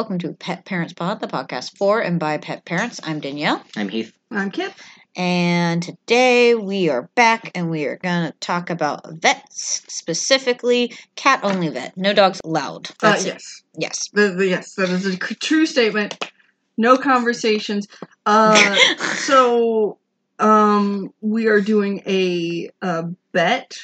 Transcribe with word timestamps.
Parents 0.00 0.14
Pod. 0.14 0.16
Welcome 0.16 0.18
to 0.20 0.32
Pet 0.32 0.64
Parents 0.64 0.92
Pod, 0.94 1.20
the 1.20 1.26
podcast 1.26 1.76
for 1.76 2.00
and 2.00 2.18
by 2.18 2.38
pet 2.38 2.64
parents. 2.64 3.00
I'm 3.02 3.20
Danielle, 3.20 3.62
I'm 3.76 3.88
Heath. 3.90 4.14
I'm 4.30 4.50
Kip. 4.50 4.72
and 5.14 5.82
today 5.82 6.54
we 6.54 6.88
are 6.88 7.10
back 7.14 7.50
and 7.54 7.68
we 7.68 7.84
are 7.84 7.96
going 7.96 8.32
to 8.32 8.38
talk 8.38 8.70
about 8.70 9.06
vets, 9.12 9.82
specifically 9.88 10.94
cat 11.16 11.40
only 11.42 11.68
vet. 11.68 11.98
No 11.98 12.14
dogs 12.14 12.40
allowed. 12.44 12.88
Uh, 13.02 13.10
That's 13.12 13.24
it. 13.26 13.34
yes, 13.34 13.62
Yes. 13.76 14.08
the, 14.14 14.28
the, 14.30 14.46
yes, 14.48 14.74
that 14.76 14.88
is 14.88 15.04
a 15.04 15.16
true 15.18 15.66
statement. 15.66 16.32
No 16.78 16.96
conversations. 16.96 17.86
Uh, 18.24 18.74
so, 19.16 19.98
um, 20.38 21.12
we 21.20 21.46
are 21.48 21.60
doing 21.60 22.02
a, 22.06 22.70
uh 22.80 23.02
bet, 23.32 23.76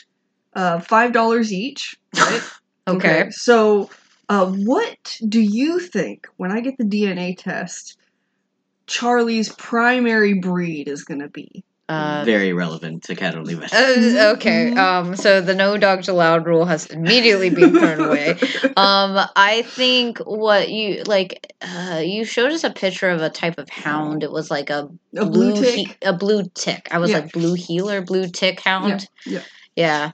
uh, 0.54 0.80
five 0.80 1.12
dollars 1.12 1.52
each. 1.52 1.96
Right? 2.16 2.42
okay. 2.88 3.30
So, 3.32 3.90
uh, 4.28 4.46
what 4.46 5.18
do 5.28 5.40
you 5.40 5.78
think 5.78 6.26
when 6.36 6.50
I 6.52 6.60
get 6.60 6.78
the 6.78 6.84
DNA 6.84 7.36
test? 7.36 7.96
Charlie's 8.86 9.52
primary 9.52 10.34
breed 10.34 10.88
is 10.88 11.04
going 11.04 11.20
to 11.20 11.28
be. 11.28 11.64
Uh, 11.88 12.24
Very 12.24 12.52
relevant 12.52 13.04
to 13.04 13.14
cat 13.14 13.36
only 13.36 13.54
vet. 13.54 13.72
uh, 13.72 14.32
okay. 14.34 14.72
Um. 14.74 15.14
So 15.14 15.40
the 15.40 15.54
no 15.54 15.76
dogs 15.76 16.08
allowed 16.08 16.44
rule 16.44 16.64
has 16.64 16.86
immediately 16.86 17.48
been 17.48 17.70
thrown 17.78 18.00
away. 18.00 18.36
Um. 18.76 19.24
I 19.36 19.62
think 19.62 20.18
what 20.18 20.68
you 20.68 21.04
like. 21.04 21.52
Uh. 21.62 22.00
You 22.04 22.24
showed 22.24 22.50
us 22.50 22.64
a 22.64 22.70
picture 22.70 23.08
of 23.10 23.22
a 23.22 23.30
type 23.30 23.58
of 23.58 23.68
hound. 23.68 24.24
It 24.24 24.32
was 24.32 24.50
like 24.50 24.68
a 24.68 24.88
a 25.16 25.26
blue 25.26 25.54
tick. 25.54 25.74
he- 25.76 25.94
a 26.02 26.12
blue 26.12 26.50
tick. 26.54 26.88
I 26.90 26.98
was 26.98 27.10
Yeah. 27.12 27.20
like 27.20 27.32
blue 27.32 27.54
heeler, 27.54 28.02
blue 28.02 28.26
tick 28.28 28.58
hound. 28.60 29.06
yeah. 29.24 29.42
Yeah. 29.76 30.10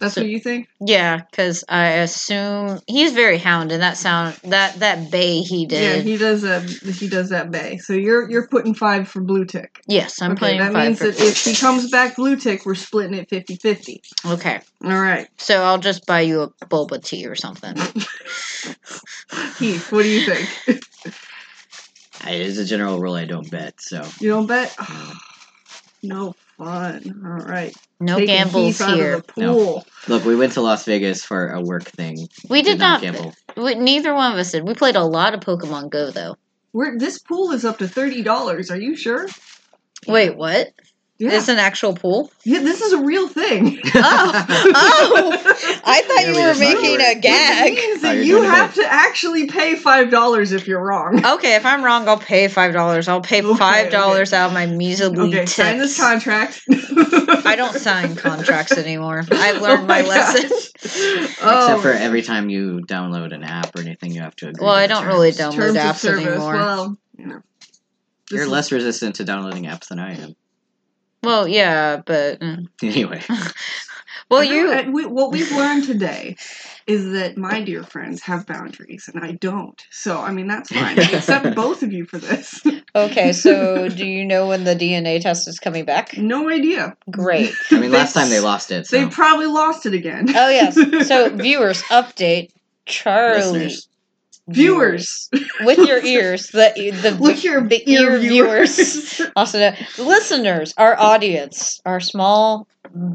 That's 0.00 0.14
so- 0.14 0.20
what 0.22 0.30
you 0.30 0.38
think? 0.38 0.68
Yeah, 0.80 1.22
because 1.30 1.64
I 1.68 1.86
assume 1.88 2.78
he's 2.86 3.12
very 3.12 3.36
hound, 3.38 3.72
and 3.72 3.82
that 3.82 3.96
sound 3.96 4.36
that 4.44 4.78
that 4.78 5.10
bay 5.10 5.40
he 5.40 5.66
did. 5.66 5.96
Yeah, 5.96 6.02
he 6.02 6.16
does 6.16 6.42
that. 6.42 6.62
He 6.68 7.08
does 7.08 7.30
that 7.30 7.50
bay. 7.50 7.78
So 7.78 7.94
you're 7.94 8.30
you're 8.30 8.46
putting 8.46 8.74
five 8.74 9.08
for 9.08 9.20
blue 9.20 9.44
tick. 9.44 9.82
yes, 9.88 10.22
I'm 10.22 10.32
okay, 10.32 10.38
putting 10.40 10.58
that 10.58 10.72
five. 10.72 10.86
means 10.86 10.98
for 11.00 11.06
that 11.10 11.20
if 11.20 11.44
he 11.44 11.54
comes 11.56 11.90
back 11.90 12.14
blue 12.14 12.36
tick, 12.36 12.64
we're 12.64 12.76
splitting 12.76 13.14
it 13.14 13.28
50-50. 13.28 14.00
okay, 14.34 14.60
All 14.84 14.90
right, 15.00 15.26
so 15.38 15.62
I'll 15.64 15.78
just 15.78 16.06
buy 16.06 16.20
you 16.20 16.42
a 16.42 16.66
boba 16.66 17.02
tea 17.02 17.26
or 17.26 17.34
something. 17.34 17.74
Heath, 19.58 19.90
what 19.90 20.02
do 20.04 20.08
you 20.08 20.20
think? 20.32 20.82
I, 22.24 22.34
as 22.36 22.58
a 22.58 22.64
general 22.64 23.00
rule, 23.00 23.14
I 23.14 23.24
don't 23.24 23.50
bet. 23.50 23.80
So 23.80 24.02
You 24.20 24.30
don't 24.30 24.46
bet? 24.46 24.76
no 26.04 26.34
fun. 26.58 27.22
All 27.24 27.46
right, 27.46 27.74
No 28.00 28.16
Taking 28.16 28.26
gambles 28.34 28.78
Heath 28.78 28.80
out 28.82 28.96
here. 28.96 29.14
Of 29.14 29.26
the 29.26 29.32
pool. 29.32 29.86
look, 30.08 30.24
we 30.24 30.36
went 30.36 30.52
to 30.52 30.60
Las 30.60 30.84
Vegas 30.84 31.24
for 31.24 31.50
a 31.50 31.60
work 31.60 31.84
thing. 31.84 32.28
We 32.50 32.62
did 32.62 32.78
not. 32.78 33.00
gamble. 33.00 33.34
we- 33.56 33.76
neither 33.76 34.12
one 34.12 34.32
of 34.32 34.38
us 34.38 34.52
did. 34.52 34.66
We 34.66 34.74
played 34.74 34.96
a 34.96 35.04
lot 35.04 35.34
of 35.34 35.40
Pokemon 35.40 35.90
Go 35.90 36.10
though. 36.10 36.36
We're, 36.72 36.98
this 36.98 37.18
pool 37.18 37.52
is 37.52 37.64
up 37.64 37.78
to 37.78 37.88
thirty 37.88 38.22
dollars. 38.22 38.70
Are 38.70 38.78
you 38.78 38.94
sure? 38.94 39.26
Wait, 40.06 40.36
what? 40.36 40.68
Yeah. 41.20 41.32
It's 41.32 41.48
an 41.48 41.58
actual 41.58 41.94
pool? 41.94 42.30
yeah, 42.44 42.60
this 42.60 42.80
is 42.80 42.92
a 42.92 43.02
real 43.02 43.26
thing. 43.26 43.80
Oh, 43.86 43.90
oh! 43.96 45.80
I 45.84 46.02
thought 46.02 46.20
Yeah, 46.22 46.28
you 46.28 46.34
we 46.34 46.42
were 46.42 46.58
making 46.58 47.00
a 47.00 47.20
gag. 47.20 47.74
Means 47.74 48.02
that 48.02 48.14
you're 48.14 48.22
you 48.22 48.32
doing 48.36 48.44
it 48.48 48.52
have 48.52 48.74
to 48.74 48.84
actually 48.86 49.48
pay 49.48 49.74
five 49.74 50.12
dollars 50.12 50.52
if 50.52 50.68
you're 50.68 50.80
wrong. 50.80 51.26
Okay, 51.26 51.56
if 51.56 51.66
I'm 51.66 51.82
wrong, 51.82 52.06
I'll 52.08 52.18
pay 52.18 52.46
five 52.46 52.72
dollars. 52.72 53.08
I'll 53.08 53.20
pay 53.20 53.42
five 53.42 53.90
dollars 53.90 54.32
out 54.32 54.48
of 54.48 54.52
my 54.52 54.66
measly 54.66 55.06
Okay, 55.08 55.46
sign 55.46 55.78
this 55.78 55.98
contract. 56.00 56.62
I 56.70 57.54
don't 57.56 57.74
sign 57.74 58.14
contracts 58.14 58.72
anymore. 58.78 59.24
I've 59.32 59.60
learned 59.60 59.82
Oh 59.82 59.86
my, 59.86 60.02
my 60.02 60.08
lesson. 60.08 60.50
oh, 61.42 61.58
Except 61.64 61.82
for 61.82 61.90
every 61.90 62.22
time 62.22 62.48
you 62.48 62.82
download 62.86 63.34
an 63.34 63.42
app 63.42 63.74
or 63.74 63.80
anything, 63.80 64.12
you 64.12 64.20
have 64.20 64.36
to 64.36 64.50
agree. 64.50 64.64
Well, 64.64 64.74
I 64.74 64.86
don't 64.86 65.06
really 65.06 65.32
download 65.32 65.54
terms 65.54 65.76
apps 65.76 66.08
anymore. 66.08 66.52
Well, 66.52 66.98
you 67.16 67.26
know. 67.26 67.42
You're 68.30 68.46
less 68.46 68.70
resistant 68.70 69.16
to 69.16 69.24
downloading 69.24 69.64
apps 69.64 69.88
than 69.88 69.98
I 69.98 70.14
am. 70.14 70.36
Well, 71.28 71.46
yeah, 71.46 72.00
but 72.06 72.40
mm. 72.40 72.68
Anyway, 72.82 73.22
well, 74.30 74.42
you 74.42 74.90
we, 74.90 75.04
what 75.04 75.30
we've 75.30 75.52
learned 75.52 75.84
today 75.84 76.36
is 76.86 77.12
that 77.12 77.36
my 77.36 77.60
dear 77.60 77.82
friends 77.82 78.22
have 78.22 78.46
boundaries 78.46 79.10
and 79.12 79.22
I 79.22 79.32
don't. 79.32 79.78
So 79.90 80.18
I 80.18 80.32
mean 80.32 80.46
that's 80.46 80.70
fine. 80.72 80.98
I 80.98 81.02
accept 81.02 81.54
both 81.54 81.82
of 81.82 81.92
you 81.92 82.06
for 82.06 82.16
this. 82.16 82.62
okay? 82.94 83.32
So, 83.34 83.90
do 83.90 84.06
you 84.06 84.24
know 84.24 84.48
when 84.48 84.64
the 84.64 84.74
DNA 84.74 85.20
test 85.20 85.46
is 85.48 85.58
coming 85.58 85.84
back? 85.84 86.16
no 86.16 86.48
idea. 86.48 86.96
Great. 87.10 87.54
I 87.70 87.78
mean, 87.78 87.92
last 87.92 88.14
time 88.14 88.30
they 88.30 88.40
lost 88.40 88.70
it. 88.70 88.86
So. 88.86 88.96
They 88.96 89.10
probably 89.10 89.46
lost 89.46 89.84
it 89.84 89.92
again. 89.92 90.34
Oh 90.34 90.48
yes. 90.48 90.76
So, 91.06 91.28
viewers, 91.28 91.82
update 91.82 92.52
Charlie. 92.86 93.40
Listeners. 93.42 93.87
Viewers, 94.48 95.28
with 95.60 95.78
your 95.78 96.02
ears, 96.02 96.48
the 96.48 96.72
the 97.02 97.16
with 97.20 97.44
your 97.44 97.66
the 97.66 97.82
ear, 97.90 98.12
ear 98.14 98.18
viewers. 98.18 99.20
also 99.36 99.58
know, 99.58 99.76
listeners, 99.98 100.72
our 100.78 100.98
audience, 100.98 101.80
our 101.84 102.00
small, 102.00 102.66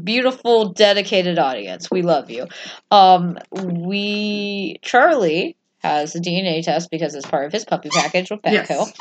beautiful, 0.04 0.72
dedicated 0.72 1.38
audience. 1.38 1.90
We 1.90 2.02
love 2.02 2.30
you. 2.30 2.46
Um, 2.90 3.38
we 3.50 4.78
Charlie 4.82 5.56
has 5.78 6.14
a 6.14 6.20
DNA 6.20 6.62
test 6.64 6.90
because 6.90 7.14
it's 7.14 7.26
part 7.26 7.46
of 7.46 7.52
his 7.52 7.64
puppy 7.64 7.90
package 7.90 8.30
with 8.30 8.40
Petco, 8.42 8.68
Yes. 8.68 8.92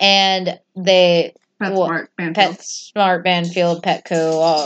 and 0.00 0.58
they 0.76 1.34
Pet 1.60 1.72
Well, 1.72 1.86
smart, 1.86 2.10
Banfield. 2.16 2.34
Pet 2.34 2.62
Smart, 2.62 3.24
Banfield, 3.24 3.82
Petco, 3.82 4.12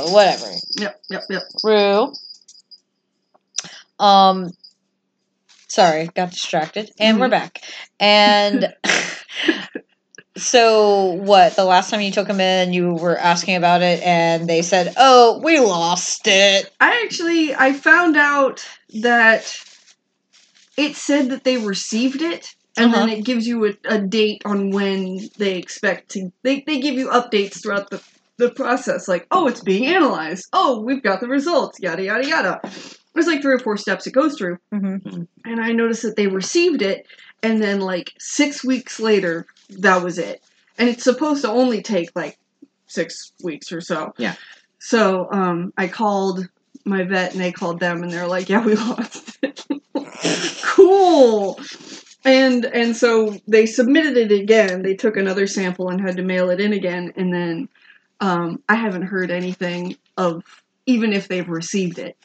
uh, 0.06 0.10
whatever. 0.12 0.46
Yep, 0.78 1.00
yep, 1.10 1.22
yep. 1.30 1.42
Rue. 1.64 2.12
Um, 3.98 4.50
sorry, 5.76 6.08
got 6.14 6.30
distracted, 6.30 6.90
and 6.98 7.20
we're 7.20 7.28
Mhm. 7.28 7.30
back. 7.30 7.60
And 8.00 8.74
so, 10.36 11.12
what? 11.12 11.54
The 11.56 11.64
last 11.64 11.90
time 11.90 12.00
you 12.00 12.10
took 12.10 12.26
them 12.28 12.40
in, 12.40 12.72
you 12.72 12.94
were 12.94 13.18
asking 13.18 13.56
about 13.56 13.82
it, 13.82 14.02
and 14.02 14.48
they 14.48 14.62
said, 14.62 14.94
"Oh, 14.96 15.40
we 15.44 15.58
lost 15.60 16.26
it." 16.26 16.70
I 16.80 17.02
actually 17.04 17.54
I 17.54 17.72
found 17.72 18.16
out 18.16 18.66
that 19.02 19.44
it 20.76 20.96
said 20.96 21.30
that 21.30 21.44
they 21.44 21.56
received 21.56 22.22
it 22.22 22.48
and 22.78 22.92
then 22.92 23.08
Uh-huh. 23.08 23.16
it 23.16 23.24
gives 23.24 23.46
you 23.46 23.64
a, 23.66 23.72
a 23.88 23.98
date 24.00 24.42
on 24.44 24.70
when 24.70 25.18
they 25.38 25.56
expect 25.56 26.10
to 26.10 26.30
they, 26.44 26.62
they 26.66 26.80
give 26.80 26.94
you 26.94 27.08
updates 27.08 27.62
throughout 27.62 27.88
the 27.90 28.02
the 28.38 28.50
process 28.50 29.08
like 29.08 29.26
oh 29.30 29.46
it's 29.48 29.62
being 29.62 29.86
analyzed 29.86 30.44
oh 30.52 30.82
we've 30.82 31.02
got 31.02 31.20
the 31.20 31.28
results 31.28 31.78
yada 31.80 32.02
yada 32.02 32.26
yada 32.28 32.60
there's 33.16 33.26
like 33.26 33.40
three 33.42 33.54
or 33.54 33.58
four 33.58 33.76
steps 33.76 34.06
it 34.06 34.12
goes 34.12 34.36
through. 34.36 34.58
Mm-hmm. 34.72 35.22
and 35.44 35.60
i 35.60 35.72
noticed 35.72 36.02
that 36.02 36.16
they 36.16 36.26
received 36.26 36.82
it 36.82 37.06
and 37.42 37.62
then 37.62 37.80
like 37.80 38.12
six 38.18 38.62
weeks 38.62 39.00
later 39.00 39.46
that 39.70 40.02
was 40.02 40.18
it. 40.18 40.42
And 40.78 40.88
it's 40.88 41.02
supposed 41.04 41.42
to 41.42 41.48
only 41.50 41.82
take 41.82 42.10
like 42.14 42.38
six 42.86 43.32
weeks 43.42 43.72
or 43.72 43.80
so. 43.80 44.12
Yeah. 44.18 44.34
so 44.78 45.28
um 45.32 45.72
i 45.76 45.88
called 45.88 46.46
my 46.84 47.02
vet 47.02 47.32
and 47.32 47.40
they 47.40 47.50
called 47.52 47.80
them 47.80 48.02
and 48.02 48.12
they're 48.12 48.28
like 48.28 48.48
yeah 48.48 48.64
we 48.64 48.74
lost 48.88 49.38
it. 49.42 49.64
Cool. 50.62 51.58
And 52.24 52.64
and 52.66 52.96
so 52.96 53.36
they 53.48 53.66
submitted 53.66 54.16
it 54.16 54.32
again. 54.32 54.82
They 54.82 54.94
took 54.94 55.16
another 55.16 55.46
sample 55.46 55.88
and 55.88 56.00
had 56.00 56.16
to 56.16 56.22
mail 56.22 56.50
it 56.50 56.60
in 56.60 56.72
again 56.72 57.12
and 57.16 57.32
then 57.32 57.68
um 58.20 58.62
i 58.68 58.74
haven't 58.74 59.02
heard 59.02 59.30
anything 59.30 59.96
of 60.16 60.42
even 60.86 61.12
if 61.12 61.28
they've 61.28 61.48
received 61.48 61.98
it 61.98 62.16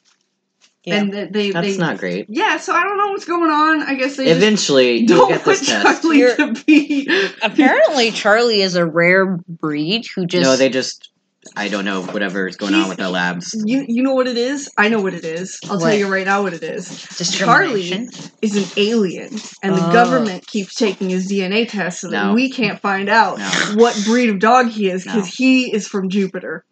Yeah. 0.83 0.95
and 0.95 1.13
that 1.13 1.31
they 1.31 1.51
That's 1.51 1.67
they 1.67 1.77
not 1.77 1.99
great. 1.99 2.25
yeah, 2.29 2.57
so 2.57 2.73
I 2.73 2.81
don't 2.83 2.97
know 2.97 3.09
what's 3.09 3.25
going 3.25 3.51
on. 3.51 3.83
I 3.83 3.93
guess 3.93 4.15
they 4.17 4.25
just 4.25 4.37
Eventually, 4.37 4.97
you'll 4.97 5.07
don't 5.19 5.29
get 5.29 5.45
want 5.45 5.59
this 5.59 5.67
test. 5.67 6.01
Charlie 6.01 6.17
You're- 6.17 6.35
to 6.37 6.53
be. 6.65 7.07
Apparently, 7.43 8.09
Charlie 8.11 8.61
is 8.61 8.75
a 8.75 8.85
rare 8.85 9.37
breed 9.47 10.07
who 10.15 10.25
just 10.25 10.43
No, 10.43 10.55
they 10.57 10.69
just. 10.69 11.09
I 11.55 11.69
don't 11.69 11.85
know 11.85 12.03
whatever 12.03 12.47
is 12.47 12.55
going 12.55 12.75
on 12.75 12.87
with 12.87 12.99
their 12.99 13.09
labs. 13.09 13.55
You 13.65 13.83
you 13.87 14.03
know 14.03 14.13
what 14.13 14.27
it 14.27 14.37
is? 14.37 14.69
I 14.77 14.89
know 14.89 15.01
what 15.01 15.15
it 15.15 15.25
is. 15.25 15.59
I'll 15.65 15.79
What? 15.79 15.89
tell 15.89 15.93
you 15.95 16.07
right 16.07 16.25
now 16.25 16.43
what 16.43 16.53
it 16.53 16.61
is. 16.63 16.87
Charlie 17.31 18.07
Is 18.43 18.55
an 18.55 18.65
alien, 18.77 19.29
and 19.63 19.75
the 19.75 19.87
Oh. 19.87 19.91
government 19.91 20.45
keeps 20.45 20.75
taking 20.75 21.09
his 21.09 21.27
DNA 21.31 21.67
test 21.67 22.01
so 22.01 22.09
that 22.09 22.27
No. 22.27 22.33
we 22.33 22.51
can't 22.51 22.79
find 22.79 23.09
out 23.09 23.39
No. 23.39 23.45
what 23.75 23.99
breed 24.05 24.29
of 24.29 24.37
dog 24.39 24.69
he 24.69 24.89
is 24.89 25.03
because 25.03 25.25
No. 25.25 25.31
he 25.35 25.73
is 25.73 25.87
from 25.87 26.09
Jupiter. 26.09 26.63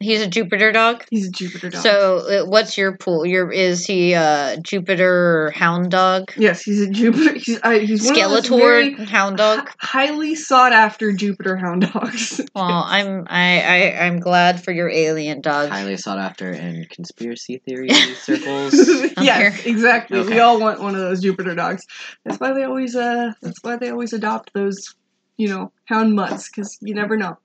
He's 0.00 0.20
a 0.22 0.28
Jupiter 0.28 0.70
dog. 0.70 1.04
He's 1.10 1.26
a 1.26 1.32
Jupiter 1.32 1.70
dog. 1.70 1.82
So, 1.82 2.18
uh, 2.18 2.46
what's 2.46 2.78
your 2.78 2.96
pool? 2.96 3.26
Your 3.26 3.50
is 3.50 3.84
he 3.84 4.12
a 4.12 4.56
Jupiter 4.62 5.50
hound 5.56 5.90
dog? 5.90 6.30
yes, 6.36 6.62
he's 6.62 6.80
a 6.80 6.88
Jupiter. 6.88 7.34
He's 7.34 7.58
uh, 7.62 7.70
he's 7.80 8.04
one 8.04 8.16
of 8.16 8.30
those 8.30 8.46
Skeletor 8.46 8.58
very 8.58 8.94
hound 9.06 9.38
dog. 9.38 9.58
hi- 9.60 9.74
highly 9.80 10.36
sought 10.36 10.72
after 10.72 11.12
Jupiter 11.12 11.56
hound 11.56 11.90
dogs. 11.92 12.40
Well, 12.54 12.84
I'm 12.86 13.24
I, 13.28 13.60
I 13.60 14.06
I'm 14.06 14.18
glad 14.18 14.62
for 14.62 14.72
your 14.72 14.88
alien 14.90 15.40
dog. 15.40 15.68
Highly 15.68 15.96
sought 15.96 16.18
after 16.18 16.52
in 16.52 16.86
conspiracy 16.90 17.58
theory 17.58 17.88
circles. 18.14 18.74
yes, 19.20 19.64
exactly. 19.64 20.22
We 20.22 20.40
all 20.40 20.58
want 20.58 20.80
one 20.80 20.94
of 20.96 21.00
those 21.00 21.20
Jupiter 21.20 21.54
dogs. 21.54 21.84
That's 22.24 22.38
why 22.40 22.52
they 22.54 22.64
always 22.64 22.96
uh 22.96 23.32
that's 23.42 23.58
why 23.62 23.76
they 23.76 23.90
always 23.90 24.12
adopt 24.12 24.52
those, 24.54 24.94
you 25.36 25.48
know, 25.48 25.72
hound 25.84 26.14
mutts 26.14 26.48
cuz 26.48 26.78
you 26.80 26.94
never 26.94 27.16
know. 27.16 27.36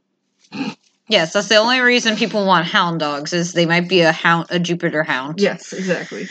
Yes, 1.07 1.33
that's 1.33 1.49
the 1.49 1.57
only 1.57 1.79
reason 1.79 2.15
people 2.15 2.45
want 2.45 2.65
hound 2.65 2.99
dogs 2.99 3.33
is 3.33 3.53
they 3.53 3.65
might 3.65 3.89
be 3.89 4.01
a 4.01 4.11
hound 4.11 4.47
a 4.49 4.59
Jupiter 4.59 5.03
hound. 5.03 5.39
Yes, 5.41 5.73
exactly. 5.73 6.27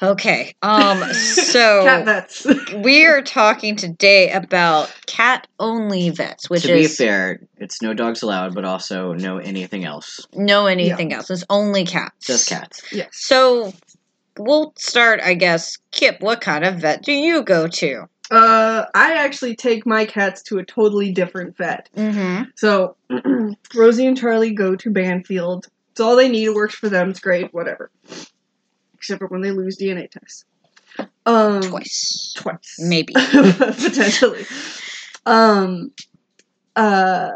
Okay. 0.00 0.54
Um. 0.62 1.02
So 1.12 1.84
Cat 1.84 2.04
vets. 2.04 2.46
we 2.76 3.06
are 3.06 3.22
talking 3.22 3.76
today 3.76 4.30
about 4.30 4.92
cat 5.06 5.46
only 5.60 6.10
vets, 6.10 6.50
which 6.50 6.62
to 6.62 6.72
be 6.72 6.80
is 6.80 6.96
fair, 6.96 7.40
it's 7.58 7.82
no 7.82 7.94
dogs 7.94 8.22
allowed, 8.22 8.54
but 8.54 8.64
also 8.64 9.12
no 9.12 9.38
anything 9.38 9.84
else. 9.84 10.26
no 10.34 10.66
anything 10.66 11.12
else. 11.12 11.30
It's 11.30 11.44
only 11.50 11.84
cats. 11.84 12.26
Just 12.26 12.48
cats. 12.48 12.82
yes. 12.92 13.08
So 13.12 13.72
we'll 14.38 14.72
start, 14.76 15.20
I 15.20 15.34
guess. 15.34 15.78
Kip, 15.90 16.20
what 16.20 16.40
kind 16.40 16.64
of 16.64 16.76
vet 16.76 17.02
do 17.02 17.12
you 17.12 17.42
go 17.42 17.68
to? 17.68 18.08
Uh, 18.32 18.86
I 18.94 19.14
actually 19.14 19.56
take 19.56 19.84
my 19.84 20.06
cats 20.06 20.42
to 20.44 20.58
a 20.58 20.64
totally 20.64 21.12
different 21.12 21.56
vet. 21.56 21.88
Mm-hmm. 21.96 22.44
So 22.56 22.96
Rosie 23.74 24.06
and 24.06 24.16
Charlie 24.16 24.54
go 24.54 24.74
to 24.76 24.90
Banfield. 24.90 25.68
It's 25.90 26.00
all 26.00 26.16
they 26.16 26.28
need. 26.28 26.46
It 26.46 26.54
works 26.54 26.74
for 26.74 26.88
them. 26.88 27.10
It's 27.10 27.20
great. 27.20 27.52
Whatever. 27.52 27.90
Except 28.94 29.18
for 29.18 29.26
when 29.26 29.42
they 29.42 29.50
lose 29.50 29.76
DNA 29.78 30.10
tests. 30.10 30.44
Um, 31.26 31.60
Twice. 31.60 32.34
Twice. 32.36 32.76
Maybe. 32.78 33.12
Potentially. 33.14 34.46
Um. 35.26 35.92
Uh. 36.74 37.30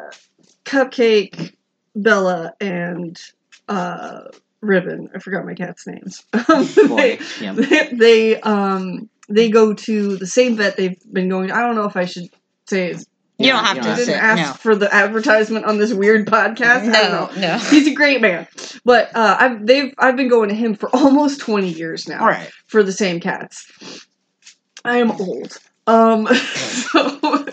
Cupcake, 0.67 1.55
Bella, 1.95 2.53
and 2.61 3.19
uh, 3.69 4.23
Ribbon. 4.61 5.09
I 5.15 5.21
forgot 5.21 5.47
my 5.47 5.55
cat's 5.55 5.87
names. 5.87 6.25
Um, 6.49 6.69
they, 6.97 7.19
yeah. 7.41 7.53
they, 7.53 7.89
they 7.93 8.41
um 8.41 9.09
they 9.29 9.51
go 9.51 9.75
to 9.75 10.17
the 10.17 10.27
same 10.27 10.57
vet 10.57 10.77
they've 10.77 10.97
been 11.13 11.29
going. 11.29 11.51
I 11.51 11.61
don't 11.63 11.75
know 11.75 11.85
if 11.87 11.97
I 11.97 12.05
should 12.05 12.29
say 12.69 12.91
it's 12.91 13.05
You 13.39 13.53
don't 13.53 13.65
have 13.65 13.77
you 13.77 13.83
to 13.83 13.89
didn't 13.91 14.05
sit. 14.07 14.15
ask 14.17 14.43
No. 14.51 14.53
for 14.55 14.75
the 14.77 14.93
advertisement 14.95 15.65
on 15.67 15.79
this 15.79 15.93
weird 15.93 16.27
podcast. 16.27 16.93
I 16.95 17.09
don't 17.09 17.13
know. 17.13 17.41
No, 17.41 17.49
no. 17.55 17.59
He's 17.59 17.87
a 17.89 17.95
great 17.95 18.21
man, 18.21 18.47
but 18.85 19.15
uh, 19.15 19.37
I've 19.39 19.67
they've 19.67 19.93
I've 19.99 20.17
been 20.17 20.29
going 20.29 20.49
to 20.51 20.55
him 20.55 20.75
for 20.75 20.89
almost 20.95 21.41
twenty 21.41 21.69
years 21.71 22.09
now 22.09 22.25
Right. 22.25 22.51
for 22.67 22.83
the 22.83 22.93
same 22.93 23.21
cats. 23.21 23.67
I 24.85 24.99
am 24.99 25.11
old. 25.11 25.59
Um, 25.89 26.27
so 26.35 27.47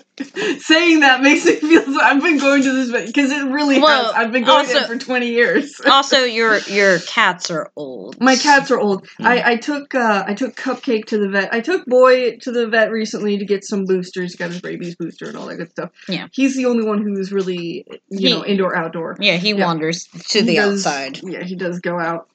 saying 0.60 1.02
that 1.02 1.22
makes 1.22 1.46
me 1.46 1.56
feel 1.56 1.84
so 1.84 2.00
I've 2.02 2.22
been 2.22 2.38
going 2.40 2.64
to 2.64 2.72
this 2.72 2.90
vet 2.90 3.08
because 3.08 3.32
it 3.32 3.44
really 3.46 3.80
Well, 3.80 4.06
has. 4.06 4.14
I've 4.14 4.32
been 4.32 4.44
going 4.44 4.60
also- 4.66 4.74
there 4.80 4.88
for 4.88 4.98
twenty 4.98 5.30
years. 5.30 5.80
Also, 5.86 6.18
your 6.24 6.58
your 6.68 7.00
cats 7.00 7.52
are 7.52 7.72
old. 7.76 8.20
My 8.22 8.36
cats 8.36 8.72
are 8.72 8.80
old. 8.80 9.08
I, 9.20 9.54
I 9.54 9.56
took 9.58 9.94
uh, 9.96 10.24
I 10.28 10.34
took 10.34 10.56
Cupcake 10.56 11.06
to 11.06 11.18
the 11.18 11.30
vet. 11.30 11.54
I 11.54 11.60
took 11.62 11.86
Boy 11.86 12.38
to 12.38 12.52
the 12.52 12.68
vet 12.68 12.92
recently 12.92 13.38
to 13.38 13.46
get 13.46 13.64
some 13.64 13.86
boosters. 13.86 14.36
Got 14.36 14.52
his 14.52 14.64
rabies 14.64 14.96
booster 14.96 15.26
and 15.28 15.38
all 15.38 15.46
that 15.48 15.58
good 15.58 15.72
stuff. 15.72 15.92
Yeah. 16.08 16.28
he's 16.32 16.56
the 16.56 16.66
only 16.66 16.86
one 16.86 17.02
who's 17.02 17.32
really 17.32 17.86
you 18.10 18.30
He- 18.30 18.30
know 18.32 18.46
indoor 18.46 18.76
outdoor. 18.76 19.18
Yeah, 19.20 19.38
he 19.38 19.50
Yeah. 19.54 19.66
wanders 19.66 20.08
to 20.30 20.40
He 20.40 20.46
the 20.46 20.56
does- 20.56 20.86
outside. 20.86 21.20
Yeah, 21.24 21.44
he 21.44 21.56
does 21.56 21.80
go 21.80 22.00
out. 22.00 22.30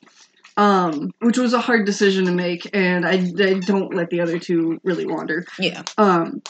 Um, 0.59 1.13
which 1.21 1.39
was 1.39 1.55
a 1.55 1.61
hard 1.61 1.87
decision 1.87 2.25
to 2.25 2.33
make, 2.33 2.69
and 2.75 3.07
I, 3.07 3.13
I 3.13 3.61
don't 3.61 3.95
let 3.95 4.11
the 4.11 4.21
other 4.21 4.41
two 4.41 4.81
really 4.83 5.07
wander. 5.07 5.47
Yeah. 5.57 5.85
Um, 5.97 6.43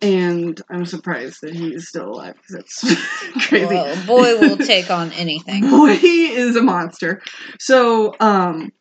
and 0.00 0.60
I'm 0.70 0.86
surprised 0.86 1.40
that 1.42 1.52
he 1.52 1.74
is 1.74 1.88
still 1.88 2.10
alive 2.10 2.34
because 2.34 2.54
that's 2.54 3.48
crazy. 3.48 3.66
Well, 3.66 4.06
boy 4.06 4.38
will 4.38 4.56
take 4.56 4.90
on 4.90 5.10
anything. 5.12 5.62
Boy 5.70 5.98
is 6.00 6.54
a 6.54 6.62
monster. 6.62 7.20
So, 7.58 8.14
um, 8.20 8.72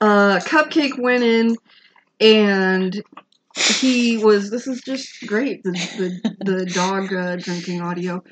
uh, 0.00 0.40
Cupcake 0.40 0.98
went 0.98 1.22
in, 1.22 1.56
and 2.20 3.00
he 3.56 4.16
was. 4.18 4.50
This 4.50 4.66
is 4.66 4.80
just 4.82 5.26
great. 5.26 5.62
The 5.62 5.72
the, 5.72 6.44
the 6.44 6.66
dog 6.66 7.12
uh, 7.12 7.36
drinking 7.36 7.80
audio. 7.80 8.22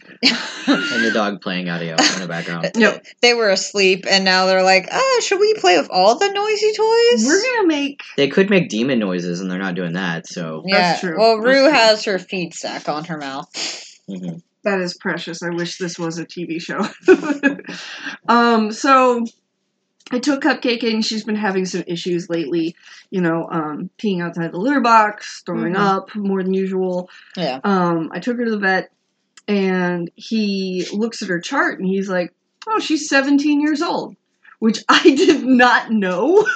And 0.67 1.05
the 1.05 1.11
dog 1.13 1.41
playing 1.41 1.69
audio 1.69 1.93
in 1.93 2.21
the 2.21 2.27
background. 2.29 2.71
No, 2.77 2.99
They 3.21 3.35
were 3.35 3.51
asleep, 3.51 4.05
and 4.09 4.25
now 4.25 4.47
they're 4.47 4.63
like, 4.63 4.89
"Ah, 4.91 5.21
should 5.23 5.41
we 5.41 5.55
play 5.55 5.79
with 5.79 5.89
all 5.91 6.19
the 6.19 6.29
noisy 6.29 6.73
toys?" 6.73 7.25
We're 7.27 7.43
gonna 7.57 7.69
make. 7.69 8.01
They 8.17 8.29
could 8.29 8.51
make 8.51 8.69
demon 8.69 8.99
noises, 8.99 9.41
and 9.41 9.51
they're 9.51 9.59
not 9.59 9.75
doing 9.75 9.93
that. 9.95 10.27
So 10.27 10.63
yeah. 10.67 10.77
That's 10.77 11.01
true. 11.01 11.19
Well, 11.19 11.37
Rue 11.37 11.71
has 11.71 12.05
her 12.05 12.19
feed 12.19 12.55
sack 12.55 12.89
on 12.89 13.05
her 13.05 13.19
mouth. 13.19 13.49
mhm. 14.09 14.43
That 14.65 14.81
is 14.81 14.97
precious. 14.97 15.43
I 15.43 15.49
wish 15.51 15.79
this 15.79 15.99
was 15.99 16.19
a 16.19 16.25
TV 16.25 16.61
show. 16.61 16.81
um, 18.29 18.71
so 18.71 19.25
I 20.11 20.19
took 20.19 20.43
Cupcake 20.43 20.83
in. 20.83 21.01
She's 21.03 21.25
been 21.25 21.37
having 21.37 21.65
some 21.65 21.85
issues 21.87 22.29
lately. 22.29 22.75
You 23.11 23.21
know, 23.21 23.49
um, 23.51 23.91
peeing 23.99 24.23
outside 24.23 24.53
the 24.53 24.59
litter 24.59 24.81
box, 24.81 25.43
throwing 25.47 25.75
Mhm. 25.75 25.79
up 25.79 26.15
more 26.15 26.43
than 26.43 26.55
usual. 26.55 27.09
Yeah. 27.37 27.61
Um, 27.65 28.11
I 28.13 28.19
took 28.21 28.37
her 28.37 28.45
to 28.45 28.51
the 28.51 28.59
vet, 28.59 28.91
and 29.49 30.11
he 30.15 30.87
looks 30.93 31.23
at 31.23 31.29
her 31.29 31.41
chart 31.41 31.79
and 31.79 31.89
he's 31.89 32.09
like, 32.09 32.33
"Oh, 32.67 32.79
she's 32.79 33.09
17 33.09 33.61
years 33.61 33.83
old," 33.83 34.17
which 34.59 34.83
I 34.89 35.03
did 35.03 35.45
not 35.45 35.91
know. 35.93 36.47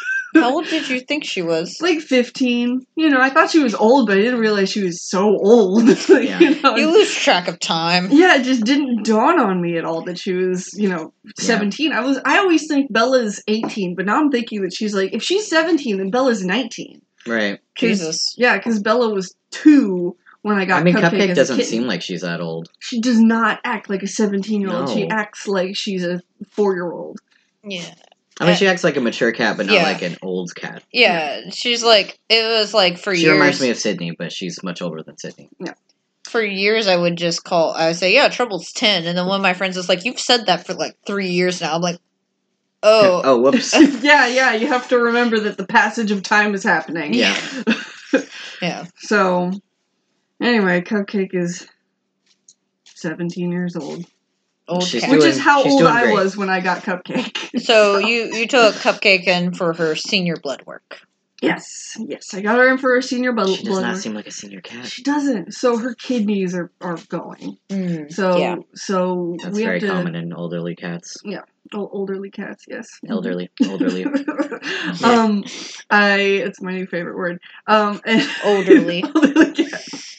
How 0.40 0.50
old 0.54 0.66
did 0.66 0.88
you 0.88 1.00
think 1.00 1.24
she 1.24 1.42
was? 1.42 1.78
like 1.80 2.00
15. 2.00 2.80
You 2.96 3.08
know, 3.10 3.20
I 3.20 3.30
thought 3.30 3.50
she 3.50 3.58
was 3.62 3.74
old, 3.74 4.06
but 4.06 4.18
I 4.18 4.20
didn't 4.22 4.40
realize 4.40 4.70
she 4.70 4.82
was 4.82 5.02
so 5.02 5.36
old. 5.40 5.84
Like, 6.08 6.28
Yeah. 6.28 6.38
you 6.40 6.60
know, 6.60 6.76
You 6.76 6.90
lose 6.90 7.14
track 7.14 7.48
of 7.48 7.58
time. 7.58 8.08
yeah, 8.10 8.36
it 8.36 8.42
just 8.44 8.64
didn't 8.64 9.04
dawn 9.04 9.40
on 9.40 9.60
me 9.60 9.76
at 9.76 9.84
all 9.84 10.02
that 10.04 10.18
she 10.18 10.32
was, 10.34 10.68
you 10.76 10.88
know, 10.88 11.12
17. 11.38 11.92
I 11.92 12.00
was 12.00 12.18
I 12.24 12.38
always 12.38 12.66
think 12.68 12.92
Bella's 12.92 13.42
18, 13.48 13.94
but 13.96 14.06
now 14.06 14.20
I'm 14.20 14.30
thinking 14.30 14.62
that 14.62 14.72
she's 14.72 14.94
like 14.94 15.12
if 15.14 15.22
she's 15.22 15.48
17 15.48 15.98
then 15.98 16.10
Bella's 16.10 16.44
19. 16.44 17.00
right. 17.26 17.58
'Cause- 17.78 17.88
Jesus. 17.98 18.34
Yeah, 18.36 18.56
cuz 18.58 18.80
Bella 18.80 19.12
was 19.12 19.34
2 19.50 20.16
when 20.42 20.56
I 20.58 20.64
got 20.64 20.80
I 20.80 20.84
mean, 20.84 20.94
Cupcake, 20.94 21.10
Cupcake 21.30 21.34
doesn't 21.34 21.62
seem 21.64 21.82
like 21.88 22.00
she's 22.02 22.20
that 22.20 22.40
old. 22.40 22.68
she 22.78 23.00
does 23.00 23.18
not 23.20 23.58
act 23.64 23.90
like 23.90 24.02
a 24.02 24.06
17-year-old. 24.06 24.90
She 24.90 25.08
acts 25.08 25.48
like 25.48 25.72
she's 25.74 26.04
a 26.04 26.20
4-year-old. 26.56 27.18
Yeah. 27.64 27.94
I 28.40 28.44
mean, 28.44 28.52
Uh, 28.52 28.56
she 28.56 28.66
acts 28.66 28.84
like 28.84 28.96
a 28.96 29.00
mature 29.00 29.32
cat, 29.32 29.56
but 29.56 29.66
not 29.66 29.74
yeah. 29.74 29.82
like 29.84 30.02
an 30.02 30.16
old 30.22 30.54
cat. 30.54 30.82
Yeah, 30.92 31.48
she's 31.50 31.82
like 31.82 32.18
it 32.28 32.46
was 32.46 32.74
like 32.74 32.98
for 32.98 33.14
She 33.14 33.22
years. 33.22 33.30
She 33.30 33.32
reminds 33.32 33.60
me 33.60 33.70
of 33.70 33.78
Sydney, 33.78 34.10
but 34.10 34.32
she's 34.32 34.62
much 34.62 34.82
older 34.82 35.02
than 35.02 35.16
Sydney. 35.16 35.48
Yeah. 35.58 35.74
For 36.28 36.42
years, 36.42 36.86
I 36.86 36.96
would 36.96 37.16
just 37.16 37.44
call. 37.44 37.72
I 37.72 37.86
would 37.88 37.96
say, 37.96 38.12
"Yeah, 38.12 38.28
Trouble's 38.28 38.72
10. 38.72 39.06
and 39.06 39.16
then 39.16 39.26
one 39.26 39.40
of 39.40 39.42
my 39.42 39.54
friends 39.54 39.76
is 39.76 39.88
like, 39.88 40.04
"You've 40.04 40.20
said 40.20 40.46
that 40.46 40.66
for 40.66 40.74
like 40.74 40.96
three 41.06 41.28
years 41.28 41.60
now." 41.62 41.74
I'm 41.74 41.80
like, 41.80 41.98
"Oh, 42.82 43.22
oh, 43.24 43.40
whoops. 43.40 43.72
yeah, 44.02 44.26
yeah, 44.26 44.52
you 44.52 44.66
have 44.66 44.88
to 44.88 44.98
remember 44.98 45.38
that 45.40 45.56
the 45.56 45.66
passage 45.66 46.10
of 46.10 46.22
time 46.22 46.54
is 46.54 46.64
happening. 46.64 47.14
Yeah. 47.14 47.40
yeah." 48.61 48.84
So, 48.99 49.52
anyway, 50.42 50.82
Cupcake 50.82 51.32
is 51.34 51.66
17 52.84 53.50
years 53.52 53.76
old. 53.76 54.04
Old 54.68 54.82
She's 54.82 55.02
cat. 55.02 55.11
Which 55.11 55.20
doing- 55.20 55.32
is 55.32 55.38
how 55.38 55.64
old 55.64 55.82
I 55.85 56.02
great. 56.04 56.14
was 56.14 56.37
when 56.37 56.49
I 56.50 56.61
got 56.61 56.82
Cupcake. 56.82 57.61
So 57.61 57.99
you 57.99 58.35
you 58.35 58.46
took 58.46 58.75
Cupcake 58.76 59.26
in 59.26 59.52
for 59.54 59.73
her 59.75 59.94
senior 59.96 60.37
blood 60.37 60.62
work. 60.66 61.00
yes, 61.40 61.96
yes, 61.99 62.35
I 62.35 62.40
got 62.40 62.58
her 62.58 62.68
in 62.70 62.78
for 62.78 62.90
her 62.94 63.00
senior 63.02 63.32
blood, 63.32 63.49
She 63.50 63.62
does 63.64 63.68
blood 63.75 63.82
not 63.82 63.92
work. 63.94 64.02
seem 64.02 64.14
like 64.14 64.26
a 64.26 64.30
senior 64.30 64.61
cat. 64.61 64.87
She 64.87 65.02
doesn't. 65.02 65.52
So 65.54 65.76
her 65.78 65.94
kidneys 65.94 66.54
are, 66.54 66.70
are 66.80 66.99
going. 67.08 67.56
Mm, 67.70 68.12
So 68.12 68.37
yeah. 68.38 68.56
so 68.75 69.37
That's 69.42 69.56
we 69.56 69.64
very 69.64 69.80
have 69.80 69.88
to 69.88 69.94
common 69.94 70.14
in 70.14 70.32
elderly 70.32 70.75
cats. 70.76 71.16
oh, 71.75 71.90
elderly 71.94 72.30
cats. 72.30 72.64
Yes, 72.68 72.87
Elderly, 73.08 73.50
elderly. 73.64 74.04
um, 75.04 75.44
I 75.90 76.18
it's 76.44 76.61
my 76.61 76.73
new 76.73 76.87
favorite 76.87 77.16
word. 77.16 77.38
Um, 77.66 78.00
Elderly. 78.44 79.02
elderly 79.02 79.52
cats. 79.54 80.15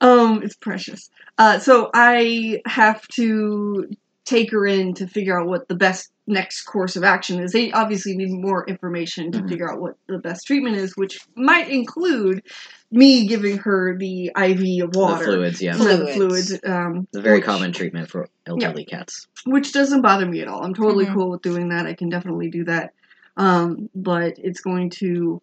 Um, 0.00 0.42
it's 0.42 0.56
precious. 0.56 1.10
Uh, 1.38 1.58
so 1.58 1.90
I 1.94 2.60
have 2.66 3.06
to 3.08 3.88
take 4.24 4.50
her 4.50 4.66
in 4.66 4.92
to 4.94 5.06
figure 5.06 5.40
out 5.40 5.46
what 5.48 5.68
the 5.68 5.74
best 5.76 6.10
next 6.26 6.62
course 6.64 6.96
of 6.96 7.04
action 7.04 7.38
is. 7.40 7.52
They 7.52 7.70
obviously 7.70 8.16
need 8.16 8.30
more 8.32 8.66
information 8.66 9.30
to 9.32 9.38
Mhm. 9.38 9.48
figure 9.48 9.72
out 9.72 9.80
what 9.80 9.94
the 10.08 10.18
best 10.18 10.46
treatment 10.46 10.76
is, 10.76 10.96
which 10.96 11.20
might 11.36 11.68
include 11.68 12.42
me 12.90 13.26
giving 13.28 13.58
her 13.58 13.96
the 13.96 14.32
IV 14.36 14.82
of 14.82 14.92
The 14.92 14.98
water. 14.98 15.24
fluids, 15.24 15.62
yeah. 15.62 15.76
Some 15.76 15.86
of 15.86 15.98
the 16.00 16.06
Fluids. 16.08 16.48
fluids. 16.48 16.64
Um, 16.64 17.06
It's 17.10 17.18
a 17.18 17.20
very 17.22 17.38
which- 17.38 17.44
common 17.46 17.72
treatment 17.72 18.10
for 18.10 18.28
elderly 18.46 18.84
cats. 18.84 19.28
which 19.44 19.72
doesn't 19.72 20.02
bother 20.02 20.26
me 20.26 20.40
at 20.40 20.48
all. 20.48 20.64
I'm 20.64 20.74
totally 20.74 21.06
Mhm. 21.06 21.14
cool 21.14 21.30
with 21.30 21.42
doing 21.42 21.68
that. 21.68 21.86
I 21.86 21.94
can 21.94 22.08
definitely 22.08 22.50
do 22.50 22.64
that. 22.64 22.92
Um, 23.36 23.88
but 23.94 24.34
it's 24.38 24.60
going 24.60 24.90
to 24.90 25.40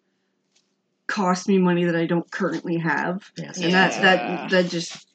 cost 1.06 1.48
me 1.48 1.58
money 1.58 1.84
that 1.84 1.96
I 1.96 2.06
don't 2.06 2.30
currently 2.30 2.78
have, 2.78 3.22
Yes. 3.36 3.58
and 3.58 3.72
that 3.72 3.92
Yeah. 3.94 4.00
that 4.02 4.50
that 4.50 4.70
just 4.70 5.06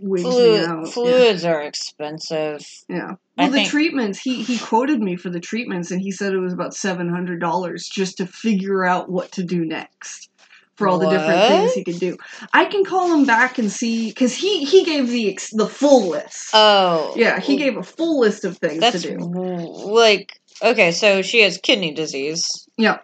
wigs 0.00 0.24
me 0.24 0.30
Flu- 0.30 0.64
out. 0.66 0.84
Yeah. 0.86 0.90
fluids 0.92 1.44
are 1.44 1.62
expensive. 1.62 2.64
Yeah. 2.88 3.14
I 3.36 3.46
the 3.48 3.52
think- 3.52 3.68
treatments 3.70 4.18
he 4.20 4.42
he 4.42 4.58
quoted 4.58 5.00
me 5.00 5.16
for 5.16 5.30
the 5.30 5.40
treatments, 5.40 5.90
and 5.90 6.00
he 6.00 6.10
said 6.12 6.32
it 6.32 6.38
was 6.38 6.52
about 6.52 6.74
seven 6.74 7.08
hundred 7.08 7.40
dollars 7.40 7.88
just 7.88 8.18
to 8.18 8.26
figure 8.26 8.84
out 8.84 9.10
what 9.10 9.32
to 9.32 9.42
do 9.42 9.64
next. 9.64 10.28
For 10.76 10.86
all 10.86 10.98
the 11.00 11.10
different 11.10 11.40
things 11.48 11.72
he 11.72 11.82
could 11.82 11.98
do, 11.98 12.16
I 12.52 12.66
can 12.66 12.84
call 12.84 13.12
him 13.12 13.24
back 13.24 13.58
and 13.58 13.68
see 13.68 14.10
because 14.10 14.32
he 14.36 14.64
he 14.64 14.84
gave 14.84 15.08
the 15.08 15.28
ex- 15.28 15.50
the 15.50 15.66
full 15.66 16.06
list. 16.10 16.50
Oh, 16.54 17.14
yeah, 17.16 17.40
he 17.40 17.56
gave 17.56 17.76
a 17.76 17.82
full 17.82 18.20
list 18.20 18.44
of 18.44 18.58
things 18.58 18.78
That's 18.78 19.02
to 19.02 19.08
do. 19.10 19.18
w- 19.18 19.66
like 19.92 20.40
okay. 20.62 20.92
So 20.92 21.20
she 21.22 21.40
has 21.42 21.58
kidney 21.58 21.92
disease. 21.92 22.68
Yeah. 22.76 22.98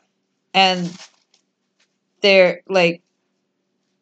and 0.55 0.89
they're 2.25 2.63
like 2.69 3.03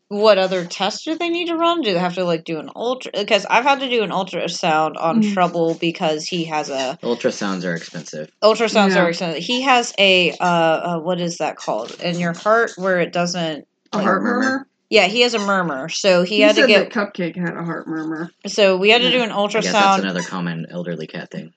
what 0.08 0.36
other 0.36 0.66
tests 0.66 1.04
do 1.04 1.14
they 1.16 1.30
need 1.30 1.46
to 1.48 1.56
run? 1.56 1.80
Do 1.80 1.92
they 1.94 1.98
have 1.98 2.16
to 2.16 2.24
like 2.24 2.44
do 2.44 2.58
an 2.58 2.68
ultra? 2.76 3.10
Because 3.14 3.46
I've 3.48 3.64
had 3.64 3.80
to 3.80 3.88
do 3.88 4.02
an 4.02 4.10
ultrasound 4.10 4.94
on 5.00 5.22
Mm. 5.22 5.32
Trouble 5.32 5.74
because 5.80 6.24
he 6.24 6.44
has 6.44 6.68
a 6.68 6.98
Ultrasounds 7.02 7.64
are 7.64 7.74
expensive. 7.74 8.30
ultrasounds 8.42 8.94
Yeah. 8.94 9.04
are 9.04 9.08
expensive. 9.08 9.42
He 9.42 9.62
has 9.62 9.94
a 9.98 10.32
uh, 10.32 10.44
uh, 10.44 10.98
what 11.00 11.18
is 11.20 11.38
that 11.38 11.56
called 11.56 11.98
in 12.02 12.18
your 12.20 12.34
heart 12.34 12.72
where 12.76 13.00
it 13.00 13.12
doesn't. 13.12 13.66
A 13.94 13.96
Like 13.98 14.04
heart 14.06 14.22
murmur? 14.22 14.40
murmur. 14.42 14.66
Yeah, 14.90 15.06
he 15.06 15.22
has 15.22 15.32
a 15.32 15.38
murmur, 15.38 15.88
so 15.88 16.22
he, 16.22 16.36
He, 16.36 16.40
had 16.42 16.56
to 16.56 16.66
get. 16.66 16.92
that 16.92 17.14
Cupcake 17.14 17.34
had 17.34 17.56
a 17.56 17.64
heart 17.64 17.88
murmur. 17.88 18.30
So 18.46 18.76
we 18.76 18.90
had 18.90 19.00
to 19.00 19.10
do 19.10 19.22
an 19.22 19.32
I 19.32 19.46
guess 19.46 19.64
that's 19.64 19.74
ultrasound. 19.76 20.00
another 20.00 20.22
common 20.22 20.66
elderly 20.70 21.06
cat 21.06 21.30
thing. 21.30 21.54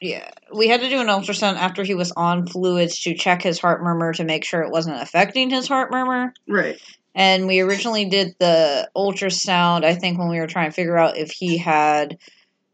Yeah, 0.00 0.30
we 0.54 0.68
had 0.68 0.80
to 0.82 0.90
do 0.90 1.00
an 1.00 1.06
ultrasound 1.06 1.56
after 1.56 1.82
he 1.82 1.94
was 1.94 2.12
on 2.12 2.46
fluids 2.46 3.00
to 3.00 3.14
check 3.14 3.42
his 3.42 3.58
heart 3.58 3.82
murmur 3.82 4.12
to 4.14 4.24
make 4.24 4.44
sure 4.44 4.62
it 4.62 4.70
wasn't 4.70 5.00
affecting 5.00 5.48
his 5.48 5.68
heart 5.68 5.90
murmur. 5.90 6.34
Right. 6.46 6.78
And 7.14 7.46
we 7.46 7.60
originally 7.60 8.04
did 8.04 8.36
the 8.38 8.90
ultrasound, 8.94 9.84
I 9.84 9.94
think, 9.94 10.18
when 10.18 10.28
we 10.28 10.38
were 10.38 10.46
trying 10.46 10.68
to 10.68 10.74
figure 10.74 10.98
out 10.98 11.16
if 11.16 11.30
he 11.30 11.56
had 11.56 12.18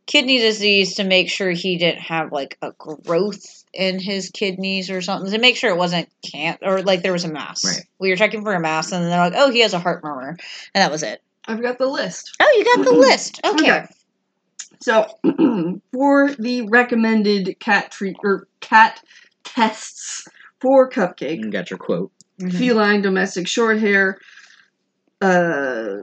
kidney 0.06 0.38
disease 0.38 0.96
to 0.96 1.04
make 1.04 1.30
sure 1.30 1.52
he 1.52 1.78
didn't 1.78 2.00
have 2.00 2.32
like 2.32 2.58
a 2.60 2.72
growth 2.72 3.64
in 3.72 4.00
his 4.00 4.30
kidneys 4.30 4.90
or 4.90 5.00
something 5.00 5.30
to 5.30 5.38
make 5.38 5.56
sure 5.56 5.70
it 5.70 5.78
wasn't 5.78 6.08
can't 6.28 6.58
or 6.62 6.82
like 6.82 7.02
there 7.02 7.12
was 7.12 7.24
a 7.24 7.32
mass. 7.32 7.64
Right. 7.64 7.86
We 8.00 8.10
were 8.10 8.16
checking 8.16 8.42
for 8.42 8.52
a 8.52 8.60
mass 8.60 8.90
and 8.90 9.04
they're 9.04 9.16
like, 9.16 9.34
oh, 9.36 9.50
he 9.50 9.60
has 9.60 9.74
a 9.74 9.78
heart 9.78 10.02
murmur. 10.02 10.36
And 10.74 10.82
that 10.82 10.90
was 10.90 11.04
it. 11.04 11.22
I've 11.46 11.62
got 11.62 11.78
the 11.78 11.86
list. 11.86 12.36
Oh, 12.40 12.54
you 12.56 12.64
got 12.64 12.84
the 12.84 12.90
mm-hmm. 12.90 13.00
list. 13.00 13.40
Okay. 13.44 13.72
Okay. 13.72 13.86
So, 14.82 15.06
for 15.92 16.32
the 16.34 16.62
recommended 16.68 17.56
cat 17.60 17.92
treat 17.92 18.16
or 18.24 18.48
cat 18.60 19.00
tests 19.44 20.26
for 20.60 20.90
Cupcake, 20.90 21.38
You 21.38 21.50
got 21.50 21.70
your 21.70 21.78
quote. 21.78 22.10
Mhm. 22.40 22.52
feline 22.58 23.02
domestic 23.02 23.46
short 23.46 23.78
hair, 23.78 24.18
uh, 25.20 25.98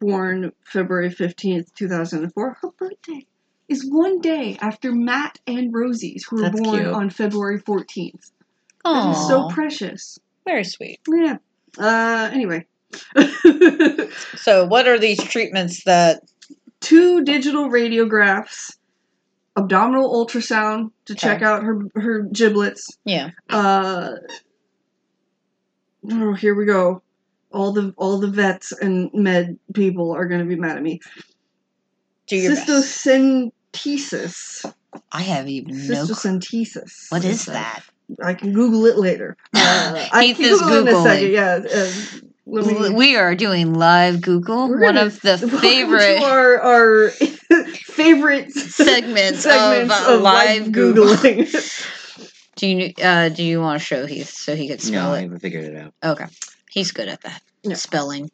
born 0.00 0.52
February 0.64 1.10
15th, 1.10 1.74
2004. 1.74 2.56
Her 2.62 2.70
birthday 2.78 3.26
is 3.68 3.84
one 3.90 4.20
day 4.20 4.56
after 4.60 4.92
Matt 4.92 5.38
and 5.46 5.74
Rosie's, 5.74 6.24
who 6.30 6.36
were 6.36 6.42
That's 6.44 6.60
born 6.60 6.80
cute. 6.84 6.94
on 6.94 7.10
February 7.10 7.60
14th. 7.60 8.30
That 8.84 9.04
is 9.10 9.16
Aw, 9.16 9.28
so 9.28 9.44
precious. 9.48 10.18
very 10.46 10.64
sweet. 10.64 11.00
Yeah. 11.08 11.36
Uh, 11.78 12.30
anyway. 12.32 12.66
So, 14.36 14.64
what 14.66 14.86
are 14.86 14.98
these 14.98 15.22
treatments 15.22 15.82
that? 15.84 16.22
Two 16.84 17.24
digital 17.24 17.70
radiographs, 17.70 18.76
abdominal 19.56 20.12
ultrasound 20.12 20.90
to 21.06 21.14
check 21.14 21.40
out 21.40 21.62
her 21.62 21.80
her 21.94 22.20
giblets. 22.22 22.98
Yeah. 23.04 23.30
Uh, 23.48 24.16
oh, 26.10 26.34
here 26.34 26.54
we 26.54 26.66
go. 26.66 27.00
All 27.52 27.72
the 27.72 27.94
all 27.96 28.18
the 28.18 28.28
vets 28.28 28.72
and 28.72 29.08
med 29.14 29.58
people 29.72 30.12
are 30.12 30.26
going 30.26 30.40
to 30.40 30.46
be 30.46 30.56
mad 30.56 30.76
at 30.76 30.82
me. 30.82 31.00
Do 32.26 32.36
your. 32.36 32.54
Cystocentesis. 32.54 34.70
I 35.10 35.22
have 35.22 35.48
even 35.48 35.88
no. 35.88 36.06
clue. 36.06 36.40
What 37.08 37.24
is 37.24 37.46
that? 37.46 37.82
I 38.22 38.34
can 38.34 38.52
Google 38.52 38.84
it 38.86 38.98
later. 38.98 39.36
Uh, 39.56 40.06
I 40.12 40.34
can 40.34 40.50
Google 40.50 40.74
it 40.74 40.82
in 40.82 40.88
a 40.88 41.02
second. 41.02 41.32
Yeah. 41.32 41.60
Uh, 41.74 41.90
me, 42.46 42.90
We 42.90 43.16
are 43.16 43.34
doing 43.34 43.74
live 43.74 44.20
Google, 44.20 44.68
We're 44.68 44.80
one 44.80 44.94
gonna- 44.94 45.06
of 45.06 45.20
the 45.20 45.38
welcome 45.42 45.58
favorite 45.60 46.18
to 46.18 46.24
our, 46.24 46.60
our 46.60 47.08
favorite 47.74 48.52
segments, 48.52 49.40
segments 49.42 50.00
of, 50.00 50.08
uh, 50.08 50.20
live 50.20 50.72
Google. 50.72 51.06
googling. 51.14 51.90
Do 52.56 52.68
you 52.68 52.92
uh 53.02 53.30
do 53.30 53.42
you 53.42 53.60
want 53.60 53.80
to 53.80 53.84
show 53.84 54.06
Heath 54.06 54.30
so 54.30 54.54
he 54.54 54.68
can 54.68 54.76
No, 54.76 54.82
spell 54.82 55.12
I 55.14 55.18
it? 55.18 55.22
haven't 55.22 55.38
figured 55.40 55.64
it 55.64 55.76
out. 55.76 55.92
Okay, 56.04 56.26
he's 56.70 56.92
good 56.92 57.08
at 57.08 57.20
that 57.22 57.42
Yeah. 57.64 57.74
spelling. 57.74 58.30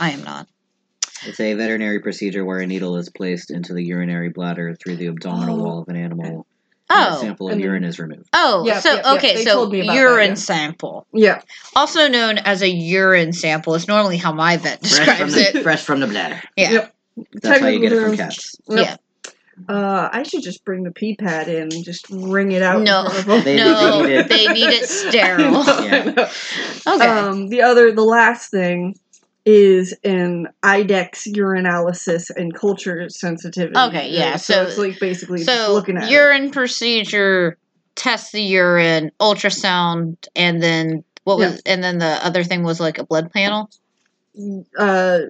I 0.00 0.10
am 0.12 0.24
not. 0.24 0.48
It's 1.26 1.38
a 1.40 1.52
veterinary 1.54 2.00
procedure 2.00 2.44
where 2.44 2.60
a 2.60 2.66
needle 2.66 2.96
is 2.96 3.10
placed 3.10 3.50
into 3.50 3.74
the 3.74 3.82
urinary 3.84 4.30
bladder 4.30 4.74
through 4.74 4.96
the 4.96 5.08
abdominal 5.08 5.60
Oh. 5.60 5.64
wall 5.64 5.82
of 5.82 5.88
an 5.88 5.96
animal. 5.96 6.46
And 7.06 7.14
a 7.14 7.16
Oh, 7.16 7.20
sample 7.20 7.46
of 7.48 7.52
and 7.52 7.60
urine 7.60 7.84
is 7.84 7.98
removed. 7.98 8.28
oh, 8.32 8.64
Yep, 8.66 8.82
so 8.82 8.94
yep, 8.94 9.04
yep, 9.04 9.16
okay, 9.16 9.34
they 9.36 9.44
so 9.44 9.54
told 9.54 9.72
me 9.72 9.82
that, 9.86 9.94
urine 9.94 10.28
yeah. 10.30 10.34
sample, 10.34 11.06
yeah. 11.12 11.42
also 11.76 12.08
known 12.08 12.38
as 12.38 12.62
a 12.62 12.68
urine 12.68 13.32
sample, 13.32 13.74
is 13.74 13.88
normally 13.88 14.16
how 14.16 14.32
my 14.32 14.56
vet 14.56 14.80
Fresh 14.86 15.18
from, 15.18 15.26
describes 15.28 15.34
the, 15.34 15.58
it. 15.58 15.62
fresh 15.62 15.82
from 15.82 16.00
the 16.00 16.06
bladder. 16.06 16.42
Yeah, 16.56 16.70
Yep. 16.72 16.94
That's 17.42 17.60
how 17.60 17.66
you 17.66 17.80
get 17.80 17.92
it 17.92 18.00
from 18.02 18.16
cats. 18.16 18.56
Yep. 18.68 18.78
yeah. 18.86 18.96
Uh, 19.68 20.08
I 20.12 20.22
should 20.22 20.42
just 20.44 20.64
bring 20.64 20.84
the 20.84 20.92
pee 20.92 21.16
pad 21.16 21.48
in 21.48 21.62
and 21.72 21.84
just 21.84 22.08
wring 22.10 22.52
it 22.52 22.62
out. 22.62 22.80
No. 22.82 23.08
front 23.08 23.18
of 23.18 23.28
'em. 23.28 23.44
They- 23.44 23.56
no, 23.56 24.02
need 24.02 24.12
it. 24.12 24.28
they 24.28 24.46
need 24.46 24.68
it 24.68 24.82
I 24.84 24.86
sterile. 24.86 25.50
know, 25.50 25.62
I 25.66 25.84
Yeah. 25.84 26.04
know. 26.04 26.28
Okay. 26.94 27.06
Um, 27.08 27.48
the 27.48 27.62
other, 27.62 27.90
the 27.90 28.04
last 28.04 28.52
thing 28.52 28.94
is 29.48 29.94
an 30.04 30.46
IDEXX 30.62 31.34
urinalysis 31.34 32.28
and 32.36 32.54
culture 32.54 33.08
sensitivity. 33.08 33.78
Okay, 33.78 34.10
yeah, 34.10 34.36
So, 34.36 34.52
so- 34.52 34.62
it's 34.68 34.76
like 34.78 35.00
basically 35.00 35.38
just 35.42 35.48
so 35.50 35.72
looking 35.72 35.96
at 35.96 36.10
urine 36.10 36.50
procedure, 36.50 37.56
test 37.94 38.32
the 38.32 38.42
urine, 38.42 39.10
ultrasound, 39.20 40.26
and 40.36 40.62
then 40.62 41.02
what 41.24 41.38
was 41.38 41.62
and 41.64 41.82
then 41.82 41.96
the 41.96 42.22
other 42.24 42.44
thing 42.44 42.62
was 42.62 42.78
like 42.78 42.98
a 42.98 43.04
blood 43.04 43.32
panel. 43.32 43.70
Uh, 44.78 45.20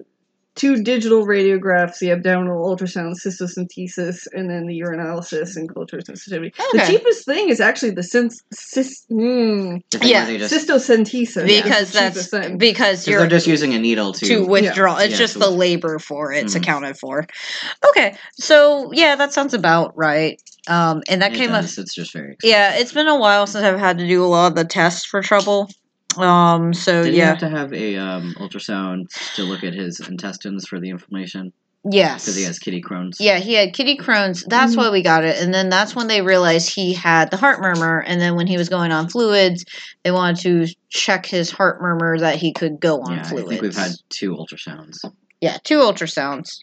two 0.59 0.83
digital 0.83 1.25
radiographs, 1.25 1.99
the 1.99 2.11
abdominal 2.11 2.63
ultrasound, 2.65 3.15
cystocentesis, 3.25 4.27
and 4.33 4.49
then 4.49 4.67
the 4.67 4.79
urinalysis 4.79 5.55
and 5.55 5.73
culture 5.73 6.01
sensitivity. 6.05 6.51
The 6.73 6.83
cheapest 6.85 7.25
thing 7.25 7.49
is 7.49 7.61
actually 7.61 7.91
the 7.91 8.03
sens- 8.03 8.43
cis- 8.53 9.05
mm, 9.09 9.81
Yeah. 10.03 10.27
where 10.27 10.37
just, 10.37 10.53
cystocentesis. 10.67 11.45
because 11.47 11.91
That's 11.91 11.91
the 11.91 11.99
that's 11.99 12.15
cheapest 12.15 12.31
thing. 12.31 12.57
because 12.57 12.79
'cause 12.99 13.07
you're 13.07 13.19
they're 13.21 13.29
just 13.29 13.47
using 13.47 13.73
a 13.73 13.79
needle 13.79 14.11
to. 14.13 14.25
to 14.25 14.45
withdraw. 14.45 14.97
It's 14.97 15.11
Yeah, 15.11 15.17
just 15.17 15.33
to 15.33 15.39
the 15.39 15.45
withdraw. 15.45 15.59
labor 15.59 15.99
for 15.99 16.33
it's 16.33 16.53
Mhm. 16.53 16.57
accounted 16.61 16.97
for. 16.97 17.25
Okay, 17.89 18.15
so 18.37 18.91
yeah, 18.93 19.15
that 19.15 19.31
sounds 19.33 19.53
about 19.53 19.97
right. 19.97 20.41
Um, 20.67 21.01
and 21.09 21.21
that 21.21 21.33
it 21.33 21.37
came 21.37 21.51
up. 21.51 21.63
It's 21.63 21.75
just 21.95 22.13
very. 22.13 22.33
Expensive. 22.33 22.49
Yeah, 22.49 22.73
it's 22.75 22.91
been 22.91 23.07
a 23.07 23.15
while 23.17 23.47
since 23.47 23.63
I've 23.63 23.79
had 23.79 23.97
to 23.99 24.07
do 24.07 24.23
a 24.23 24.27
lot 24.27 24.47
of 24.47 24.55
the 24.55 24.65
tests 24.65 25.05
for 25.05 25.21
trouble. 25.21 25.69
Um, 26.17 26.73
so 26.73 27.03
Did 27.03 27.13
he 27.13 27.19
yeah, 27.19 27.27
have 27.27 27.37
to 27.39 27.49
have 27.49 27.73
a 27.73 27.95
um, 27.97 28.35
ultrasound 28.39 29.05
to 29.35 29.43
look 29.43 29.63
at 29.63 29.73
his 29.73 29.99
intestines 29.99 30.67
for 30.67 30.79
the 30.79 30.89
inflammation? 30.89 31.53
yes, 31.89 32.25
Because 32.25 32.35
he 32.35 32.43
has 32.43 32.59
kitty 32.59 32.81
Crohn's. 32.81 33.17
Yeah, 33.21 33.37
he 33.39 33.53
had 33.53 33.73
kitty 33.73 33.95
Crohn's. 33.97 34.43
That's 34.43 34.75
why 34.75 34.89
we 34.89 35.01
got 35.01 35.23
it. 35.23 35.41
And 35.41 35.53
then 35.53 35.69
that's 35.69 35.95
when 35.95 36.07
they 36.07 36.21
realized 36.21 36.73
he 36.73 36.93
had 36.93 37.31
the 37.31 37.37
heart 37.37 37.61
murmur. 37.61 38.01
And 38.01 38.19
then 38.19 38.35
when 38.35 38.47
he 38.47 38.57
was 38.57 38.69
going 38.69 38.91
on 38.91 39.07
fluids, 39.07 39.63
they 40.03 40.11
wanted 40.11 40.41
to 40.67 40.73
check 40.89 41.25
his 41.25 41.51
heart 41.51 41.81
murmur 41.81 42.17
that 42.19 42.35
he 42.35 42.53
could 42.53 42.79
go 42.79 43.01
on 43.01 43.13
Yeah, 43.13 43.21
I 43.23 43.43
think 43.43 43.61
we've 43.61 43.75
had 43.75 43.91
two 44.09 44.35
ultrasounds. 44.35 44.97
yeah, 45.41 45.57
two 45.63 45.77
ultrasounds. 45.79 46.57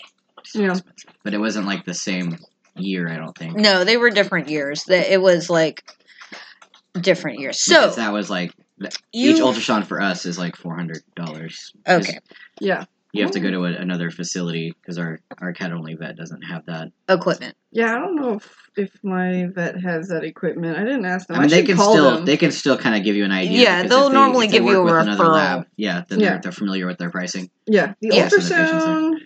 Yeah. 0.54 0.74
But 1.22 1.34
it 1.34 1.38
wasn't 1.38 1.66
like 1.66 1.84
the 1.86 1.94
same 1.94 2.36
year, 2.76 3.08
I 3.08 3.16
don't 3.16 3.36
think. 3.36 3.56
No, 3.56 3.84
they 3.84 3.96
were 3.96 4.10
different 4.10 4.48
years. 4.48 4.84
That 4.84 5.10
it 5.10 5.22
was 5.22 5.48
like 5.48 5.82
different 7.00 7.38
years. 7.40 7.60
So 7.60 7.80
Because 7.82 7.96
that 7.96 8.12
was 8.12 8.28
like 8.28 8.52
you 9.12 9.30
each 9.30 9.40
ultrasound 9.40 9.86
for 9.86 10.00
us 10.00 10.26
is 10.26 10.38
like 10.38 10.56
four 10.56 10.74
hundred 10.76 11.02
dollars. 11.14 11.72
okay 11.88 12.18
Yeah. 12.60 12.84
You 13.12 13.22
have 13.22 13.30
to 13.32 13.40
go 13.40 13.50
to 13.50 13.64
a, 13.64 13.72
another 13.72 14.10
facility 14.10 14.74
because 14.78 14.98
our 14.98 15.20
our 15.38 15.54
cat 15.54 15.72
only 15.72 15.94
vet 15.94 16.16
doesn't 16.16 16.42
have 16.42 16.66
that. 16.66 16.92
equipment. 17.08 17.56
Yeah, 17.72 17.94
I 17.94 17.98
don't 17.98 18.14
know 18.14 18.34
if, 18.34 18.56
if 18.76 18.90
my 19.02 19.46
vet 19.54 19.80
has 19.80 20.08
that 20.08 20.22
equipment. 20.22 20.76
I 20.76 20.84
didn't 20.84 21.06
ask 21.06 21.26
them. 21.26 21.36
I 21.36 21.40
mean, 21.40 21.48
they 21.48 21.62
can 21.62 21.76
call 21.76 21.92
still 21.92 22.10
them. 22.16 22.24
they 22.26 22.36
can 22.36 22.50
still 22.52 22.76
kind 22.76 22.94
of 22.94 23.04
give 23.04 23.16
you 23.16 23.24
an 23.24 23.32
idea. 23.32 23.62
Yeah, 23.62 23.82
they'll 23.84 24.08
they- 24.10 24.14
normally 24.14 24.46
if 24.46 24.52
they 24.52 24.58
give 24.58 24.66
you 24.66 24.82
work 24.82 24.90
a 24.90 24.96
with 24.98 25.02
another 25.08 25.24
referral. 25.24 25.32
lab, 25.32 25.66
yeah, 25.76 26.02
then 26.08 26.20
Yeah. 26.20 26.28
They're, 26.32 26.40
they're 26.42 26.52
familiar 26.52 26.86
with 26.86 26.98
their 26.98 27.10
pricing. 27.10 27.48
Yeah, 27.66 27.94
the 28.02 28.08
Yeah. 28.12 28.28
So 28.28 28.36
the 28.36 28.42
patients 28.42 28.52
are- 28.60 28.86
ultrasound. 28.88 29.18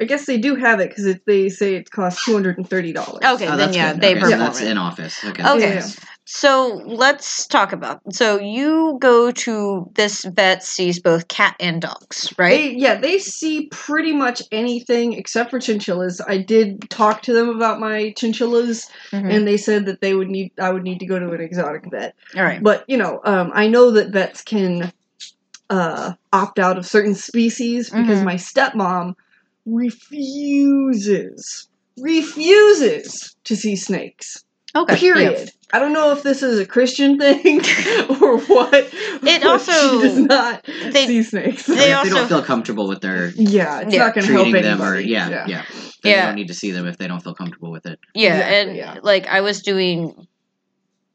I 0.00 0.04
guess 0.04 0.24
they 0.24 0.38
do 0.38 0.54
have 0.54 0.80
it 0.80 0.88
because 0.88 1.16
they 1.26 1.50
say 1.50 1.74
it 1.74 1.90
costs 1.90 2.24
two 2.24 2.32
hundred 2.32 2.56
and 2.56 2.66
thirty 2.66 2.94
dollars. 2.94 3.20
Okay, 3.22 3.46
oh, 3.48 3.56
then 3.58 3.74
yeah, 3.74 3.92
good. 3.92 4.00
they 4.00 4.12
okay, 4.12 4.30
so 4.30 4.38
that's 4.38 4.60
it. 4.62 4.68
in 4.68 4.78
office. 4.78 5.22
Okay. 5.22 5.42
Okay. 5.46 5.74
Yeah. 5.74 5.86
So 6.32 6.80
let's 6.86 7.44
talk 7.44 7.72
about. 7.72 8.00
So 8.14 8.38
you 8.38 8.98
go 9.00 9.32
to 9.32 9.90
this 9.96 10.24
vet 10.24 10.62
sees 10.62 11.00
both 11.00 11.26
cat 11.26 11.56
and 11.58 11.82
dogs, 11.82 12.32
right? 12.38 12.50
They, 12.50 12.70
yeah, 12.76 13.00
they 13.00 13.18
see 13.18 13.66
pretty 13.72 14.12
much 14.12 14.40
anything 14.52 15.14
except 15.14 15.50
for 15.50 15.58
chinchillas. 15.58 16.20
I 16.24 16.38
did 16.38 16.88
talk 16.88 17.22
to 17.22 17.32
them 17.32 17.48
about 17.48 17.80
my 17.80 18.14
chinchillas, 18.16 18.88
Mhm. 19.12 19.28
and 19.28 19.48
they 19.48 19.56
said 19.56 19.86
that 19.86 20.00
they 20.00 20.14
would 20.14 20.30
need 20.30 20.52
I 20.60 20.70
would 20.70 20.84
need 20.84 21.00
to 21.00 21.06
go 21.06 21.18
to 21.18 21.32
an 21.32 21.40
exotic 21.40 21.90
vet. 21.90 22.14
All 22.36 22.44
right. 22.44 22.62
But 22.62 22.84
you 22.86 22.96
know, 22.96 23.20
um, 23.24 23.50
I 23.52 23.66
know 23.66 23.90
that 23.90 24.12
vets 24.12 24.42
can 24.42 24.92
uh, 25.68 26.12
opt 26.32 26.60
out 26.60 26.78
of 26.78 26.86
certain 26.86 27.16
species 27.16 27.90
because 27.90 28.20
Mhm. 28.20 28.24
my 28.24 28.34
stepmom 28.36 29.14
refuses 29.66 31.68
refuses 31.98 33.34
to 33.44 33.56
see 33.56 33.74
snakes. 33.74 34.44
Okay. 34.74 34.96
Period. 34.96 35.50
I 35.72 35.78
don't 35.80 35.92
know 35.92 36.12
if 36.12 36.22
this 36.22 36.42
is 36.42 36.58
a 36.60 36.66
Christian 36.66 37.18
thing 37.18 37.58
or 38.20 38.38
what. 38.38 38.72
It 38.92 39.44
also- 39.44 39.72
she 40.00 40.08
does 40.08 40.18
not 40.18 40.64
they- 40.64 41.06
see 41.06 41.22
snakes. 41.22 41.66
they 41.66 41.74
if 41.74 41.78
they 41.80 41.92
also- 41.92 42.10
don't 42.14 42.28
feel 42.28 42.42
comfortable 42.42 42.88
with 42.88 43.00
their 43.00 43.30
yeah, 43.30 43.80
it's 43.80 43.92
Yeah. 43.94 44.04
not 44.06 44.14
going 44.14 44.26
to 44.26 44.32
help 44.32 44.44
treating 44.46 44.62
anybody. 44.62 44.62
them, 44.62 44.82
or 44.82 44.98
yeah, 44.98 45.28
yeah, 45.28 45.46
yeah. 45.46 45.62
They 46.02 46.10
Yeah. 46.10 46.26
don't 46.26 46.36
need 46.36 46.48
to 46.48 46.54
see 46.54 46.70
them 46.70 46.86
if 46.86 46.96
they 46.98 47.06
don't 47.08 47.20
feel 47.22 47.34
comfortable 47.34 47.70
with 47.72 47.86
it. 47.86 47.98
Yeah, 48.14 48.36
Exactly, 48.36 48.56
and 48.56 48.76
yeah. 48.76 48.96
like 49.02 49.26
I 49.26 49.40
was 49.42 49.62
doing 49.62 50.26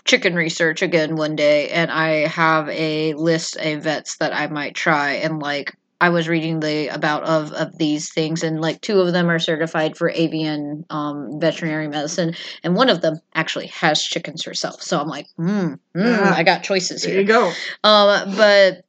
chicken 0.06 0.36
research 0.36 0.82
again 0.82 1.16
one 1.16 1.36
day, 1.36 1.70
and 1.70 1.90
I 1.92 2.28
have 2.28 2.70
a 2.70 3.14
list 3.14 3.56
of 3.58 3.84
vets 3.84 4.18
that 4.18 4.34
I 4.34 4.48
might 4.48 4.76
try, 4.76 5.14
and 5.14 5.42
like 5.42 5.74
I 6.02 6.10
was 6.10 6.28
reading 6.28 6.60
the 6.60 6.90
about 6.90 7.24
of 7.24 7.52
of 7.54 7.78
these 7.78 8.14
things, 8.14 8.44
and 8.44 8.62
like 8.62 8.82
two 8.82 9.00
of 9.02 9.14
them 9.14 9.30
are 9.30 9.40
certified 9.40 9.98
for 9.98 10.10
avian 10.10 10.86
um, 10.90 11.40
veterinary 11.40 11.88
medicine, 11.88 12.36
and 12.64 12.75
one 12.75 12.90
of 12.90 13.02
them 13.02 13.20
actually 13.34 13.68
has 13.68 14.04
chickens 14.04 14.44
herself. 14.44 14.82
So 14.82 15.00
I'm 15.00 15.08
like, 15.08 15.28
mm, 15.40 15.80
mm, 15.96 16.20
Ah. 16.20 16.36
I 16.36 16.44
got 16.44 16.64
choices 16.64 17.04
here. 17.04 17.14
There 17.14 17.22
you 17.22 17.28
go. 17.28 17.52
Um, 17.84 18.36
but 18.36 18.85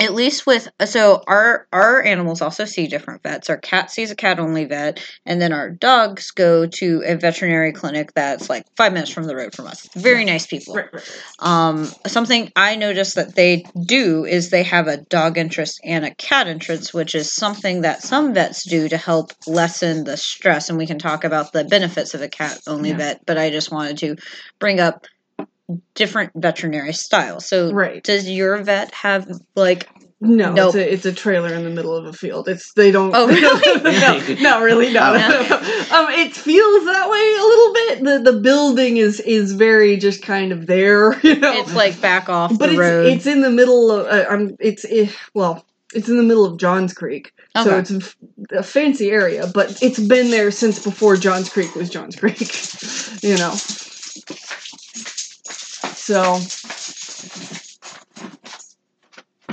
at 0.00 0.14
least 0.14 0.46
with 0.46 0.68
so 0.84 1.22
our 1.26 1.66
our 1.72 2.02
animals 2.02 2.40
also 2.40 2.64
see 2.64 2.86
different 2.86 3.22
vets. 3.22 3.50
Our 3.50 3.56
cat 3.56 3.90
sees 3.90 4.10
a 4.10 4.16
cat 4.16 4.38
only 4.38 4.64
vet, 4.64 5.04
and 5.26 5.40
then 5.40 5.52
our 5.52 5.70
dogs 5.70 6.30
go 6.30 6.66
to 6.66 7.02
a 7.04 7.16
veterinary 7.16 7.72
clinic 7.72 8.12
that's 8.14 8.48
like 8.48 8.64
five 8.76 8.92
minutes 8.92 9.10
from 9.10 9.24
the 9.24 9.34
road 9.34 9.54
from 9.54 9.66
us. 9.66 9.88
Very 9.94 10.24
nice 10.24 10.46
people. 10.46 10.74
Right, 10.74 10.92
right. 10.92 11.22
Um, 11.40 11.86
something 12.06 12.52
I 12.54 12.76
noticed 12.76 13.16
that 13.16 13.34
they 13.34 13.64
do 13.86 14.24
is 14.24 14.50
they 14.50 14.62
have 14.62 14.86
a 14.86 14.98
dog 14.98 15.36
entrance 15.36 15.78
and 15.82 16.04
a 16.04 16.14
cat 16.14 16.46
entrance, 16.46 16.94
which 16.94 17.14
is 17.14 17.34
something 17.34 17.82
that 17.82 18.02
some 18.02 18.34
vets 18.34 18.64
do 18.68 18.88
to 18.88 18.96
help 18.96 19.32
lessen 19.46 20.04
the 20.04 20.16
stress. 20.16 20.68
And 20.68 20.78
we 20.78 20.86
can 20.86 20.98
talk 20.98 21.24
about 21.24 21.52
the 21.52 21.64
benefits 21.64 22.14
of 22.14 22.22
a 22.22 22.28
cat 22.28 22.58
only 22.66 22.90
Yeah. 22.90 22.96
vet, 22.98 23.26
but 23.26 23.36
I 23.38 23.50
just 23.50 23.72
wanted 23.72 23.98
to 23.98 24.16
bring 24.60 24.78
up 24.78 25.06
different 25.94 26.32
veterinary 26.34 26.92
styles. 26.92 27.46
So, 27.46 27.72
Right. 27.72 28.02
does 28.02 28.28
your 28.28 28.62
vet 28.62 28.92
have 28.94 29.28
like? 29.54 29.88
No, 30.20 30.52
Nope. 30.52 30.74
it's 30.74 30.74
a 30.74 30.92
it's 30.94 31.06
a 31.06 31.12
trailer 31.12 31.54
in 31.54 31.62
the 31.62 31.70
middle 31.70 31.94
of 31.94 32.04
a 32.04 32.12
field. 32.12 32.48
It's 32.48 32.72
they 32.72 32.90
don't. 32.90 33.12
Oh, 33.14 33.28
really? 33.28 33.82
no, 34.36 34.40
not 34.42 34.62
really. 34.62 34.92
No. 34.92 35.12
Um, 35.90 36.06
it 36.10 36.34
feels 36.34 36.84
that 36.84 37.08
way 37.08 37.34
a 37.38 37.44
little 37.46 37.72
bit. 37.72 38.24
The 38.24 38.32
the 38.32 38.40
building 38.40 38.96
is 38.98 39.20
is 39.20 39.52
very 39.52 39.96
just 39.96 40.22
kind 40.22 40.50
of 40.52 40.66
there, 40.66 41.18
you 41.22 41.36
know. 41.36 41.52
It's 41.60 41.72
like 41.74 41.98
back 42.00 42.28
off 42.28 42.50
but 42.58 42.66
the 42.66 42.72
it's 42.72 42.78
road. 42.78 43.06
it's 43.06 43.26
in 43.26 43.40
the 43.42 43.50
middle 43.50 43.90
of. 43.92 44.06
Uh, 44.06 44.26
um, 44.28 44.56
it's 44.60 44.84
eh, 44.90 45.08
well, 45.34 45.64
it's 45.94 46.08
in 46.08 46.16
the 46.18 46.22
middle 46.24 46.44
of 46.44 46.58
Johns 46.58 46.92
Creek, 46.92 47.32
okay. 47.56 47.64
so 47.70 47.78
it's 47.78 47.90
a, 47.92 47.96
f- 47.96 48.16
a 48.50 48.62
fancy 48.64 49.10
area. 49.10 49.46
But 49.54 49.80
it's 49.82 49.98
been 50.00 50.30
there 50.30 50.50
since 50.50 50.82
before 50.82 51.16
Johns 51.16 51.48
Creek 51.48 51.74
was 51.76 51.88
Johns 51.88 52.16
Creek, 52.16 52.40
you 53.22 53.36
know. 53.38 53.54
So 56.08 56.40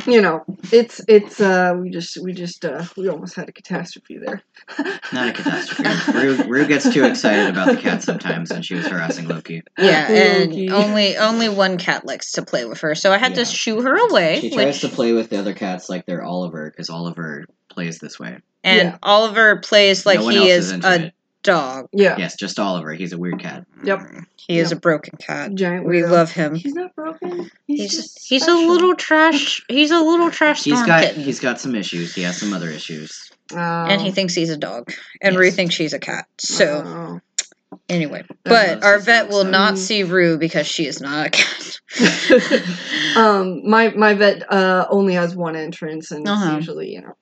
you 0.08 0.22
know, 0.22 0.46
it's 0.72 1.02
it's 1.10 1.42
uh 1.42 1.74
we 1.78 1.90
just 1.90 2.16
we 2.24 2.32
just 2.32 2.64
uh 2.64 2.86
we 2.96 3.10
almost 3.10 3.36
had 3.36 3.50
a 3.50 3.52
catastrophe 3.52 4.18
there. 4.18 4.42
Not 5.12 5.28
a 5.30 5.34
catastrophe. 5.34 6.18
Rue, 6.18 6.44
Rue 6.48 6.66
gets 6.66 6.90
too 6.94 7.04
excited 7.04 7.50
about 7.50 7.68
the 7.76 7.82
cat 7.82 8.04
sometimes, 8.04 8.52
and 8.52 8.64
she 8.66 8.76
was 8.76 8.88
harassing 8.88 9.28
Loki. 9.28 9.64
yeah, 9.78 10.10
and 10.10 10.52
Loki. 10.52 10.70
only 10.72 11.18
only 11.18 11.50
one 11.50 11.78
cat 11.78 12.06
likes 12.06 12.32
to 12.34 12.42
play 12.44 12.64
with 12.64 12.80
her, 12.80 12.96
so 12.96 13.12
I 13.12 13.18
had 13.18 13.32
Yeah. 13.32 13.44
to 13.44 13.46
shoo 13.46 13.82
her 13.82 13.96
away. 14.10 14.40
She 14.40 14.50
tries 14.52 14.82
which- 14.82 14.82
to 14.90 14.96
play 14.96 15.12
with 15.12 15.30
the 15.30 15.38
other 15.40 15.54
cats 15.54 15.90
like 15.90 16.06
they're 16.06 16.24
Oliver, 16.24 16.70
because 16.72 16.90
Oliver 16.90 17.44
plays 17.70 18.00
this 18.00 18.18
way. 18.18 18.38
and 18.64 18.90
Yeah. 18.92 18.98
Oliver 19.04 19.58
plays 19.58 20.06
like 20.06 20.20
no 20.22 20.30
he 20.30 20.38
else 20.38 20.48
is 20.48 20.72
a 20.86 21.06
it. 21.08 21.14
Dog. 21.46 21.88
Yeah. 21.94 22.16
Yes, 22.18 22.36
just 22.36 22.60
Oliver. 22.60 22.94
He's 22.94 23.14
a 23.14 23.18
weird 23.18 23.40
cat. 23.40 23.66
Yep. 23.84 24.02
He 24.36 24.60
is 24.60 24.72
a 24.72 24.76
broken 24.76 25.18
cat. 25.18 25.56
Giant 25.56 25.86
We 25.86 26.02
weirdo. 26.02 26.10
love 26.12 26.32
him. 26.32 26.54
He's 26.56 26.74
not 26.76 26.94
broken. 26.96 27.50
He's 27.68 27.82
He's 27.82 27.92
just 27.96 28.28
he's 28.28 28.42
a 28.44 28.46
special. 28.46 28.68
little 28.68 28.96
trash. 28.96 29.64
He's 29.70 29.92
a 29.92 30.00
little 30.00 30.30
trash 30.30 30.64
He's 30.64 30.74
storm 30.76 30.88
got 30.88 31.04
kitten. 31.04 31.24
he's 31.24 31.40
got 31.40 31.60
some 31.62 31.74
issues. 31.76 32.14
He 32.14 32.24
has 32.24 32.38
some 32.38 32.52
other 32.54 32.70
issues. 32.70 33.32
and 33.56 34.02
he 34.02 34.10
Oh. 34.10 34.12
thinks 34.12 34.34
he's 34.34 34.50
a 34.50 34.58
dog, 34.58 34.92
and 35.22 35.34
Yes. 35.34 35.40
Rue 35.40 35.52
thinks 35.52 35.76
she's 35.76 35.94
a 35.94 36.00
cat. 36.00 36.26
So 36.40 36.84
Oh. 36.86 37.78
anyway, 37.90 38.24
loves 38.28 38.40
but 38.44 38.84
our 38.84 38.96
his 38.96 39.06
vet 39.06 39.24
dogs, 39.26 39.34
will 39.36 39.44
though. 39.46 39.52
not 39.52 39.78
see 39.78 40.04
Rue 40.04 40.38
because 40.38 40.68
she 40.68 40.86
is 40.88 41.00
not 41.02 41.28
a 41.28 41.30
cat. 41.30 41.80
um, 43.16 43.68
my 43.70 43.90
my 43.96 44.14
vet 44.14 44.52
uh 44.52 44.86
only 44.90 45.14
has 45.14 45.36
one 45.36 45.56
entrance, 45.56 46.12
and 46.12 46.28
Uh-huh. 46.28 46.46
it's 46.46 46.56
usually 46.56 46.92
you 46.94 47.02
know. 47.02 47.16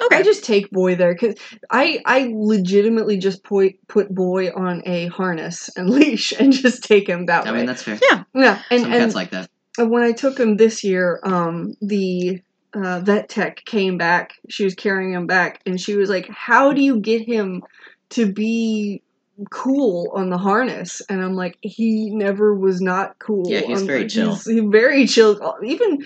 Okay. 0.00 0.16
I 0.16 0.22
just 0.22 0.44
take 0.44 0.70
boy 0.70 0.94
there 0.96 1.12
because 1.14 1.34
I 1.70 2.00
I 2.04 2.30
legitimately 2.34 3.18
just 3.18 3.44
put 3.44 3.72
put 3.88 4.14
boy 4.14 4.48
on 4.50 4.82
a 4.86 5.06
harness 5.08 5.70
and 5.76 5.90
leash 5.98 6.32
and 6.32 6.52
just 6.52 6.84
take 6.84 7.08
him 7.08 7.26
that 7.26 7.46
I 7.46 7.52
way. 7.52 7.58
mean, 7.58 7.66
that's 7.66 7.82
fair. 7.82 7.98
yeah, 8.34 8.62
and 8.70 8.82
some 8.82 8.92
and 8.92 9.02
cats 9.02 9.14
like 9.14 9.30
that. 9.30 9.48
When 9.78 10.02
I 10.02 10.12
took 10.12 10.38
him 10.38 10.56
this 10.56 10.82
year, 10.84 11.20
um, 11.22 11.74
the 11.80 12.40
uh, 12.74 13.00
vet 13.00 13.28
tech 13.28 13.64
came 13.64 13.96
back. 13.98 14.34
She 14.48 14.64
was 14.64 14.74
carrying 14.74 15.12
him 15.12 15.26
back, 15.26 15.60
and 15.66 15.80
she 15.80 15.96
was 15.96 16.10
like, 16.10 16.28
"How 16.28 16.72
do 16.72 16.82
you 16.82 17.00
get 17.00 17.22
him 17.22 17.62
to 18.10 18.30
be 18.30 19.02
cool 19.50 20.12
on 20.14 20.28
the 20.30 20.38
harness?" 20.38 21.00
And 21.08 21.22
I'm 21.22 21.34
like, 21.34 21.56
"He 21.62 22.10
never 22.10 22.54
was 22.54 22.80
not 22.80 23.18
cool. 23.18 23.44
Yeah, 23.46 23.60
he's 23.60 23.80
on- 23.80 23.86
very 23.86 24.06
chill. 24.06 24.34
He's, 24.34 24.46
he's 24.46 24.62
very 24.68 25.06
chill. 25.06 25.56
Even 25.64 25.98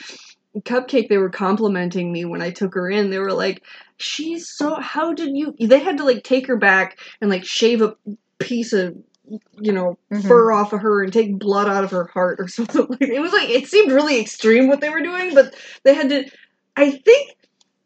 Cupcake, 0.60 1.08
they 1.08 1.18
were 1.18 1.30
complimenting 1.30 2.12
me 2.12 2.24
when 2.24 2.42
I 2.42 2.50
took 2.50 2.74
her 2.74 2.88
in. 2.88 3.10
They 3.10 3.18
were 3.18 3.32
like, 3.32 3.62
"She's 3.96 4.48
so. 4.48 4.76
How 4.76 5.12
did 5.12 5.36
you?" 5.36 5.54
They 5.60 5.80
had 5.80 5.98
to 5.98 6.04
like 6.04 6.22
take 6.24 6.46
her 6.46 6.56
back 6.56 6.98
and 7.20 7.28
like 7.30 7.44
shave 7.44 7.82
a 7.82 7.96
piece 8.38 8.72
of 8.72 8.96
you 9.60 9.72
know 9.72 9.98
Mhm. 10.12 10.22
fur 10.28 10.52
off 10.52 10.72
of 10.72 10.80
her 10.80 11.02
and 11.02 11.12
take 11.12 11.38
blood 11.38 11.68
out 11.68 11.84
of 11.84 11.90
her 11.90 12.04
heart 12.04 12.40
or 12.40 12.48
something 12.48 12.86
like 12.88 13.02
it 13.02 13.20
was 13.20 13.32
like 13.32 13.48
it 13.50 13.66
seemed 13.68 13.92
really 13.92 14.20
extreme 14.20 14.68
what 14.68 14.80
they 14.80 14.90
were 14.90 15.00
doing 15.02 15.34
but 15.34 15.54
they 15.84 15.94
had 15.94 16.08
to 16.10 16.24
i 16.76 16.90
think 16.90 17.30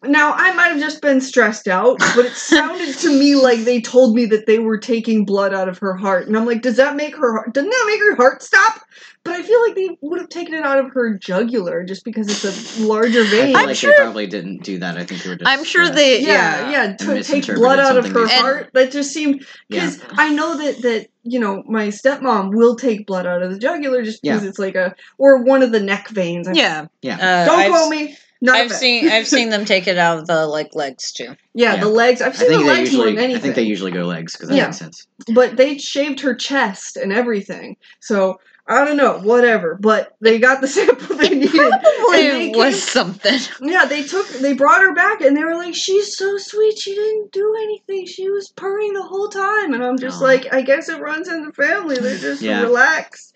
now 0.04 0.32
i 0.34 0.52
might 0.54 0.68
have 0.68 0.78
just 0.78 1.02
been 1.02 1.20
stressed 1.20 1.66
out 1.66 1.98
but 2.14 2.24
it 2.24 2.32
sounded 2.32 2.94
to 2.94 3.10
me 3.18 3.34
like 3.34 3.60
they 3.60 3.80
told 3.80 4.14
me 4.14 4.26
that 4.26 4.46
they 4.46 4.58
were 4.60 4.78
taking 4.78 5.24
blood 5.24 5.52
out 5.52 5.68
of 5.68 5.78
her 5.78 5.96
heart 5.96 6.28
and 6.28 6.36
i'm 6.36 6.46
like 6.46 6.62
does 6.62 6.76
that 6.76 6.94
make 6.96 7.16
her 7.16 7.32
heart 7.32 7.52
doesn't 7.52 7.68
that 7.70 7.84
make 7.88 8.00
her 8.00 8.14
heart 8.14 8.40
stop 8.42 8.80
but 9.24 9.32
i 9.34 9.42
feel 9.42 9.60
like 9.66 9.74
they 9.74 9.88
would 10.00 10.20
have 10.20 10.28
taken 10.28 10.54
it 10.54 10.62
out 10.62 10.78
of 10.78 10.92
her 10.92 11.18
jugular 11.18 11.82
just 11.82 12.04
because 12.04 12.28
it's 12.28 12.78
a 12.78 12.82
larger 12.86 13.22
I 13.22 13.30
vein 13.30 13.46
feel 13.48 13.56
I'm 13.56 13.66
like 13.66 13.76
sure- 13.76 13.90
they 13.90 14.02
probably 14.02 14.26
didn't 14.28 14.62
do 14.62 14.78
that. 14.78 14.96
I 14.96 15.04
think 15.04 15.22
they 15.22 15.30
were 15.30 15.36
just. 15.36 15.50
I'm 15.50 15.64
sure 15.64 15.84
stressed. 15.84 15.98
they 15.98 16.20
yeah, 16.22 16.70
yeah. 16.70 16.86
yeah, 16.86 16.96
to 16.96 17.22
take 17.24 17.46
blood 17.46 17.78
out 17.80 17.96
of 17.98 18.06
her 18.06 18.20
they 18.24 18.28
said. 18.30 18.40
heart. 18.40 18.70
That 18.74 18.92
just 18.92 19.12
seemed 19.12 19.44
Yeah. 19.68 19.90
because 19.90 20.02
I 20.16 20.32
know 20.32 20.56
that 20.56 20.80
that 20.82 21.08
you 21.24 21.40
know 21.40 21.62
my 21.66 21.88
stepmom 21.88 22.54
will 22.54 22.76
take 22.76 23.06
blood 23.06 23.26
out 23.26 23.42
of 23.42 23.50
the 23.52 23.58
jugular 23.58 24.02
just 24.02 24.22
because 24.22 24.44
it's 24.44 24.58
like 24.58 24.76
a 24.76 24.94
or 25.18 25.42
one 25.42 25.62
of 25.62 25.72
the 25.72 25.80
neck 25.80 26.08
veins. 26.08 26.46
I- 26.48 26.52
Yeah. 26.52 26.86
Yeah. 27.02 27.16
Uh, 27.16 27.44
don't 27.46 27.58
I've, 27.60 27.70
quote 27.72 27.90
me. 27.90 28.16
Not 28.40 28.56
a 28.56 28.60
I've 28.60 28.72
seen 28.72 29.08
I've 29.08 29.26
seen 29.26 29.50
them 29.50 29.64
take 29.64 29.86
it 29.88 29.98
out 29.98 30.18
of 30.18 30.26
the 30.26 30.46
like 30.46 30.74
legs 30.74 31.12
too. 31.12 31.34
yeah, 31.54 31.74
Yeah. 31.74 31.80
the 31.80 31.88
legs. 31.88 32.20
I've 32.22 32.36
seen 32.36 32.48
the 32.50 32.54
think 32.58 32.66
they 32.66 32.74
legs 32.76 32.94
more 32.94 33.06
than 33.06 33.18
anything. 33.18 33.36
I 33.36 33.40
think 33.40 33.54
they 33.56 33.62
usually 33.62 33.90
go 33.90 34.04
legs 34.04 34.32
because 34.34 34.48
that 34.50 34.56
Yeah. 34.56 34.66
makes 34.66 34.78
sense. 34.78 35.06
but 35.34 35.56
they 35.56 35.78
shaved 35.78 36.20
her 36.20 36.34
chest 36.34 36.96
and 36.96 37.12
everything. 37.12 37.76
So 38.00 38.40
I 38.70 38.84
don't 38.84 38.98
know, 38.98 39.18
whatever. 39.20 39.78
But 39.80 40.14
they 40.20 40.38
got 40.38 40.60
the 40.60 40.68
sample 40.76 41.16
they 41.16 41.30
needed. 41.30 41.54
and 41.54 41.72
they 42.12 42.52
was 42.54 42.74
came- 42.74 43.14
something. 43.18 43.38
Yeah, 43.62 43.86
they 43.86 44.02
took 44.04 44.28
they 44.28 44.52
brought 44.52 44.82
her 44.82 44.94
back 44.94 45.20
and 45.22 45.36
they 45.36 45.42
were 45.42 45.56
like, 45.56 45.74
She's 45.74 46.16
so 46.16 46.36
sweet, 46.36 46.78
she 46.78 46.94
didn't 46.94 47.32
do 47.32 47.56
anything. 47.62 48.06
She 48.06 48.28
was 48.30 48.50
purring 48.50 48.92
the 48.92 49.02
whole 49.02 49.28
time 49.28 49.72
and 49.74 49.82
I'm 49.82 49.98
just 49.98 50.20
Aw. 50.20 50.24
like, 50.24 50.52
I 50.52 50.60
guess 50.62 50.88
it 50.88 51.00
runs 51.00 51.28
in 51.28 51.44
the 51.44 51.52
family. 51.52 51.96
They're 51.96 52.18
just 52.18 52.42
Yeah. 52.42 52.60
relaxed. 52.60 53.32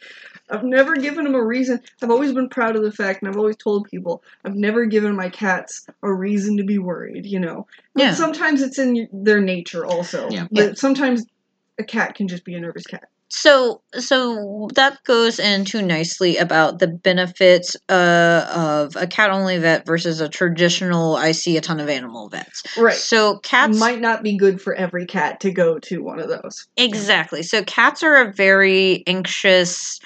I've 0.53 0.65
never 0.65 0.95
given 0.97 1.25
them 1.25 1.35
a 1.35 1.43
reason. 1.43 1.81
I've 2.03 2.11
always 2.11 2.33
been 2.33 2.49
proud 2.49 2.77
of 2.77 2.83
the 2.83 2.93
fact, 2.93 3.23
and 3.23 3.29
I've 3.29 3.39
always 3.39 3.57
told 3.57 3.89
people 3.89 4.23
I've 4.45 4.55
never 4.55 4.85
given 4.85 5.17
my 5.17 5.31
cats 5.31 5.87
a 6.03 6.13
reason 6.13 6.59
to 6.59 6.65
be 6.65 6.79
worried. 6.79 7.27
You 7.27 7.41
know, 7.41 7.67
but 7.95 8.03
Yeah. 8.03 8.15
sometimes 8.15 8.63
it's 8.63 8.79
in 8.79 9.09
their 9.13 9.41
nature 9.41 9.87
also. 9.87 10.29
Yeah. 10.31 10.47
But 10.53 10.79
sometimes 10.79 11.25
a 11.79 11.85
cat 11.85 12.15
can 12.15 12.29
just 12.29 12.45
be 12.45 12.55
a 12.55 12.61
nervous 12.61 12.87
cat. 12.87 13.09
So 13.35 13.81
so 13.95 14.69
that 14.75 15.03
goes 15.05 15.39
into 15.39 15.81
nicely 15.81 16.37
about 16.37 16.81
the 16.81 16.87
benefits 16.87 17.75
uh, 17.89 18.47
of 18.55 18.95
a 18.95 19.07
cat 19.07 19.31
only 19.31 19.57
vet 19.57 19.87
versus 19.87 20.21
a 20.21 20.29
traditional 20.29 21.17
I 21.17 21.33
see 21.33 21.57
a 21.57 21.63
ton 21.63 21.81
of 21.81 21.89
animal 21.89 22.29
vets. 22.29 22.63
Right. 22.77 22.95
So 22.95 23.39
cats 23.39 23.79
Might 23.79 24.03
not 24.03 24.23
be 24.23 24.37
good 24.37 24.61
for 24.61 24.75
every 24.75 25.07
cat 25.07 25.41
to 25.41 25.51
go 25.51 25.79
to 25.79 26.03
one 26.03 26.19
of 26.21 26.29
those. 26.29 26.69
Exactly. 26.77 27.43
So 27.43 27.65
cats 27.65 28.03
are 28.03 28.17
a 28.17 28.31
very 28.31 29.03
anxious 29.07 29.99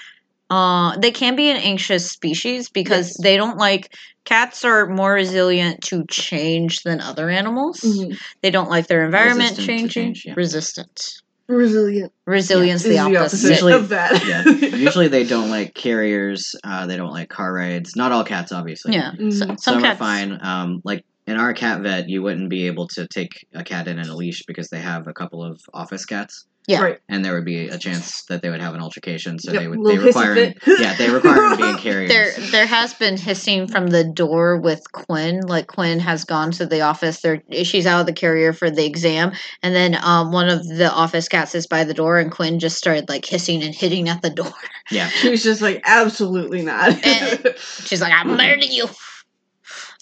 uh 0.51 0.97
they 0.99 1.11
can 1.11 1.35
be 1.37 1.51
an 1.51 1.57
anxious 1.57 2.11
species 2.11 2.69
because 2.69 3.09
Yes. 3.09 3.21
they 3.23 3.37
don't 3.37 3.57
like 3.59 3.95
cats 4.25 4.65
are 4.65 4.87
more 4.89 5.13
resilient 5.13 5.81
to 5.83 6.05
change 6.09 6.83
than 6.83 7.01
other 7.01 7.29
animals. 7.31 7.81
Mhm. 7.81 8.17
They 8.43 8.51
don't 8.51 8.71
like 8.71 8.87
their 8.89 9.05
environment 9.05 9.51
Resistant 9.51 9.67
changing. 9.67 9.89
change, 10.15 10.25
yeah. 10.27 10.35
Resistant. 10.37 11.23
Resilient. 11.49 12.13
Resilience 12.27 12.85
is 12.85 12.91
the 12.91 12.99
opposite. 12.99 13.51
Usually- 13.51 13.73
of 13.73 13.89
that. 13.91 14.25
Yeah. 14.27 14.45
Usually 14.77 15.07
they 15.07 15.23
don't 15.25 15.49
like 15.49 15.75
carriers. 15.75 16.57
Uh, 16.65 16.87
they 16.87 16.97
don't 16.97 17.13
like 17.13 17.29
car 17.29 17.53
rides. 17.53 17.95
Not 17.95 18.11
all 18.11 18.25
cats, 18.25 18.51
obviously. 18.51 18.95
yeah. 18.95 19.13
So, 19.13 19.17
Mhm. 19.19 19.33
some, 19.33 19.59
Some, 19.59 19.81
cats 19.81 19.95
are 19.95 20.05
fine. 20.05 20.39
Um, 20.43 20.81
like 20.85 21.05
in 21.29 21.37
our 21.37 21.53
cat 21.55 21.83
vet, 21.83 22.09
you 22.09 22.21
wouldn't 22.23 22.51
be 22.51 22.67
able 22.67 22.89
to 22.89 23.07
take 23.07 23.47
a 23.55 23.63
cat 23.63 23.87
in 23.87 24.01
in 24.01 24.09
a 24.09 24.17
leash 24.17 24.43
because 24.47 24.69
they 24.71 24.81
have 24.81 25.07
a 25.07 25.13
couple 25.13 25.45
of 25.45 25.61
office 25.73 26.05
cats. 26.05 26.47
Yeah. 26.69 26.83
Right. 26.83 26.99
And 27.09 27.25
there 27.25 27.35
would 27.35 27.45
be 27.45 27.69
a 27.69 27.79
chance 27.79 28.25
that 28.25 28.43
they 28.43 28.51
would 28.51 28.61
have 28.61 28.75
an 28.75 28.81
altercation, 28.81 29.39
so 29.39 29.53
Yep, 29.53 29.61
they 29.63 29.69
would 29.69 29.79
little 29.79 30.01
they 30.01 30.07
require 30.07 30.35
him, 30.35 30.55
yeah 30.67 30.95
they 30.95 31.09
require 31.11 31.45
him 31.45 31.51
to 31.53 31.57
be 31.59 31.69
in 31.69 31.77
carriers. 31.79 32.09
There, 32.11 32.33
there 32.51 32.67
has 32.67 32.93
been 32.95 33.17
hissing 33.17 33.69
from 33.69 33.87
the 33.87 34.03
door 34.03 34.57
with 34.57 34.91
Quinn. 34.91 35.43
Like 35.47 35.69
Quinn 35.69 36.01
has 36.01 36.25
gone 36.25 36.51
to 36.53 36.67
the 36.67 36.81
office. 36.81 37.21
There, 37.21 37.41
she's 37.63 37.87
out 37.87 38.01
of 38.01 38.07
the 38.07 38.13
carrier 38.13 38.53
for 38.53 38.69
the 38.69 38.85
exam, 38.85 39.33
and 39.63 39.75
then 39.77 39.97
um, 40.03 40.33
one 40.33 40.49
of 40.49 40.67
the 40.67 40.91
office 40.93 41.29
cats 41.29 41.55
is 41.55 41.69
by 41.69 41.85
the 41.85 41.95
door, 41.95 42.19
and 42.19 42.33
Quinn 42.33 42.59
just 42.59 42.77
started 42.77 43.09
like 43.09 43.25
hissing 43.25 43.63
and 43.63 43.73
hitting 43.75 44.09
at 44.09 44.23
the 44.23 44.31
door. 44.31 44.53
yeah, 44.91 45.09
She 45.21 45.29
was 45.31 45.45
just 45.45 45.63
like, 45.63 45.83
absolutely 45.85 46.63
not. 46.63 46.89
And- 47.07 47.55
She's 47.59 48.01
like, 48.01 48.13
"I'm 48.13 48.29
murdering 48.29 48.73
you." 48.73 48.87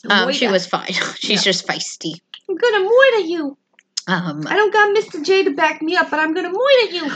Um, 0.08 0.32
she 0.32 0.46
was 0.48 0.66
fine. 0.66 0.92
She's 1.16 1.42
just 1.42 1.66
feisty. 1.66 2.20
I'm 2.48 2.56
gonna 2.56 2.80
murder 2.84 3.26
you. 3.26 3.56
Um, 4.06 4.46
I 4.46 4.54
don't 4.56 4.72
got 4.72 4.94
Mr. 4.94 5.24
J 5.24 5.44
to 5.44 5.52
back 5.52 5.80
me 5.80 5.96
up, 5.96 6.10
but 6.10 6.20
I'm 6.20 6.34
gonna 6.34 6.50
moita 6.50 6.92
you. 6.92 7.10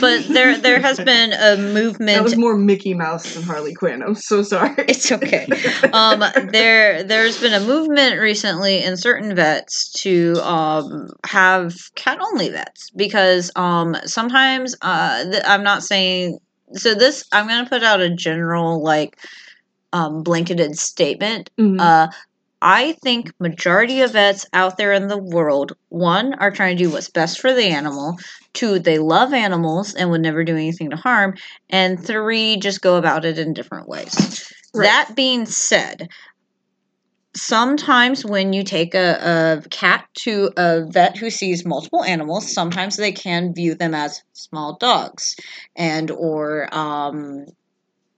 but 0.00 0.28
there 0.28 0.56
there 0.58 0.80
has 0.80 0.98
been 1.04 1.32
a 1.32 1.56
movement. 1.56 2.06
That 2.16 2.22
was 2.22 2.36
more 2.36 2.56
Mickey 2.56 2.94
Mouse 2.94 3.34
than 3.34 3.42
Harley 3.42 3.74
Quinn. 3.74 4.00
I'm 4.02 4.14
so 4.14 4.42
sorry. 4.42 4.74
It's 4.88 5.10
okay. 5.10 5.48
um, 5.92 6.22
there 6.52 7.02
there's 7.02 7.40
been 7.40 7.52
a 7.54 7.60
movement 7.66 8.20
recently 8.20 8.82
in 8.84 8.96
certain 8.96 9.34
vets 9.34 9.90
to 10.02 10.34
um, 10.42 11.08
have 11.26 11.74
cat 11.96 12.18
only 12.20 12.48
vets 12.50 12.90
because 12.90 13.50
um, 13.56 13.96
sometimes 14.04 14.76
uh, 14.82 15.24
th- 15.24 15.42
I'm 15.44 15.64
not 15.64 15.82
saying 15.82 16.38
so 16.74 16.94
this 16.94 17.24
I'm 17.32 17.48
gonna 17.48 17.68
put 17.68 17.82
out 17.82 18.00
a 18.00 18.14
general 18.14 18.82
like 18.84 19.18
um, 19.92 20.22
blanketed 20.22 20.78
statement 20.78 21.50
Mhm. 21.58 21.80
uh, 21.80 22.06
I 22.62 22.92
think 23.02 23.32
majority 23.40 24.02
of 24.02 24.12
vets 24.12 24.46
out 24.52 24.76
there 24.76 24.92
in 24.92 25.08
the 25.08 25.18
world, 25.18 25.72
one, 25.88 26.34
are 26.34 26.50
trying 26.50 26.76
to 26.76 26.84
do 26.84 26.90
what's 26.90 27.08
best 27.08 27.40
for 27.40 27.52
the 27.52 27.64
animal. 27.64 28.18
Two, 28.52 28.78
they 28.78 28.98
love 28.98 29.32
animals 29.32 29.94
and 29.94 30.10
would 30.10 30.20
never 30.20 30.44
do 30.44 30.54
anything 30.54 30.90
to 30.90 30.96
harm. 30.96 31.34
And 31.70 32.04
three, 32.04 32.58
just 32.58 32.82
go 32.82 32.96
about 32.96 33.24
it 33.24 33.38
in 33.38 33.54
different 33.54 33.88
ways. 33.88 34.52
Right. 34.74 34.84
That 34.84 35.16
being 35.16 35.46
said, 35.46 36.08
sometimes 37.34 38.24
when 38.24 38.52
you 38.52 38.62
take 38.64 38.94
a, 38.94 39.62
a 39.64 39.68
cat 39.68 40.06
to 40.18 40.50
a 40.56 40.86
vet 40.86 41.16
who 41.16 41.30
sees 41.30 41.64
multiple 41.64 42.04
animals, 42.04 42.52
sometimes 42.52 42.96
they 42.96 43.12
can 43.12 43.54
view 43.54 43.74
them 43.74 43.94
as 43.94 44.22
small 44.32 44.76
dogs 44.78 45.36
and 45.76 46.10
or 46.10 46.68
um 46.74 47.46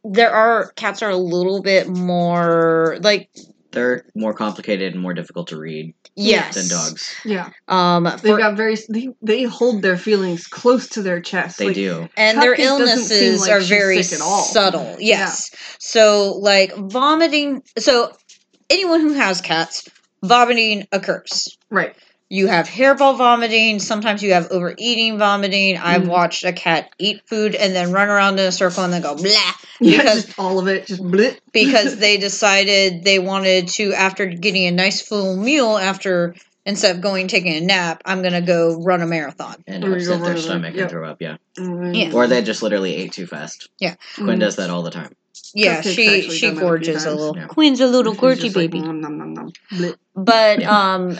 there 0.04 0.32
are 0.32 0.72
cats 0.72 1.02
are 1.02 1.10
a 1.10 1.16
little 1.16 1.62
bit 1.62 1.88
more 1.88 2.98
like 3.02 3.30
They're 3.72 4.04
more 4.14 4.34
complicated 4.34 4.92
and 4.92 5.02
more 5.02 5.14
difficult 5.14 5.48
to 5.48 5.58
read 5.58 5.94
yes 6.14 6.54
than 6.54 6.68
dogs. 6.68 7.14
yeah, 7.24 7.50
um 7.68 8.04
they 8.04 8.30
for, 8.30 8.38
got 8.38 8.56
very. 8.56 8.76
They, 8.88 9.08
they 9.22 9.42
hold 9.44 9.82
their 9.82 9.96
feelings 9.96 10.46
close 10.46 10.88
to 10.90 11.02
their 11.02 11.20
chest. 11.20 11.58
They 11.58 11.66
like, 11.66 11.74
do. 11.74 12.08
and 12.16 12.40
their 12.40 12.54
Cupcake 12.54 12.78
doesn't 12.78 13.04
seem 13.04 13.22
illnesses 13.24 13.40
like 13.40 13.50
are 13.50 13.60
very 13.60 14.02
sick 14.02 14.20
at 14.20 14.24
all. 14.24 14.42
subtle 14.42 14.96
yes 14.98 15.50
so 15.78 16.38
like 16.40 16.74
vomiting 16.76 17.62
so 17.78 18.12
anyone 18.70 19.00
who 19.00 19.12
has 19.14 19.40
cats 19.40 19.88
vomiting 20.22 20.86
occurs 20.92 21.56
Right. 21.70 21.96
You 22.32 22.46
have 22.46 22.66
hairball 22.66 23.16
vomiting 23.18 23.78
sometimes 23.78 24.22
you 24.22 24.32
have 24.32 24.48
overeating 24.50 25.18
vomiting 25.18 25.76
i've 25.76 26.02
Mhm. 26.02 26.08
watched 26.08 26.44
a 26.44 26.52
cat 26.52 26.88
eat 26.98 27.20
food 27.26 27.54
and 27.54 27.74
then 27.74 27.92
run 27.92 28.08
around 28.08 28.38
in 28.38 28.46
a 28.46 28.52
circle 28.52 28.82
and 28.84 28.92
then 28.92 29.02
go 29.02 29.14
blah 29.14 29.30
Yeah, 29.80 29.98
Because- 29.98 30.24
just 30.26 30.38
all 30.38 30.58
of 30.60 30.68
it, 30.68 30.86
just 30.86 31.02
blit. 31.02 31.38
because 31.52 31.96
they 31.98 32.16
decided 32.16 33.02
they 33.04 33.18
wanted 33.18 33.68
to 33.76 33.92
after 33.94 34.26
getting 34.26 34.66
a 34.66 34.70
nice 34.70 35.02
full 35.02 35.36
meal 35.36 35.76
after 35.76 36.34
instead 36.64 36.94
of 36.94 37.02
going 37.02 37.26
taking 37.28 37.52
a 37.54 37.60
nap 37.60 38.00
i'm 38.06 38.22
gonna 38.22 38.40
go 38.40 38.80
run 38.80 39.02
a 39.02 39.06
marathon 39.06 39.56
And 39.66 39.84
Or 39.84 39.94
upset 39.96 40.22
their 40.22 40.36
stomach 40.38 40.74
yep. 40.74 40.82
and 40.82 40.90
throw 40.90 41.10
up, 41.10 41.20
yeah. 41.20 41.36
Mm, 41.58 41.94
Yeah. 41.96 42.12
Or 42.14 42.26
they 42.28 42.40
just 42.42 42.62
literally 42.62 42.94
ate 42.94 43.12
too 43.12 43.26
fast. 43.26 43.68
Yeah, 43.78 43.94
Quinn 44.14 44.38
mm. 44.38 44.40
does 44.40 44.56
that 44.56 44.70
all 44.70 44.82
the 44.82 44.90
time. 44.90 45.12
Yeah 45.54 45.80
she 45.82 45.90
she 45.92 46.06
done 46.06 46.20
that 46.22 46.26
a 46.26 46.30
few 46.38 46.60
gorges 46.60 47.04
a 47.04 47.10
little 47.10 47.36
Yeah. 47.36 47.46
queen's 47.46 47.80
a 47.80 47.86
little 47.86 48.12
She's 48.14 48.20
gorgy 48.20 48.40
just 48.40 48.56
like, 48.56 48.70
baby 48.70 48.80
nom, 48.80 49.00
nom, 49.00 49.18
nom, 49.18 49.34
nom. 49.34 49.94
But 50.14 50.62
um, 50.62 51.10
uh, 51.10 51.14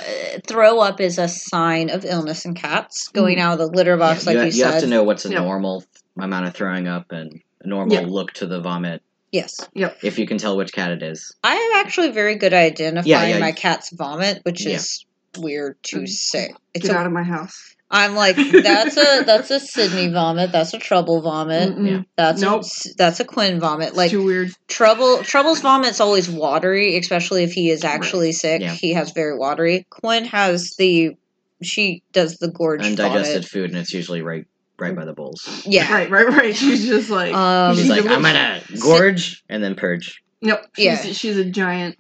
throw 0.47 0.81
up 0.81 1.01
is 1.01 1.19
a 1.19 1.29
sign 1.29 1.89
of 1.91 2.05
illness 2.05 2.45
in 2.45 2.55
cats. 2.55 3.09
Going 3.09 3.41
out 3.41 3.55
of 3.55 3.59
the 3.59 3.67
litter 3.77 3.97
box, 3.97 4.27
Yeah, 4.27 4.33
like 4.33 4.37
you, 4.37 4.41
you, 4.41 4.47
you 4.47 4.53
said. 4.65 4.73
have 4.75 4.83
to 4.83 4.87
know 4.89 5.03
what's 5.03 5.25
a 5.25 5.31
Yep. 5.31 5.43
normal 5.43 5.85
amount 6.21 6.47
of 6.47 6.55
throwing 6.55 6.89
up 6.89 7.11
and 7.11 7.41
a 7.63 7.69
normal 7.69 7.95
Yeah. 7.97 8.07
look 8.07 8.33
to 8.35 8.47
the 8.47 8.61
vomit 8.61 9.03
Yes, 9.33 9.67
Yep. 9.75 9.99
if 10.03 10.19
you 10.19 10.27
can 10.27 10.37
tell 10.37 10.59
which 10.59 10.73
cat 10.75 10.91
it 10.91 11.03
is. 11.03 11.35
I 11.43 11.55
am 11.55 11.85
actually 11.87 12.11
very 12.11 12.35
good 12.35 12.53
at 12.53 12.63
identifying 12.63 13.09
Yeah, 13.09 13.27
yeah, 13.29 13.39
my 13.39 13.53
cat's 13.53 13.91
vomit, 13.91 14.41
which 14.43 14.67
Yeah. 14.67 14.75
is 14.77 15.07
weird 15.39 15.77
to 15.85 16.01
Mm. 16.01 16.09
say. 16.09 16.53
It's 16.75 16.87
Get 16.87 16.95
a, 16.95 16.99
out 16.99 17.07
of 17.07 17.13
my 17.13 17.23
house. 17.23 17.75
I'm 17.95 18.15
like 18.15 18.37
that's 18.37 18.97
a 18.97 19.23
that's 19.25 19.51
a 19.51 19.61
Sydney 19.61 20.09
vomit. 20.09 20.51
That's 20.51 20.73
a 20.73 20.79
trouble 20.79 21.21
vomit. 21.21 21.77
Mm-mm. 21.77 22.07
That's 22.17 22.41
Nope. 22.41 22.63
a 22.65 22.89
that's 22.97 23.21
a 23.21 23.25
Quinn 23.25 23.61
vomit. 23.61 23.89
It's 23.89 23.97
Like 23.99 24.11
too 24.11 24.25
weird. 24.25 24.51
trouble 24.67 25.23
trouble's 25.23 25.61
vomit's 25.61 26.01
always 26.01 26.29
watery, 26.31 26.97
especially 26.97 27.45
if 27.45 27.53
he 27.53 27.69
is 27.71 27.85
actually 27.85 28.33
sick. 28.33 28.63
Yeah. 28.63 28.73
He 28.73 28.95
has 28.95 29.13
very 29.13 29.37
watery. 29.37 29.87
Quinn 29.91 30.25
has 30.25 30.75
the 30.79 31.17
she 31.63 32.03
does 32.13 32.39
the 32.39 32.49
gorge 32.49 32.81
Undigested 32.85 33.35
vomit. 33.35 33.45
food, 33.45 33.71
and 33.71 33.79
it's 33.79 33.93
usually 33.93 34.23
right 34.23 34.47
right 34.79 34.97
by 34.97 35.05
the 35.05 35.13
bowls. 35.13 35.63
Yeah. 35.67 35.87
Right, 35.93 36.11
right, 36.11 36.29
right. 36.29 36.57
She's 36.57 36.87
just 36.87 37.11
like. 37.11 37.35
Um, 37.35 37.75
She's 37.77 37.83
she's 37.85 37.91
like, 37.91 38.07
I'm 38.11 38.23
gonna 38.23 38.63
gorge 38.81 39.45
and 39.51 39.63
then 39.63 39.75
purge. 39.75 40.23
Yep. 40.41 40.67
She's, 40.77 40.85
Yeah. 40.87 41.03
She's 41.13 41.37
a 41.37 41.45
giant 41.45 41.99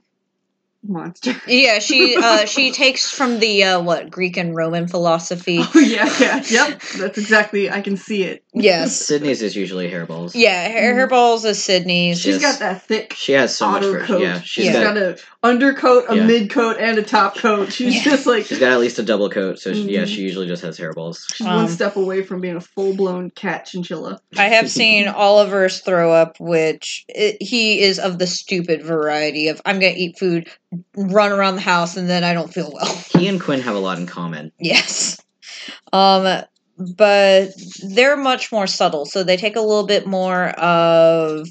monster. 0.82 1.34
Yeah, 1.46 1.78
she 1.78 2.16
uh 2.16 2.44
she 2.46 2.72
takes 2.72 3.10
from 3.10 3.38
the 3.38 3.64
uh 3.64 3.82
what 3.82 4.10
Greek 4.10 4.36
and 4.36 4.54
Roman 4.54 4.88
philosophy. 4.88 5.58
Oh 5.60 5.78
yeah, 5.78 6.12
yeah, 6.20 6.42
yep. 6.48 6.80
That's 6.98 7.18
exactly. 7.18 7.70
I 7.70 7.80
can 7.80 7.96
see 7.96 8.24
it. 8.24 8.41
Yes. 8.54 8.94
Sydney's 9.06 9.40
is 9.40 9.56
usually 9.56 9.90
hairballs. 9.90 10.32
Yeah, 10.34 10.68
her, 10.70 10.94
her 10.94 11.06
balls 11.06 11.44
is 11.44 11.62
Sydney's. 11.62 12.20
She's 12.20 12.40
Yes. 12.40 12.58
got 12.58 12.60
that 12.60 12.82
thick 12.82 13.14
She 13.14 13.32
has 13.32 13.56
so 13.56 13.70
much 13.70 13.82
outer 13.82 14.00
for 14.00 14.04
coat. 14.06 14.20
yeah. 14.22 14.40
She's 14.42 14.66
Yeah. 14.66 14.72
She's 14.72 14.80
got 14.82 14.94
got 14.94 15.02
a 15.02 15.18
undercoat, 15.42 16.04
a 16.10 16.16
Yeah. 16.16 16.26
mid 16.26 16.50
coat, 16.50 16.76
and 16.78 16.98
a 16.98 17.02
top 17.02 17.36
coat. 17.36 17.72
She's 17.72 17.94
Yeah. 17.96 18.02
just 18.12 18.26
like 18.26 18.44
she's 18.46 18.58
got 18.58 18.72
at 18.72 18.78
least 18.80 18.98
a 18.98 19.02
double 19.02 19.30
coat, 19.30 19.58
so 19.58 19.72
she, 19.72 19.82
yeah, 19.92 20.02
Mhm. 20.02 20.06
she 20.08 20.20
usually 20.22 20.46
just 20.46 20.62
has 20.62 20.78
hairballs. 20.78 21.24
she's 21.34 21.46
Um, 21.46 21.54
one 21.56 21.68
step 21.68 21.96
away 21.96 22.22
from 22.22 22.40
being 22.42 22.56
a 22.56 22.60
full 22.60 22.94
blown 22.94 23.30
cat 23.30 23.64
chinchilla. 23.66 24.20
I 24.36 24.44
have 24.48 24.70
seen 24.70 25.08
Oliver's 25.08 25.78
throw 25.80 26.12
up, 26.12 26.36
which 26.38 27.04
it, 27.08 27.38
he 27.42 27.80
is 27.80 27.98
of 27.98 28.18
the 28.18 28.26
stupid 28.26 28.82
variety 28.82 29.48
of 29.48 29.62
I'm 29.64 29.80
gonna 29.80 29.94
eat 29.96 30.18
food, 30.18 30.48
run 30.94 31.32
around 31.32 31.54
the 31.56 31.62
house, 31.62 31.96
and 31.96 32.08
then 32.08 32.22
I 32.22 32.34
don't 32.34 32.52
feel 32.52 32.70
well. 32.72 33.02
He 33.16 33.28
and 33.28 33.40
Quinn 33.40 33.60
have 33.62 33.74
a 33.74 33.78
lot 33.80 33.98
in 33.98 34.06
common. 34.06 34.52
Yes. 34.60 35.18
Um, 35.92 36.42
but 36.78 37.50
they're 37.82 38.16
much 38.16 38.52
more 38.52 38.66
subtle, 38.66 39.06
so 39.06 39.22
they 39.22 39.36
take 39.36 39.56
a 39.56 39.60
little 39.60 39.86
bit 39.86 40.06
more 40.06 40.48
of 40.50 41.46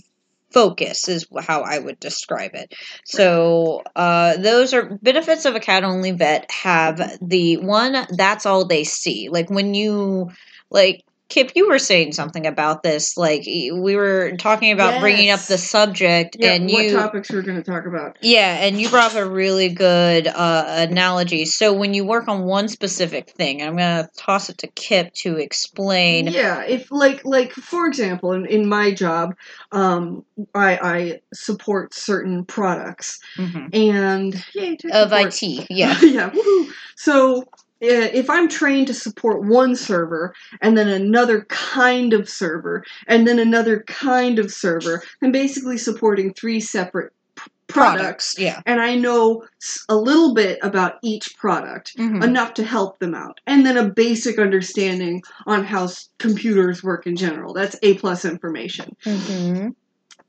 focus 0.51 1.07
is 1.07 1.25
how 1.39 1.61
I 1.61 1.79
would 1.79 1.99
describe 1.99 2.51
it. 2.55 2.73
So, 3.05 3.83
uh, 3.95 4.37
those 4.37 4.73
are 4.73 4.97
benefits 5.01 5.45
of 5.45 5.55
a 5.55 5.59
cat 5.59 5.83
only 5.83 6.11
vet 6.11 6.49
have 6.51 7.17
the 7.21 7.57
one 7.57 8.05
that's 8.11 8.45
all 8.45 8.65
they 8.65 8.83
see. 8.83 9.29
Like 9.29 9.49
when 9.49 9.73
you 9.73 10.29
like 10.69 11.03
Kip, 11.31 11.53
you 11.55 11.69
were 11.69 11.79
saying 11.79 12.11
something 12.11 12.45
about 12.45 12.83
this. 12.83 13.15
Like 13.15 13.45
we 13.45 13.95
were 13.95 14.35
talking 14.37 14.73
about 14.73 14.99
bringing 14.99 15.29
up 15.29 15.39
the 15.39 15.57
subject, 15.57 16.35
Yeah, 16.37 16.51
and 16.55 16.69
what 16.69 16.83
you 16.83 16.91
topics 16.91 17.31
we're 17.31 17.41
going 17.41 17.55
to 17.55 17.63
talk 17.63 17.85
about? 17.85 18.17
yeah, 18.21 18.57
and 18.65 18.79
you 18.81 18.89
brought 18.89 19.11
up 19.11 19.17
a 19.17 19.25
really 19.25 19.69
good 19.69 20.27
uh, 20.27 20.65
analogy. 20.89 21.45
So 21.45 21.71
when 21.71 21.93
you 21.93 22.03
work 22.03 22.27
on 22.27 22.43
one 22.43 22.67
specific 22.67 23.29
thing, 23.29 23.61
I'm 23.61 23.77
going 23.77 24.03
to 24.03 24.09
toss 24.17 24.49
it 24.49 24.57
to 24.57 24.67
Kip 24.67 25.13
to 25.23 25.37
explain. 25.37 26.27
Yeah, 26.27 26.63
if 26.63 26.91
like 26.91 27.23
like 27.23 27.53
for 27.53 27.87
example, 27.87 28.33
in, 28.33 28.45
in 28.45 28.67
my 28.67 28.91
job, 28.93 29.33
um, 29.71 30.25
I 30.53 30.77
I 30.81 31.21
support 31.33 31.93
certain 31.93 32.43
products 32.43 33.19
Mhm. 33.37 33.73
and 33.73 34.45
yay, 34.53 34.77
Of 34.91 35.11
support. 35.11 35.41
IT, 35.41 35.67
yeah. 35.69 35.97
yeah. 36.01 36.29
woohoo. 36.31 36.71
So 36.97 37.45
if 37.81 38.29
I'm 38.29 38.47
trained 38.47 38.87
to 38.87 38.93
support 38.93 39.43
one 39.43 39.75
server 39.75 40.33
and 40.61 40.77
then 40.77 40.87
another 40.87 41.41
kind 41.49 42.13
of 42.13 42.29
server 42.29 42.83
and 43.07 43.27
then 43.27 43.39
another 43.39 43.81
kind 43.87 44.39
of 44.39 44.51
server, 44.53 45.01
I'm 45.21 45.31
basically 45.31 45.77
supporting 45.77 46.33
three 46.33 46.59
separate 46.59 47.11
p- 47.35 47.51
products. 47.67 48.35
yeah. 48.37 48.61
And 48.67 48.79
I 48.81 48.95
know 48.95 49.43
a 49.89 49.95
little 49.95 50.33
bit 50.35 50.59
about 50.61 50.95
each 51.01 51.35
product, 51.37 51.97
Mhm. 51.97 52.23
enough 52.23 52.53
to 52.55 52.63
help 52.63 52.99
them 52.99 53.15
out, 53.15 53.39
and 53.47 53.65
then 53.65 53.77
a 53.77 53.89
basic 53.89 54.37
understanding 54.37 55.23
on 55.47 55.63
how 55.63 55.85
s- 55.85 56.09
computers 56.19 56.83
work 56.83 57.07
in 57.07 57.15
general. 57.15 57.53
That's 57.53 57.75
A 57.81 57.95
plus 57.95 58.25
information. 58.25 58.95
Mhm. 59.05 59.73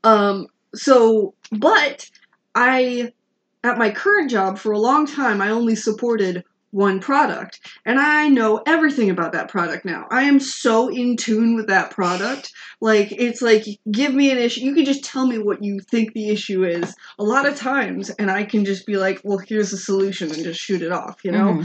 Um, 0.03 0.47
so, 0.73 1.33
but 1.51 2.09
I, 2.55 3.11
at 3.63 3.77
my 3.77 3.91
current 3.91 4.29
job 4.31 4.57
for 4.57 4.71
a 4.71 4.79
long 4.79 5.05
time, 5.05 5.41
I 5.41 5.49
only 5.49 5.75
supported 5.75 6.43
one 6.73 6.99
product, 6.99 7.59
and 7.85 7.99
I 7.99 8.29
know 8.29 8.63
everything 8.65 9.11
about 9.11 9.31
that 9.33 9.47
product 9.47 9.85
now. 9.85 10.07
I 10.09 10.23
am 10.23 10.39
so 10.39 10.89
in 10.89 11.15
tune 11.15 11.55
with 11.55 11.67
that 11.67 11.91
product. 11.91 12.51
Like, 12.81 13.11
it's 13.11 13.43
like, 13.43 13.63
give 13.91 14.13
me 14.13 14.31
an 14.31 14.39
issue. 14.39 14.61
You 14.61 14.73
can 14.73 14.83
just 14.83 15.03
tell 15.03 15.27
me 15.27 15.37
what 15.37 15.63
you 15.63 15.79
think 15.79 16.13
the 16.13 16.29
issue 16.29 16.63
is 16.63 16.95
a 17.19 17.23
lot 17.23 17.47
of 17.47 17.55
times, 17.55 18.09
and 18.09 18.31
I 18.31 18.43
can 18.43 18.65
just 18.65 18.87
be 18.87 18.97
like, 18.97 19.21
well, 19.23 19.37
here's 19.37 19.69
the 19.69 19.77
solution, 19.77 20.31
and 20.31 20.43
just 20.43 20.59
shoot 20.59 20.81
it 20.81 20.91
off, 20.91 21.19
you 21.23 21.31
know? 21.31 21.63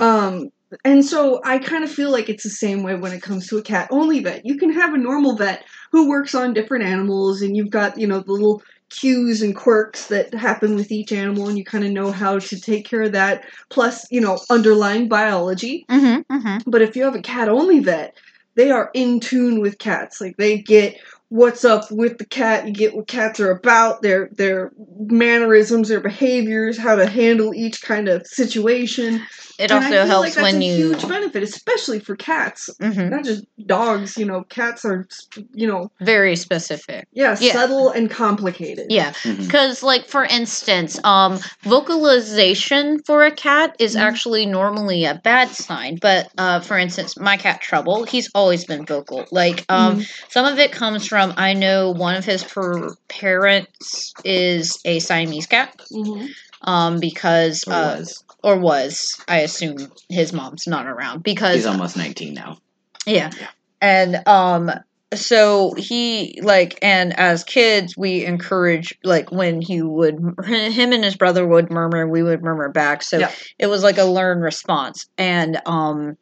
Um, 0.00 0.50
and 0.82 1.04
so 1.04 1.42
I 1.44 1.58
kind 1.58 1.84
of 1.84 1.92
feel 1.92 2.10
like 2.10 2.30
it's 2.30 2.44
the 2.44 2.48
same 2.48 2.82
way 2.82 2.94
when 2.94 3.12
it 3.12 3.20
comes 3.20 3.46
to 3.48 3.58
a 3.58 3.62
cat 3.62 3.88
only 3.90 4.20
vet. 4.20 4.46
You 4.46 4.56
can 4.56 4.72
have 4.72 4.94
a 4.94 4.98
normal 4.98 5.36
vet 5.36 5.64
who 5.90 6.08
works 6.08 6.34
on 6.34 6.54
different 6.54 6.84
animals, 6.84 7.42
and 7.42 7.54
you've 7.54 7.68
got, 7.68 7.98
you 7.98 8.06
know, 8.06 8.20
the 8.20 8.32
little 8.32 8.62
cues 9.00 9.42
and 9.42 9.56
quirks 9.56 10.06
that 10.08 10.32
happen 10.34 10.74
with 10.76 10.92
each 10.92 11.12
animal, 11.12 11.48
and 11.48 11.58
you 11.58 11.64
kind 11.64 11.84
of 11.84 11.90
know 11.90 12.12
how 12.12 12.38
to 12.38 12.60
take 12.60 12.84
care 12.86 13.02
of 13.02 13.12
that, 13.12 13.44
plus, 13.70 14.06
you 14.10 14.20
know, 14.20 14.38
underlying 14.50 15.08
biology. 15.08 15.84
Mhm. 15.90 16.24
Mhm. 16.30 16.62
But 16.66 16.82
if 16.82 16.96
you 16.96 17.04
have 17.04 17.14
a 17.16 17.22
cat 17.22 17.48
only 17.48 17.80
vet, 17.80 18.14
they 18.56 18.70
are 18.70 18.90
in 18.94 19.20
tune 19.20 19.60
with 19.60 19.78
cats. 19.78 20.20
Like 20.20 20.36
they 20.38 20.58
get 20.58 20.96
what's 21.32 21.64
up 21.64 21.90
with 21.90 22.18
the 22.18 22.26
cat. 22.26 22.66
You 22.66 22.74
get 22.74 22.94
what 22.94 23.08
cats 23.08 23.40
are 23.40 23.50
about, 23.50 24.02
their 24.02 24.28
their 24.32 24.70
mannerisms, 24.98 25.88
their 25.88 26.00
behaviors, 26.00 26.76
how 26.78 26.94
to 26.94 27.06
handle 27.06 27.54
each 27.54 27.80
kind 27.82 28.08
of 28.08 28.26
situation. 28.26 29.22
It 29.58 29.70
And 29.70 29.72
I 29.72 29.76
also 29.76 29.88
feel 29.90 30.06
helps 30.06 30.26
like 30.26 30.34
that's 30.34 30.42
when 30.54 30.62
a 30.62 30.66
you. 30.66 30.74
huge 30.88 31.08
benefit, 31.08 31.42
especially 31.42 32.00
for 32.00 32.16
cats. 32.16 32.68
Mhm. 32.80 33.10
Not 33.10 33.24
just 33.24 33.44
dogs, 33.66 34.16
you 34.16 34.24
know. 34.26 34.42
Cats 34.48 34.84
are, 34.84 35.06
you 35.54 35.66
know, 35.66 35.90
Very 36.00 36.36
specific. 36.36 37.06
yeah, 37.12 37.36
Yeah. 37.40 37.52
subtle 37.52 37.90
and 37.90 38.10
complicated. 38.10 38.86
Yeah, 38.90 39.12
because 39.24 39.82
like 39.82 40.08
for 40.08 40.24
instance, 40.24 40.98
um, 41.04 41.38
vocalization 41.62 42.98
for 43.06 43.24
a 43.24 43.30
cat 43.30 43.76
is 43.78 43.94
Mhm. 43.94 44.00
actually 44.00 44.46
normally 44.46 45.04
a 45.04 45.20
bad 45.22 45.50
sign. 45.50 45.98
But 46.00 46.28
uh, 46.38 46.60
for 46.60 46.76
instance, 46.78 47.16
my 47.18 47.36
cat 47.36 47.60
Trouble, 47.60 48.04
he's 48.04 48.28
always 48.34 48.64
been 48.64 48.84
vocal. 48.84 49.26
Like 49.30 49.64
um, 49.68 49.98
Mhm. 50.00 50.08
some 50.30 50.46
of 50.46 50.58
it 50.58 50.72
comes 50.72 51.06
from 51.06 51.21
I 51.36 51.54
know 51.54 51.90
one 51.90 52.16
of 52.16 52.24
his 52.24 52.42
per- 52.44 52.94
parents 53.08 54.12
is 54.24 54.78
a 54.84 54.98
Siamese 54.98 55.46
cat. 55.46 55.74
Mhm. 55.92 56.28
Um, 56.62 57.00
because 57.00 57.64
Or 57.66 57.72
uh, 57.72 57.96
was. 57.98 58.24
or 58.42 58.56
was 58.58 59.20
I 59.28 59.38
assume 59.40 59.76
his 60.08 60.32
mom's 60.32 60.66
not 60.66 60.86
around 60.86 61.22
because 61.22 61.56
He's 61.56 61.66
almost 61.66 61.96
19 61.96 62.34
now. 62.34 62.58
yeah. 63.06 63.30
Yeah. 63.40 63.48
And 63.80 64.26
um 64.28 64.70
so 65.14 65.74
he 65.76 66.38
like 66.42 66.78
and 66.80 67.18
as 67.18 67.44
kids 67.44 67.96
we 67.98 68.24
encourage 68.24 68.96
like 69.04 69.30
when 69.30 69.60
he 69.60 69.82
would 69.82 70.14
him 70.46 70.92
and 70.92 71.04
his 71.04 71.16
brother 71.16 71.46
would 71.46 71.68
murmur 71.70 72.08
we 72.08 72.22
would 72.22 72.42
murmur 72.42 72.70
back 72.70 73.02
so 73.02 73.18
Yeah. 73.18 73.30
it 73.58 73.66
was 73.66 73.82
like 73.82 73.98
a 73.98 74.04
learned 74.04 74.40
response 74.42 75.06
and 75.18 75.60
um 75.66 76.16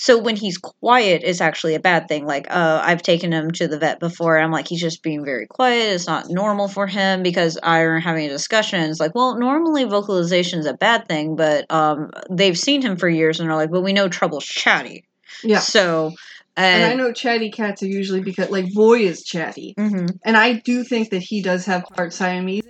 so 0.00 0.16
when 0.18 0.34
he's 0.34 0.56
quiet 0.56 1.22
is 1.22 1.42
actually 1.42 1.74
a 1.74 1.80
bad 1.80 2.08
thing 2.08 2.24
like 2.26 2.46
uh 2.50 2.80
i've 2.82 3.02
taken 3.02 3.32
him 3.32 3.50
to 3.50 3.68
the 3.68 3.78
vet 3.78 4.00
before 4.00 4.38
i'm 4.38 4.50
like 4.50 4.66
he's 4.66 4.80
just 4.80 5.02
being 5.02 5.24
very 5.24 5.46
quiet 5.46 5.92
it's 5.94 6.06
not 6.06 6.30
normal 6.30 6.68
for 6.68 6.86
him 6.86 7.22
because 7.22 7.58
i 7.62 7.80
are 7.80 8.00
having 8.00 8.24
a 8.24 8.30
discussion 8.30 8.80
it's 8.80 8.98
like 8.98 9.14
well 9.14 9.38
normally 9.38 9.84
vocalization 9.84 10.58
is 10.58 10.66
a 10.66 10.74
bad 10.74 11.06
thing 11.06 11.36
but 11.36 11.70
um 11.70 12.10
they've 12.30 12.58
seen 12.58 12.80
him 12.80 12.96
for 12.96 13.08
years 13.08 13.40
and 13.40 13.50
are 13.50 13.56
like 13.56 13.70
well 13.70 13.82
we 13.82 13.92
know 13.92 14.08
trouble's 14.08 14.46
chatty 14.46 15.04
Yeah. 15.44 15.58
so 15.60 16.14
And 16.56 16.82
and, 16.82 16.92
I 16.92 16.94
know 16.94 17.12
chatty 17.12 17.50
cats 17.50 17.82
are 17.82 17.86
usually 17.86 18.20
because, 18.20 18.50
like, 18.50 18.72
Boy 18.74 19.00
is 19.00 19.22
chatty. 19.22 19.74
Mhm. 19.78 20.18
And 20.24 20.36
I 20.36 20.54
do 20.54 20.82
think 20.82 21.10
that 21.10 21.22
he 21.22 21.42
does 21.42 21.64
have 21.66 21.84
part 21.96 22.12
Siamese 22.12 22.62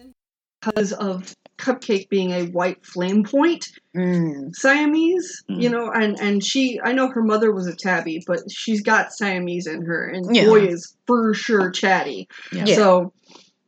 because 0.61 0.93
of 0.93 1.35
Cupcake 1.61 2.09
being 2.09 2.33
a 2.33 2.45
white 2.47 2.85
flame 2.85 3.23
point 3.25 3.69
Mm. 3.97 4.55
Siamese, 4.55 5.43
Mm. 5.51 5.63
you 5.63 5.69
know, 5.69 5.91
and, 5.93 6.17
and 6.21 6.45
she, 6.45 6.81
I 6.85 6.93
know 6.93 7.09
her 7.11 7.23
mother 7.23 7.53
was 7.53 7.67
a 7.67 7.75
tabby, 7.75 8.23
but 8.27 8.39
she's 8.51 8.83
got 8.83 9.13
Siamese 9.13 9.67
in 9.67 9.83
her, 9.83 10.07
and 10.09 10.35
Yeah. 10.35 10.47
Boy 10.47 10.67
is 10.67 10.97
for 11.09 11.35
sure 11.35 11.71
chatty. 11.71 12.29
Yeah. 12.53 12.65
Yeah. 12.67 12.75
So, 12.77 13.13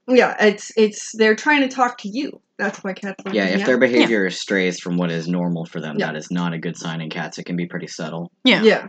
yeah, 0.08 0.36
it's, 0.44 0.70
it's, 0.76 1.10
they're 1.16 1.34
trying 1.34 1.62
to 1.62 1.68
talk 1.68 1.98
to 1.98 2.08
you. 2.08 2.40
That's 2.56 2.84
why 2.84 2.92
cats 2.92 3.24
like 3.24 3.34
Yeah, 3.34 3.46
to 3.46 3.52
if 3.52 3.58
meow. 3.58 3.66
their 3.66 3.78
behavior 3.78 4.30
strays 4.30 4.78
from 4.78 4.96
what 4.96 5.10
is 5.10 5.26
normal 5.26 5.64
for 5.66 5.80
them, 5.80 5.96
Yeah. 5.98 6.06
that 6.06 6.16
is 6.16 6.30
not 6.30 6.52
a 6.52 6.58
good 6.58 6.76
sign 6.76 7.00
in 7.00 7.10
cats. 7.10 7.38
It 7.38 7.44
can 7.44 7.56
be 7.56 7.66
pretty 7.66 7.88
subtle. 7.88 8.30
yeah 8.44 8.62
Yeah. 8.62 8.88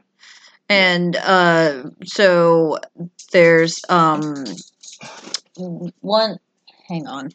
and 0.70 1.16
uh 1.16 1.84
so 2.06 2.78
there's 3.32 3.80
um 3.90 4.46
one 6.02 6.38
hang 6.88 7.08
on 7.08 7.30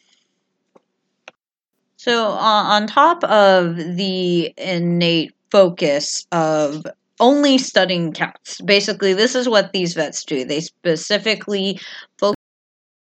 so 1.99 2.27
uh, 2.27 2.63
on 2.63 2.87
top 2.87 3.25
of 3.25 3.75
the 3.75 4.53
innate 4.57 5.35
focus 5.51 6.25
of 6.31 6.85
only 7.19 7.57
studying 7.57 8.13
cats 8.13 8.61
basically 8.61 9.11
this 9.11 9.35
is 9.35 9.49
what 9.49 9.73
these 9.73 9.95
vets 9.95 10.23
do. 10.23 10.45
They 10.45 10.61
specifically 10.61 11.81
focus 12.17 12.37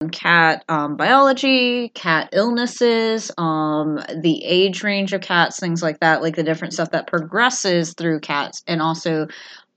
on 0.02 0.10
cat 0.10 0.66
um, 0.68 0.98
biology 0.98 1.88
cat 1.96 2.32
illnesses 2.34 3.32
um, 3.38 3.98
the 4.14 4.44
age 4.44 4.84
range 4.84 5.14
of 5.14 5.22
cats 5.22 5.58
things 5.58 5.82
like 5.82 6.02
that 6.02 6.22
like 6.22 6.36
the 6.36 6.44
different 6.44 6.74
stuff 6.74 6.92
that 6.92 7.08
progresses 7.08 7.94
through 7.94 8.20
cats 8.20 8.62
and 8.68 8.82
also 8.82 9.26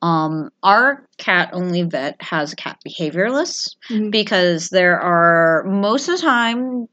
um, 0.04 0.50
our 0.62 1.06
cat 1.16 1.48
only 1.54 1.82
vet 1.82 2.20
has 2.20 2.52
a 2.52 2.56
cat 2.56 2.76
behavioralist 2.86 3.76
Mhm. 3.90 4.10
because 4.10 4.68
there 4.68 5.00
are 5.00 5.64
most 5.64 6.08
of 6.08 6.16
the 6.16 6.22
time 6.22 6.86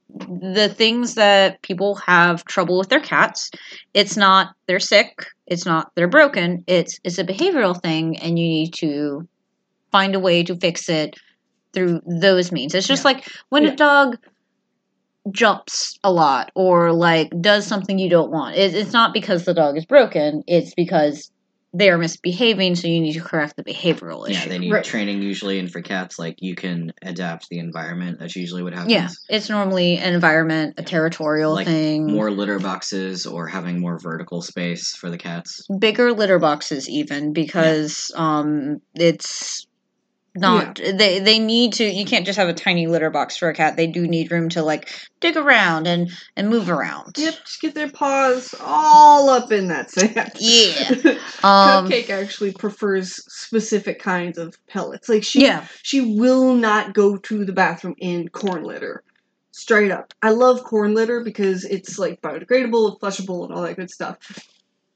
the 0.56 0.70
things 0.74 1.16
that 1.16 1.62
people 1.62 1.96
have 1.96 2.46
trouble 2.46 2.78
with 2.78 2.88
their 2.90 3.02
cats. 3.02 3.52
It's 3.94 4.16
not 4.16 4.54
they're 4.68 4.80
sick. 4.80 5.26
It's 5.46 5.66
not 5.66 5.92
they're 5.96 6.08
broken. 6.08 6.64
It's 6.68 7.00
it's 7.04 7.18
a 7.18 7.26
behavioral 7.26 7.80
thing, 7.82 8.18
and 8.20 8.40
you 8.40 8.48
need 8.48 8.74
to 8.76 9.28
find 9.92 10.16
a 10.16 10.20
way 10.20 10.44
to 10.44 10.56
fix 10.56 10.88
it 10.88 11.16
through 11.74 12.00
those 12.06 12.52
means. 12.54 12.74
It's 12.74 12.88
just 12.88 13.04
Yeah. 13.04 13.12
like 13.12 13.28
when 13.50 13.64
Yeah. 13.64 13.72
a 13.74 13.76
dog 13.76 14.18
jumps 15.32 16.00
a 16.04 16.12
lot 16.12 16.52
or 16.56 16.92
like 16.94 17.30
does 17.42 17.68
something 17.68 18.00
you 18.00 18.10
don't 18.10 18.32
want. 18.32 18.56
It, 18.56 18.74
it's 18.74 18.94
not 18.94 19.14
because 19.14 19.44
the 19.46 19.54
dog 19.54 19.78
is 19.78 19.86
broken. 19.86 20.44
It's 20.48 20.74
because 20.74 21.30
they 21.74 21.90
are 21.90 21.98
misbehaving, 21.98 22.76
so 22.76 22.88
you 22.88 23.00
need 23.00 23.14
to 23.14 23.22
correct 23.22 23.56
the 23.56 23.64
behavioral 23.64 24.28
issue. 24.30 24.40
Yeah, 24.42 24.48
they 24.50 24.60
need 24.60 24.72
Right. 24.72 24.84
training 24.84 25.22
usually, 25.22 25.58
and 25.60 25.72
for 25.72 25.82
cats, 25.82 26.20
like 26.20 26.36
you 26.42 26.56
can 26.56 26.92
adapt 27.02 27.48
the 27.50 27.60
environment. 27.60 28.20
That's 28.20 28.36
usually 28.36 28.62
what 28.64 28.74
happens. 28.74 28.92
Yeah, 28.92 29.10
it's 29.30 29.50
normally 29.50 29.98
an 29.98 30.14
environment, 30.14 30.76
a 30.78 30.84
territorial 30.84 31.54
Like, 31.54 31.68
thing. 31.68 32.12
More 32.12 32.30
litter 32.32 32.60
boxes 32.60 33.26
or 33.26 33.48
having 33.48 33.80
more 33.80 33.98
vertical 34.00 34.42
space 34.42 34.96
for 34.96 35.10
the 35.10 35.18
cats. 35.18 35.66
bigger 35.80 36.12
litter 36.12 36.40
boxes 36.40 36.90
even 36.90 37.32
because 37.34 38.12
um 38.16 38.82
it's 38.96 39.66
not 40.36 40.76
they 40.76 41.20
they 41.20 41.40
need 41.40 41.74
to 41.74 41.84
you 41.84 42.06
can't 42.06 42.26
just 42.26 42.38
have 42.38 42.48
a 42.48 42.54
tiny 42.54 42.88
litter 42.88 43.10
box 43.10 43.36
for 43.36 43.50
a 43.50 43.54
cat 43.54 43.76
they 43.76 43.88
do 43.88 44.08
need 44.08 44.32
room 44.32 44.48
to 44.48 44.64
like 44.64 44.90
dig 45.20 45.36
around 45.36 45.88
and 45.88 46.10
and 46.38 46.50
move 46.50 46.70
around 46.70 47.18
Yep, 47.18 47.36
just 47.46 47.62
get 47.62 47.76
their 47.76 47.90
paws 47.90 48.56
all 48.62 49.30
up 49.30 49.52
in 49.52 49.68
that 49.68 49.92
sand. 49.92 50.32
Yeah. 50.40 50.90
um 51.44 51.88
Cupcake 51.90 52.10
actually 52.10 52.54
prefers 52.54 53.16
specific 53.34 54.00
kinds 54.00 54.38
of 54.38 54.56
pellets. 54.68 55.10
Like 55.10 55.24
she 55.24 55.42
yeah 55.42 55.68
she 55.82 56.18
will 56.18 56.56
not 56.56 56.94
go 56.94 57.18
to 57.18 57.44
the 57.46 57.54
bathroom 57.54 57.96
in 58.00 58.30
corn 58.30 58.64
litter. 58.64 59.04
Straight 59.52 59.92
up. 59.92 60.14
I 60.22 60.32
love 60.32 60.64
corn 60.64 60.94
litter 60.94 61.24
because 61.26 61.66
it's 61.66 62.00
like 62.00 62.22
biodegradable, 62.22 63.00
flushable, 63.00 63.44
and 63.44 63.54
all 63.54 63.64
that 63.64 63.76
good 63.76 63.90
stuff. 63.90 64.18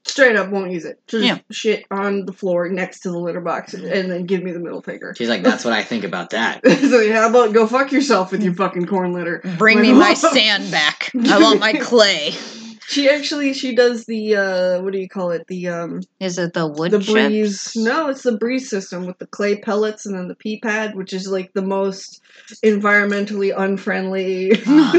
Straight 0.06 0.36
up 0.36 0.50
won't 0.50 0.70
use 0.70 0.84
it. 0.84 0.98
Just 1.08 1.24
Yeah. 1.24 1.38
shit 1.50 1.84
on 1.90 2.24
the 2.26 2.32
floor 2.32 2.68
next 2.68 3.00
to 3.00 3.10
the 3.10 3.18
litter 3.18 3.40
box 3.40 3.74
and 3.74 4.10
then 4.10 4.24
give 4.24 4.42
me 4.42 4.52
the 4.52 4.60
middle 4.60 4.80
finger. 4.82 5.14
She's 5.18 5.28
like, 5.28 5.42
that's 5.42 5.64
what 5.64 5.74
I 5.74 5.82
think 5.82 6.04
about 6.04 6.30
that. 6.30 6.66
so 6.90 7.12
how 7.12 7.28
about 7.28 7.52
go 7.52 7.66
fuck 7.66 7.92
yourself 7.92 8.32
with 8.32 8.42
your 8.42 8.54
fucking 8.54 8.86
corn 8.86 9.12
litter? 9.12 9.42
bring 9.58 9.80
me 9.80 9.92
my 9.92 10.14
sand 10.14 10.70
back 10.70 11.10
i 11.28 11.38
want 11.38 11.60
my 11.60 11.72
clay 11.74 12.30
She 12.88 13.10
actually 13.10 13.52
she 13.52 13.74
does 13.74 14.04
the 14.06 14.36
uh 14.36 14.80
what 14.82 14.92
do 14.92 15.00
you 15.00 15.08
call 15.08 15.32
it? 15.32 15.44
The 15.48 15.66
um 15.68 16.00
is 16.20 16.38
it 16.38 16.52
the 16.52 16.68
wood 16.68 16.92
the 16.92 16.98
chips? 17.00 17.12
breeze 17.12 17.72
no 17.74 18.08
it's 18.08 18.22
the 18.22 18.36
breeze 18.38 18.70
system 18.70 19.06
with 19.06 19.18
the 19.18 19.26
clay 19.26 19.56
pellets 19.58 20.06
and 20.06 20.14
then 20.16 20.28
the 20.28 20.36
pea 20.36 20.60
pad 20.60 20.94
which 20.94 21.12
is 21.12 21.26
like 21.28 21.52
the 21.52 21.62
most 21.62 22.20
environmentally 22.64 23.52
unfriendly 23.56 24.52
Ah. 24.66 24.92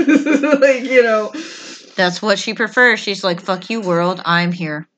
like 0.59 0.83
you 0.83 1.01
know 1.01 1.31
that's 1.95 2.21
what 2.21 2.37
she 2.39 2.53
prefers 2.53 2.99
she's 2.99 3.23
like 3.23 3.39
fuck 3.39 3.69
you 3.69 3.79
world 3.79 4.21
i'm 4.25 4.51
here 4.51 4.87
it's 4.89 4.96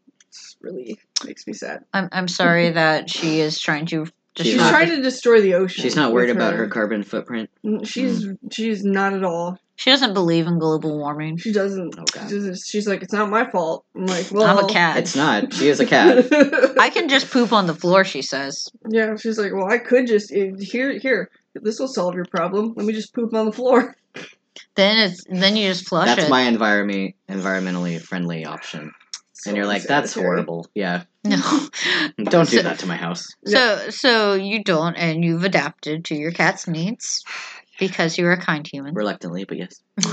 really 0.61 0.99
makes 1.25 1.45
me 1.47 1.53
sad 1.53 1.83
i'm, 1.93 2.09
I'm 2.11 2.27
sorry 2.27 2.69
that 2.81 3.09
she 3.09 3.39
is 3.39 3.59
trying 3.59 3.85
to 3.87 4.05
She's 4.37 4.45
she's 4.45 4.53
destroy 4.55 4.63
not- 4.63 4.71
trying 4.71 4.89
to 4.95 5.01
destroy 5.01 5.41
the 5.41 5.53
ocean 5.55 5.81
She's 5.83 5.95
not 5.95 6.13
worried 6.13 6.27
with 6.27 6.37
about 6.37 6.53
her 6.53 6.67
carbon 6.67 7.03
footprint. 7.03 7.49
she's 7.83 8.27
she's 8.51 8.83
not 8.85 9.13
at 9.13 9.23
all 9.23 9.57
she 9.75 9.89
doesn't 9.89 10.13
believe 10.13 10.45
in 10.47 10.59
global 10.59 10.97
warming 10.97 11.37
she 11.37 11.51
doesn't, 11.51 11.95
Oh, 11.97 12.03
God. 12.13 12.29
she 12.29 12.35
doesn't 12.35 12.59
she's 12.65 12.87
like 12.87 13.01
it's 13.01 13.11
not 13.13 13.29
my 13.29 13.49
fault 13.49 13.85
i'm 13.95 14.05
like 14.05 14.27
well 14.31 14.45
i'm 14.45 14.63
a 14.63 14.69
cat 14.69 14.97
It's 14.97 15.15
not. 15.15 15.53
She 15.53 15.67
is 15.67 15.79
a 15.79 15.85
cat. 15.95 16.25
I 16.79 16.89
can 16.89 17.09
just 17.09 17.31
poop 17.31 17.51
on 17.51 17.65
the 17.67 17.73
floor, 17.75 18.03
she 18.05 18.21
says. 18.21 18.69
yeah 18.89 19.15
she's 19.17 19.37
like 19.39 19.51
well 19.53 19.69
i 19.69 19.77
could 19.77 20.07
just 20.07 20.31
eh, 20.31 20.51
here 20.59 20.97
here 20.99 21.29
this 21.55 21.79
will 21.79 21.87
solve 21.87 22.15
your 22.15 22.25
problem 22.25 22.73
let 22.77 22.85
me 22.85 22.93
just 22.93 23.13
poop 23.13 23.33
on 23.33 23.45
the 23.47 23.51
floor 23.51 23.95
Then 24.75 24.97
it's 24.99 25.23
then 25.29 25.57
you 25.57 25.67
just 25.67 25.87
flush 25.89 26.07
That's 26.07 26.25
it. 26.25 26.29
my 26.29 26.41
environment 26.43 27.15
environmentally 27.27 27.99
friendly 27.99 28.45
option. 28.45 28.93
And 29.45 29.55
you're 29.55 29.65
like, 29.65 29.83
that's 29.83 30.13
Sanitary. 30.13 30.35
horrible. 30.35 30.67
Yeah. 30.75 31.03
no. 31.23 31.37
Don't 32.17 32.49
do 32.49 32.57
So- 32.57 32.63
that 32.63 32.79
to 32.79 32.85
my 32.85 32.95
house. 32.97 33.25
So 33.45 33.89
so 33.89 34.33
you 34.33 34.63
don't 34.63 34.95
and 34.95 35.23
you've 35.23 35.43
adapted 35.43 36.05
to 36.05 36.15
your 36.15 36.31
cat's 36.31 36.67
needs 36.67 37.23
because 37.79 38.17
you're 38.17 38.31
a 38.31 38.39
kind 38.41 38.67
human. 38.67 38.93
Reluctantly, 38.93 39.45
but 39.45 39.57
yes. 39.57 39.81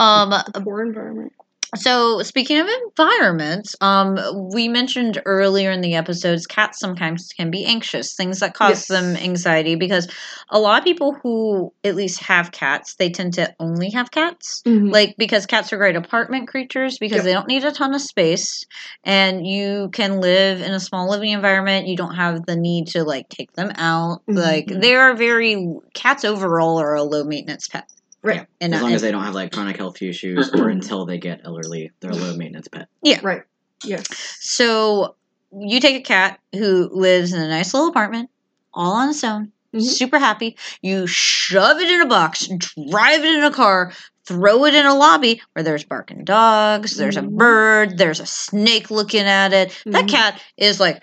Um 0.00 0.32
a 0.32 0.44
poor 0.62 0.82
environment 0.84 1.32
So 1.76 2.22
speaking 2.22 2.58
of 2.58 2.66
environment, 2.68 3.68
um, 3.80 4.18
we 4.52 4.68
mentioned 4.68 5.20
earlier 5.24 5.70
in 5.70 5.80
the 5.80 5.94
episodes, 5.94 6.46
cats 6.46 6.78
sometimes 6.78 7.28
can 7.36 7.50
be 7.50 7.64
anxious, 7.64 8.14
things 8.14 8.40
that 8.40 8.54
cause 8.54 8.88
Yes. 8.88 8.88
them 8.88 9.16
anxiety 9.16 9.74
because 9.76 10.08
a 10.50 10.58
lot 10.58 10.78
of 10.78 10.84
people 10.84 11.16
who 11.22 11.72
at 11.84 11.94
least 11.94 12.22
have 12.24 12.52
cats, 12.52 12.94
they 12.98 13.10
tend 13.10 13.34
to 13.34 13.54
only 13.60 13.90
have 13.90 14.10
cats. 14.10 14.62
Mhm. 14.66 14.92
Like 14.92 15.14
because 15.18 15.46
cats 15.46 15.72
are 15.72 15.76
great 15.76 15.96
apartment 15.96 16.48
creatures 16.48 16.98
because 16.98 17.18
Yep. 17.18 17.24
they 17.24 17.32
don't 17.32 17.48
need 17.48 17.64
a 17.64 17.72
ton 17.72 17.94
of 17.94 18.00
space 18.00 18.64
and 19.04 19.46
you 19.46 19.90
can 19.92 20.20
live 20.20 20.60
in 20.60 20.72
a 20.72 20.80
small 20.80 21.08
living 21.10 21.30
environment. 21.30 21.86
You 21.86 21.96
don't 21.96 22.14
have 22.14 22.46
the 22.46 22.56
need 22.56 22.88
to 22.88 23.04
like 23.04 23.28
take 23.28 23.52
them 23.52 23.72
out. 23.76 24.22
Mhm. 24.28 24.36
Like 24.36 24.66
they 24.68 24.94
are 24.94 25.14
very 25.14 25.66
cats 25.94 26.24
overall 26.24 26.78
are 26.80 26.94
a 26.94 27.02
low 27.02 27.24
maintenance 27.24 27.68
pet. 27.68 27.88
Right. 28.26 28.46
And 28.60 28.74
as 28.74 28.80
uh, 28.80 28.84
long 28.84 28.92
as 28.94 29.02
they 29.02 29.12
don't 29.12 29.22
have 29.24 29.34
like 29.34 29.52
chronic 29.52 29.76
health 29.76 30.02
issues 30.02 30.52
or 30.52 30.68
until 30.76 31.06
they 31.06 31.18
get 31.18 31.40
elderly, 31.44 31.90
they're 32.00 32.10
a 32.10 32.14
low 32.16 32.34
maintenance 32.36 32.68
pet. 32.68 32.88
Yeah. 33.02 33.20
Right. 33.22 33.42
Yeah. 33.84 34.02
So 34.10 35.16
you 35.52 35.80
take 35.80 35.96
a 35.96 36.02
cat 36.02 36.40
who 36.52 36.90
lives 36.92 37.32
in 37.32 37.40
a 37.40 37.48
nice 37.48 37.72
little 37.72 37.88
apartment, 37.88 38.30
all 38.74 38.92
on 38.94 39.10
its 39.10 39.22
own, 39.22 39.52
Mhm. 39.74 39.82
super 39.82 40.18
happy. 40.18 40.56
You 40.82 41.06
shove 41.06 41.78
it 41.78 41.88
in 41.90 42.00
a 42.00 42.06
box, 42.06 42.48
drive 42.90 43.24
it 43.24 43.36
in 43.36 43.44
a 43.44 43.50
car, 43.52 43.92
throw 44.26 44.64
it 44.64 44.74
in 44.74 44.86
a 44.86 44.94
lobby 44.94 45.40
where 45.52 45.62
there's 45.62 45.84
barking 45.84 46.24
dogs, 46.24 46.96
there's 46.96 47.16
a 47.16 47.22
Mhm. 47.22 47.36
bird, 47.36 47.96
there's 47.98 48.18
a 48.20 48.26
snake 48.26 48.90
looking 48.90 49.20
at 49.22 49.52
it. 49.52 49.70
That 49.86 50.06
Mhm. 50.06 50.08
cat 50.08 50.42
is 50.56 50.80
like, 50.80 51.00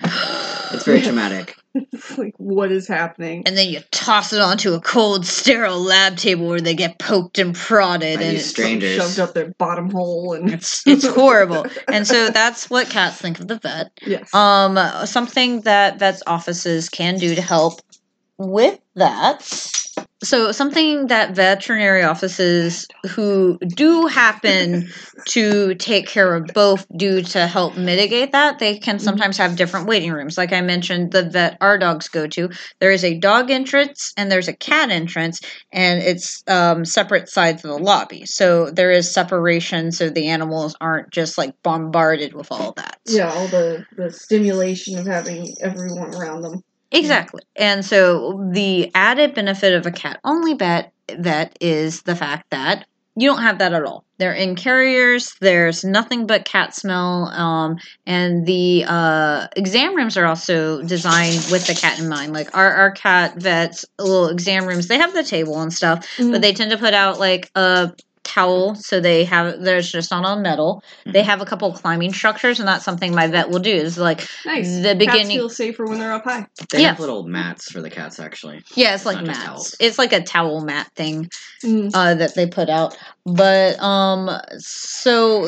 It's 0.73 0.83
very 0.83 1.01
traumatic. 1.03 1.55
It's 1.75 2.17
like 2.17 2.35
what 2.37 2.71
is 2.71 2.87
happening? 2.87 3.43
and 3.45 3.57
then 3.57 3.67
you 3.69 3.79
toss 3.91 4.31
it 4.33 4.41
onto 4.41 4.73
a 4.73 4.79
cold, 4.81 5.25
sterile 5.25 5.79
lab 5.81 6.17
table 6.17 6.47
where 6.47 6.61
they 6.61 6.75
get 6.75 6.99
poked 6.99 7.39
and 7.39 7.55
prodded, 7.55 8.19
By 8.19 8.23
and 8.25 8.33
these 8.35 8.41
it's 8.41 8.49
strangers. 8.49 8.97
Shoved 8.97 9.19
up 9.19 9.33
their 9.33 9.49
bottom 9.57 9.89
hole 9.89 10.33
and 10.33 10.51
it's 10.53 10.85
it's 10.87 11.07
horrible. 11.15 11.65
And 11.87 12.05
so 12.07 12.29
that's 12.29 12.69
what 12.69 12.89
cats 12.89 13.17
think 13.17 13.39
of 13.39 13.47
the 13.47 13.57
vet. 13.59 13.91
yes. 14.05 14.33
Um, 14.33 14.77
something 15.05 15.61
that 15.61 15.99
vets 15.99 16.21
offices 16.27 16.89
can 16.89 17.17
do 17.17 17.35
to 17.35 17.41
help 17.41 17.81
with 18.37 18.79
that. 18.95 19.41
So, 20.23 20.53
something 20.53 21.07
that 21.07 21.35
veterinary 21.35 22.03
offices 22.03 22.87
who 23.09 23.57
do 23.59 24.07
happen 24.07 24.89
to 25.27 25.75
take 25.75 26.07
care 26.07 26.35
of 26.35 26.47
both 26.53 26.85
do 26.95 27.21
to 27.21 27.45
help 27.45 27.75
mitigate 27.75 28.31
that, 28.31 28.59
they 28.59 28.77
can 28.77 28.99
sometimes 28.99 29.37
have 29.37 29.57
different 29.57 29.87
waiting 29.87 30.13
rooms. 30.13 30.37
Like 30.37 30.53
I 30.53 30.61
mentioned, 30.61 31.11
the 31.11 31.23
vet 31.23 31.57
our 31.59 31.77
dogs 31.77 32.07
go 32.07 32.25
to, 32.27 32.49
there 32.79 32.91
is 32.91 33.03
a 33.03 33.17
dog 33.17 33.51
entrance 33.51 34.13
and 34.15 34.31
there's 34.31 34.47
a 34.47 34.55
cat 34.55 34.89
entrance, 34.89 35.41
and 35.73 36.01
it's 36.01 36.41
um, 36.47 36.85
separate 36.85 37.27
sides 37.27 37.65
of 37.65 37.71
the 37.71 37.83
lobby. 37.83 38.25
So, 38.25 38.71
there 38.71 38.91
is 38.91 39.13
separation 39.13 39.91
so 39.91 40.09
the 40.09 40.29
animals 40.29 40.75
aren't 40.79 41.11
just 41.11 41.37
like 41.37 41.53
bombarded 41.63 42.33
with 42.33 42.49
all 42.49 42.71
that. 42.77 42.97
yeah, 43.05 43.29
all 43.29 43.47
the 43.47 43.85
the 43.97 44.09
stimulation 44.09 44.97
of 44.97 45.05
having 45.05 45.53
everyone 45.61 46.15
around 46.15 46.43
them. 46.43 46.63
Exactly. 46.93 47.41
And 47.55 47.83
so 47.83 48.49
the 48.51 48.91
added 48.93 49.33
benefit 49.33 49.73
of 49.73 49.85
a 49.85 49.91
cat 49.91 50.19
only 50.23 50.53
vet 50.53 50.93
vet 51.11 51.57
is 51.59 52.03
the 52.03 52.15
fact 52.15 52.51
that 52.51 52.85
you 53.15 53.27
don't 53.27 53.41
have 53.41 53.59
that 53.59 53.73
at 53.73 53.83
all. 53.83 54.05
They're 54.17 54.33
in 54.33 54.55
carriers. 54.55 55.35
There's 55.39 55.83
nothing 55.83 56.25
but 56.25 56.45
cat 56.45 56.73
smell. 56.73 57.27
Um, 57.27 57.77
and 58.07 58.45
the 58.45 58.85
uh, 58.87 59.47
exam 59.55 59.95
rooms 59.95 60.17
are 60.17 60.25
also 60.25 60.81
designed 60.81 61.45
with 61.51 61.67
the 61.67 61.75
cat 61.75 61.99
in 61.99 62.09
mind. 62.09 62.33
Like 62.33 62.55
our, 62.57 62.73
our 62.73 62.91
cat 62.91 63.35
vets 63.35 63.85
little 63.99 64.29
exam 64.29 64.65
rooms, 64.65 64.87
they 64.87 64.97
have 64.97 65.13
the 65.13 65.23
table 65.23 65.61
and 65.61 65.71
stuff, 65.71 66.07
but 66.17 66.41
they 66.41 66.53
tend 66.53 66.71
to 66.71 66.77
put 66.77 66.93
out 66.93 67.19
like 67.19 67.51
a 67.55 67.93
towel 68.23 68.73
so 68.75 68.99
they 68.99 69.23
have 69.25 69.61
there's 69.61 69.91
just 69.91 70.09
not 70.09 70.23
on 70.25 70.37
a 70.39 70.41
metal 70.41 70.81
they 71.05 71.21
have 71.21 71.41
a 71.41 71.45
couple 71.45 71.71
climbing 71.73 72.13
structures 72.13 72.59
and 72.59 72.67
that's 72.67 72.85
something 72.85 73.13
my 73.13 73.27
vet 73.27 73.49
will 73.49 73.59
do 73.59 73.73
is 73.73 73.97
like 73.97 74.27
nice. 74.45 74.67
the 74.77 74.83
Cats 74.83 74.97
beginning- 74.97 75.37
feel 75.37 75.49
safer 75.49 75.85
when 75.85 75.99
they're 75.99 76.13
up 76.13 76.23
high. 76.23 76.47
They 76.71 76.81
Yeah. 76.81 76.89
have 76.89 76.99
little 76.99 77.23
mats 77.23 77.71
for 77.71 77.81
the 77.81 77.89
cats 77.89 78.19
actually. 78.19 78.63
Yeah, 78.75 78.95
it's 78.95 79.05
like 79.05 79.23
mats. 79.25 79.75
It's 79.79 79.97
like 79.97 80.13
a 80.13 80.21
towel 80.23 80.61
mat 80.61 80.89
thing 80.95 81.29
Mm. 81.63 81.91
uh, 81.93 82.15
that 82.15 82.35
they 82.35 82.47
put 82.47 82.69
out. 82.69 82.97
But 83.25 83.79
um, 83.81 84.29
so 84.57 85.47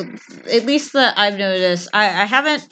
at 0.50 0.64
least 0.66 0.92
that 0.92 1.18
I've 1.18 1.36
noticed, 1.38 1.88
I, 1.92 2.06
I 2.22 2.24
haven't. 2.26 2.66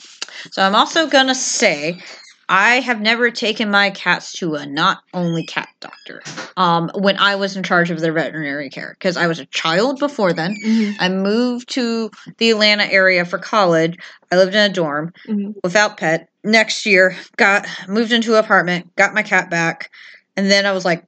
So 0.51 0.61
I'm 0.61 0.75
also 0.75 1.07
gonna 1.07 1.35
say. 1.35 1.99
I 2.47 2.75
have 2.81 3.01
never 3.01 3.31
taken 3.31 3.71
my 3.71 3.89
cats 3.89 4.31
to 4.33 4.55
a 4.55 4.65
not 4.65 4.99
only 5.13 5.45
cat 5.45 5.69
doctor 5.79 6.21
um, 6.57 6.91
when 6.95 7.17
I 7.17 7.35
was 7.35 7.55
in 7.57 7.63
charge 7.63 7.89
of 7.91 7.99
their 7.99 8.13
veterinary 8.13 8.69
care 8.69 8.95
because 8.99 9.17
I 9.17 9.27
was 9.27 9.39
a 9.39 9.45
child 9.47 9.99
before 9.99 10.31
then. 10.33 10.55
Mhm. 10.63 10.95
I 10.99 11.09
moved 11.09 11.69
to 11.71 12.11
the 12.37 12.51
Atlanta 12.51 12.85
area 12.85 13.25
for 13.25 13.37
college. 13.39 13.97
I 14.31 14.35
lived 14.35 14.53
in 14.53 14.69
a 14.69 14.73
dorm 14.73 15.13
Mhm. 15.27 15.55
without 15.63 15.97
pet. 15.97 16.29
Next 16.43 16.85
year, 16.85 17.15
got 17.37 17.65
moved 17.87 18.11
into 18.11 18.33
an 18.33 18.43
apartment, 18.43 18.95
got 18.95 19.13
my 19.15 19.23
cat 19.23 19.49
back, 19.49 19.89
and 20.37 20.51
then 20.51 20.65
I 20.67 20.71
was 20.73 20.85
like, 20.85 21.03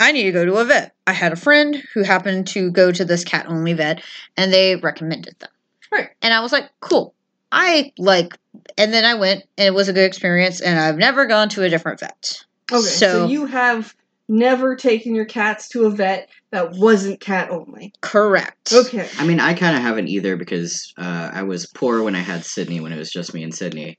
I 0.00 0.12
need 0.12 0.24
to 0.24 0.32
go 0.32 0.44
to 0.44 0.54
a 0.56 0.64
vet. 0.64 0.94
I 1.06 1.12
had 1.12 1.32
a 1.32 1.36
friend 1.36 1.82
who 1.94 2.02
happened 2.02 2.46
to 2.48 2.70
go 2.70 2.92
to 2.92 3.04
this 3.04 3.24
cat 3.24 3.46
only 3.48 3.72
vet, 3.72 4.02
and 4.36 4.52
they 4.52 4.76
recommended 4.76 5.36
them. 5.38 5.50
Right. 5.90 6.10
And 6.22 6.34
I 6.34 6.40
was 6.40 6.52
like, 6.52 6.68
cool. 6.80 7.14
I 7.52 7.92
like, 7.98 8.36
and 8.78 8.92
then 8.92 9.04
I 9.04 9.14
went, 9.14 9.44
and 9.58 9.66
it 9.66 9.74
was 9.74 9.88
a 9.88 9.92
good 9.92 10.04
experience, 10.04 10.60
and 10.60 10.78
I've 10.78 10.96
never 10.98 11.26
gone 11.26 11.48
to 11.50 11.62
a 11.62 11.68
different 11.68 12.00
vet. 12.00 12.42
Okay, 12.70 12.82
so, 12.82 13.06
So- 13.12 13.26
you 13.28 13.46
have 13.46 13.94
never 14.28 14.74
taken 14.76 15.14
your 15.14 15.24
cats 15.24 15.68
to 15.68 15.84
a 15.84 15.90
vet 15.90 16.28
that 16.52 16.72
wasn't 16.72 17.20
cat 17.20 17.50
only. 17.50 17.92
Correct. 18.00 18.72
Okay. 18.72 19.08
I 19.18 19.26
mean, 19.26 19.40
I 19.40 19.52
kind 19.52 19.76
of 19.76 19.82
haven't 19.82 20.08
either 20.08 20.36
because 20.36 20.94
uh, 20.96 21.30
I 21.34 21.42
was 21.42 21.66
poor 21.66 22.02
when 22.02 22.14
I 22.14 22.20
had 22.20 22.44
Sydney 22.44 22.80
when 22.80 22.92
it 22.92 22.98
was 22.98 23.10
just 23.10 23.34
me 23.34 23.42
and 23.42 23.54
Sydney, 23.54 23.98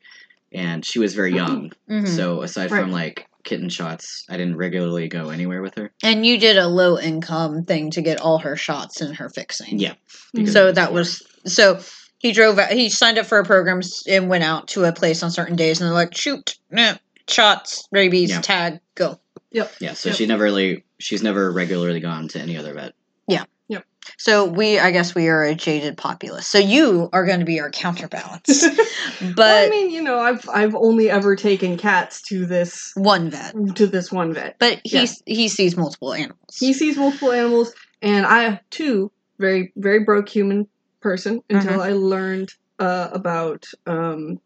and 0.51 0.83
she 0.85 0.97
was 0.99 1.13
very 1.13 1.33
young. 1.33 1.71
Mhm. 1.89 2.07
So 2.07 2.41
aside 2.41 2.71
Right. 2.71 2.81
from 2.81 2.91
like 2.91 3.27
kitten 3.43 3.69
shots, 3.69 4.23
I 4.29 4.37
didn't 4.37 4.55
regularly 4.55 5.07
go 5.07 5.29
anywhere 5.29 5.61
with 5.61 5.75
her. 5.75 5.91
And 6.01 6.25
you 6.25 6.39
did 6.39 6.57
a 6.57 6.67
low 6.67 6.97
income 6.97 7.63
thing 7.65 7.91
to 7.91 8.01
get 8.01 8.21
all 8.21 8.37
her 8.39 8.55
shots 8.55 9.01
and 9.01 9.15
her 9.17 9.29
fixing. 9.29 9.77
Yeah. 9.79 9.93
Mhm. 10.35 10.51
So 10.51 10.71
that 10.71 10.93
was 10.93 11.21
so 11.45 11.79
he 12.23 12.31
drove 12.31 12.57
out, 12.57 12.71
he 12.71 12.89
signed 12.89 13.19
up 13.19 13.27
for 13.27 13.38
a 13.38 13.45
program 13.45 13.81
and 14.07 14.29
went 14.29 14.43
out 14.43 14.69
to 14.69 14.86
a 14.86 14.93
place 14.93 15.21
on 15.21 15.29
certain 15.29 15.55
days 15.57 15.79
and 15.79 15.88
they're 15.88 15.93
like, 15.93 16.15
shoot, 16.15 16.55
nah, 16.71 16.93
shots, 17.27 17.88
rabies, 17.91 18.31
Yeah. 18.31 18.41
tag, 18.41 18.79
go. 18.95 19.19
Yep. 19.51 19.71
Yeah. 19.79 19.93
So 19.93 20.09
Yep. 20.09 20.17
she 20.17 20.25
never 20.25 20.43
really, 20.43 20.83
she's 20.99 21.21
never 21.21 21.51
regularly 21.51 21.99
gone 21.99 22.29
to 22.29 22.39
any 22.39 22.57
other 22.57 22.73
vet. 22.73 22.93
Yeah. 23.27 23.43
Yep. 23.67 23.83
So 24.17 24.45
we, 24.45 24.79
I 24.79 24.91
guess, 24.91 25.13
we 25.13 25.27
are 25.27 25.43
a 25.43 25.53
jaded 25.53 25.97
populace. 25.97 26.47
So 26.47 26.57
you 26.59 27.09
are 27.12 27.25
going 27.25 27.39
to 27.39 27.45
be 27.45 27.59
our 27.59 27.69
counterbalance, 27.69 28.63
Well, 29.21 29.33
but 29.36 29.67
I 29.67 29.69
mean, 29.69 29.91
you 29.91 30.01
know, 30.01 30.17
I've 30.19 30.47
I've 30.49 30.75
only 30.75 31.09
ever 31.09 31.36
taken 31.36 31.77
cats 31.77 32.21
to 32.29 32.45
this 32.45 32.91
one 32.95 33.29
vet. 33.29 33.53
to 33.75 33.86
this 33.86 34.12
one 34.13 34.33
vet. 34.33 34.55
But 34.59 34.79
he 34.86 34.97
Yeah. 34.97 35.05
he 35.25 35.47
sees 35.49 35.75
multiple 35.77 36.13
animals. 36.13 36.57
He 36.57 36.73
sees 36.73 36.95
multiple 36.97 37.31
animals, 37.33 37.73
and 38.01 38.25
I 38.25 38.59
too 38.71 39.12
very 39.39 39.71
very 39.75 40.03
broke 40.03 40.29
human 40.29 40.67
person 41.03 41.41
until 41.49 41.81
I 41.81 41.91
learned 41.93 42.49
uh, 42.79 43.09
about 43.13 43.65
um, 43.85 44.39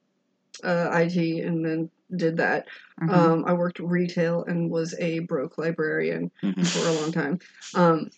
uh, 0.63 0.89
IT 0.93 1.45
and 1.45 1.65
then 1.65 1.89
did 2.15 2.37
that. 2.37 2.67
Mhm. 3.01 3.09
Um, 3.13 3.45
I 3.47 3.53
worked 3.53 3.79
retail 3.79 4.43
and 4.45 4.69
was 4.69 4.95
a 4.99 5.19
broke 5.19 5.57
librarian 5.57 6.31
Mhm. 6.43 6.65
for 6.67 6.87
a 6.89 6.93
long 6.93 7.11
time. 7.13 7.39
Um, 7.75 8.09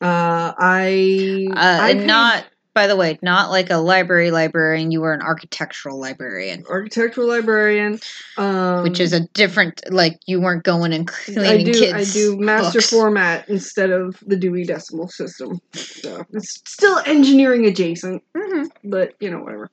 uh, 0.00 0.52
I, 0.58 1.46
uh, 1.52 1.78
I 1.82 1.92
not, 1.94 2.46
by 2.74 2.86
the 2.86 2.96
way, 2.96 3.18
not 3.22 3.50
like 3.50 3.70
a 3.70 3.76
library 3.76 4.30
librarian. 4.30 4.90
You 4.90 5.00
were 5.00 5.12
an 5.12 5.20
architectural 5.20 5.98
librarian, 6.00 6.64
architectural 6.68 7.28
librarian, 7.28 8.00
um, 8.38 8.82
which 8.82 9.00
is 9.00 9.12
a 9.12 9.20
different. 9.28 9.82
Like 9.90 10.18
you 10.26 10.40
weren't 10.40 10.64
going 10.64 10.92
and 10.92 11.08
I 11.08 11.12
cleaning 11.12 11.66
do 11.66 11.72
kids. 11.72 11.92
I 11.92 12.04
do 12.12 12.36
master 12.38 12.78
books. 12.78 12.90
format 12.90 13.48
instead 13.48 13.90
of 13.90 14.18
the 14.26 14.36
Dewey 14.36 14.64
Decimal 14.64 15.08
System. 15.08 15.60
So 15.74 16.24
it's 16.32 16.62
still 16.64 17.00
engineering 17.04 17.66
adjacent, 17.66 18.22
Mhm. 18.34 18.70
but 18.84 19.14
you 19.20 19.30
know 19.30 19.40
whatever. 19.40 19.70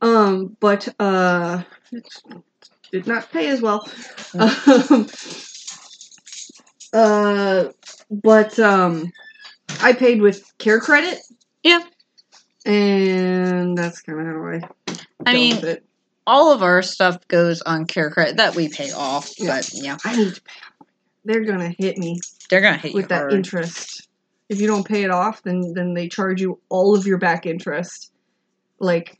Um, 0.00 0.56
but 0.60 0.88
uh, 0.98 1.62
it 1.92 2.04
did 2.90 3.06
not 3.06 3.30
pay 3.30 3.48
as 3.48 3.60
well. 3.60 3.88
Um, 4.34 5.06
uh, 6.92 7.64
but 8.10 8.58
um, 8.58 9.12
I 9.80 9.92
paid 9.92 10.20
with 10.20 10.42
care 10.58 10.80
credit. 10.80 11.18
Yeah. 11.62 11.80
And 12.64 13.76
that's 13.76 14.00
kind 14.02 14.20
of 14.20 14.26
how 14.26 14.46
I. 14.46 14.60
I 15.26 15.32
mean, 15.32 15.62
all 16.26 16.52
of 16.52 16.62
our 16.62 16.82
stuff 16.82 17.26
goes 17.28 17.62
on 17.62 17.86
care 17.86 18.10
credit 18.10 18.36
that 18.36 18.54
we 18.54 18.68
pay 18.68 18.92
off, 18.92 19.32
Yeah. 19.38 19.56
but 19.56 19.70
yeah, 19.74 19.96
I 20.04 20.16
need 20.16 20.34
to 20.34 20.42
pay. 20.42 20.52
They're 21.24 21.44
gonna 21.44 21.72
hit 21.78 21.98
me 21.98 22.18
they're 22.50 22.60
gonna 22.60 22.76
hit 22.76 22.94
with 22.94 23.04
you 23.04 23.08
that 23.08 23.32
interest. 23.32 24.08
If 24.48 24.60
you 24.60 24.66
don't 24.66 24.86
pay 24.86 25.04
it 25.04 25.10
off, 25.10 25.42
then 25.42 25.72
then 25.74 25.94
they 25.94 26.08
charge 26.08 26.40
you 26.40 26.60
all 26.68 26.96
of 26.96 27.06
your 27.06 27.18
back 27.18 27.46
interest. 27.46 28.12
Like 28.78 29.18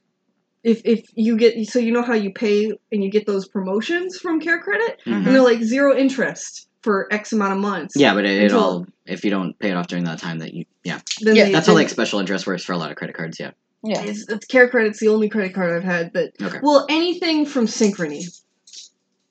if 0.65 0.83
if 0.85 1.05
you 1.15 1.37
get 1.37 1.67
so 1.69 1.79
you 1.79 1.93
know 1.93 2.03
how 2.03 2.15
you 2.15 2.33
pay 2.33 2.67
and 2.67 3.03
you 3.05 3.11
get 3.11 3.27
those 3.27 3.49
promotions 3.49 4.19
from 4.19 4.41
Care 4.41 4.61
Credit, 4.61 5.01
Mhm. 5.07 5.17
and 5.17 5.27
they're 5.27 5.43
like 5.43 5.63
zero 5.63 5.97
interest 5.97 6.69
for 6.83 7.13
X 7.13 7.33
amount 7.33 7.53
of 7.53 7.59
months. 7.59 7.95
Yeah, 7.97 8.15
but 8.15 8.25
it, 8.25 8.31
it 8.33 8.43
Until- 8.45 8.61
all 8.61 8.87
if 9.07 9.25
you 9.25 9.31
don't 9.31 9.59
pay 9.59 9.71
it 9.71 9.77
off 9.77 9.87
during 9.89 10.05
that 10.05 10.19
time, 10.19 10.39
that 10.41 10.55
you 10.55 10.65
yeah, 10.85 11.01
Then 11.21 11.37
Yeah, 11.37 11.45
they, 11.45 11.53
that's 11.53 11.67
how 11.67 11.75
then- 11.75 11.83
like 11.83 11.91
special 11.91 12.19
interest 12.21 12.47
works 12.47 12.65
for 12.65 12.73
a 12.73 12.77
lot 12.77 12.91
of 12.91 12.97
credit 12.97 13.15
cards. 13.17 13.39
Yeah, 13.41 13.53
Yeah. 13.83 14.03
It's, 14.03 14.29
it's 14.29 14.47
Care 14.47 14.69
Credit's 14.69 15.01
the 15.01 15.09
only 15.09 15.29
credit 15.29 15.55
card 15.55 15.73
I've 15.73 15.85
had 15.85 16.13
that. 16.15 16.33
Okay. 16.43 16.59
Well, 16.63 16.87
anything 16.89 17.47
from 17.47 17.67
Synchrony. 17.67 18.25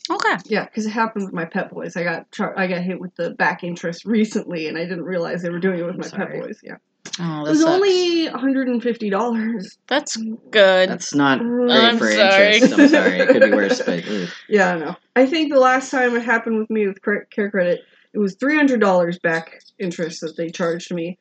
Okay. 0.09 0.35
Yeah, 0.45 0.65
because 0.65 0.85
it 0.85 0.89
happened 0.89 1.25
with 1.25 1.33
my 1.33 1.45
Pep 1.45 1.71
Boys. 1.71 1.95
I 1.95 2.03
got 2.03 2.31
char- 2.31 2.57
I 2.57 2.67
got 2.67 2.81
hit 2.81 2.99
with 2.99 3.15
the 3.15 3.31
back 3.31 3.63
interest 3.63 4.03
recently, 4.05 4.67
and 4.67 4.77
I 4.77 4.81
didn't 4.81 5.03
realize 5.03 5.41
they 5.41 5.49
were 5.49 5.59
doing 5.59 5.79
it 5.79 5.83
with 5.83 5.93
I'm 5.95 6.01
my 6.01 6.07
sorry. 6.07 6.39
Pep 6.39 6.47
Boys. 6.47 6.59
Yeah, 6.63 6.75
Oh, 7.19 7.45
it 7.45 7.49
was 7.49 7.61
sucks. 7.61 7.71
only 7.71 8.29
one 8.29 8.39
hundred 8.39 8.67
and 8.67 8.81
fifty 8.81 9.09
dollars. 9.09 9.77
That's 9.87 10.15
good. 10.15 10.89
That's 10.89 11.13
not 11.13 11.39
great 11.39 11.71
I'm 11.71 11.97
for 11.97 12.11
sorry. 12.11 12.55
interest. 12.55 12.73
I'm 12.79 12.87
sorry. 12.89 13.19
It 13.19 13.29
could 13.29 13.43
be 13.43 13.51
worse, 13.51 13.81
but 13.81 14.03
ugh. 14.07 14.29
Yeah, 14.47 14.75
I 14.75 14.77
know. 14.79 14.95
I 15.15 15.25
think 15.25 15.51
the 15.51 15.59
last 15.59 15.91
time 15.91 16.15
it 16.15 16.23
happened 16.23 16.57
with 16.59 16.69
me 16.69 16.87
with 16.87 17.01
cre- 17.01 17.25
Care 17.29 17.51
Credit, 17.51 17.81
it 18.13 18.17
was 18.19 18.35
three 18.35 18.55
hundred 18.55 18.79
dollars 18.79 19.19
back 19.19 19.61
interest 19.79 20.21
that 20.21 20.37
they 20.37 20.49
charged 20.49 20.93
me, 20.93 21.17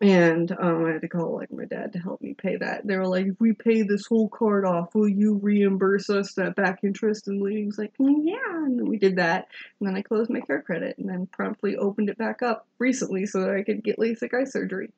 and 0.00 0.52
um, 0.52 0.84
I 0.84 0.92
had 0.92 1.00
to 1.00 1.08
call 1.08 1.34
like 1.34 1.52
my 1.52 1.64
dad 1.64 1.92
to 1.94 1.98
help 1.98 2.20
me 2.20 2.34
pay 2.34 2.56
that. 2.56 2.86
They 2.86 2.96
were 2.96 3.06
like, 3.06 3.26
"If 3.26 3.40
we 3.40 3.52
pay 3.54 3.82
this 3.82 4.06
whole 4.06 4.28
card 4.28 4.64
off, 4.64 4.94
will 4.94 5.08
you 5.08 5.34
reimburse 5.42 6.10
us 6.10 6.34
that 6.34 6.54
back 6.54 6.80
interest?" 6.84 7.26
And 7.28 7.42
Lee 7.42 7.66
was 7.66 7.78
like, 7.78 7.92
"Mm, 8.00 8.20
"Yeah," 8.22 8.64
and 8.64 8.78
then 8.78 8.86
we 8.88 8.98
did 8.98 9.16
that, 9.16 9.48
and 9.80 9.88
then 9.88 9.96
I 9.96 10.02
closed 10.02 10.30
my 10.30 10.40
Care 10.40 10.62
Credit, 10.62 10.96
and 10.98 11.08
then 11.08 11.26
promptly 11.32 11.76
opened 11.76 12.08
it 12.10 12.18
back 12.18 12.42
up 12.42 12.66
recently 12.78 13.26
so 13.26 13.40
that 13.40 13.50
I 13.50 13.62
could 13.62 13.82
get 13.82 13.98
LASIK 13.98 14.32
eye 14.34 14.44
surgery. 14.44 14.90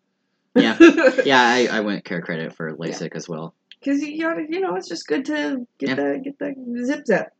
Yeah. 0.56 0.76
yeah, 1.24 1.40
I, 1.40 1.68
I 1.70 1.80
went 1.80 2.04
care 2.04 2.20
credit 2.22 2.52
for 2.54 2.74
LASIK 2.76 3.14
as 3.14 3.28
well. 3.28 3.54
Because 3.80 4.00
you 4.02 4.20
gotta, 4.22 4.44
you 4.48 4.60
know, 4.60 4.74
it's 4.76 4.88
just 4.88 5.06
good 5.06 5.24
to 5.26 5.66
get 5.78 5.90
Yeah. 5.90 5.94
the 5.96 6.20
get 6.24 6.38
the 6.38 6.84
zip 6.84 7.06
zap. 7.06 7.32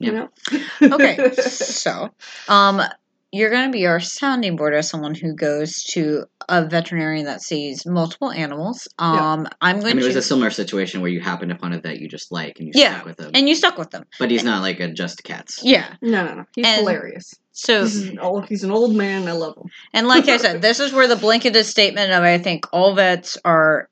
You 0.00 0.12
know. 0.12 0.28
Okay. 0.82 1.32
so, 1.36 2.10
um, 2.48 2.82
you're 3.32 3.50
going 3.50 3.66
to 3.68 3.72
be 3.72 3.86
our 3.86 4.00
sounding 4.00 4.54
board 4.56 4.74
as 4.74 4.88
someone 4.88 5.14
who 5.14 5.34
goes 5.34 5.82
to 5.84 6.24
a 6.48 6.66
veterinarian 6.66 7.24
that 7.24 7.42
sees 7.42 7.86
multiple 7.86 8.30
animals. 8.30 8.86
Um, 8.98 9.48
I'm 9.60 9.76
I 9.78 9.80
going 9.80 9.96
mean, 9.96 10.04
it 10.04 10.06
was 10.06 10.16
a 10.16 10.22
similar 10.22 10.50
situation 10.50 11.00
where 11.00 11.10
you 11.10 11.20
happened 11.20 11.52
upon 11.52 11.72
a 11.72 11.80
vet 11.80 12.00
you 12.00 12.08
just 12.08 12.30
like 12.32 12.58
and 12.58 12.66
you 12.68 12.72
Yeah, 12.76 12.94
stuck 12.96 13.06
with 13.06 13.20
him. 13.20 13.30
and 13.34 13.48
you 13.48 13.54
stuck 13.54 13.78
with 13.78 13.90
them. 13.90 14.04
but 14.18 14.30
he's 14.30 14.44
not 14.44 14.62
like 14.62 14.78
a 14.80 14.92
just 14.92 15.24
cats. 15.24 15.60
Yeah. 15.64 15.94
No, 16.02 16.26
no, 16.26 16.34
no. 16.34 16.44
He's 16.54 16.66
And- 16.66 16.80
hilarious. 16.80 17.34
So, 17.56 17.82
He's 17.82 18.08
an 18.08 18.18
old, 18.18 18.48
he's 18.48 18.64
an 18.64 18.72
old 18.72 18.96
man. 18.96 19.28
I 19.28 19.32
love 19.32 19.56
him. 19.56 19.70
and 19.92 20.08
like 20.08 20.28
I 20.28 20.38
said, 20.38 20.60
this 20.60 20.80
is 20.80 20.92
where 20.92 21.06
the 21.06 21.14
blanketed 21.16 21.64
statement 21.66 22.10
of 22.12 22.22
I 22.24 22.36
think 22.38 22.66
all 22.72 22.94
vets 22.94 23.38
are 23.44 23.88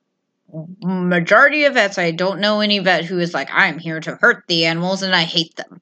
majority 0.82 1.64
of 1.64 1.74
vets. 1.74 1.96
I 1.96 2.10
don't 2.10 2.40
know 2.40 2.60
any 2.60 2.80
vet 2.80 3.04
who 3.04 3.18
is 3.20 3.32
like 3.32 3.48
I'm 3.52 3.78
here 3.78 4.00
to 4.00 4.16
hurt 4.16 4.44
the 4.48 4.66
animals 4.66 5.02
and 5.02 5.14
I 5.14 5.22
hate 5.22 5.54
them. 5.56 5.80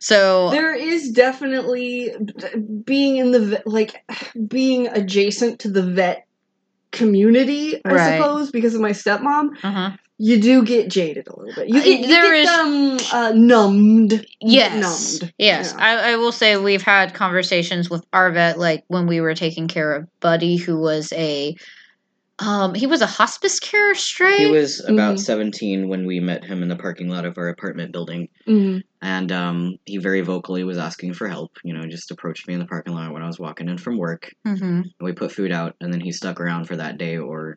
So 0.00 0.50
There 0.50 0.74
is 0.74 1.10
definitely 1.10 2.12
being 2.84 3.18
in 3.18 3.32
the 3.32 3.62
like 3.66 4.02
being 4.48 4.88
adjacent 4.88 5.60
to 5.60 5.70
the 5.70 5.82
vet 5.82 6.26
community. 6.90 7.80
I 7.84 7.92
Right. 7.92 8.18
suppose 8.18 8.50
because 8.50 8.74
of 8.74 8.80
my 8.80 8.90
stepmom, 8.90 9.50
uh-huh. 9.62 9.90
You 10.22 10.38
do 10.38 10.62
get 10.62 10.90
jaded 10.90 11.26
a 11.28 11.34
little 11.38 11.54
bit. 11.54 11.68
You 11.70 11.80
Uh, 11.80 11.82
get, 11.84 12.00
you 12.00 12.06
there 12.08 12.32
get 12.34 12.42
is- 12.42 12.48
um, 12.48 12.98
uh, 13.12 13.32
numbed. 13.34 14.26
Yes. 14.40 15.18
Numbed. 15.20 15.32
Yes. 15.38 15.74
Yeah. 15.76 15.82
I, 15.82 16.12
I 16.12 16.16
will 16.16 16.30
say 16.32 16.56
we've 16.58 16.82
had 16.82 17.14
conversations 17.14 17.88
with 17.88 18.04
our 18.12 18.30
vet, 18.30 18.58
like 18.58 18.84
when 18.88 19.06
we 19.06 19.22
were 19.22 19.34
taking 19.34 19.66
care 19.66 19.94
of 19.94 20.06
Buddy, 20.20 20.56
who 20.56 20.78
was 20.78 21.10
a 21.14 21.56
um 22.38 22.74
he 22.74 22.86
was 22.86 23.00
a 23.02 23.06
hospice 23.06 23.58
care 23.60 23.94
stray. 23.94 24.38
He 24.38 24.46
was 24.46 24.80
about 24.84 25.16
Mhm. 25.16 25.20
17 25.20 25.88
when 25.88 26.06
we 26.06 26.20
met 26.20 26.44
him 26.44 26.62
in 26.62 26.68
the 26.68 26.76
parking 26.76 27.08
lot 27.08 27.24
of 27.24 27.36
our 27.38 27.48
apartment 27.48 27.92
building. 27.92 28.28
Mhm. 28.46 28.82
And 29.02 29.32
um, 29.32 29.76
he 29.86 29.96
very 29.98 30.20
vocally 30.20 30.64
was 30.64 30.76
asking 30.78 31.14
for 31.14 31.28
help. 31.28 31.52
You 31.64 31.72
know, 31.74 31.86
just 31.86 32.10
approached 32.10 32.46
me 32.46 32.54
in 32.54 32.60
the 32.60 32.66
parking 32.66 32.94
lot 32.94 33.12
when 33.12 33.22
I 33.22 33.26
was 33.26 33.38
walking 33.38 33.68
in 33.68 33.78
from 33.78 33.96
work. 33.96 34.30
hmm 34.44 34.52
And 34.62 34.84
we 35.00 35.12
put 35.12 35.32
food 35.32 35.52
out, 35.52 35.76
and 35.80 35.92
then 35.92 36.00
he 36.00 36.12
stuck 36.12 36.40
around 36.40 36.66
for 36.66 36.76
that 36.76 36.98
day, 36.98 37.16
or 37.16 37.56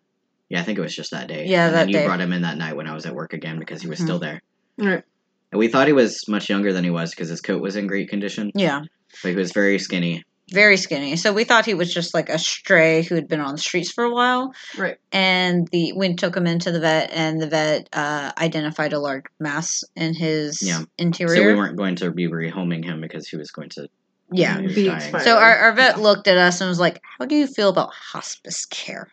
yeah, 0.54 0.60
I 0.60 0.64
think 0.64 0.78
it 0.78 0.82
was 0.82 0.96
just 0.96 1.10
that 1.12 1.28
day. 1.28 1.48
Yeah, 1.48 1.66
and 1.66 1.74
that 1.76 1.80
then 1.80 1.90
you 1.90 1.94
day. 1.96 2.06
brought 2.06 2.22
him 2.22 2.32
in 2.32 2.44
that 2.44 2.58
night 2.60 2.76
when 2.76 2.88
I 2.88 2.94
was 2.94 3.08
at 3.08 3.16
work 3.16 3.34
again 3.34 3.58
because 3.58 3.82
he 3.82 3.88
was 3.88 4.00
Mhm. 4.00 4.04
still 4.04 4.20
there. 4.20 4.40
Right. 4.78 5.04
And 5.52 5.60
we 5.60 5.68
thought 5.68 5.88
he 5.88 5.94
was 5.94 6.28
much 6.28 6.48
younger 6.48 6.72
than 6.72 6.84
he 6.84 6.92
was 6.92 7.10
because 7.10 7.30
his 7.30 7.42
coat 7.42 7.60
was 7.62 7.76
in 7.76 7.88
great 7.88 8.08
condition, 8.10 8.52
Yeah. 8.54 8.82
but 9.24 9.30
he 9.30 9.36
was 9.36 9.52
very 9.52 9.80
skinny. 9.80 10.24
Very 10.52 10.78
skinny. 10.78 11.16
So 11.16 11.34
we 11.34 11.44
thought 11.44 11.66
he 11.66 11.74
was 11.74 11.92
just 11.92 12.14
like 12.14 12.30
a 12.30 12.38
stray 12.38 13.02
who 13.02 13.16
had 13.16 13.28
been 13.28 13.40
on 13.40 13.54
the 13.56 13.58
streets 13.62 13.92
for 13.92 14.04
a 14.04 14.12
while. 14.14 14.54
Right. 14.78 14.98
And 15.12 15.68
the 15.72 15.94
we 15.94 16.14
took 16.16 16.36
him 16.38 16.46
into 16.46 16.72
the 16.72 16.80
vet 16.80 17.10
and 17.12 17.42
the 17.42 17.48
vet 17.48 17.90
uh, 17.94 18.32
identified 18.38 18.94
a 18.94 19.00
large 19.00 19.24
mass 19.40 19.84
in 19.96 20.14
his 20.14 20.62
Yeah. 20.62 20.84
interior. 21.00 21.36
So 21.36 21.48
we 21.48 21.56
weren't 21.56 21.78
going 21.78 21.96
to 21.96 22.12
be 22.12 22.28
rehoming 22.28 22.84
him 22.86 23.02
because 23.02 23.28
he 23.28 23.38
was 23.38 23.50
going 23.52 23.70
to. 23.70 23.88
yeah. 24.32 24.60
Be 24.62 24.90
So 25.24 25.38
our, 25.38 25.56
our 25.58 25.74
vet 25.74 25.98
Yeah. 25.98 26.04
looked 26.04 26.28
at 26.28 26.38
us 26.38 26.62
and 26.62 26.68
was 26.70 26.80
like, 26.80 27.02
How 27.18 27.26
do 27.26 27.36
you 27.36 27.48
feel 27.48 27.70
about 27.70 27.90
hospice 27.94 28.66
care? 28.66 29.08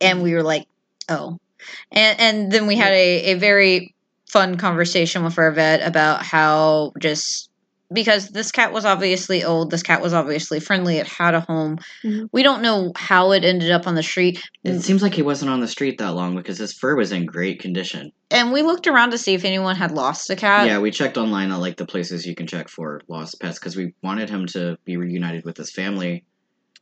And 0.00 0.22
we 0.22 0.34
were 0.34 0.42
like, 0.42 0.66
Oh. 1.08 1.38
And 1.90 2.20
and 2.20 2.52
then 2.52 2.66
we 2.66 2.76
had 2.76 2.92
a, 2.92 3.32
a 3.32 3.34
very 3.34 3.94
fun 4.30 4.56
conversation 4.56 5.24
with 5.24 5.38
our 5.38 5.50
vet 5.52 5.86
about 5.86 6.22
how 6.22 6.92
just 6.98 7.50
because 7.90 8.28
this 8.28 8.52
cat 8.52 8.70
was 8.70 8.84
obviously 8.84 9.42
old, 9.42 9.70
this 9.70 9.82
cat 9.82 10.02
was 10.02 10.12
obviously 10.12 10.60
friendly, 10.60 10.98
it 10.98 11.06
had 11.06 11.34
a 11.34 11.40
home. 11.40 11.78
Mhm. 12.04 12.28
We 12.32 12.42
don't 12.42 12.60
know 12.60 12.92
how 12.94 13.32
it 13.32 13.44
ended 13.44 13.70
up 13.70 13.86
on 13.86 13.94
the 13.94 14.02
street. 14.02 14.42
It 14.62 14.80
seems 14.82 15.02
like 15.02 15.14
he 15.14 15.22
wasn't 15.22 15.50
on 15.50 15.60
the 15.60 15.66
street 15.68 15.96
that 15.98 16.12
long 16.12 16.36
because 16.36 16.58
his 16.58 16.74
fur 16.74 16.94
was 16.94 17.12
in 17.12 17.24
great 17.24 17.60
condition. 17.60 18.12
And 18.30 18.52
we 18.52 18.60
looked 18.60 18.86
around 18.86 19.12
to 19.12 19.18
see 19.18 19.32
if 19.32 19.46
anyone 19.46 19.74
had 19.74 19.92
lost 19.92 20.28
a 20.28 20.36
cat. 20.36 20.66
yeah, 20.66 20.78
we 20.78 20.90
checked 20.90 21.16
online 21.16 21.50
on 21.50 21.60
like 21.62 21.78
the 21.78 21.86
places 21.86 22.26
you 22.26 22.34
can 22.34 22.46
check 22.46 22.68
for 22.68 23.00
lost 23.08 23.40
pets 23.40 23.58
because 23.58 23.74
we 23.74 23.94
wanted 24.02 24.28
him 24.28 24.44
to 24.48 24.76
be 24.84 24.98
reunited 24.98 25.46
with 25.46 25.56
his 25.56 25.72
family, 25.72 26.24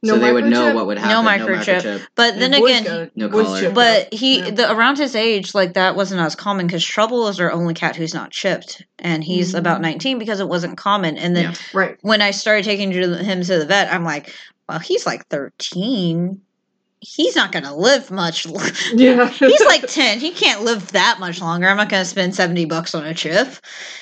No 0.02 0.14
so 0.14 0.18
they 0.20 0.32
would 0.32 0.44
know 0.44 0.70
microchip? 0.70 0.74
what 0.74 0.86
would 0.86 0.98
happen. 0.98 1.24
No 1.24 1.28
happen. 1.30 1.46
microchip. 1.54 2.06
But 2.14 2.38
then 2.38 2.52
His 2.52 2.62
again, 2.62 2.84
got- 2.84 3.16
No 3.16 3.28
collar. 3.28 3.70
But 3.70 4.12
he, 4.12 4.38
Yeah. 4.40 4.50
the, 4.50 4.72
around 4.72 4.98
his 4.98 5.16
age, 5.16 5.54
like 5.54 5.74
that 5.74 5.96
wasn't 5.96 6.20
as 6.20 6.34
common 6.34 6.66
because 6.66 6.84
Trouble 6.84 7.28
is 7.28 7.40
our 7.40 7.50
only 7.50 7.74
cat 7.74 7.96
who's 7.96 8.14
not 8.14 8.30
chipped, 8.30 8.82
and 8.98 9.24
he's 9.24 9.54
Mm. 9.54 9.58
about 9.58 9.80
nineteen 9.80 10.18
because 10.18 10.40
it 10.40 10.48
wasn't 10.48 10.76
common. 10.76 11.16
And 11.16 11.34
then 11.34 11.44
Yeah. 11.44 11.54
right. 11.72 11.96
when 12.02 12.20
I 12.22 12.30
started 12.30 12.64
taking 12.64 12.92
him 12.92 13.42
to 13.42 13.58
the 13.58 13.66
vet, 13.66 13.92
I'm 13.92 14.04
like, 14.04 14.34
well, 14.68 14.78
he's 14.78 15.06
like 15.06 15.26
thirteen. 15.28 16.42
He's 17.14 17.36
not 17.36 17.52
gonna 17.52 17.74
live 17.74 18.10
much. 18.10 18.46
l- 18.46 18.60
Yeah. 18.94 19.28
he's 19.30 19.64
like 19.64 19.86
ten. 19.86 20.18
He 20.18 20.32
can't 20.32 20.62
live 20.62 20.92
that 20.92 21.18
much 21.20 21.40
longer. 21.40 21.68
I'm 21.68 21.76
not 21.76 21.88
gonna 21.88 22.04
spend 22.04 22.34
seventy 22.34 22.64
bucks 22.64 22.94
on 22.94 23.06
a 23.06 23.14
chip, 23.14 23.48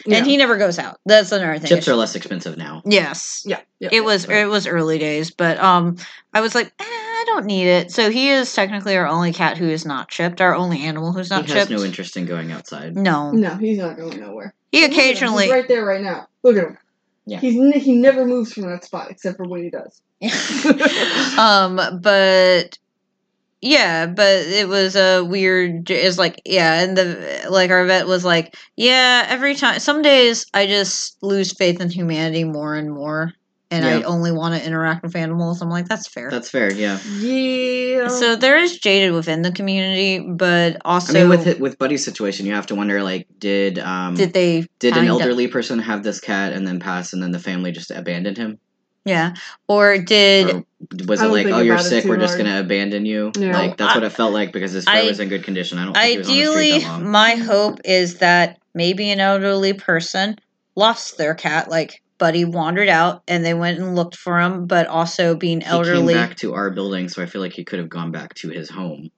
Yeah. 0.07 0.18
and 0.18 0.26
he 0.26 0.36
never 0.36 0.57
goes 0.57 0.78
out. 0.78 0.98
That's 1.07 1.30
another 1.30 1.59
thing. 1.59 1.68
Chips 1.68 1.86
are 1.86 1.94
less 1.94 2.14
expensive 2.16 2.57
now. 2.57 2.82
yes, 2.84 3.42
yeah. 3.46 3.61
yeah. 3.78 3.90
it 3.92 4.02
was 4.05 4.26
right. 4.26 4.38
it 4.38 4.46
was 4.46 4.66
early 4.66 4.98
days, 4.98 5.30
but 5.30 5.59
um, 5.59 5.96
I 6.32 6.40
was 6.40 6.55
like, 6.55 6.68
eh, 6.78 6.84
I 6.84 7.24
don't 7.26 7.44
need 7.46 7.66
it. 7.68 7.92
So 7.92 8.11
he 8.11 8.30
is 8.30 8.52
technically 8.52 8.96
our 8.96 9.07
only 9.07 9.32
cat 9.32 9.59
who 9.59 9.68
is 9.68 9.84
not 9.86 10.09
chipped, 10.09 10.40
our 10.40 10.55
only 10.55 10.82
animal 10.82 11.12
who's 11.12 11.30
not 11.30 11.44
he 11.46 11.52
has 11.52 11.68
chipped. 11.68 11.78
no 11.78 11.84
interest 11.84 12.16
in 12.16 12.26
going 12.26 12.50
outside. 12.52 12.96
no, 12.96 13.30
No, 13.32 13.57
he's 13.57 13.78
not 13.78 13.96
going 13.96 14.18
nowhere. 14.20 14.55
he 14.72 14.80
Look 14.82 14.90
at 14.90 14.94
him. 14.94 15.00
occasionally. 15.00 15.44
He's 15.44 15.52
right 15.52 15.68
there 15.68 15.84
right 15.84 16.02
now. 16.02 16.26
Look 16.42 16.57
at 16.57 16.64
him. 16.64 16.78
Yeah. 17.26 17.38
He's 17.40 17.82
he 17.82 17.94
never 17.94 18.26
moves 18.26 18.52
from 18.52 18.64
that 18.64 18.84
spot 18.84 19.11
except 19.11 19.36
for 19.38 19.44
when 19.48 19.62
he 19.62 19.70
does. 19.70 20.00
um, 21.38 22.00
but 22.02 22.78
yeah, 23.65 24.05
but 24.07 24.45
it 24.47 24.69
was 24.69 24.95
a 24.95 25.25
weird. 25.25 25.91
It's 25.91 26.19
like 26.19 26.43
yeah, 26.45 26.83
and 26.83 26.97
the 26.97 27.47
like 27.49 27.71
our 27.71 27.87
vet 27.87 28.07
was 28.07 28.23
like, 28.25 28.55
yeah, 28.77 29.25
every 29.27 29.55
time. 29.55 29.81
Some 29.81 30.03
days 30.03 30.45
I 30.53 30.67
just 30.67 31.17
lose 31.23 31.53
faith 31.57 31.81
in 31.81 31.89
humanity 31.89 32.45
more 32.45 32.75
and 32.75 32.93
more, 32.93 33.33
and 33.71 33.87
I 33.87 34.03
only 34.03 34.33
want 34.33 34.55
to 34.55 34.65
interact 34.65 35.03
with 35.03 35.17
animals. 35.17 35.62
I'm 35.62 35.71
like, 35.71 35.89
that's 35.89 36.07
fair. 36.07 36.31
That's 36.31 36.51
fair. 36.51 36.71
Yeah. 36.75 36.99
Yeah. 37.19 38.09
so 38.09 38.37
there 38.37 38.59
is 38.59 38.77
jaded 38.79 39.12
within 39.12 39.41
the 39.41 39.51
community, 39.51 40.19
but 40.21 40.77
also 40.85 41.19
I 41.19 41.21
mean, 41.21 41.31
with 41.31 41.59
with 41.59 41.79
Buddy's 41.79 42.05
situation, 42.05 42.45
you 42.45 42.53
have 42.53 42.67
to 42.67 42.75
wonder 42.75 43.03
like, 43.03 43.27
did 43.39 43.79
um 43.79 44.15
did 44.15 44.35
they 44.35 44.67
did 44.79 44.93
an 44.93 44.99
find 44.99 45.09
out- 45.09 45.21
elderly 45.23 45.49
person 45.49 45.79
have 45.79 46.03
this 46.03 46.21
cat 46.21 46.53
and 46.53 46.67
then 46.67 46.81
pass, 46.81 47.15
and 47.15 47.23
then 47.23 47.31
the 47.31 47.39
family 47.41 47.73
just 47.73 47.91
abandoned 47.91 48.37
him? 48.37 48.59
Yeah, 49.05 49.34
or 49.68 49.98
did 49.98 50.50
Or 50.50 50.64
was 51.07 51.20
it 51.20 51.26
like, 51.26 51.46
oh, 51.46 51.61
you're 51.61 51.78
sick, 51.78 52.05
we're 52.07 52.16
just 52.16 52.38
gonna 52.38 52.61
abandon 52.61 53.05
you? 53.05 53.32
Yeah. 53.36 53.52
Like 53.59 53.76
that's 53.76 53.92
I- 53.94 53.98
what 53.98 54.05
it 54.05 54.11
felt 54.12 54.32
like 54.32 54.52
because 54.52 54.72
his 54.72 54.84
fur 54.84 55.05
was 55.05 55.20
in 55.20 55.28
good 55.28 55.44
condition. 55.44 55.78
I 55.78 55.84
don't 55.84 55.94
think 55.94 56.12
he 56.12 56.18
was 56.18 56.28
on 56.28 56.34
the 56.34 56.40
street 56.40 56.59
Ideally, 56.72 56.78
that 56.80 56.88
long. 56.88 57.11
my 57.11 57.34
hope 57.34 57.80
is 57.84 58.18
that 58.18 58.59
maybe 58.74 59.11
an 59.11 59.20
elderly 59.20 59.74
person 59.74 60.36
lost 60.74 61.18
their 61.18 61.34
cat, 61.34 61.68
like 61.68 62.02
Buddy 62.16 62.44
wandered 62.44 62.88
out 62.88 63.22
and 63.28 63.44
they 63.44 63.55
went 63.55 63.78
and 63.78 63.94
looked 63.94 64.16
for 64.16 64.40
him, 64.40 64.66
but 64.66 64.86
also 64.86 65.34
being 65.36 65.62
elderly, 65.62 65.90
He 65.90 65.96
elderly. 65.96 66.14
came 66.14 66.22
back 66.28 66.36
to 66.38 66.55
our 66.55 66.70
building, 66.70 67.09
so 67.09 67.22
I 67.22 67.26
feel 67.26 67.40
like 67.42 67.52
he 67.52 67.64
could 67.64 67.80
have 67.80 67.88
gone 67.90 68.11
back 68.11 68.32
to 68.34 68.48
his 68.48 68.70
home 68.70 69.11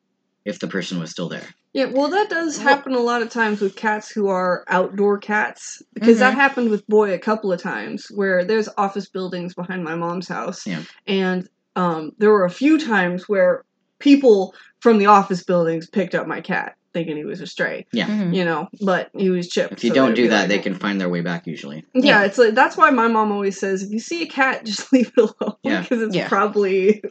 if 0.45 0.59
the 0.59 0.66
person 0.68 0.99
was 0.99 1.11
still 1.11 1.28
there. 1.28 1.47
Yeah, 1.77 1.85
well, 1.93 2.09
that 2.09 2.31
does 2.31 2.57
happen 2.57 2.95
a 2.95 3.01
lot 3.01 3.20
of 3.20 3.29
times 3.29 3.61
with 3.61 3.77
cats 3.77 4.11
who 4.11 4.29
are 4.29 4.64
outdoor 4.66 5.18
cats 5.18 5.83
because 5.93 6.20
that 6.20 6.33
happened 6.33 6.70
with 6.70 6.87
Boy 6.87 7.12
a 7.12 7.18
couple 7.18 7.53
of 7.53 7.61
times 7.61 8.07
where 8.14 8.47
there's 8.47 8.70
office 8.79 9.11
buildings 9.11 9.53
behind 9.53 9.85
my 9.85 9.95
mom's 9.95 10.27
house, 10.27 10.66
Yeah. 10.66 10.85
and 11.07 11.47
um, 11.77 12.12
there 12.16 12.31
were 12.31 12.47
a 12.47 12.51
few 12.51 12.79
times 12.79 13.29
where 13.29 13.62
people 13.99 14.55
from 14.81 14.97
the 14.97 15.05
office 15.05 15.45
buildings 15.45 15.87
picked 15.87 16.14
up 16.14 16.27
my 16.27 16.41
cat. 16.41 16.77
Thinking 16.97 17.19
he 17.19 17.27
was 17.27 17.43
a 17.43 17.47
stray, 17.47 17.87
Mhm. 17.95 18.35
you 18.35 18.43
know. 18.43 18.69
But 18.81 19.11
he 19.15 19.29
was 19.29 19.49
chipped. 19.49 19.75
If 19.75 19.85
you 19.85 19.91
so 19.91 19.95
don't 19.97 20.15
do 20.15 20.29
that, 20.29 20.41
like, 20.41 20.49
they 20.49 20.59
can 20.59 20.75
find 20.75 20.99
their 20.99 21.11
way 21.11 21.21
back 21.21 21.47
usually. 21.47 21.85
Yeah, 21.95 22.21
Yeah. 22.21 22.25
it's 22.25 22.39
like 22.39 22.55
that's 22.55 22.75
why 22.79 22.89
my 22.89 23.07
mom 23.07 23.31
always 23.33 23.59
says 23.61 23.83
if 23.83 23.91
you 23.91 23.99
see 24.01 24.23
a 24.23 24.27
cat, 24.27 24.65
just 24.71 24.91
leave 24.95 25.13
it 25.15 25.21
alone 25.21 25.57
Yeah. 25.63 25.83
because 25.83 26.01
it's 26.01 26.17
Yeah. 26.17 26.27
probably 26.29 27.03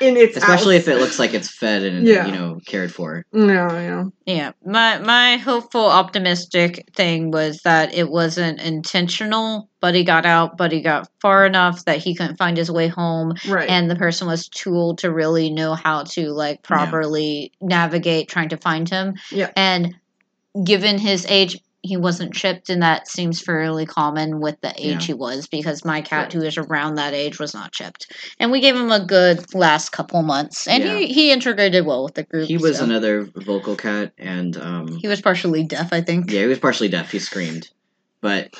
in 0.00 0.16
its 0.16 0.36
Especially 0.36 0.76
house. 0.76 0.86
if 0.86 0.94
it 0.94 1.00
looks 1.00 1.18
like 1.18 1.34
it's 1.34 1.48
fed 1.50 1.82
and 1.82 2.06
Yeah. 2.06 2.24
you 2.26 2.32
know 2.32 2.60
cared 2.66 2.92
for. 2.92 3.24
No, 3.32 3.66
yeah. 3.72 4.04
Yeah, 4.26 4.52
my 4.64 4.98
my 4.98 5.36
hopeful, 5.38 5.86
optimistic 5.86 6.84
thing 6.94 7.32
was 7.32 7.58
that 7.64 7.92
it 7.92 8.08
wasn't 8.08 8.60
intentional. 8.62 9.68
Buddy 9.80 10.04
got 10.04 10.24
out, 10.26 10.56
Buddy 10.56 10.80
got 10.80 11.08
far 11.20 11.44
enough 11.46 11.84
that 11.84 11.98
he 11.98 12.14
couldn't 12.14 12.36
find 12.38 12.56
his 12.56 12.70
way 12.70 12.88
home, 12.88 13.34
Right. 13.46 13.68
and 13.68 13.90
the 13.90 13.96
person 13.96 14.26
was 14.26 14.48
too 14.48 14.74
old 14.74 14.98
to 14.98 15.12
really 15.12 15.50
know 15.50 15.74
how 15.74 16.04
to 16.04 16.30
like 16.32 16.62
properly 16.62 17.52
navigate 17.60 18.28
trying 18.28 18.48
to 18.50 18.56
find 18.56 18.88
him. 18.88 19.14
Yeah. 19.30 19.50
and 19.56 19.94
given 20.64 20.98
his 20.98 21.26
age. 21.28 21.58
He 21.82 21.96
wasn't 21.96 22.34
chipped, 22.34 22.68
and 22.68 22.82
that 22.82 23.06
seems 23.06 23.40
fairly 23.40 23.86
common 23.86 24.40
with 24.40 24.60
the 24.60 24.70
age 24.76 25.02
Yeah. 25.02 25.06
he 25.06 25.14
was 25.14 25.46
because 25.46 25.84
my 25.84 26.00
cat, 26.00 26.24
Right. 26.24 26.32
who 26.32 26.42
is 26.42 26.58
around 26.58 26.96
that 26.96 27.14
age, 27.14 27.38
was 27.38 27.54
not 27.54 27.70
chipped. 27.70 28.10
And 28.40 28.50
we 28.50 28.58
gave 28.58 28.74
him 28.74 28.90
a 28.90 28.98
good 28.98 29.54
last 29.54 29.90
couple 29.92 30.20
months, 30.22 30.66
and 30.66 30.82
Yeah. 30.82 30.96
he, 30.98 31.06
he 31.06 31.30
integrated 31.30 31.86
well 31.86 32.02
with 32.02 32.14
the 32.14 32.24
group. 32.24 32.48
He 32.48 32.56
was 32.56 32.78
so. 32.78 32.84
another 32.84 33.28
vocal 33.36 33.76
cat, 33.76 34.10
and 34.18 34.56
um, 34.56 34.96
He 34.96 35.06
was 35.06 35.20
partially 35.20 35.62
deaf, 35.62 35.90
I 35.92 36.00
think. 36.00 36.28
yeah, 36.32 36.40
he 36.40 36.46
was 36.48 36.58
partially 36.58 36.88
deaf. 36.88 37.12
He 37.12 37.20
screamed, 37.20 37.68
but 38.26 38.52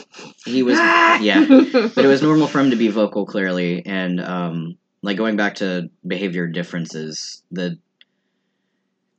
he 0.45 0.62
was 0.62 0.79
Ah! 0.81 1.19
yeah. 1.21 1.45
But 1.45 2.05
it 2.05 2.07
was 2.07 2.23
normal 2.23 2.47
for 2.47 2.61
him 2.61 2.71
to 2.71 2.77
be 2.77 2.87
vocal 2.87 3.27
clearly, 3.27 3.85
and 3.85 4.21
um, 4.21 4.79
like 5.03 5.17
going 5.17 5.35
back 5.37 5.57
to 5.57 5.89
behavior 6.07 6.47
differences, 6.47 7.43
the 7.51 7.77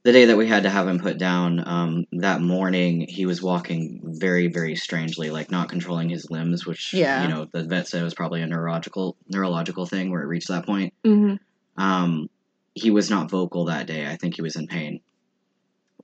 the 0.06 0.14
day 0.14 0.24
that 0.26 0.38
we 0.38 0.48
had 0.48 0.64
to 0.64 0.70
have 0.70 0.88
him 0.88 1.00
put 1.00 1.18
down, 1.18 1.68
um, 1.68 2.06
that 2.14 2.40
morning 2.40 3.06
he 3.10 3.26
was 3.26 3.44
walking 3.44 4.00
very, 4.22 4.48
very 4.48 4.78
strangely, 4.78 5.30
like 5.30 5.52
not 5.52 5.68
controlling 5.68 6.08
his 6.08 6.32
limbs, 6.32 6.66
which 6.66 6.94
Yeah. 6.94 7.24
you 7.24 7.28
know 7.28 7.46
the 7.52 7.66
vet 7.66 7.90
said 7.90 8.04
was 8.04 8.14
probably 8.14 8.42
a 8.42 8.48
neurological 8.48 9.18
neurological 9.28 9.86
thing 9.86 10.12
where 10.12 10.22
it 10.22 10.28
reached 10.28 10.48
that 10.48 10.66
point. 10.66 10.94
hmm 11.04 11.36
Um, 11.76 12.30
he 12.74 12.90
was 12.90 13.10
not 13.10 13.30
vocal 13.30 13.66
that 13.66 13.86
day. 13.86 14.08
I 14.08 14.16
think 14.16 14.36
he 14.36 14.42
was 14.42 14.56
in 14.56 14.68
pain. 14.68 15.02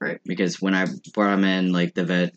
Right. 0.02 0.20
Because 0.26 0.62
when 0.62 0.76
I 0.76 0.86
brought 1.14 1.34
him 1.36 1.46
in, 1.46 1.72
like 1.72 1.94
the 1.94 2.04
vet 2.04 2.34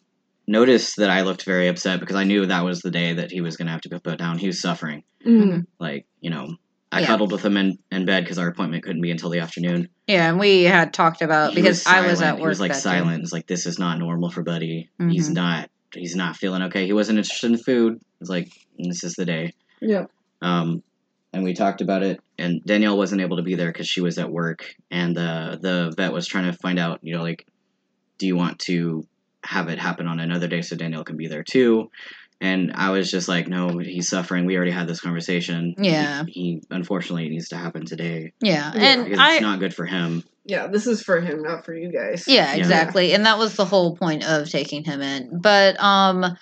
noticed 0.46 0.96
that 0.96 1.10
I 1.10 1.22
looked 1.22 1.44
very 1.44 1.68
upset 1.68 2.00
because 2.00 2.16
I 2.16 2.24
knew 2.24 2.46
that 2.46 2.64
was 2.64 2.80
the 2.80 2.90
day 2.90 3.14
that 3.14 3.30
he 3.32 3.40
was 3.40 3.56
going 3.56 3.66
to 3.66 3.72
have 3.72 3.80
to 3.82 3.88
be 3.88 3.98
put 3.98 4.18
down. 4.18 4.38
He 4.38 4.46
was 4.46 4.60
suffering. 4.60 5.02
hmm 5.24 5.60
Like, 5.80 6.06
you 6.20 6.30
know, 6.30 6.56
I 6.92 7.00
Yeah. 7.00 7.06
cuddled 7.08 7.32
with 7.32 7.44
him 7.44 7.56
in, 7.56 7.78
in 7.90 8.04
bed 8.06 8.22
because 8.24 8.38
our 8.38 8.46
appointment 8.48 8.84
couldn't 8.84 9.02
be 9.02 9.10
until 9.10 9.28
the 9.30 9.40
afternoon. 9.40 9.88
Yeah, 10.06 10.28
and 10.30 10.38
we 10.38 10.62
had 10.62 10.92
talked 10.94 11.20
about 11.20 11.50
He 11.50 11.56
because 11.56 11.84
I 11.86 12.06
was 12.06 12.22
at 12.22 12.36
He 12.36 12.42
work. 12.42 12.48
was 12.48 12.60
like 12.60 12.74
silent. 12.74 13.22
It's 13.22 13.32
like 13.32 13.46
this 13.48 13.66
is 13.66 13.78
not 13.78 13.98
normal 13.98 14.30
for 14.30 14.42
Buddy. 14.44 14.88
He's 15.10 15.28
Mhm. 15.30 15.34
not. 15.34 15.70
He's 15.94 16.14
not 16.16 16.36
feeling 16.36 16.62
okay. 16.64 16.86
He 16.86 16.92
wasn't 16.92 17.18
interested 17.18 17.50
in 17.50 17.58
food. 17.58 17.98
It's 18.20 18.30
like 18.30 18.48
this 18.78 19.02
is 19.02 19.14
the 19.14 19.24
day. 19.24 19.52
Yeah. 19.80 20.04
Um, 20.42 20.82
and 21.32 21.42
we 21.42 21.54
talked 21.54 21.80
about 21.80 22.02
it. 22.02 22.20
And 22.38 22.62
Danielle 22.64 22.96
wasn't 22.98 23.20
able 23.22 23.38
to 23.38 23.42
be 23.42 23.54
there 23.56 23.72
because 23.72 23.88
she 23.88 24.00
was 24.00 24.18
at 24.18 24.30
work, 24.30 24.64
and 24.90 25.16
the 25.16 25.58
the 25.60 25.92
vet 25.96 26.12
was 26.12 26.26
trying 26.26 26.50
to 26.52 26.58
find 26.58 26.78
out, 26.78 27.00
you 27.02 27.16
know, 27.16 27.22
like, 27.22 27.46
do 28.18 28.26
you 28.26 28.36
want 28.36 28.58
to 28.60 29.06
have 29.46 29.68
it 29.68 29.78
happen 29.78 30.06
on 30.06 30.20
another 30.20 30.48
day 30.48 30.62
so 30.62 30.76
Danielle 30.76 31.04
can 31.04 31.16
be 31.16 31.28
there 31.28 31.44
too? 31.44 31.90
And 32.40 32.72
I 32.74 32.90
was 32.90 33.10
just 33.10 33.28
like, 33.28 33.48
no, 33.48 33.78
he's 33.78 34.10
suffering. 34.10 34.44
We 34.44 34.56
already 34.56 34.70
had 34.70 34.86
this 34.86 35.00
conversation. 35.00 35.74
Yeah. 35.78 36.24
He, 36.26 36.32
he 36.32 36.62
unfortunately 36.70 37.28
needs 37.30 37.48
to 37.48 37.56
happen 37.56 37.86
today 37.86 38.32
Yeah, 38.42 38.72
Yeah, 38.74 38.82
and 38.82 39.04
because 39.04 39.18
I. 39.18 39.32
it's 39.34 39.40
not 39.42 39.58
good 39.58 39.74
for 39.74 39.86
him. 39.86 40.22
Yeah, 40.44 40.66
this 40.66 40.86
is 40.86 41.02
for 41.02 41.20
him, 41.20 41.42
not 41.42 41.64
for 41.64 41.74
you 41.74 41.90
guys. 41.90 42.28
yeah, 42.28 42.54
Yeah. 42.54 42.58
exactly, 42.58 43.14
and 43.14 43.26
that 43.26 43.38
was 43.38 43.56
the 43.56 43.64
whole 43.64 43.96
point 43.96 44.24
of 44.24 44.48
taking 44.48 44.84
him 44.84 45.00
in. 45.00 45.40
But 45.40 45.80
um, 45.80 46.36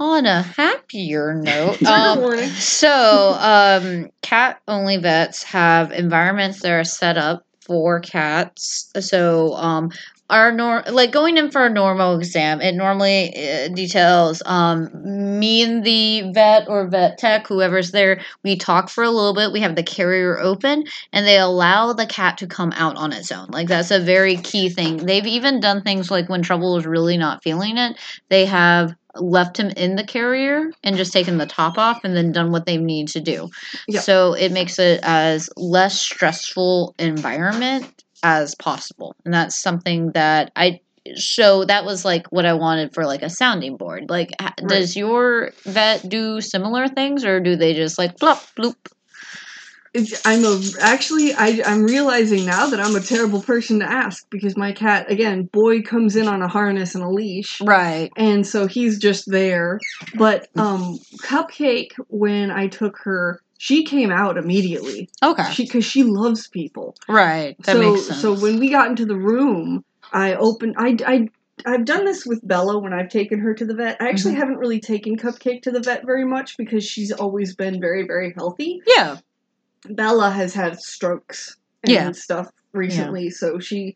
on 0.00 0.26
a 0.26 0.42
happier 0.42 1.34
note, 1.34 1.82
um, 1.86 2.48
so 2.48 3.36
um, 3.38 4.08
cat 4.22 4.60
only 4.66 4.96
vets 4.96 5.42
have 5.44 5.92
environments 5.92 6.62
that 6.62 6.72
are 6.72 6.84
set 6.84 7.16
up 7.18 7.44
for 7.60 8.00
cats. 8.00 8.90
So 8.98 9.52
um, 9.54 9.90
our 10.30 10.52
nor 10.52 10.82
like 10.90 11.12
going 11.12 11.36
in 11.36 11.50
for 11.50 11.66
a 11.66 11.70
normal 11.70 12.16
exam, 12.16 12.60
it 12.60 12.74
normally 12.74 13.34
uh, 13.36 13.68
details 13.68 14.42
um 14.46 14.88
me 15.38 15.62
and 15.62 15.84
the 15.84 16.32
vet 16.32 16.68
or 16.68 16.88
vet 16.88 17.18
tech, 17.18 17.46
whoever's 17.46 17.90
there. 17.90 18.20
We 18.42 18.56
talk 18.56 18.88
for 18.88 19.04
a 19.04 19.10
little 19.10 19.34
bit. 19.34 19.52
We 19.52 19.60
have 19.60 19.76
the 19.76 19.82
carrier 19.82 20.38
open, 20.38 20.84
and 21.12 21.26
they 21.26 21.38
allow 21.38 21.92
the 21.92 22.06
cat 22.06 22.38
to 22.38 22.46
come 22.46 22.72
out 22.76 22.96
on 22.96 23.12
its 23.12 23.32
own. 23.32 23.48
Like 23.48 23.68
that's 23.68 23.90
a 23.90 24.00
very 24.00 24.36
key 24.36 24.68
thing. 24.68 24.98
They've 24.98 25.26
even 25.26 25.60
done 25.60 25.82
things 25.82 26.10
like 26.10 26.28
when 26.28 26.42
Trouble 26.42 26.76
is 26.76 26.86
really 26.86 27.16
not 27.16 27.42
feeling 27.42 27.76
it, 27.78 27.98
they 28.28 28.46
have 28.46 28.94
left 29.16 29.58
him 29.58 29.70
in 29.70 29.96
the 29.96 30.04
carrier 30.04 30.70
and 30.84 30.96
just 30.96 31.12
taken 31.12 31.38
the 31.38 31.46
top 31.46 31.78
off 31.78 32.04
and 32.04 32.16
then 32.16 32.32
done 32.32 32.52
what 32.52 32.66
they 32.66 32.76
need 32.76 33.08
to 33.08 33.20
do. 33.20 33.48
Yep. 33.88 34.02
So 34.02 34.34
it 34.34 34.52
makes 34.52 34.78
it 34.78 35.00
as 35.02 35.50
less 35.56 35.98
stressful 35.98 36.94
environment 36.98 38.04
as 38.22 38.54
possible. 38.54 39.14
And 39.24 39.32
that's 39.34 39.60
something 39.60 40.12
that 40.12 40.52
I 40.56 40.80
so 41.14 41.64
that 41.64 41.84
was 41.84 42.04
like 42.04 42.26
what 42.30 42.44
I 42.44 42.52
wanted 42.52 42.94
for 42.94 43.06
like 43.06 43.22
a 43.22 43.30
sounding 43.30 43.76
board. 43.76 44.10
Like 44.10 44.30
Right. 44.40 44.68
does 44.68 44.96
your 44.96 45.52
vet 45.64 46.08
do 46.08 46.40
similar 46.40 46.88
things 46.88 47.24
or 47.24 47.40
do 47.40 47.56
they 47.56 47.74
just 47.74 47.98
like 47.98 48.18
flop 48.18 48.42
bloop? 48.56 48.76
I'm 50.24 50.44
a 50.44 50.60
actually 50.80 51.34
I 51.34 51.62
I'm 51.66 51.82
realizing 51.82 52.44
now 52.44 52.68
that 52.68 52.78
I'm 52.80 52.94
a 52.94 53.00
terrible 53.00 53.40
person 53.40 53.80
to 53.80 53.90
ask 53.90 54.24
because 54.30 54.56
my 54.56 54.70
cat 54.70 55.10
again 55.10 55.48
boy 55.52 55.82
comes 55.82 56.14
in 56.14 56.28
on 56.28 56.42
a 56.42 56.48
harness 56.48 56.94
and 56.94 57.02
a 57.02 57.08
leash 57.08 57.60
Right. 57.60 58.08
and 58.16 58.46
so 58.46 58.68
he's 58.68 59.00
just 59.00 59.24
there. 59.28 59.80
But 60.14 60.46
um 60.56 61.00
Cupcake 61.24 61.90
when 62.08 62.52
I 62.52 62.68
took 62.68 62.98
her 63.02 63.40
she 63.62 63.84
came 63.84 64.10
out 64.10 64.38
immediately. 64.38 65.10
Okay. 65.22 65.50
She 65.52 65.66
cuz 65.68 65.84
she 65.84 66.02
loves 66.02 66.48
people. 66.48 66.96
right. 67.08 67.56
That 67.64 67.72
so 67.76 67.78
makes 67.80 68.06
sense. 68.06 68.20
so 68.22 68.32
when 68.32 68.58
we 68.58 68.70
got 68.70 68.88
into 68.88 69.04
the 69.04 69.16
room, 69.18 69.84
I 70.12 70.34
opened 70.34 70.76
I 70.78 70.96
I 71.06 71.28
I've 71.66 71.84
done 71.84 72.06
this 72.06 72.24
with 72.24 72.40
Bella 72.48 72.78
when 72.78 72.94
I've 72.94 73.10
taken 73.10 73.38
her 73.40 73.52
to 73.52 73.66
the 73.66 73.74
vet. 73.74 73.98
I 74.00 74.08
actually 74.08 74.32
Mhm. 74.34 74.38
haven't 74.38 74.56
really 74.64 74.80
taken 74.80 75.18
Cupcake 75.18 75.60
to 75.64 75.70
the 75.70 75.80
vet 75.80 76.06
very 76.06 76.24
much 76.24 76.56
because 76.56 76.84
she's 76.84 77.12
always 77.12 77.54
been 77.54 77.78
very 77.82 78.06
very 78.06 78.32
healthy. 78.34 78.80
yeah. 78.86 79.18
Bella 79.90 80.30
has 80.30 80.54
had 80.54 80.80
strokes 80.80 81.56
and 81.82 81.92
Yeah. 81.92 82.12
stuff 82.12 82.48
recently, 82.72 83.28
so 83.28 83.58
she 83.58 83.94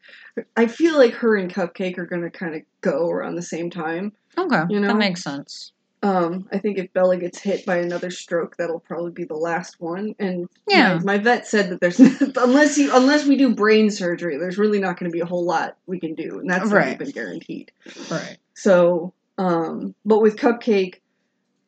I 0.59 0.67
feel 0.67 0.99
like 0.99 1.15
her 1.15 1.37
and 1.37 1.51
Cupcake 1.53 1.97
are 1.97 2.05
gonna 2.07 2.31
kind 2.31 2.55
of 2.55 2.63
go 2.83 3.09
around 3.09 3.37
the 3.37 3.43
same 3.55 3.71
time. 3.71 4.13
Okay. 4.37 4.63
You 4.69 4.81
know? 4.81 4.89
That 4.89 4.97
makes 4.99 5.23
sense. 5.23 5.73
Um, 6.05 6.47
I 6.53 6.59
think 6.59 6.77
if 6.77 6.93
Bella 6.93 7.17
gets 7.17 7.41
hit 7.41 7.65
by 7.65 7.79
another 7.79 8.11
stroke, 8.11 8.57
that'll 8.59 8.81
probably 8.81 9.13
be 9.13 9.25
the 9.25 9.37
last 9.37 9.77
one. 9.81 10.15
And 10.19 10.47
Yeah. 10.69 10.99
my, 10.99 11.17
my 11.17 11.19
vet 11.19 11.47
said 11.47 11.71
that 11.71 11.81
there's 11.81 11.99
unless 12.37 12.77
you 12.77 12.95
unless 12.95 13.27
we 13.27 13.37
do 13.37 13.55
brain 13.55 13.91
surgery, 13.91 14.37
there's 14.37 14.59
really 14.59 14.81
not 14.81 14.99
going 14.99 15.11
to 15.11 15.15
be 15.15 15.21
a 15.23 15.27
whole 15.27 15.47
lot 15.47 15.79
we 15.87 15.99
can 15.99 16.15
do, 16.15 16.39
and 16.41 16.51
that's 16.51 16.71
Right. 16.71 16.89
not 16.89 16.95
even 17.01 17.11
guaranteed. 17.11 17.73
Right. 18.11 18.37
So, 18.55 19.15
um, 19.39 19.95
but 20.05 20.21
with 20.21 20.37
Cupcake 20.37 20.97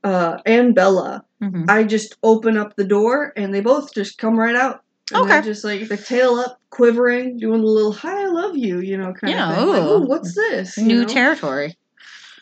uh, 0.05 0.39
and 0.47 0.75
Bella, 0.75 1.25
hmm 1.41 1.65
I 1.69 1.85
just 1.85 2.17
open 2.23 2.59
up 2.59 2.77
the 2.77 2.85
door 2.85 3.33
and 3.37 3.55
they 3.55 3.61
both 3.61 3.95
just 3.95 4.19
come 4.19 4.39
right 4.39 4.55
out. 4.57 4.83
And 5.15 5.25
Okay. 5.25 5.41
just 5.43 5.65
like 5.65 5.89
the 5.89 5.97
tail 5.97 6.35
up, 6.35 6.59
quivering, 6.71 7.39
doing 7.39 7.63
the 7.63 7.67
little 7.69 7.93
"Hi, 7.93 8.25
I 8.25 8.27
love 8.27 8.57
you," 8.57 8.81
you 8.81 8.99
know, 8.99 9.15
kind 9.15 9.33
Yeah, 9.35 9.49
of 9.49 9.57
thing. 9.57 9.69
Like, 9.69 9.83
ooh. 9.83 10.03
"Ooh, 10.03 10.07
what's 10.09 10.35
this? 10.35 10.77
You 10.77 10.85
New 10.85 11.03
know? 11.03 11.09
territory. 11.09 11.75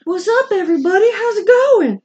What's 0.05 0.29
up, 0.29 0.47
everybody? 0.53 1.11
How's 1.13 1.37
it 1.39 1.47
going? 1.47 2.03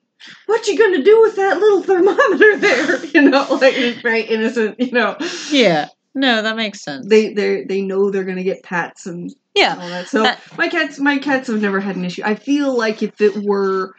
What 0.47 0.67
you 0.67 0.77
gonna 0.77 1.03
do 1.03 1.21
with 1.21 1.35
that 1.37 1.57
little 1.59 1.81
thermometer 1.83 2.57
there? 2.57 3.05
You 3.13 3.29
know, 3.29 3.47
like 3.61 3.73
it's 3.75 4.01
very 4.01 4.21
innocent. 4.21 4.79
You 4.79 4.91
know, 4.91 5.17
Yeah. 5.49 5.87
No, 6.15 6.41
that 6.41 6.55
makes 6.55 6.81
sense. 6.83 7.05
they 7.07 7.33
they 7.33 7.63
they 7.63 7.81
know 7.81 8.09
they're 8.09 8.23
gonna 8.23 8.43
get 8.43 8.63
pats 8.63 9.05
and 9.05 9.33
yeah. 9.55 9.77
all 9.79 9.87
that. 9.89 10.07
So 10.07 10.23
That- 10.23 10.41
my 10.57 10.67
cats, 10.67 10.99
my 10.99 11.17
cats 11.17 11.47
have 11.47 11.61
never 11.61 11.79
had 11.79 11.95
an 11.95 12.05
issue. 12.05 12.21
I 12.25 12.35
feel 12.35 12.75
like 12.77 13.01
if 13.03 13.19
it 13.21 13.37
were, 13.43 13.93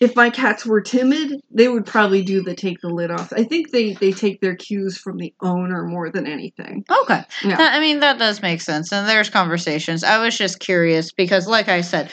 if 0.00 0.14
my 0.14 0.30
cats 0.30 0.64
were 0.64 0.80
timid, 0.80 1.40
they 1.50 1.68
would 1.68 1.84
probably 1.86 2.22
do 2.22 2.42
the 2.42 2.54
take 2.54 2.80
the 2.80 2.88
lid 2.88 3.10
off. 3.10 3.32
I 3.32 3.44
think 3.44 3.70
they 3.72 3.94
they 3.94 4.12
take 4.12 4.40
their 4.40 4.56
cues 4.56 4.96
from 4.96 5.18
the 5.18 5.34
owner 5.40 5.84
more 5.84 6.08
than 6.10 6.26
anything. 6.26 6.84
Okay. 7.02 7.22
Yeah. 7.44 7.56
That- 7.56 7.74
I 7.74 7.80
mean, 7.80 8.00
that 8.00 8.18
does 8.18 8.40
make 8.42 8.60
sense. 8.60 8.92
And 8.92 9.08
there's 9.08 9.28
conversations. 9.30 10.04
I 10.04 10.18
was 10.24 10.36
just 10.38 10.60
curious 10.60 11.12
because, 11.12 11.46
like 11.46 11.68
I 11.68 11.80
said, 11.82 12.10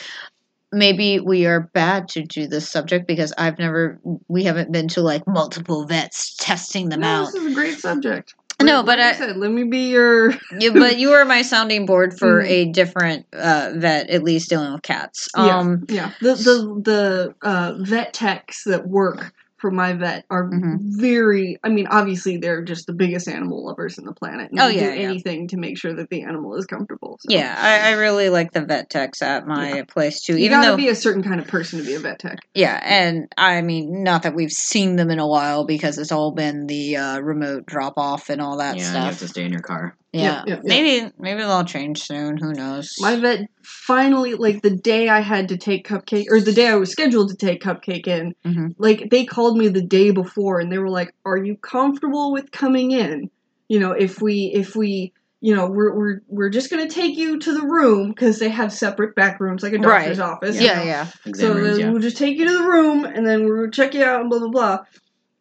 maybe 0.76 1.20
we 1.20 1.46
are 1.46 1.62
bad 1.74 2.08
to 2.10 2.24
do 2.24 2.48
this 2.48 2.70
subject 2.70 3.08
because 3.08 3.34
I've 3.38 3.58
never, 3.58 4.00
we 4.28 4.44
haven't 4.44 4.72
been 4.72 4.88
to 4.90 5.02
like 5.02 5.26
multiple 5.26 5.86
vets 5.88 6.36
testing 6.36 6.90
them 6.90 7.00
No, 7.00 7.08
out. 7.08 7.26
this 7.28 7.36
is 7.36 7.52
a 7.52 7.56
great 7.56 7.80
subject. 7.80 8.36
No, 8.62 8.78
Like 8.78 8.86
but 8.86 9.00
I 9.00 9.14
said, 9.14 9.36
let 9.38 9.52
me 9.52 9.64
be 9.64 9.90
your. 9.90 10.32
Yeah, 10.60 10.70
but 10.74 10.98
you 10.98 11.12
are 11.12 11.26
my 11.26 11.42
sounding 11.42 11.86
board 11.86 12.18
for 12.18 12.42
Mhm. 12.42 12.48
a 12.50 12.66
different 12.72 13.26
uh, 13.34 13.72
vet, 13.76 14.10
at 14.10 14.24
least 14.24 14.50
dealing 14.50 14.72
with 14.72 14.82
cats. 14.82 15.28
Yeah. 15.36 15.60
Um, 15.60 15.86
Yeah, 15.90 16.12
the 16.22 16.36
the 16.36 16.82
the 16.84 17.36
uh, 17.42 17.74
vet 17.80 18.14
techs 18.14 18.64
that 18.64 18.88
work 18.88 19.34
from 19.58 19.76
my 19.76 19.94
vet 19.94 20.26
are 20.30 20.50
Mhm. 20.50 20.78
very. 21.00 21.58
I 21.64 21.70
mean, 21.70 21.88
obviously 21.88 22.38
they're 22.38 22.64
just 22.64 22.88
the 22.88 22.94
biggest 22.94 23.28
animal 23.28 23.66
lovers 23.66 23.98
in 23.98 24.06
the 24.06 24.14
planet. 24.14 24.52
And 24.52 24.60
Oh, 24.60 24.68
they 24.68 24.76
yeah, 24.76 24.92
do 24.94 25.00
yeah. 25.02 25.10
anything 25.10 25.48
to 25.50 25.58
make 25.58 25.78
sure 25.78 25.94
that 25.94 26.10
the 26.10 26.24
animal 26.24 26.56
is 26.56 26.66
comfortable. 26.66 27.18
So. 27.22 27.34
Yeah, 27.34 27.56
I, 27.58 27.90
I 27.90 27.92
really 27.94 28.30
like 28.30 28.52
the 28.52 28.66
vet 28.66 28.90
techs 28.90 29.22
at 29.22 29.48
my 29.48 29.84
place 29.88 30.22
too. 30.22 30.34
You 30.34 30.46
even 30.46 30.58
gotta 30.60 30.72
though, 30.72 30.78
be 30.78 30.90
a 30.90 30.96
certain 30.96 31.24
kind 31.24 31.40
of 31.40 31.48
person 31.48 31.80
to 31.80 31.86
be 31.86 31.94
a 31.94 32.00
vet 32.00 32.20
tech. 32.20 32.40
yeah, 32.54 32.80
and 32.84 33.32
I 33.38 33.62
mean, 33.62 34.04
not 34.04 34.24
that 34.24 34.36
we've 34.36 34.52
seen 34.52 34.98
them 34.98 35.10
in 35.10 35.20
a 35.20 35.28
while 35.28 35.66
because 35.66 35.98
it's 35.98 36.12
all 36.12 36.32
been 36.34 36.68
the 36.68 36.98
uh, 36.98 37.20
remote 37.20 37.66
drop 37.66 37.94
off 37.98 38.30
and 38.30 38.42
all 38.42 38.58
that 38.58 38.80
stuff. 38.80 38.94
yeah, 38.94 39.00
you 39.00 39.06
have 39.06 39.20
to 39.20 39.28
stay 39.28 39.46
in 39.46 39.52
your 39.52 39.62
car. 39.62 39.96
Yeah, 40.22 40.44
maybe 40.64 41.12
maybe 41.20 41.42
they'll 41.42 41.64
change 41.66 42.02
soon. 42.04 42.38
Who 42.38 42.54
knows? 42.54 42.96
My 43.00 43.16
vet 43.18 43.48
finally, 43.64 44.34
like 44.36 44.62
the 44.62 44.70
day 44.76 45.10
I 45.10 45.20
had 45.20 45.50
to 45.50 45.58
take 45.58 45.88
Cupcake, 45.88 46.26
or 46.32 46.40
the 46.40 46.54
day 46.54 46.68
I 46.68 46.76
was 46.76 46.92
scheduled 46.92 47.30
to 47.30 47.36
take 47.36 47.62
Cupcake 47.62 48.08
in, 48.08 48.34
Mhm. 48.46 48.76
like 48.78 49.10
they 49.12 49.26
called 49.26 49.58
me 49.58 49.68
the 49.68 49.82
day 49.82 50.12
before 50.12 50.60
and 50.60 50.72
they 50.72 50.78
were 50.78 50.90
like, 50.90 51.14
"Are 51.26 51.38
you 51.38 51.58
comfortable 51.58 52.32
with 52.32 52.52
coming 52.52 52.92
in? 52.92 53.30
You 53.68 53.80
know, 53.80 53.92
if 53.92 54.22
we, 54.22 54.52
if 54.54 54.76
we." 54.76 55.12
You 55.42 55.54
know, 55.56 55.68
we're 55.68 55.94
we're 55.96 56.22
we're 56.28 56.50
just 56.50 56.72
gonna 56.72 56.90
take 56.90 57.18
you 57.18 57.38
to 57.38 57.54
the 57.54 57.68
room 57.68 58.10
because 58.10 58.40
they 58.40 58.50
have 58.50 58.74
separate 58.74 59.14
back 59.16 59.40
rooms, 59.40 59.62
like 59.62 59.74
a 59.74 59.78
Right. 59.78 60.00
doctor's 60.00 60.20
office. 60.20 60.56
you 60.60 60.66
yeah, 60.66 60.80
know. 60.80 60.84
yeah, 60.86 61.08
Exam 61.28 61.48
So 61.50 61.54
rooms, 61.60 61.78
yeah. 61.78 61.92
we'll 61.92 62.02
just 62.02 62.18
take 62.18 62.38
you 62.40 62.48
to 62.48 62.58
the 62.58 62.64
room 62.68 63.06
and 63.06 63.28
then 63.28 63.46
we'll 63.46 63.70
check 63.70 63.94
you 63.94 64.04
out 64.04 64.22
and 64.22 64.30
blah 64.30 64.40
blah 64.40 64.50
blah. 64.50 64.80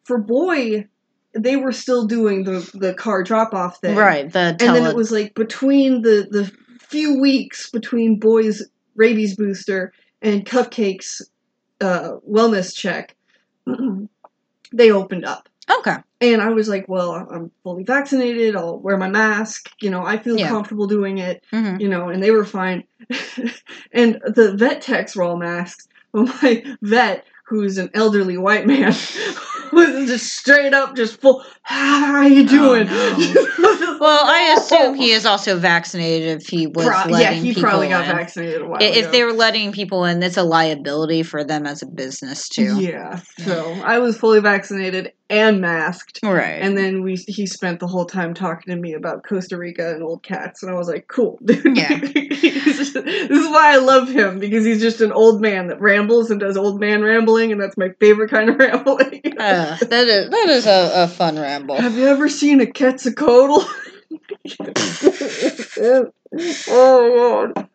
For 0.05 0.19
boy, 0.19 0.87
they 1.35 1.57
were 1.57 1.73
still 1.73 2.07
doing 2.07 2.45
the 2.45 2.69
the 2.75 2.95
car 2.95 3.23
drop 3.23 3.55
off 3.55 3.81
thing, 3.81 3.97
right. 3.97 4.31
The 4.33 4.57
And 4.61 4.75
then 4.75 4.87
it 4.87 4.95
was 4.97 5.11
like 5.13 5.35
between 5.35 6.03
the 6.03 6.27
the 6.31 6.51
few 6.81 7.21
weeks 7.21 7.71
between 7.71 8.19
boy's 8.19 8.63
rabies 8.95 9.35
booster 9.37 9.93
and 10.23 10.47
Cupcake's 10.47 11.21
uh, 11.81 12.13
wellness 12.31 12.75
check, 12.75 13.17
they 14.73 14.91
opened 14.91 15.25
up. 15.25 15.49
okay. 15.71 15.97
And 16.21 16.41
I 16.41 16.51
was 16.51 16.69
like, 16.69 16.89
well, 16.89 17.13
I'm 17.31 17.51
fully 17.63 17.85
vaccinated. 17.85 18.57
I'll 18.57 18.79
wear 18.79 18.97
my 18.97 19.09
mask. 19.09 19.71
You 19.81 19.91
know, 19.91 20.05
I 20.05 20.17
feel 20.19 20.39
Yeah. 20.39 20.49
comfortable 20.49 20.87
doing 20.87 21.19
it 21.19 21.43
hmm 21.51 21.77
you 21.79 21.89
know, 21.89 22.09
and 22.09 22.23
they 22.23 22.31
were 22.31 22.45
fine. 22.45 22.85
and 23.93 24.21
the 24.25 24.55
vet 24.57 24.81
techs 24.81 25.17
were 25.17 25.25
all 25.25 25.37
masked. 25.37 25.89
But 26.13 26.27
my 26.43 26.65
vet, 26.83 27.25
who's 27.47 27.79
an 27.79 27.91
elderly 27.95 28.39
white 28.39 28.67
man, 28.67 28.95
was 29.75 30.09
just 30.09 30.33
straight 30.35 30.73
up 30.73 30.97
just 30.97 31.21
full, 31.21 31.43
ah, 31.69 32.05
how 32.07 32.15
are 32.15 32.29
you 32.29 32.45
oh, 32.49 32.85
doing? 32.85 32.89
Well, 34.01 34.27
I 34.27 34.57
assume 34.59 34.95
he 34.97 35.13
is 35.13 35.25
also 35.25 35.59
vaccinated 35.59 36.43
if 36.43 36.49
he 36.49 36.67
was 36.67 36.85
Pro- 36.87 37.11
letting 37.13 37.21
yeah, 37.21 37.33
he 37.33 37.49
people 37.55 37.63
probably 37.63 37.89
got 37.89 38.07
in. 38.09 38.17
vaccinated 38.17 38.61
a 38.63 38.67
while 38.67 38.83
If 38.83 38.97
ago. 38.97 39.11
they 39.13 39.25
were 39.25 39.33
letting 39.33 39.73
people 39.73 40.05
in, 40.05 40.23
it's 40.23 40.37
a 40.37 40.43
liability 40.43 41.23
for 41.23 41.43
them 41.45 41.65
as 41.65 41.81
a 41.81 41.87
business 41.87 42.49
too. 42.49 42.81
Yeah, 42.81 43.21
so 43.39 43.73
I 43.85 44.01
was 44.01 44.19
fully 44.19 44.41
vaccinated 44.41 45.13
and 45.31 45.61
masked. 45.61 46.21
Right. 46.23 46.61
And 46.61 46.77
then 46.77 47.03
we 47.03 47.17
he 47.17 47.47
spent 47.47 47.81
the 47.81 47.87
whole 47.87 48.05
time 48.05 48.35
talking 48.35 48.75
to 48.75 48.81
me 48.81 48.93
about 48.95 49.25
Costa 49.25 49.57
Rica 49.57 49.95
and 49.95 50.03
old 50.03 50.23
cats, 50.23 50.63
and 50.63 50.71
I 50.71 50.75
was 50.75 50.89
like, 50.89 51.09
"Cool, 51.09 51.39
dude." 51.45 51.77
Yeah. 51.77 51.99
Just- 51.99 52.95
this 52.95 53.31
is 53.31 53.49
why 53.49 53.75
I 53.75 53.77
love 53.77 54.09
him 54.09 54.39
because 54.39 54.65
he's 54.65 54.81
just 54.81 55.01
an 55.01 55.13
old 55.13 55.41
man 55.41 55.69
that 55.69 55.81
rambles 55.81 56.31
and 56.31 56.41
does 56.41 56.57
old 56.57 56.81
man 56.81 57.03
rambling, 57.03 57.53
and 57.53 57.61
that's 57.61 57.77
my 57.77 57.91
favorite 58.01 58.31
kind 58.31 58.51
of 58.51 58.57
rambling. 58.59 59.23
Uh, 59.39 59.77
that 59.77 60.07
is 60.07 60.31
that 60.31 60.49
is 60.49 60.67
a, 60.67 61.05
a 61.05 61.09
fun 61.09 61.39
ramble. 61.39 61.77
Have 61.77 61.97
you 61.97 62.07
ever 62.07 62.29
seen 62.29 62.61
a 62.61 62.67
Quetzalcoatl? 62.67 63.65
oh 66.69 67.53
god. 67.55 67.69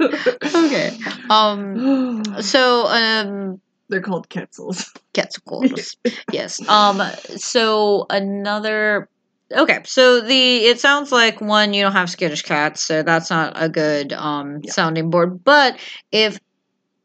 Okay. 0.43 0.97
Um. 1.29 2.23
So 2.41 2.85
um. 2.87 3.61
They're 3.89 4.01
called 4.01 4.29
Quetzals. 4.29 4.85
Quetzalcoatlus. 5.13 5.95
yes. 6.31 6.61
Um. 6.69 7.01
So 7.37 8.05
another. 8.09 9.09
Okay, 9.51 9.79
so 9.83 10.21
the 10.21 10.57
it 10.57 10.79
sounds 10.79 11.11
like 11.11 11.41
one 11.41 11.73
you 11.73 11.81
don't 11.83 11.93
have 11.93 12.09
skittish 12.09 12.43
cats, 12.43 12.83
so 12.83 13.01
that's 13.01 13.31
not 13.31 13.53
a 13.55 13.67
good 13.67 14.13
um 14.13 14.59
Yeah. 14.63 14.71
sounding 14.71 15.09
board. 15.09 15.43
But 15.43 15.79
if 16.11 16.39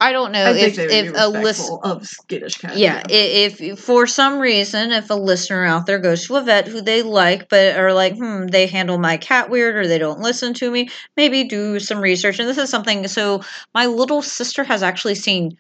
I 0.01 0.13
don't 0.13 0.33
know 0.33 0.45
I 0.47 0.51
if 0.59 0.79
if 0.79 1.13
a 1.17 1.29
list 1.29 1.71
of 1.83 2.07
skittish 2.07 2.57
cats. 2.57 2.79
yeah, 2.79 3.03
i- 3.09 3.13
if, 3.13 3.61
if 3.63 3.79
for 3.79 4.07
some 4.07 4.39
reason 4.39 4.93
if 4.93 5.09
a 5.09 5.15
listener 5.15 5.65
out 5.65 5.87
there 5.87 5.99
goes 5.99 6.27
to 6.27 6.37
a 6.37 6.43
vet 6.43 6.67
who 6.69 6.83
they 6.83 7.03
like 7.03 7.49
but 7.49 7.77
are 7.77 7.95
like 7.95 8.15
hmm 8.17 8.47
they 8.49 8.67
handle 8.67 8.99
my 8.99 9.17
cat 9.17 9.49
weird 9.49 9.77
or 9.77 9.87
they 9.87 9.99
don't 9.99 10.21
listen 10.21 10.53
to 10.55 10.71
me 10.71 10.89
maybe 11.17 11.45
do 11.45 11.79
some 11.79 12.01
research 12.01 12.39
and 12.39 12.49
this 12.49 12.59
is 12.59 12.69
something 12.69 13.07
so 13.09 13.41
my 13.73 13.87
little 13.87 14.21
sister 14.21 14.65
has 14.65 14.83
actually 14.83 15.15
seen 15.15 15.57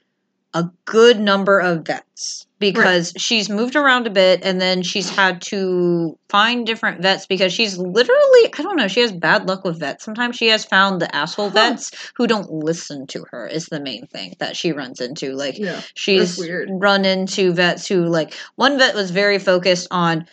a 0.54 0.70
good 0.84 1.18
number 1.20 1.58
of 1.58 1.84
vets 1.84 2.46
because 2.60 3.12
she's 3.18 3.50
moved 3.50 3.74
around 3.74 4.06
a 4.06 4.10
bit 4.10 4.40
and 4.44 4.60
then 4.60 4.82
she's 4.82 5.10
had 5.10 5.42
to 5.42 6.16
find 6.28 6.64
different 6.64 7.02
vets 7.02 7.26
because 7.26 7.52
she's 7.52 7.76
literally 7.76 8.44
I 8.46 8.62
don't 8.62 8.76
know 8.76 8.86
she 8.88 9.00
has 9.00 9.10
bad 9.12 9.48
luck 9.48 9.64
with 9.64 9.80
vets 9.80 10.04
sometimes 10.04 10.36
she 10.36 10.46
has 10.48 10.64
found 10.64 11.00
the 11.02 11.14
asshole 11.14 11.50
Huh. 11.50 11.70
vets 11.70 11.90
who 12.14 12.26
don't 12.28 12.50
listen 12.50 13.06
to 13.08 13.24
her 13.32 13.46
is 13.48 13.66
the 13.66 13.80
main 13.80 14.06
thing 14.06 14.34
that 14.38 14.56
she 14.56 14.72
runs 14.72 15.00
into 15.00 15.32
like 15.32 15.58
Yeah. 15.58 15.80
she's 15.94 16.40
run 16.70 17.04
into 17.04 17.52
vets 17.52 17.86
who 17.88 18.04
like 18.06 18.32
one 18.54 18.78
vet 18.78 18.94
was 18.94 19.10
very 19.10 19.38
focused 19.40 19.88
on 19.90 20.26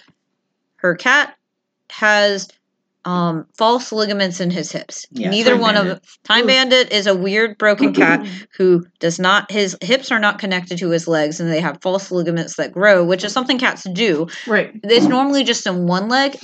her 0.78 0.96
cat 0.96 1.36
has 1.90 2.48
um 3.06 3.45
false 3.58 3.91
ligaments 3.91 4.39
in 4.39 4.52
his 4.52 4.72
hips. 4.72 5.06
Yeah, 5.12 5.30
neither 5.32 5.58
one 5.58 5.76
of 5.76 5.86
Bandit. 5.86 6.04
time 6.24 6.43
Ooh. 6.43 6.47
bandit 6.47 6.91
is 6.91 7.08
a 7.08 7.16
weird 7.16 7.58
broken 7.58 7.93
cat 7.93 8.26
who 8.58 8.86
does 8.99 9.20
not 9.20 9.52
his 9.52 9.76
hips 9.82 10.12
are 10.12 10.20
not 10.20 10.38
connected 10.39 10.78
to 10.80 10.89
his 10.89 11.08
legs 11.08 11.39
and 11.39 11.52
they 11.52 11.60
have 11.62 11.80
false 11.82 12.12
ligaments 12.12 12.58
that 12.58 12.72
grow 12.72 13.04
which 13.04 13.24
is 13.24 13.34
something 13.34 13.58
cats 13.58 13.84
do. 13.93 14.28
Right. 14.45 14.72
it's 14.84 15.08
normally 15.08 15.43
just 15.43 15.66
in 15.66 15.88
one 15.88 16.10
leg. 16.10 16.38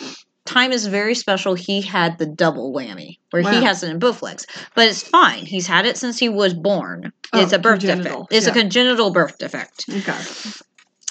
Time 0.46 0.72
is 0.72 0.88
very 0.88 1.14
special. 1.14 1.56
He 1.56 1.82
had 1.82 2.18
the 2.18 2.26
double 2.26 2.74
whammy 2.74 3.18
where 3.32 3.42
he 3.44 3.62
has 3.64 3.84
it 3.84 3.92
in 3.92 4.00
both 4.00 4.22
legs 4.24 4.48
but 4.76 4.88
it's 4.88 5.04
fine. 5.04 5.46
He's 5.46 5.68
had 5.68 5.86
it 5.86 5.98
since 5.98 6.18
he 6.18 6.30
was 6.30 6.54
born. 6.54 7.12
It's 7.34 7.54
Oh, 7.54 7.58
a 7.58 7.60
birth 7.60 7.82
defect. 7.82 8.28
It's 8.32 8.48
a 8.48 8.52
congenital 8.52 9.12
birth 9.12 9.38
defect. 9.38 9.86
Okay. 9.90 10.18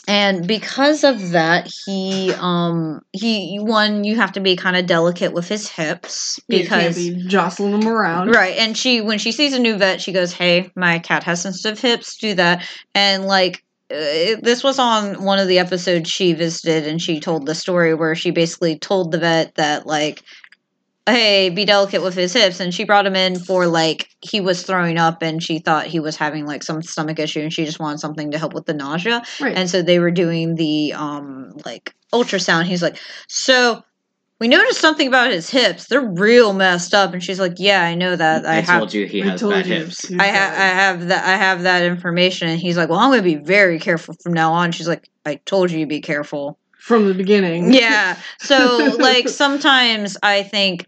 And 0.08 0.46
because 0.46 1.04
of 1.04 1.30
that 1.30 1.70
he 1.86 2.32
um 2.38 3.00
he 3.12 3.58
one 3.60 4.04
you 4.04 4.16
have 4.16 4.32
to 4.32 4.40
be 4.40 4.56
kind 4.56 4.76
of 4.76 4.86
delicate 4.86 5.32
with 5.32 5.48
his 5.48 5.68
hips 5.68 6.38
You 6.48 6.66
can't 6.66 6.94
because 6.94 6.96
be 6.96 7.26
jostling 7.26 7.72
them 7.72 7.88
around. 7.88 8.28
right 8.30 8.56
and 8.56 8.76
she 8.76 9.00
when 9.00 9.18
she 9.18 9.32
sees 9.32 9.52
a 9.52 9.58
new 9.58 9.76
vet 9.76 10.00
she 10.00 10.12
goes 10.12 10.32
hey 10.32 10.70
my 10.76 10.98
cat 10.98 11.24
has 11.24 11.42
sensitive 11.42 11.78
hips 11.80 12.16
do 12.16 12.34
that 12.34 12.66
and 12.94 13.24
like 13.26 13.62
uh, 13.88 13.94
this 14.42 14.64
was 14.64 14.80
on 14.80 15.22
one 15.22 15.38
of 15.38 15.46
the 15.46 15.60
episodes 15.60 16.10
she 16.10 16.32
visited 16.32 16.88
and 16.88 17.00
she 17.00 17.20
told 17.20 17.46
the 17.46 17.54
story 17.54 17.94
where 17.94 18.16
she 18.16 18.32
basically 18.32 18.76
told 18.78 19.12
the 19.12 19.18
vet 19.18 19.54
that 19.54 19.86
like 19.86 20.22
hey 21.08 21.50
be 21.50 21.64
delicate 21.64 22.02
with 22.02 22.14
his 22.14 22.32
hips. 22.32 22.60
And 22.60 22.74
she 22.74 22.84
brought 22.84 23.06
him 23.06 23.14
in 23.16 23.38
for 23.38 23.66
like 23.66 24.08
he 24.20 24.40
was 24.40 24.62
throwing 24.64 24.98
up 24.98 25.22
and 25.22 25.42
she 25.42 25.58
thought 25.58 25.86
he 25.86 26.00
was 26.00 26.16
having 26.16 26.46
like 26.46 26.62
some 26.62 26.82
stomach 26.82 27.18
issue 27.18 27.40
and 27.40 27.52
she 27.52 27.64
just 27.64 27.78
wanted 27.78 28.00
something 28.00 28.32
to 28.32 28.38
help 28.38 28.52
with 28.54 28.66
the 28.66 28.74
nausea. 28.74 29.22
Right. 29.40 29.56
and 29.56 29.70
so 29.70 29.82
they 29.82 29.98
were 29.98 30.10
doing 30.10 30.56
the 30.56 30.92
um 30.94 31.52
like 31.64 31.94
ultrasound. 32.12 32.64
He's 32.64 32.82
like 32.82 32.98
so 33.28 33.82
we 34.38 34.48
noticed 34.48 34.80
something 34.80 35.08
about 35.08 35.30
his 35.30 35.48
hips. 35.48 35.86
They're 35.86 36.00
real 36.00 36.52
messed 36.52 36.92
up. 36.92 37.12
And 37.12 37.22
she's 37.22 37.38
like 37.40 37.54
yeah 37.58 37.82
i 37.84 37.94
know 37.94 38.16
that. 38.16 38.44
I 38.44 38.56
I 38.56 38.60
have 38.60 38.78
told 38.80 38.92
you 38.92 39.06
he 39.06 39.20
has 39.20 39.40
bad 39.42 39.66
you. 39.66 39.74
hips. 39.74 40.10
I, 40.18 40.28
ha- 40.28 40.54
I 40.54 40.66
have 40.68 41.08
that 41.08 41.24
I 41.24 41.36
have 41.36 41.62
that 41.62 41.84
information. 41.84 42.48
And 42.48 42.58
he's 42.60 42.76
like 42.76 42.88
well 42.88 42.98
I'm 42.98 43.10
gonna 43.10 43.22
be 43.22 43.36
very 43.36 43.78
careful 43.78 44.14
from 44.22 44.32
now 44.32 44.52
on. 44.52 44.72
She's 44.72 44.88
like 44.88 45.08
I 45.24 45.36
told 45.46 45.70
you 45.70 45.78
to 45.80 45.86
be 45.86 46.00
careful. 46.00 46.58
From 46.78 47.08
the 47.08 47.14
beginning. 47.14 47.72
yeah. 47.72 48.16
So 48.38 48.96
like 49.00 49.28
sometimes 49.28 50.16
I 50.22 50.42
think 50.44 50.86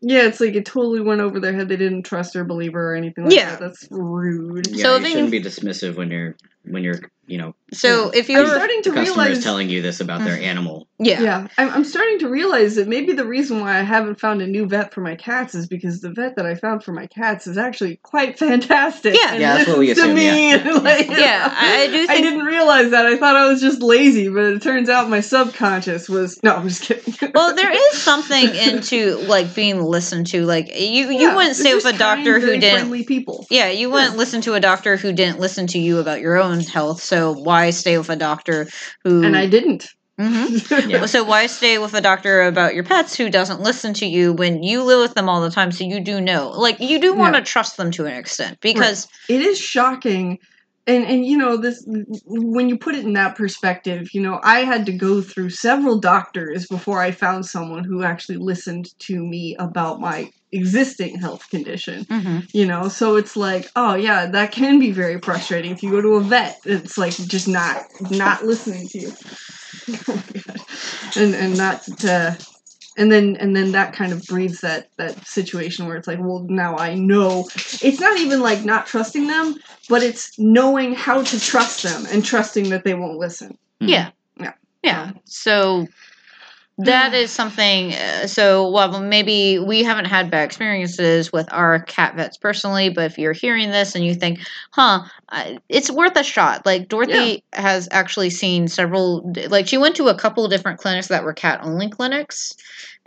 Yeah, 0.00 0.26
it's 0.26 0.40
like 0.40 0.54
it 0.54 0.64
totally 0.64 1.00
went 1.00 1.20
over 1.20 1.40
their 1.40 1.52
head. 1.52 1.68
They 1.68 1.76
didn't 1.76 2.04
trust 2.04 2.36
or 2.36 2.44
believe 2.44 2.72
her 2.74 2.92
or 2.92 2.94
anything 2.94 3.24
like 3.24 3.34
Yeah. 3.34 3.50
that. 3.50 3.60
That's 3.60 3.88
rude. 3.90 4.68
Yeah, 4.70 4.82
So 4.82 4.96
you 4.96 5.02
they- 5.02 5.10
shouldn't 5.10 5.30
be 5.30 5.42
dismissive 5.42 5.96
when 5.96 6.10
you're 6.10 6.36
when 6.64 6.84
you're 6.84 7.00
you 7.26 7.38
know 7.38 7.54
so 7.72 8.10
if 8.10 8.28
you 8.28 8.38
I'm 8.38 8.46
starting 8.46 8.82
to 8.82 8.90
the 8.90 8.96
customer 8.96 9.22
realize 9.22 9.38
is 9.38 9.44
telling 9.44 9.70
you 9.70 9.80
this 9.80 10.00
about 10.00 10.20
their 10.24 10.34
mm-hmm. 10.34 10.44
animal. 10.44 10.87
Yeah 10.98 11.22
Yeah, 11.22 11.48
I'm, 11.58 11.68
I'm 11.70 11.84
starting 11.84 12.18
to 12.20 12.28
realize 12.28 12.74
that 12.76 12.88
maybe 12.88 13.12
the 13.12 13.24
reason 13.26 13.60
why 13.60 13.78
I 13.78 13.82
haven't 13.82 14.18
found 14.20 14.42
a 14.42 14.46
new 14.46 14.66
vet 14.66 14.92
for 14.92 15.00
my 15.00 15.14
cats 15.14 15.54
is 15.54 15.66
because 15.66 16.00
the 16.00 16.10
vet 16.10 16.36
that 16.36 16.46
I 16.46 16.54
found 16.54 16.82
for 16.82 16.92
my 16.92 17.06
cats 17.06 17.46
is 17.46 17.56
actually 17.56 17.96
quite 18.02 18.38
fantastic. 18.46 19.14
Yeah. 19.14 19.32
and 19.32 19.40
Yeah, 19.40 19.54
that's 19.56 19.68
what 19.68 19.78
we 19.78 19.88
listens 19.88 20.06
to 20.06 20.12
assume, 20.12 20.14
me. 20.16 20.52
and, 20.52 20.84
like, 20.84 21.08
Yeah, 21.08 21.52
I- 21.54 21.82
I 21.82 21.86
do 21.88 22.06
I 22.08 22.20
didn't 22.20 22.44
realize 22.44 22.90
that. 22.90 23.06
I 23.06 23.16
thought 23.16 23.36
I 23.36 23.48
was 23.48 23.60
just 23.60 23.80
lazy, 23.82 24.28
but 24.28 24.44
it 24.44 24.62
turns 24.62 24.88
out 24.88 25.08
my 25.08 25.20
subconscious 25.20 26.08
was. 26.08 26.40
No, 26.42 26.56
I'm 26.56 26.68
just 26.68 26.82
kidding. 26.82 27.14
well 27.34 27.54
there 27.54 27.70
is 27.72 28.02
something 28.02 28.54
into 28.54 29.16
like 29.28 29.54
being 29.54 29.80
listened 29.82 30.26
to 30.28 30.44
like 30.44 30.68
you 30.68 31.10
you 31.10 31.20
Yeah, 31.28 31.36
wouldn't 31.36 31.56
stay 31.56 31.74
with 31.74 31.84
a 31.84 31.92
doctor 31.96 32.32
kind, 32.32 32.42
who 32.42 32.46
very 32.48 32.58
didn't 32.58 32.78
friendly 32.80 33.04
people. 33.04 33.46
Yeah, 33.50 33.70
you 33.70 33.90
wouldn't 33.90 34.16
listen 34.16 34.40
to 34.42 34.54
a 34.54 34.60
doctor 34.60 34.96
who 34.96 35.12
didn't 35.12 35.38
listen 35.40 35.66
to 35.68 35.78
you 35.78 35.98
about 35.98 36.20
your 36.20 36.36
own 36.36 36.60
health. 36.60 37.02
So 37.02 37.32
why 37.32 37.70
stay 37.70 37.96
with 37.98 38.10
a 38.10 38.16
doctor 38.16 38.68
who? 39.04 39.22
And 39.24 39.36
I 39.36 39.46
didn't. 39.46 39.88
Mhm. 40.18 40.90
Yeah. 40.90 41.06
So 41.06 41.22
why 41.22 41.46
stay 41.46 41.78
with 41.78 41.94
a 41.94 42.00
doctor 42.00 42.42
about 42.42 42.74
your 42.74 42.84
pets 42.84 43.16
who 43.16 43.30
doesn't 43.30 43.60
listen 43.60 43.94
to 43.94 44.06
you 44.06 44.32
when 44.32 44.62
you 44.62 44.82
live 44.82 45.00
with 45.00 45.14
them 45.14 45.28
all 45.28 45.40
the 45.40 45.50
time? 45.50 45.70
So 45.70 45.84
you 45.84 46.00
do 46.00 46.20
know, 46.20 46.50
like 46.50 46.80
you 46.80 47.00
do 47.00 47.14
want 47.14 47.34
to 47.34 47.40
Yeah. 47.40 47.44
trust 47.44 47.76
them 47.76 47.90
to 47.92 48.06
an 48.06 48.14
extent 48.14 48.58
because 48.60 49.06
it 49.28 49.40
is 49.40 49.58
shocking 49.58 50.38
and 50.86 51.04
and 51.04 51.24
you 51.26 51.36
know 51.36 51.56
this 51.56 51.84
when 52.26 52.68
you 52.68 52.76
put 52.78 52.94
it 52.94 53.04
in 53.04 53.12
that 53.12 53.36
perspective 53.36 54.08
you 54.12 54.20
know 54.20 54.40
i 54.42 54.60
had 54.60 54.86
to 54.86 54.92
go 54.92 55.20
through 55.20 55.50
several 55.50 55.98
doctors 56.00 56.66
before 56.66 57.00
i 57.00 57.10
found 57.10 57.44
someone 57.44 57.84
who 57.84 58.02
actually 58.02 58.38
listened 58.38 58.86
to 58.98 59.22
me 59.22 59.54
about 59.58 60.00
my 60.00 60.30
existing 60.52 61.18
health 61.18 61.48
condition 61.50 62.06
hmm 62.08 62.38
you 62.54 62.64
know 62.64 62.88
so 62.88 63.16
it's 63.16 63.36
like 63.36 63.68
oh 63.76 63.94
yeah 63.94 64.24
that 64.26 64.50
can 64.50 64.78
be 64.78 64.90
very 64.90 65.20
frustrating 65.20 65.70
if 65.72 65.82
you 65.82 65.90
go 65.90 66.00
to 66.00 66.14
a 66.14 66.20
vet 66.22 66.56
it's 66.64 66.96
like 66.96 67.12
just 67.12 67.46
not 67.48 67.82
not 68.10 68.42
listening 68.44 68.88
to 68.88 68.98
you 68.98 69.12
oh 70.08 70.22
and 71.16 71.34
and 71.34 71.56
not 71.56 71.82
to 71.82 72.12
uh, 72.12 72.34
and 72.96 73.12
then 73.12 73.36
and 73.36 73.54
then 73.54 73.72
that 73.72 73.92
kind 73.92 74.12
of 74.12 74.22
breeds 74.26 74.60
that 74.60 74.88
that 74.96 75.26
situation 75.26 75.86
where 75.86 75.96
it's 75.96 76.08
like 76.08 76.18
well 76.20 76.44
now 76.48 76.76
i 76.76 76.94
know 76.94 77.46
it's 77.80 78.00
not 78.00 78.18
even 78.18 78.40
like 78.40 78.64
not 78.64 78.86
trusting 78.86 79.26
them 79.26 79.54
but 79.88 80.02
it's 80.02 80.38
knowing 80.38 80.94
how 80.94 81.22
to 81.22 81.40
trust 81.40 81.82
them 81.82 82.06
and 82.12 82.24
trusting 82.24 82.68
that 82.70 82.84
they 82.84 82.94
won't 82.94 83.18
listen. 83.18 83.56
Yeah. 83.80 84.10
Yeah. 84.38 84.52
Yeah. 84.82 85.12
So 85.24 85.88
that 86.78 87.12
is 87.14 87.30
something. 87.30 87.92
Uh, 87.92 88.26
so, 88.26 88.70
well, 88.70 89.00
maybe 89.00 89.58
we 89.58 89.82
haven't 89.82 90.06
had 90.06 90.30
bad 90.30 90.44
experiences 90.44 91.32
with 91.32 91.52
our 91.52 91.80
cat 91.80 92.16
vets 92.16 92.36
personally, 92.36 92.88
but 92.88 93.04
if 93.04 93.18
you're 93.18 93.32
hearing 93.32 93.70
this 93.70 93.94
and 93.94 94.04
you 94.04 94.14
think, 94.14 94.40
huh, 94.70 95.04
it's 95.68 95.90
worth 95.90 96.16
a 96.16 96.24
shot. 96.24 96.64
Like, 96.64 96.88
Dorothy 96.88 97.44
has 97.52 97.88
actually 97.90 98.30
seen 98.30 98.68
several, 98.68 99.32
like, 99.48 99.66
she 99.66 99.78
went 99.78 99.96
to 99.96 100.08
a 100.08 100.14
couple 100.14 100.46
different 100.48 100.78
clinics 100.80 101.08
that 101.08 101.24
were 101.24 101.34
cat 101.34 101.60
only 101.62 101.88
clinics. 101.88 102.54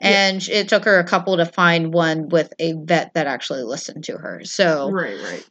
Yeah. 0.01 0.29
And 0.29 0.49
it 0.49 0.67
took 0.67 0.85
her 0.85 0.99
a 0.99 1.03
couple 1.03 1.37
to 1.37 1.45
find 1.45 1.93
one 1.93 2.29
with 2.29 2.53
a 2.59 2.73
vet 2.73 3.13
that 3.13 3.27
actually 3.27 3.63
listened 3.63 4.03
to 4.05 4.17
her. 4.17 4.43
So, 4.43 4.89
right 4.89 5.17
right 5.23 5.45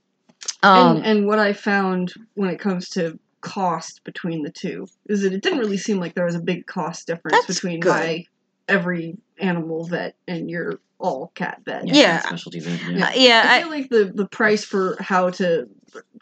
um, 0.63 0.97
and, 0.99 1.07
and 1.07 1.27
what 1.27 1.39
I 1.39 1.53
found 1.53 2.13
when 2.35 2.51
it 2.51 2.59
comes 2.59 2.89
to 2.91 3.19
cost 3.41 4.03
between 4.05 4.43
the 4.43 4.51
two 4.51 4.87
is 5.07 5.23
that 5.23 5.33
it 5.33 5.43
didn't 5.43 5.59
really 5.59 5.77
seem 5.77 5.99
like 5.99 6.15
there 6.15 6.25
was 6.27 6.35
a 6.35 6.41
big 6.41 6.67
cost 6.67 7.07
difference 7.07 7.37
That's 7.47 7.47
between 7.61 7.81
good. 7.81 7.91
my 7.91 8.25
every 8.69 9.17
animal 9.39 9.85
vet 9.85 10.15
and 10.29 10.51
your 10.51 10.81
all 10.99 11.33
cat 11.35 11.63
vet. 11.65 11.87
Yeah. 11.89 12.21
Specialty 12.21 12.61
vet. 12.61 12.81
uh, 12.87 12.91
Yeah. 12.91 13.13
yeah, 13.15 13.45
I 13.47 13.57
I, 13.57 13.61
feel 13.63 13.71
like 13.71 13.89
the, 13.89 14.13
the 14.15 14.27
price 14.27 14.65
for 14.65 14.97
how 15.01 15.31
to 15.31 15.69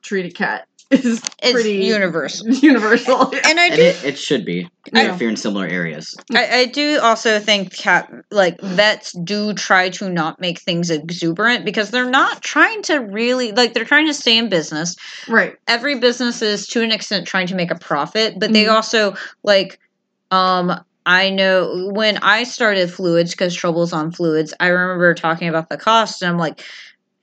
treat 0.02 0.26
a 0.26 0.30
cat 0.30 0.68
is 0.90 1.20
it's 1.42 1.52
pretty 1.52 1.84
universal. 1.84 2.48
universal. 2.62 3.30
And 3.30 3.60
I 3.60 3.66
And 3.66 3.78
it, 3.80 4.04
it 4.04 4.18
should 4.18 4.44
be 4.44 4.68
Yeah. 4.92 5.14
if 5.14 5.20
you're 5.20 5.30
in 5.30 5.36
similar 5.36 5.66
areas. 5.66 6.16
I, 6.34 6.60
I 6.60 6.64
do 6.66 6.98
also 7.00 7.38
think 7.40 7.74
cat 7.76 8.10
like 8.30 8.60
vets 8.60 9.12
do 9.24 9.52
try 9.52 9.90
to 9.90 10.08
not 10.08 10.40
make 10.40 10.60
things 10.60 10.90
exuberant 10.90 11.64
because 11.64 11.90
they're 11.90 12.08
not 12.08 12.42
trying 12.42 12.82
to 12.84 12.98
really 12.98 13.52
like 13.52 13.74
they're 13.74 13.84
trying 13.84 14.06
to 14.06 14.14
stay 14.14 14.38
in 14.38 14.48
business. 14.48 14.96
right. 15.28 15.56
Every 15.66 15.98
business 15.98 16.40
is 16.42 16.66
to 16.68 16.82
an 16.82 16.90
extent 16.92 17.26
trying 17.26 17.48
to 17.48 17.54
make 17.54 17.70
a 17.70 17.78
profit, 17.78 18.38
but 18.38 18.52
they 18.52 18.64
Mhm. 18.64 18.72
also 18.72 19.14
like 19.42 19.78
um 20.30 20.72
I 21.04 21.30
know 21.30 21.90
when 21.92 22.18
I 22.18 22.44
started 22.44 22.92
fluids 22.92 23.30
because 23.32 23.54
troubles 23.54 23.92
on 23.94 24.10
fluids, 24.12 24.52
I 24.60 24.68
remember 24.68 25.14
talking 25.14 25.48
about 25.48 25.68
the 25.70 25.78
cost 25.78 26.20
and 26.22 26.30
I'm 26.30 26.38
like, 26.38 26.62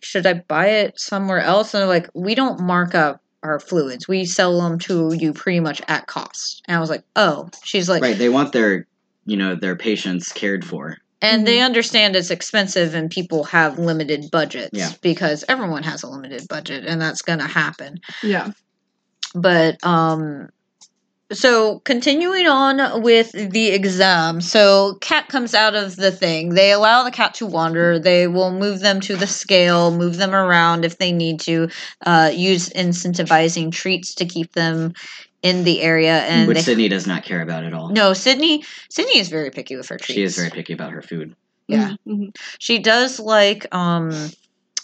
should 0.01 0.25
I 0.25 0.33
buy 0.47 0.67
it 0.67 0.99
somewhere 0.99 1.39
else? 1.39 1.73
And 1.73 1.81
they're 1.81 1.87
like, 1.87 2.09
we 2.15 2.33
don't 2.35 2.59
mark 2.61 2.95
up 2.95 3.21
our 3.45 3.59
fluids. 3.59 4.07
We 4.07 4.25
sell 4.25 4.59
them 4.61 4.79
to 4.79 5.13
you 5.13 5.33
pretty 5.33 5.59
much 5.59 5.81
at 5.87 6.07
cost. 6.07 6.63
And 6.67 6.75
I 6.75 6.79
was 6.79 6.89
like, 6.89 7.03
oh. 7.15 7.49
She's 7.63 7.87
like, 7.89 8.01
right. 8.01 8.17
They 8.17 8.29
want 8.29 8.51
their 8.53 8.87
you 9.25 9.37
know 9.37 9.55
their 9.55 9.75
patients 9.75 10.31
cared 10.31 10.63
for. 10.65 10.97
and 11.21 11.47
they 11.47 11.59
understand 11.61 12.15
it's 12.15 12.29
expensive 12.29 12.93
and 12.93 13.09
people 13.09 13.43
have 13.45 13.79
limited 13.79 14.25
budgets 14.31 14.69
Yeah. 14.77 14.89
because 15.01 15.43
everyone 15.49 15.81
has 15.83 16.03
a 16.03 16.07
limited 16.09 16.47
budget 16.47 16.85
and 16.85 17.01
that's 17.01 17.21
going 17.23 17.39
to 17.39 17.47
happen 17.47 17.99
Yeah. 18.21 18.51
but 19.33 19.83
um 19.83 20.49
so 21.31 21.79
continuing 21.79 22.47
on 22.47 23.01
with 23.01 23.31
the 23.31 23.67
exam. 23.69 24.41
So 24.41 24.97
cat 25.01 25.27
comes 25.27 25.53
out 25.53 25.75
of 25.75 25.95
the 25.95 26.11
thing. 26.11 26.49
They 26.49 26.71
allow 26.71 27.03
the 27.03 27.11
cat 27.11 27.33
to 27.35 27.45
wander. 27.45 27.97
They 27.99 28.27
will 28.27 28.51
move 28.51 28.79
them 28.79 28.99
to 29.01 29.15
the 29.15 29.27
scale 29.27 29.91
move 29.91 30.17
them 30.17 30.33
around 30.35 30.85
if 30.85 30.97
they 30.97 31.11
need 31.11 31.39
to 31.41 31.69
uh, 32.05 32.31
use 32.33 32.69
incentivizing 32.69 33.71
treats 33.71 34.15
to 34.15 34.25
keep 34.25 34.51
them 34.53 34.93
in 35.41 35.63
the 35.63 35.81
area 35.81 36.19
and 36.21 36.47
which 36.47 36.57
they, 36.57 36.63
Sydney 36.63 36.87
does 36.87 37.05
not 37.05 37.23
care 37.23 37.41
about 37.41 37.63
at 37.63 37.73
all. 37.73 37.89
no 37.89 38.13
sydney 38.13 38.63
sydney 38.89 39.19
is 39.19 39.29
very 39.29 39.51
picky 39.51 39.75
with 39.75 39.87
her 39.89 39.97
treats 39.97 40.13
She 40.15 40.23
is 40.23 40.35
very 40.35 40.49
picky 40.49 40.73
about 40.73 40.91
her 40.91 41.03
food. 41.03 41.35
yeah. 41.67 41.93
Mhm. 42.07 42.35
She 42.57 42.79
does 42.79 43.19
like 43.19 43.67
um 43.73 44.11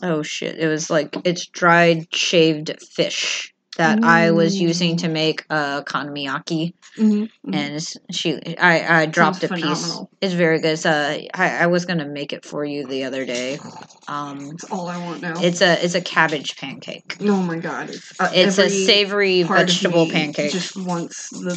oh 0.03 0.21
shit, 0.21 0.57
it 0.59 0.67
was 0.67 0.89
like 0.89 1.15
it's 1.23 1.47
dried 1.47 2.13
shaved 2.13 2.79
fish 2.81 3.50
that 3.77 4.03
I 4.03 4.31
was 4.31 4.59
using 4.59 4.97
to 4.97 5.07
make 5.07 5.45
uh 5.49 5.81
okonomiyaki 5.81 6.73
Mhm. 6.99 7.29
Mhm. 7.47 7.53
and 7.55 8.15
she 8.15 8.39
I 8.57 9.01
I 9.01 9.05
dropped 9.05 9.43
a 9.43 9.47
piece. 9.47 9.97
It's 10.21 10.33
very 10.33 10.59
good. 10.59 10.73
It's, 10.73 10.85
uh, 10.85 11.21
I 11.33 11.63
I 11.63 11.67
was 11.67 11.85
going 11.85 11.99
to 11.99 12.05
make 12.05 12.33
it 12.33 12.45
for 12.45 12.65
you 12.65 12.85
the 12.85 13.05
other 13.05 13.25
day. 13.25 13.59
Um 14.07 14.49
That's 14.49 14.65
all 14.65 14.87
I 14.89 14.97
want 14.97 15.21
now. 15.21 15.39
it's 15.41 15.61
a 15.61 15.83
it's 15.83 15.95
a 15.95 16.01
cabbage 16.01 16.57
pancake. 16.57 17.17
oh 17.21 17.41
my 17.41 17.57
god. 17.57 17.89
It's, 17.89 18.11
uh, 18.19 18.29
It's 18.33 18.57
a 18.57 18.69
savory 18.69 19.43
vegetable 19.43 20.09
pancake. 20.09 20.51
Just 20.51 20.75
wants 20.75 21.29
the 21.29 21.55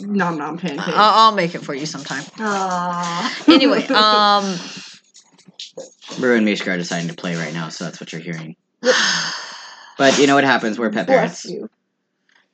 nom 0.00 0.36
nom 0.38 0.58
pancake. 0.58 0.88
I'll, 0.88 1.14
I'll 1.28 1.34
make 1.34 1.54
it 1.54 1.64
for 1.64 1.74
you 1.74 1.86
sometime. 1.86 2.24
Ah. 2.38 3.32
Anyway, 3.46 3.86
um 4.04 4.58
Rue 6.18 6.36
and 6.36 6.44
Mishka 6.44 6.70
are 6.72 6.76
deciding 6.76 7.08
to 7.08 7.14
play 7.14 7.36
right 7.36 7.54
now, 7.54 7.68
so 7.68 7.84
that's 7.84 8.00
what 8.00 8.12
you're 8.12 8.20
hearing. 8.22 8.56
But 10.02 10.18
you 10.18 10.26
know 10.26 10.34
what 10.34 10.42
happens? 10.42 10.80
We're 10.80 10.90
pet 10.90 11.06
Bless 11.06 11.16
parents. 11.42 11.44
you. 11.44 11.70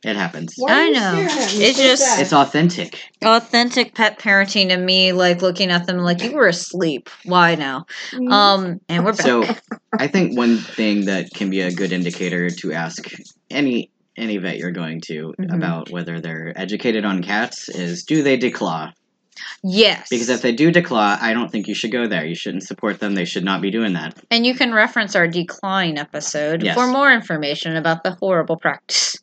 It 0.05 0.16
happens. 0.16 0.53
Why 0.59 0.84
I 0.84 0.88
know. 0.90 1.01
staring 1.01 1.24
at 1.30 1.55
me 1.57 1.64
It's 1.64 1.78
so 1.78 1.82
just- 1.82 2.03
sad? 2.05 2.20
It's 2.20 2.32
authentic. 2.34 3.01
authentic 3.24 3.94
pet 3.94 4.18
parenting 4.18 4.68
to 4.68 4.76
me 4.76 5.12
like 5.12 5.40
looking 5.40 5.70
at 5.70 5.86
them 5.86 5.96
like 5.99 6.22
you 6.22 6.32
were 6.34 6.46
asleep. 6.46 7.09
Why 7.24 7.55
now? 7.55 7.86
Mm. 8.12 8.30
Um 8.30 8.80
and 8.90 9.03
we're 9.05 9.12
back. 9.12 9.22
So 9.22 9.44
I 9.99 10.07
think 10.09 10.36
one 10.36 10.59
thing 10.59 11.07
that 11.07 11.30
can 11.34 11.49
be 11.49 11.62
a 11.62 11.72
good 11.72 11.92
indicator 11.92 12.51
to 12.51 12.72
ask 12.74 13.11
any 13.51 13.90
any 14.14 14.36
vet 14.36 14.59
you're 14.59 14.72
going 14.72 15.01
to 15.07 15.32
Mhm. 15.40 15.55
about 15.55 15.90
whether 15.90 16.20
they're 16.20 16.53
educated 16.55 17.05
on 17.07 17.22
cats 17.22 17.68
is 17.70 18.03
do 18.05 18.22
they 18.22 18.36
declaw? 18.36 18.92
Yes. 19.62 20.09
Because 20.09 20.28
if 20.28 20.43
they 20.43 20.53
do 20.53 20.70
declaw, 20.70 21.18
I 21.20 21.32
don't 21.32 21.51
think 21.51 21.68
you 21.68 21.74
should 21.74 21.93
go 21.93 22.07
there. 22.07 22.24
You 22.24 22.34
shouldn't 22.34 22.62
support 22.64 23.01
them. 23.01 23.14
They 23.14 23.24
should 23.24 23.45
not 23.45 23.61
be 23.61 23.70
doing 23.70 23.93
that. 23.95 24.14
and 24.30 24.45
you 24.47 24.55
can 24.55 24.72
reference 24.72 25.14
our 25.16 25.26
declaw 25.28 25.97
episode 25.99 26.62
Yes. 26.62 26.74
for 26.74 26.86
more 26.86 27.12
information 27.12 27.76
about 27.76 28.03
the 28.05 28.12
horrible 28.12 28.57
practice. 28.57 29.16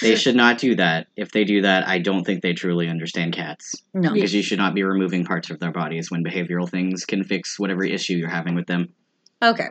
They 0.00 0.16
should 0.16 0.34
not 0.36 0.58
do 0.58 0.74
that. 0.74 1.06
If 1.16 1.30
they 1.30 1.44
do 1.44 1.62
that, 1.62 1.86
I 1.86 1.98
don't 1.98 2.24
think 2.24 2.42
they 2.42 2.52
truly 2.52 2.88
understand 2.88 3.32
cats. 3.32 3.74
No. 3.94 4.12
Because 4.12 4.34
you 4.34 4.42
should 4.42 4.58
not 4.58 4.74
be 4.74 4.82
removing 4.82 5.24
parts 5.24 5.50
of 5.50 5.60
their 5.60 5.70
bodies 5.70 6.10
when 6.10 6.24
behavioral 6.24 6.68
things 6.68 7.04
can 7.04 7.22
fix 7.24 7.58
whatever 7.58 7.84
issue 7.84 8.14
you're 8.14 8.28
having 8.28 8.54
with 8.54 8.66
them. 8.66 8.88
Okay. 9.42 9.68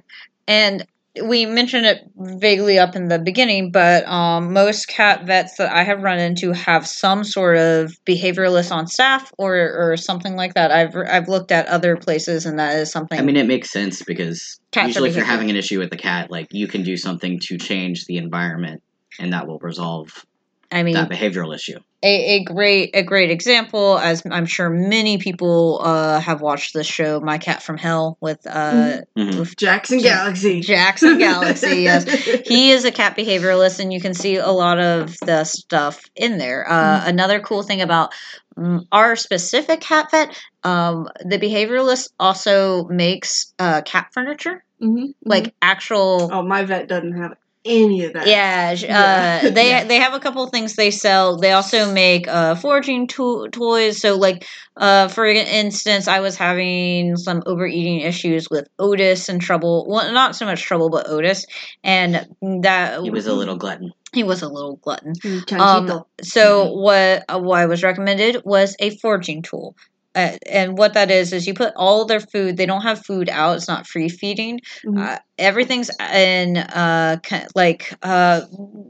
And 0.47 0.85
we 1.22 1.45
mentioned 1.45 1.86
it 1.86 2.03
vaguely 2.16 2.80
up 2.80 2.95
in 2.95 3.07
the 3.07 3.20
beginning, 3.20 3.72
but 3.72 4.07
um, 4.07 4.51
most 4.51 4.88
cat 4.88 5.26
vets 5.26 5.57
that 5.57 5.72
I 5.72 5.84
have 5.84 6.01
run 6.01 6.18
into 6.20 6.51
have 6.53 6.88
some 6.88 7.24
sort 7.24 7.57
of 7.57 7.93
behavioralist 8.05 8.72
on 8.72 8.88
staff 8.88 9.32
or, 9.38 9.55
or 9.55 9.95
something 9.97 10.36
like 10.36 10.55
that. 10.55 10.72
I've 10.72 10.95
I've 10.95 11.28
looked 11.28 11.51
at 11.51 11.68
other 11.68 11.97
places, 11.97 12.47
and 12.47 12.57
that 12.57 12.76
is 12.78 12.91
something. 12.91 13.20
I 13.20 13.22
mean, 13.22 13.38
it 13.38 13.45
makes 13.45 13.70
sense 13.70 14.01
because 14.01 14.59
Cats 14.72 14.88
usually 14.88 15.11
if 15.11 15.16
you're 15.16 15.26
having 15.26 15.51
an 15.51 15.55
issue 15.55 15.78
with 15.78 15.91
the 15.91 15.97
cat, 15.97 16.32
like 16.32 16.47
you 16.51 16.68
can 16.68 16.82
do 16.82 16.97
something 16.97 17.39
to 17.41 17.57
change 17.57 18.05
the 18.05 18.18
environment, 18.18 18.82
and 19.20 19.34
that 19.34 19.47
will 19.47 19.59
resolve 19.59 20.26
I 20.74 20.84
mean, 20.84 20.95
that 20.95 21.09
behavioral 21.09 21.55
issue. 21.55 21.80
a, 22.03 22.36
a 22.38 22.43
great 22.43 22.91
a 22.95 23.03
great 23.03 23.30
example, 23.32 23.97
as 23.99 24.24
I'm 24.30 24.45
sure 24.45 24.69
many 24.69 25.17
people 25.19 25.80
uh, 25.84 26.19
have 26.19 26.41
watched 26.41 26.74
this 26.74 26.88
show, 26.88 27.19
My 27.21 27.38
Cat 27.38 27.61
from 27.63 27.78
Hell, 27.78 28.17
with 28.19 28.45
uh, 28.47 29.01
Mhm. 29.17 29.38
with 29.39 29.55
Jackson 29.55 29.99
Galaxy. 29.99 30.61
Jackson 30.61 31.17
Galaxy. 31.30 31.82
Yes, 31.84 32.05
he 32.45 32.71
is 32.71 32.84
a 32.86 32.91
cat 32.91 33.15
behavioralist, 33.15 33.80
and 33.80 33.93
you 33.93 34.01
can 34.01 34.13
see 34.13 34.36
a 34.38 34.49
lot 34.51 34.80
of 34.80 35.15
the 35.26 35.43
stuff 35.43 36.01
in 36.15 36.38
there. 36.39 36.65
Uh, 36.69 37.03
Another 37.05 37.39
cool 37.39 37.63
thing 37.63 37.82
about 37.82 38.11
mm, 38.57 38.80
our 38.91 39.15
specific 39.15 39.80
cat 39.82 40.09
vet, 40.11 40.36
um, 40.63 41.07
the 41.24 41.38
behavioralist 41.38 42.09
also 42.19 42.86
makes 42.86 43.53
uh, 43.59 43.82
cat 43.84 44.07
furniture, 44.13 44.63
Mhm, 44.82 45.13
like 45.24 45.53
actual. 45.61 46.30
oh, 46.34 46.41
my 46.41 46.63
vet 46.65 46.88
doesn't 46.88 47.13
have 47.21 47.34
any 47.66 48.05
of 48.05 48.14
that. 48.14 48.28
Yeah, 48.28 48.76
sh- 48.76 48.84
Yeah. 48.84 49.41
uh, 49.45 49.49
they 49.51 49.70
Yeah. 49.70 49.84
they 49.86 49.97
have 49.97 50.14
a 50.14 50.20
couple 50.20 50.45
things 50.47 50.76
they 50.76 50.91
sell. 50.91 51.38
They 51.38 51.51
also 51.51 51.91
make 51.91 52.28
uh, 52.28 52.55
foraging 52.55 53.07
to- 53.07 53.47
toys. 53.51 54.01
So, 54.01 54.16
like 54.18 54.45
uh, 54.78 55.07
for 55.07 55.26
instance, 55.26 56.07
I 56.07 56.20
was 56.20 56.36
having 56.36 57.16
some 57.18 57.43
overeating 57.45 57.99
issues 58.01 58.49
with 58.49 58.68
Otis 58.80 59.30
and 59.30 59.39
trouble. 59.41 59.86
Well, 59.88 60.11
not 60.11 60.36
so 60.36 60.45
much 60.45 60.61
trouble, 60.64 60.89
but 60.89 61.07
Otis, 61.09 61.45
and 61.84 62.28
that 62.64 63.01
He 63.01 63.09
was 63.09 63.28
a 63.28 63.34
little 63.34 63.55
glutton. 63.57 63.91
he 64.14 64.24
was 64.24 64.41
a 64.41 64.49
little 64.49 64.78
glutton. 64.78 65.14
Mm, 65.24 65.59
Um, 65.59 65.88
Chanchito. 65.88 66.05
so 66.22 66.72
what 66.74 67.24
uh, 67.30 67.39
what 67.39 67.59
I 67.59 67.66
was 67.68 67.84
recommended 67.84 68.41
was 68.45 68.76
a 68.80 68.97
foraging 68.97 69.41
tool. 69.41 69.76
Uh, 70.16 70.38
and 70.49 70.78
what 70.78 70.93
that 70.93 71.09
is 71.11 71.34
is 71.34 71.47
you 71.47 71.53
put 71.53 71.74
all 71.76 72.05
their 72.05 72.20
food. 72.20 72.57
They 72.57 72.66
don't 72.66 72.82
have 72.84 73.03
food 73.05 73.30
out. 73.30 73.57
It's 73.57 73.68
not 73.68 73.88
free 73.88 74.09
feeding. 74.09 74.59
Mhm. 74.86 74.99
Uh, 75.03 75.20
everything's 75.38 75.89
in 75.99 76.57
uh 76.57 77.18
like 77.55 77.93
uh 78.03 78.41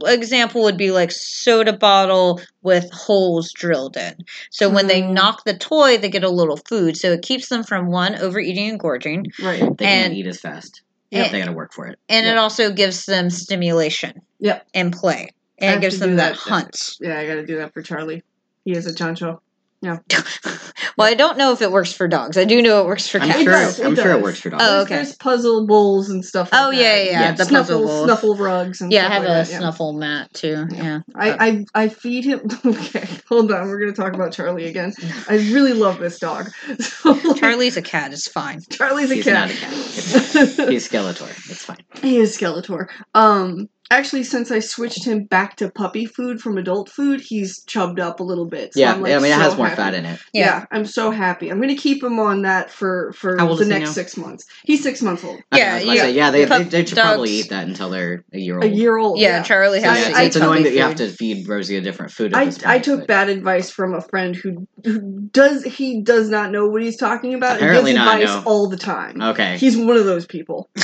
example 0.05 0.63
would 0.63 0.77
be 0.77 0.91
like 0.91 1.11
soda 1.11 1.73
bottle 1.73 2.41
with 2.61 2.89
holes 2.91 3.51
drilled 3.53 3.95
in. 3.97 4.15
So 4.51 4.69
when 4.69 4.87
they 4.87 5.01
Mm. 5.01 5.13
knock 5.13 5.43
the 5.45 5.57
toy, 5.57 5.97
they 5.97 6.09
get 6.09 6.23
a 6.23 6.29
little 6.29 6.59
food. 6.69 6.97
So 6.97 7.11
it 7.11 7.21
keeps 7.21 7.47
them 7.49 7.63
from 7.63 7.87
one 7.91 8.15
overeating 8.15 8.69
and 8.69 8.79
gorging, 8.79 9.25
Right. 9.41 9.61
They 9.77 9.85
can't 9.85 10.13
eat 10.13 10.27
as 10.27 10.39
fast. 10.39 10.81
Yeah. 11.11 11.29
they 11.31 11.39
got 11.39 11.45
to 11.45 11.51
work 11.53 11.73
for 11.73 11.85
it. 11.87 11.99
and 12.09 12.25
it 12.25 12.37
also 12.37 12.71
gives 12.71 13.05
them 13.05 13.29
stimulation. 13.29 14.21
Yep. 14.39 14.65
And 14.73 14.91
play. 14.91 15.29
And 15.59 15.75
it 15.77 15.81
gives 15.81 15.99
them 15.99 16.15
that 16.17 16.33
that. 16.33 16.37
hunt. 16.37 16.95
Yeah, 16.99 17.19
I 17.19 17.27
got 17.27 17.35
to 17.35 17.45
do 17.45 17.57
that 17.57 17.71
for 17.73 17.81
Charlie. 17.83 18.23
He 18.65 18.71
is 18.71 18.87
a 18.87 18.93
chancho. 18.93 19.39
well, 20.97 21.07
I 21.07 21.13
don't 21.13 21.37
know 21.37 21.51
if 21.51 21.61
it 21.61 21.71
works 21.71 21.91
for 21.93 22.07
dogs. 22.07 22.37
I 22.37 22.45
do 22.45 22.61
know 22.61 22.81
it 22.81 22.87
works 22.87 23.07
for 23.07 23.19
I'm 23.19 23.27
cats. 23.27 23.41
It 23.41 23.45
does, 23.45 23.79
it 23.79 23.85
I'm 23.85 23.95
sure 23.95 24.11
it 24.11 24.21
works 24.21 24.39
for 24.39 24.49
dogs. 24.49 24.63
Oh, 24.65 24.81
okay. 24.83 24.95
There's 24.95 25.15
puzzle 25.17 25.67
bowls 25.67 26.09
and 26.09 26.23
stuff. 26.23 26.51
Like 26.51 26.61
Oh, 26.61 26.71
that. 26.71 26.77
yeah, 26.77 26.95
yeah, 27.03 27.11
yeah, 27.11 27.31
the 27.33 27.45
snuffle, 27.45 27.75
puzzle 27.81 27.87
bowl. 27.87 28.05
snuffle 28.05 28.35
rugs. 28.37 28.81
And 28.81 28.91
stuff. 28.91 29.03
Yeah, 29.03 29.07
I 29.07 29.13
have 29.13 29.23
like 29.23 29.29
a 29.31 29.33
that, 29.33 29.49
yeah. 29.49 29.57
snuffle 29.59 29.93
mat 29.93 30.33
too. 30.33 30.65
Yeah. 30.71 30.99
I, 31.15 31.47
I 31.47 31.65
I 31.83 31.87
feed 31.89 32.23
him. 32.25 32.41
Okay, 32.65 33.07
hold 33.29 33.51
on. 33.51 33.67
We're 33.67 33.79
gonna 33.79 33.91
talk 33.93 34.13
about 34.13 34.31
Charlie 34.31 34.65
again. 34.65 34.93
I 35.29 35.35
really 35.35 35.73
love 35.73 35.99
this 35.99 36.19
dog. 36.19 36.49
So, 36.79 37.11
like, 37.11 37.37
Charlie's 37.37 37.75
a 37.77 37.81
cat. 37.81 38.13
It's 38.13 38.27
fine. 38.27 38.61
Charlie's 38.71 39.11
a 39.11 39.15
He's 39.15 39.25
cat. 39.25 39.33
not 39.33 39.51
a 39.51 39.53
cat. 39.59 40.69
He's 40.69 40.87
Skeletor. 40.89 41.29
It's 41.49 41.63
fine. 41.65 41.77
he 42.01 42.17
is 42.17 42.37
Skeletor. 42.37 42.87
Um, 43.13 43.67
actually, 43.91 44.23
since 44.23 44.51
I 44.51 44.59
switched 44.59 45.05
him 45.05 45.25
back 45.25 45.55
to 45.57 45.69
puppy 45.69 46.05
food 46.05 46.41
from 46.41 46.57
adult 46.57 46.89
food, 46.89 47.21
he's 47.21 47.63
chubbed 47.65 47.99
up 47.99 48.19
a 48.19 48.23
little 48.23 48.45
bit. 48.45 48.73
So 48.73 48.79
Yeah, 48.79 48.93
I'm, 48.93 49.01
like, 49.01 49.13
I 49.13 49.17
mean, 49.17 49.31
it 49.31 49.35
so 49.35 49.39
has 49.41 49.57
more 49.57 49.67
happy. 49.67 49.75
fat 49.81 49.93
in 49.93 50.05
it. 50.05 50.19
Yeah. 50.33 50.43
Yeah. 50.45 50.65
I'm 50.71 50.85
so 50.85 51.11
happy. 51.11 51.49
I'm 51.49 51.59
gonna 51.61 51.75
keep 51.75 52.03
him 52.03 52.19
on 52.19 52.41
that 52.43 52.71
for 52.71 53.13
for 53.13 53.35
the 53.37 53.65
next 53.65 53.91
six 53.91 54.17
months. 54.17 54.45
He's 54.65 54.81
six 54.83 55.01
months 55.01 55.23
old, 55.23 55.35
Okay, 55.53 55.61
Yeah, 55.61 55.71
I 55.71 55.73
was 55.75 55.83
about 55.83 55.91
to 55.91 55.95
you- 55.97 56.01
say, 56.03 56.11
yeah, 56.13 56.31
they, 56.31 56.45
pup 56.45 56.57
they, 56.59 56.63
they 56.65 56.85
should 56.85 56.97
probably 56.97 57.29
eat 57.31 57.49
that 57.49 57.67
until 57.67 57.89
they're 57.89 58.23
a 58.33 58.39
year 58.39 58.55
old. 58.55 58.63
a 58.65 58.69
year 58.69 58.97
old. 58.97 59.19
Yeah, 59.19 59.43
Charlie 59.43 59.79
So 59.81 59.89
has 59.89 59.97
yeah, 59.99 60.05
I- 60.05 60.09
it's, 60.09 60.17
to 60.19 60.25
it's 60.25 60.35
eat 60.37 60.39
annoying 60.41 60.63
that 60.63 60.73
you 60.73 60.81
have 60.81 60.95
to 60.95 61.09
feed 61.09 61.47
Rosie 61.47 61.77
a 61.77 61.81
different 61.81 62.11
food. 62.11 62.33
At 62.33 62.39
I, 62.39 62.45
this 62.45 62.63
I 62.65 62.79
took 62.79 63.01
but- 63.01 63.07
bad 63.07 63.29
advice 63.29 63.69
from 63.69 63.93
a 63.93 64.01
friend 64.01 64.35
who 64.35 64.67
who 64.83 65.21
does 65.31 65.63
he 65.63 66.01
does 66.01 66.29
not 66.29 66.51
know 66.51 66.67
what 66.67 66.81
he's 66.81 66.97
talking 66.97 67.33
about 67.33 67.57
Apparently 67.57 67.91
and 67.91 67.97
gives 67.99 68.05
not, 68.05 68.21
advice 68.21 68.43
no. 68.45 68.49
all 68.51 68.67
the 68.69 68.77
time. 68.77 69.21
Okay. 69.21 69.57
He's 69.57 69.77
one 69.77 69.97
of 69.97 70.05
those 70.05 70.25
people. 70.25 70.69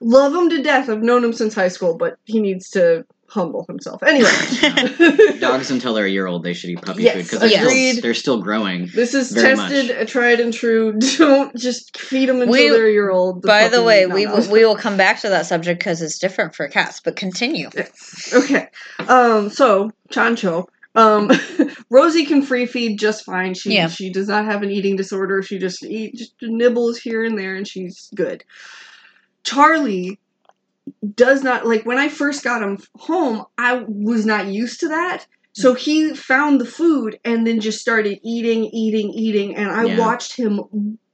Love 0.00 0.34
him 0.34 0.50
to 0.50 0.62
death. 0.62 0.88
I've 0.88 1.02
known 1.02 1.24
him 1.24 1.32
since 1.32 1.54
high 1.54 1.68
school, 1.68 1.96
but 1.96 2.16
he 2.24 2.40
needs 2.40 2.70
to 2.70 3.04
humble 3.28 3.64
himself. 3.68 4.02
Anyway, 4.02 5.38
Dogs 5.38 5.70
until 5.70 5.94
they're 5.94 6.06
a 6.06 6.10
year 6.10 6.26
old, 6.26 6.42
they 6.42 6.52
should 6.52 6.70
eat 6.70 6.82
puppy 6.82 7.04
Yes, 7.04 7.14
food 7.14 7.22
because 7.24 7.40
they're, 7.40 7.62
agreed. 7.64 7.90
still, 7.92 8.02
they're 8.02 8.14
still 8.14 8.42
growing. 8.42 8.88
this 8.92 9.14
is 9.14 9.30
tested, 9.32 9.96
uh, 9.96 10.04
tried 10.04 10.40
and 10.40 10.52
true. 10.52 10.98
Don't 11.16 11.54
just 11.56 11.96
feed 11.96 12.28
them 12.28 12.40
until 12.40 12.52
We- 12.52 12.68
they're 12.70 12.88
a 12.88 12.92
year 12.92 13.10
old. 13.10 13.42
By 13.42 13.68
the 13.68 13.82
way, 13.84 14.06
we 14.06 14.26
will, 14.26 14.50
we 14.50 14.64
will 14.64 14.76
come 14.76 14.96
back 14.96 15.20
to 15.20 15.28
that 15.28 15.46
subject 15.46 15.78
because 15.80 16.02
it's 16.02 16.18
different 16.18 16.54
for 16.56 16.66
cats. 16.68 17.00
But 17.00 17.14
continue. 17.16 17.68
Okay. 18.32 18.66
Um. 19.06 19.50
So 19.50 19.90
Chancho. 20.10 20.66
Um, 20.96 21.30
Rosie 21.90 22.26
can 22.26 22.42
free 22.42 22.66
feed 22.66 22.98
just 22.98 23.24
fine. 23.24 23.54
She 23.54 23.74
Yeah. 23.76 23.86
she 23.86 24.10
does 24.10 24.26
not 24.26 24.44
have 24.46 24.64
an 24.64 24.72
eating 24.72 24.96
disorder. 24.96 25.40
She 25.40 25.58
just 25.60 25.84
eat 25.84 26.16
just 26.16 26.34
nibbles 26.42 26.98
here 26.98 27.24
and 27.24 27.38
there, 27.38 27.54
and 27.54 27.66
she's 27.68 28.08
good. 28.16 28.42
Charlie 29.44 30.18
does 31.14 31.42
not 31.42 31.66
like 31.66 31.84
when 31.86 31.98
I 31.98 32.08
first 32.08 32.44
got 32.44 32.62
him 32.62 32.78
home. 32.96 33.44
I 33.58 33.84
was 33.86 34.26
not 34.26 34.46
used 34.48 34.80
to 34.80 34.88
that. 34.88 35.26
So 35.52 35.74
he 35.74 36.14
found 36.14 36.60
the 36.60 36.64
food 36.66 37.18
and 37.24 37.46
then 37.46 37.60
just 37.60 37.80
started 37.80 38.20
eating, 38.22 38.66
eating, 38.66 39.10
eating, 39.10 39.56
and 39.56 39.70
I 39.70 39.84
Yeah. 39.84 39.98
watched 39.98 40.36
him 40.36 40.60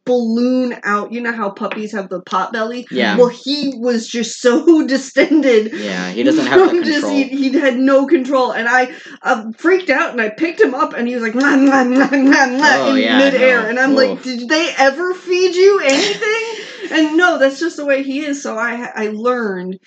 balloon 0.04 0.78
out. 0.84 1.10
You 1.10 1.20
know 1.20 1.32
how 1.32 1.50
puppies 1.50 1.90
have 1.92 2.10
the 2.10 2.20
pot 2.20 2.52
belly? 2.52 2.86
Yeah. 2.92 3.16
Well, 3.16 3.28
he 3.28 3.72
was 3.76 4.06
just 4.06 4.40
so 4.40 4.86
distended 4.86 5.72
Yeah, 5.72 6.10
he 6.12 6.22
doesn't 6.22 6.46
have 6.46 6.68
from 6.70 6.84
just- 6.84 7.00
control. 7.00 7.12
he, 7.16 7.24
he 7.24 7.58
had 7.58 7.76
no 7.78 8.06
control, 8.06 8.52
and 8.52 8.68
I 8.68 8.94
uh, 9.22 9.50
freaked 9.58 9.90
out, 9.90 10.12
and 10.12 10.20
I 10.20 10.28
picked 10.28 10.60
him 10.60 10.74
up, 10.74 10.92
and 10.92 11.08
he 11.08 11.14
was 11.14 11.22
like 11.24 11.32
"Mwah, 11.32 11.56
mwah, 11.56 11.86
mwah, 11.88 12.08
mwah, 12.10 12.60
mwah," 12.60 12.86
Oh, 12.86 12.94
in 12.94 13.02
yeah, 13.02 13.18
midair, 13.18 13.62
no. 13.62 13.68
and 13.70 13.80
I'm 13.80 13.94
Whoa. 13.94 14.12
like, 14.14 14.22
did 14.22 14.48
they 14.48 14.72
ever 14.78 15.14
feed 15.14 15.56
you 15.56 15.80
anything? 15.82 16.52
and 16.92 17.16
no, 17.16 17.38
that's 17.38 17.60
just 17.60 17.76
the 17.76 17.84
way 17.86 18.02
he 18.02 18.24
is. 18.24 18.42
So 18.42 18.56
I 18.58 18.90
I 18.94 19.08
learned 19.08 19.78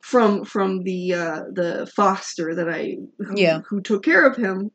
from 0.00 0.44
from 0.44 0.82
the 0.82 1.14
uh, 1.14 1.40
the 1.52 1.90
foster 1.94 2.54
that 2.56 2.68
I 2.68 2.96
who, 3.18 3.34
Yeah. 3.36 3.60
who 3.68 3.80
took 3.80 4.02
care 4.04 4.26
of 4.26 4.36
him. 4.36 4.70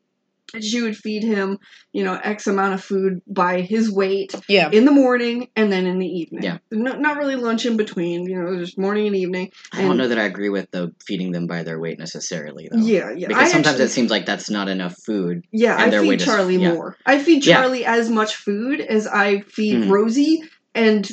and 0.54 0.64
She 0.64 0.80
would 0.80 0.96
feed 0.96 1.22
him, 1.22 1.58
you 1.92 2.02
know, 2.04 2.18
X 2.22 2.46
amount 2.46 2.72
of 2.72 2.82
food 2.82 3.20
by 3.26 3.60
his 3.60 3.92
weight, 3.92 4.34
Yeah. 4.48 4.70
in 4.72 4.86
the 4.86 4.90
morning 4.90 5.48
and 5.54 5.70
then 5.70 5.84
in 5.86 5.98
the 5.98 6.06
evening. 6.06 6.42
Yeah. 6.42 6.58
No, 6.70 6.96
not 6.96 7.18
really 7.18 7.36
lunch 7.36 7.66
in 7.66 7.76
between, 7.76 8.24
you 8.24 8.40
know, 8.42 8.58
just 8.58 8.78
morning 8.78 9.06
and 9.06 9.14
evening. 9.14 9.50
I 9.72 9.82
don't 9.82 9.98
know 9.98 10.08
that 10.08 10.18
I 10.18 10.24
agree 10.24 10.48
with 10.48 10.70
the 10.70 10.90
feeding 11.06 11.32
them 11.32 11.46
by 11.46 11.64
their 11.64 11.78
weight 11.78 11.98
necessarily, 11.98 12.66
though. 12.72 12.78
Yeah, 12.78 13.10
yeah. 13.14 13.28
Because 13.28 13.42
I 13.50 13.52
sometimes 13.52 13.74
actually- 13.74 13.84
it 13.84 13.90
seems 13.90 14.10
like 14.10 14.24
that's 14.24 14.48
not 14.48 14.68
enough 14.70 14.96
food. 15.04 15.44
Yeah, 15.52 15.74
and 15.74 15.82
I 15.82 15.90
their 15.90 16.00
feed 16.00 16.08
weight 16.08 16.20
is- 16.22 16.26
Charlie 16.26 16.56
yeah. 16.56 16.72
more. 16.72 16.96
I 17.04 17.18
feed 17.18 17.44
Yeah. 17.44 17.60
Charlie 17.60 17.84
as 17.84 18.08
much 18.08 18.36
food 18.36 18.80
as 18.80 19.06
I 19.06 19.40
feed 19.40 19.82
Mhm. 19.84 19.90
Rosie, 19.90 20.40
and 20.74 21.06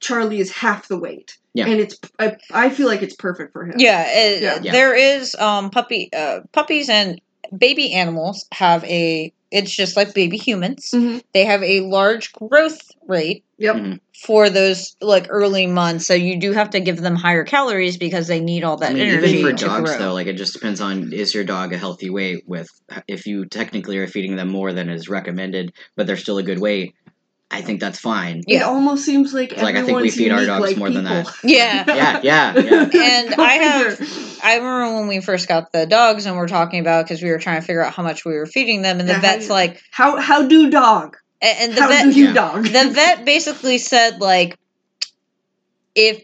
Charlie 0.00 0.40
is 0.40 0.50
half 0.50 0.88
the 0.88 0.98
weight. 0.98 1.36
Yeah. 1.52 1.66
and 1.66 1.80
it's 1.80 1.98
I, 2.20 2.36
I 2.52 2.70
feel 2.70 2.86
like 2.86 3.02
it's 3.02 3.16
perfect 3.16 3.52
for 3.52 3.64
him. 3.66 3.74
Yeah, 3.76 4.04
it, 4.08 4.42
Yeah. 4.42 4.58
Yeah. 4.62 4.72
there 4.72 4.94
is 4.94 5.34
um 5.36 5.70
puppy 5.70 6.08
uh, 6.16 6.40
puppies 6.52 6.88
and 6.88 7.20
baby 7.56 7.92
animals 7.92 8.46
have 8.52 8.84
a 8.84 9.32
it's 9.50 9.74
just 9.74 9.96
like 9.96 10.14
baby 10.14 10.36
humans. 10.36 10.90
Mhm. 10.94 11.22
They 11.34 11.44
have 11.44 11.60
a 11.64 11.80
large 11.80 12.32
growth 12.32 12.80
rate 13.08 13.42
Yep. 13.58 13.76
Mhm. 13.76 13.98
for 14.24 14.48
those 14.48 14.94
like 15.00 15.26
early 15.28 15.66
months. 15.66 16.06
So 16.06 16.14
you 16.14 16.38
do 16.38 16.52
have 16.52 16.70
to 16.70 16.78
give 16.78 16.98
them 17.00 17.16
higher 17.16 17.42
calories 17.42 17.96
because 17.96 18.28
they 18.28 18.38
need 18.38 18.62
all 18.62 18.76
that 18.76 18.92
I 18.92 18.94
mean, 18.94 19.08
energy 19.08 19.38
even 19.38 19.50
for 19.50 19.58
to 19.58 19.64
dogs, 19.66 19.90
grow. 19.90 19.98
though, 19.98 20.12
like 20.14 20.28
it 20.28 20.34
just 20.36 20.52
depends 20.52 20.80
on 20.80 21.12
is 21.12 21.34
your 21.34 21.42
dog 21.42 21.72
a 21.72 21.78
healthy 21.78 22.10
weight? 22.10 22.44
With 22.46 22.68
if 23.08 23.26
you 23.26 23.44
technically 23.44 23.98
are 23.98 24.06
feeding 24.06 24.36
them 24.36 24.48
more 24.50 24.72
than 24.72 24.88
is 24.88 25.08
recommended, 25.08 25.72
but 25.96 26.06
they're 26.06 26.16
still 26.16 26.38
a 26.38 26.44
good 26.44 26.60
weight, 26.60 26.94
I 27.52 27.62
think 27.62 27.80
that's 27.80 27.98
fine. 27.98 28.38
It 28.46 28.54
Yeah. 28.54 28.62
almost 28.66 29.04
seems 29.04 29.34
like 29.34 29.56
Like, 29.56 29.74
I 29.76 29.82
think 29.82 30.00
we 30.00 30.10
feed 30.10 30.30
our 30.30 30.44
dogs 30.46 30.68
like 30.68 30.76
more 30.76 30.88
than 30.90 31.04
that. 31.04 31.26
yeah. 31.42 31.84
Yeah, 31.94 32.20
yeah, 32.22 32.58
yeah. 32.60 32.82
And 32.94 33.34
I 33.38 33.52
have, 33.54 34.00
I 34.42 34.56
remember 34.56 34.94
when 35.00 35.08
we 35.08 35.20
first 35.20 35.48
got 35.48 35.72
the 35.72 35.84
dogs 35.86 36.26
and 36.26 36.36
we're 36.36 36.46
talking 36.48 36.80
about 36.80 37.04
because 37.06 37.22
we 37.22 37.30
were 37.30 37.38
trying 37.40 37.60
to 37.60 37.66
figure 37.66 37.84
out 37.84 37.92
how 37.92 38.02
much 38.04 38.24
we 38.24 38.34
were 38.34 38.46
feeding 38.46 38.82
them, 38.82 39.00
and 39.00 39.08
the 39.08 39.14
Yeah, 39.14 39.20
vet's 39.20 39.46
do- 39.48 39.52
like, 39.52 39.80
how 39.90 40.16
how 40.20 40.46
do 40.46 40.70
dog? 40.70 41.16
and 41.42 41.58
and 41.70 41.72
the 41.76 41.82
how 41.82 41.88
vet 41.88 42.04
do 42.04 42.18
you 42.20 42.26
Yeah. 42.26 42.32
dog? 42.34 42.64
the 42.64 42.90
vet 42.92 43.24
basically 43.24 43.78
said 43.78 44.20
like 44.20 44.56
if 45.94 46.22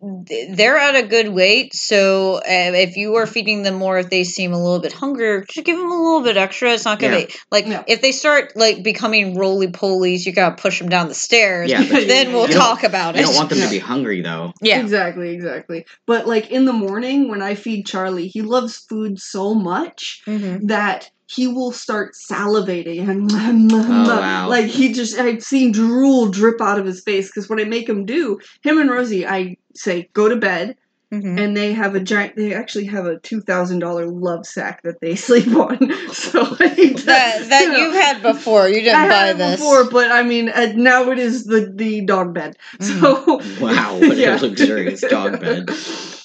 they're 0.00 0.76
at 0.76 0.94
a 0.94 1.06
good 1.06 1.28
weight 1.28 1.74
so 1.74 2.34
uh, 2.36 2.40
if 2.44 2.96
you 2.96 3.14
are 3.16 3.26
feeding 3.26 3.62
them 3.62 3.74
more 3.76 3.98
if 3.98 4.10
they 4.10 4.24
seem 4.24 4.52
a 4.52 4.62
little 4.62 4.78
bit 4.78 4.92
hungrier 4.92 5.42
just 5.48 5.64
give 5.64 5.76
them 5.78 5.90
a 5.90 5.94
little 5.94 6.22
bit 6.22 6.36
extra 6.36 6.72
it's 6.72 6.84
not 6.84 6.98
gonna 6.98 7.20
Yeah. 7.20 7.24
be 7.26 7.34
like 7.50 7.66
Yeah. 7.66 7.82
if 7.88 8.02
they 8.02 8.12
start 8.12 8.52
like 8.56 8.82
becoming 8.82 9.36
roly 9.38 9.68
polies 9.68 10.26
you 10.26 10.32
gotta 10.32 10.54
push 10.60 10.78
them 10.78 10.90
down 10.90 11.08
the 11.08 11.14
stairs 11.14 11.70
Yeah, 11.70 11.82
but 11.90 12.06
then 12.08 12.32
we'll 12.32 12.46
talk 12.48 12.82
about 12.84 13.16
it. 13.16 13.20
You 13.20 13.26
don't 13.26 13.36
want 13.36 13.48
them 13.48 13.58
Yeah. 13.58 13.64
to 13.64 13.70
be 13.70 13.78
hungry, 13.78 14.20
though. 14.20 14.52
yeah 14.60 14.80
Exactly, 14.80 15.30
exactly. 15.30 15.86
But 16.06 16.26
like 16.26 16.50
in 16.50 16.66
the 16.66 16.72
morning 16.74 17.28
when 17.30 17.40
I 17.40 17.54
feed 17.54 17.86
Charlie, 17.86 18.28
he 18.28 18.42
loves 18.42 18.76
food 18.76 19.18
so 19.18 19.54
much 19.54 20.22
Mhm. 20.26 20.68
that 20.68 21.10
he 21.28 21.48
will 21.48 21.72
start 21.72 22.14
salivating 22.30 23.08
and 23.08 23.30
Oh, 23.72 24.20
wow. 24.20 24.48
like 24.48 24.66
he 24.66 24.92
just 24.92 25.18
I've 25.18 25.42
seen 25.42 25.72
drool 25.72 26.28
drip 26.28 26.60
out 26.60 26.78
of 26.78 26.86
his 26.86 27.02
face 27.02 27.28
because 27.28 27.48
what 27.48 27.60
I 27.60 27.64
make 27.64 27.88
him 27.88 28.04
do, 28.04 28.38
him 28.62 28.78
and 28.78 28.90
Rosie, 28.90 29.26
I 29.26 29.56
say 29.74 30.08
go 30.12 30.28
to 30.28 30.36
bed 30.36 30.76
Mhm. 31.12 31.38
and 31.38 31.56
they 31.56 31.72
have 31.72 31.94
a 31.94 32.00
giant. 32.00 32.34
They 32.34 32.52
actually 32.52 32.86
have 32.86 33.06
a 33.06 33.18
two 33.20 33.40
thousand 33.40 33.78
dollar 33.78 34.06
Lovesac 34.08 34.78
that 34.82 34.96
they 35.00 35.14
sleep 35.28 35.54
on. 35.54 35.78
So 36.12 36.42
I 36.58 36.68
think 36.68 37.02
that 37.02 37.48
that 37.48 37.62
you 37.62 37.68
know, 37.72 37.78
you've 37.78 37.94
had 37.94 38.22
before 38.22 38.68
you 38.68 38.80
didn't 38.80 39.02
I 39.02 39.08
buy 39.08 39.26
had 39.26 39.38
this 39.38 39.60
before, 39.60 39.88
but 39.90 40.10
I 40.10 40.22
mean 40.24 40.48
uh, 40.48 40.72
now 40.74 41.10
it 41.10 41.18
is 41.20 41.44
the 41.44 41.72
the 41.74 42.04
dog 42.04 42.34
bed. 42.34 42.56
Mhm. 42.78 43.00
So 43.00 43.40
Wow, 43.64 43.98
what 44.00 44.16
Yeah. 44.16 44.36
a 44.36 44.40
luxurious 44.40 45.00
dog 45.00 45.40
bed. 45.40 45.70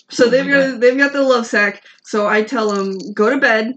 So 0.10 0.26
Oh 0.26 0.30
they've 0.30 0.46
my 0.46 0.52
got 0.52 0.80
they've 0.80 0.98
got 0.98 1.14
the 1.14 1.20
Lovesac. 1.20 1.80
So 2.04 2.28
I 2.28 2.42
tell 2.44 2.72
them 2.72 2.98
go 3.14 3.30
to 3.30 3.38
bed. 3.38 3.76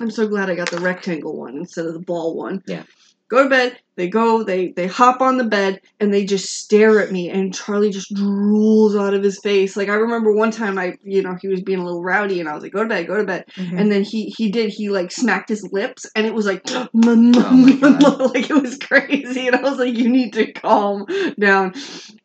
I'm 0.00 0.10
so 0.10 0.26
glad 0.28 0.50
I 0.50 0.54
got 0.54 0.70
the 0.70 0.80
rectangle 0.80 1.36
one 1.36 1.56
instead 1.56 1.86
of 1.86 1.94
the 1.94 2.00
ball 2.00 2.36
one. 2.36 2.62
Yeah. 2.66 2.84
Go 3.28 3.42
to 3.42 3.50
bed. 3.50 3.80
They 3.96 4.08
go. 4.08 4.44
They 4.44 4.68
they 4.68 4.86
hop 4.86 5.20
on 5.20 5.36
the 5.36 5.42
bed 5.44 5.80
and 5.98 6.14
they 6.14 6.24
just 6.24 6.52
stare 6.60 7.00
at 7.00 7.10
me. 7.10 7.28
And 7.28 7.52
Charlie 7.52 7.90
just 7.90 8.14
drools 8.14 8.96
out 8.96 9.14
of 9.14 9.22
his 9.24 9.40
face. 9.40 9.76
Like 9.76 9.88
I 9.88 9.94
remember 9.94 10.32
one 10.32 10.52
time 10.52 10.78
I 10.78 10.94
you 11.02 11.22
know 11.22 11.36
he 11.40 11.48
was 11.48 11.60
being 11.60 11.80
a 11.80 11.84
little 11.84 12.04
rowdy 12.04 12.38
and 12.38 12.48
I 12.48 12.54
was 12.54 12.62
like 12.62 12.72
go 12.72 12.84
to 12.84 12.88
bed, 12.88 13.08
go 13.08 13.16
to 13.16 13.24
bed. 13.24 13.46
Mhm. 13.56 13.80
And 13.80 13.90
then 13.90 14.04
he 14.04 14.32
he 14.36 14.48
did 14.50 14.70
he 14.70 14.90
like 14.90 15.10
smacked 15.10 15.48
his 15.48 15.68
lips 15.72 16.06
and 16.14 16.24
it 16.24 16.34
was 16.34 16.46
like 16.46 16.62
Oh 16.70 18.30
like 18.34 18.48
it 18.48 18.62
was 18.62 18.78
crazy 18.78 19.48
and 19.48 19.56
I 19.56 19.60
was 19.62 19.78
like 19.78 19.94
you 19.94 20.08
need 20.08 20.32
to 20.34 20.52
calm 20.52 21.06
down. 21.40 21.74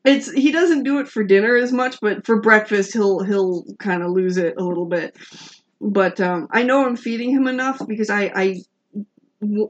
It's 0.06 0.32
he 0.32 0.52
doesn't 0.52 0.84
do 0.84 1.00
it 1.00 1.08
for 1.08 1.24
dinner 1.24 1.56
as 1.56 1.72
much, 1.72 1.98
but 2.00 2.28
for 2.28 2.42
breakfast 2.42 2.94
he'll 2.94 3.24
he'll 3.24 3.64
kind 3.80 4.04
of 4.04 4.12
lose 4.12 4.38
it 4.38 4.54
a 4.58 4.64
little 4.64 4.86
bit. 4.86 5.18
But 5.82 6.22
um, 6.22 6.48
I 6.52 6.64
know 6.64 6.86
I'm 6.86 6.96
feeding 6.96 7.32
him 7.32 7.48
enough 7.48 7.82
because 7.88 8.10
I 8.10 8.32
I 8.36 8.62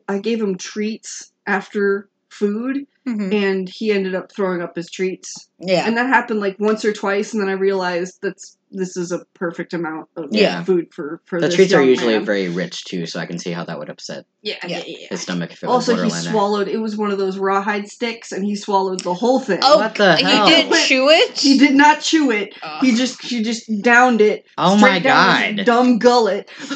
I 0.08 0.20
gave 0.20 0.42
him 0.42 0.58
treats 0.58 1.32
after 1.48 2.10
food, 2.30 2.86
Mhm. 3.08 3.34
and 3.34 3.70
he 3.70 3.92
ended 3.92 4.14
up 4.16 4.32
throwing 4.32 4.62
up 4.62 4.76
his 4.76 4.92
treats. 4.92 5.50
Yeah. 5.60 5.88
And 5.88 5.98
that 5.98 6.08
happened 6.08 6.40
like 6.40 6.58
once 6.60 6.86
or 6.86 6.94
twice, 6.94 7.34
and 7.34 7.42
then 7.42 7.50
I 7.50 7.54
realized 7.54 8.20
that's 8.22 8.58
this 8.72 8.96
is 8.96 9.12
a 9.12 9.26
perfect 9.34 9.74
amount 9.74 10.08
of 10.16 10.30
Yeah. 10.32 10.64
food 10.64 10.94
for 10.94 11.22
for 11.26 11.40
The 11.42 11.48
this 11.48 11.56
treats 11.56 11.74
are 11.74 11.84
usually 11.84 12.14
man. 12.16 12.26
very 12.26 12.48
rich 12.50 12.86
too, 12.86 13.06
so 13.06 13.20
I 13.20 13.26
can 13.26 13.38
see 13.38 13.52
how 13.52 13.64
that 13.66 13.78
would 13.78 13.90
upset 13.90 14.26
yeah, 14.42 14.56
Yeah. 14.66 14.78
yeah, 14.78 14.84
yeah. 14.86 15.08
his 15.10 15.22
stomach 15.22 15.52
if 15.52 15.62
it 15.64 15.68
Also, 15.70 15.94
was 16.02 16.24
he 16.24 16.30
swallowed. 16.30 16.68
It 16.68 16.78
was 16.78 16.96
one 16.96 17.12
of 17.12 17.18
those 17.18 17.38
rawhide 17.38 17.90
sticks, 17.90 18.32
and 18.32 18.44
he 18.46 18.56
swallowed 18.56 19.02
the 19.02 19.14
whole 19.14 19.40
thing. 19.40 19.60
Oh, 19.62 19.78
What 19.80 19.96
the 19.96 20.16
hell? 20.16 20.18
he 20.18 20.24
hell? 20.24 20.48
did 20.48 20.74
chew 20.88 21.10
it. 21.10 21.38
He 21.38 21.58
did 21.58 21.76
not 21.76 22.02
chew 22.02 22.32
it. 22.32 22.54
Ugh. 22.64 22.82
He 22.84 22.96
just 22.96 23.22
he 23.22 23.44
just 23.44 23.70
downed 23.82 24.22
it. 24.22 24.46
Oh 24.58 24.78
straight 24.78 24.92
my 24.92 25.00
down 25.00 25.44
his 25.44 25.56
god! 25.58 25.66
dumb 25.66 26.00
gullet. 26.00 26.50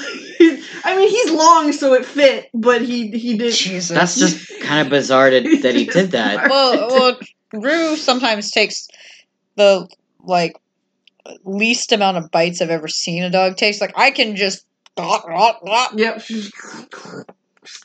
I 0.88 0.96
mean, 0.98 1.10
he's 1.10 1.32
long, 1.32 1.72
so 1.72 1.94
it 1.94 2.06
fit, 2.06 2.50
but 2.54 2.82
he 2.82 3.10
he 3.12 3.38
did. 3.38 3.54
Jesus. 3.54 3.90
That's 3.90 4.18
just 4.18 4.60
kind 4.62 4.82
of 4.86 4.90
bizarre 4.90 5.30
to, 5.32 5.58
that 5.62 5.76
he 5.76 5.86
did 5.86 6.12
that. 6.12 6.50
well, 6.50 6.88
well, 6.90 7.20
Rue 7.54 7.96
sometimes 7.96 8.52
takes 8.52 8.88
the 9.56 9.88
like 10.24 10.56
least 11.44 11.92
amount 11.92 12.18
of 12.18 12.32
bites 12.32 12.62
I've 12.62 12.70
ever 12.70 12.88
seen 12.88 13.24
a 13.24 13.30
dog 13.30 13.58
take. 13.58 13.80
Like 13.82 13.94
I 13.96 14.12
can 14.12 14.36
just. 14.36 14.66
Yep, 14.98 16.24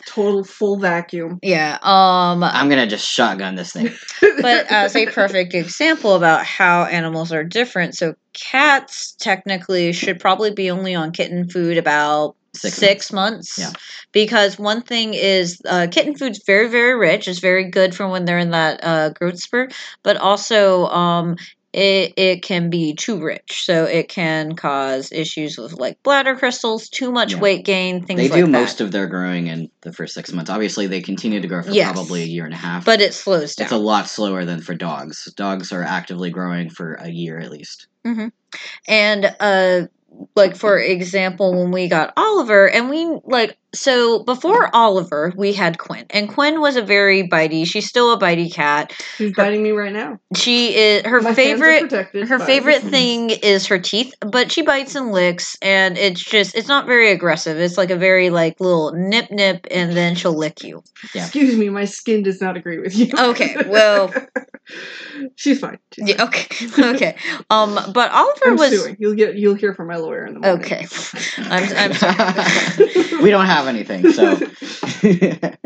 total 0.07 0.45
full 0.45 0.79
vacuum. 0.79 1.39
Yeah. 1.43 1.79
Um. 1.83 2.45
I'm 2.45 2.69
gonna 2.69 2.87
just 2.87 3.09
shotgun 3.09 3.57
this 3.57 3.73
thing. 3.73 3.91
but 4.41 4.71
as 4.71 4.95
a 4.95 5.07
perfect 5.07 5.55
example 5.55 6.15
about 6.15 6.45
how 6.45 6.85
animals 6.85 7.33
are 7.33 7.45
different, 7.45 7.97
so 7.97 8.15
cats 8.33 9.17
technically 9.19 9.93
should 9.93 10.21
probably 10.21 10.53
be 10.53 10.71
only 10.71 10.95
on 10.95 11.13
kitten 11.13 11.49
food 11.49 11.79
about 11.79 12.37
Six 12.53 12.77
six, 12.77 13.13
months. 13.13 13.59
Yeah. 13.59 13.71
Because 14.11 14.59
one 14.59 14.83
thing 14.83 15.15
is 15.15 15.63
uh, 15.69 15.87
kitten 15.89 16.17
food's 16.17 16.43
very 16.45 16.69
very 16.69 16.99
rich. 16.99 17.29
It's 17.29 17.39
very 17.39 17.71
good 17.71 17.95
for 17.95 18.09
when 18.09 18.25
they're 18.25 18.39
in 18.39 18.51
that 18.51 18.81
uh, 18.83 19.11
growth 19.11 19.39
spurt, 19.39 19.73
but 20.03 20.17
also 20.17 20.87
um, 20.87 21.37
it 21.73 22.15
it 22.17 22.43
can 22.43 22.69
be 22.71 22.95
too 22.95 23.23
rich, 23.23 23.63
so 23.65 23.85
it 23.85 24.09
can 24.09 24.57
cause 24.57 25.13
issues 25.13 25.57
with 25.57 25.73
like 25.75 26.03
bladder 26.03 26.35
crystals, 26.37 26.89
too 26.89 27.13
much 27.13 27.33
Yeah. 27.33 27.39
weight 27.41 27.65
gain, 27.65 28.05
things 28.05 28.19
They 28.21 28.29
like 28.29 28.41
do 28.41 28.47
that. 28.47 28.53
most 28.53 28.81
of 28.81 28.91
their 28.93 29.07
growing 29.07 29.47
in 29.47 29.71
the 29.83 29.93
first 29.93 30.15
six 30.15 30.33
months. 30.33 30.51
Obviously, 30.51 30.87
they 30.89 31.01
continue 31.01 31.41
to 31.41 31.47
grow 31.49 31.63
for 31.63 31.71
Yes. 31.71 31.93
probably 31.93 32.23
a 32.23 32.27
year 32.27 32.45
and 32.45 32.55
a 32.55 32.57
half. 32.57 32.85
but 32.85 33.01
it 33.01 33.15
slows 33.15 33.55
down. 33.55 33.65
it's 33.67 33.73
a 33.73 33.79
lot 33.79 34.09
slower 34.09 34.45
than 34.45 34.61
for 34.61 34.75
dogs. 34.75 35.33
Dogs 35.37 35.71
are 35.73 35.83
actively 35.83 36.31
growing 36.31 36.71
for 36.71 36.95
a 36.95 37.09
year 37.11 37.39
at 37.39 37.51
least. 37.51 37.87
Mm-hmm. 38.07 38.29
And 38.89 39.37
uh 39.39 39.83
like 40.37 40.57
for 40.57 40.79
example 40.79 41.59
when 41.59 41.71
we 41.71 41.89
got 41.89 42.13
Oliver 42.17 42.69
and 42.69 42.89
we 42.89 43.05
like 43.25 43.57
so 43.75 44.23
before 44.25 44.75
Oliver 44.75 45.33
we 45.37 45.53
had 45.53 45.79
Quinn 45.79 46.05
and 46.11 46.29
Quinn 46.29 46.61
was 46.61 46.77
a 46.77 46.83
very 46.83 47.27
bitey 47.29 47.67
she's 47.67 47.89
still 47.89 48.13
a 48.13 48.19
bitey 48.19 48.53
cat 48.53 48.93
She's 49.17 49.33
biting 49.35 49.63
me 49.63 49.71
right 49.71 49.93
now. 49.93 50.19
she 50.37 50.75
is 50.75 51.03
her 51.07 51.21
My 51.21 51.35
favorite 51.35 51.91
her 51.93 52.39
by- 52.39 52.45
favorite 52.47 52.83
thing 52.83 53.31
is 53.31 53.67
her 53.67 53.79
teeth 53.79 54.13
but 54.21 54.51
she 54.51 54.63
bites 54.63 54.95
and 54.95 55.13
licks 55.13 55.57
and 55.63 55.97
it's 55.99 56.23
just 56.23 56.55
it's 56.55 56.69
not 56.69 56.87
very 56.87 57.11
aggressive 57.11 57.59
it's 57.59 57.79
like 57.79 57.91
a 57.91 57.97
very 57.97 58.31
like 58.31 58.61
little 58.61 58.93
nip 58.93 59.31
nip 59.31 59.67
and 59.71 59.97
then 59.97 60.15
she'll 60.15 60.37
lick 60.37 60.63
you 60.65 60.83
Yeah. 61.15 61.23
Excuse 61.23 61.57
me, 61.57 61.69
my 61.71 61.85
skin 61.85 62.23
does 62.23 62.41
not 62.41 62.57
agree 62.57 62.79
with 62.79 62.97
you. 62.97 63.11
Okay, 63.17 63.57
well- 63.69 64.13
she's 65.37 65.59
fine. 65.61 65.79
She's 65.93 66.09
yeah 66.09 66.17
fine. 66.17 66.29
okay 66.29 66.67
okay 66.95 67.17
um 67.51 67.75
but 67.93 68.11
Oliver 68.13 68.41
I'm 68.47 68.57
was 68.57 68.71
suing. 68.71 68.97
You'll 68.99 69.15
get 69.15 69.37
you'll 69.37 69.55
hear 69.55 69.75
from 69.75 69.89
my 69.89 69.97
lawyer 69.97 70.27
in 70.27 70.35
the 70.35 70.41
morning. 70.41 70.65
okay 70.65 70.87
I'm, 71.39 71.77
I'm 71.77 71.93
sorry 71.95 73.23
we 73.23 73.31
don't 73.31 73.47
have 73.47 73.67
anything, 73.67 74.11
so 74.13 74.37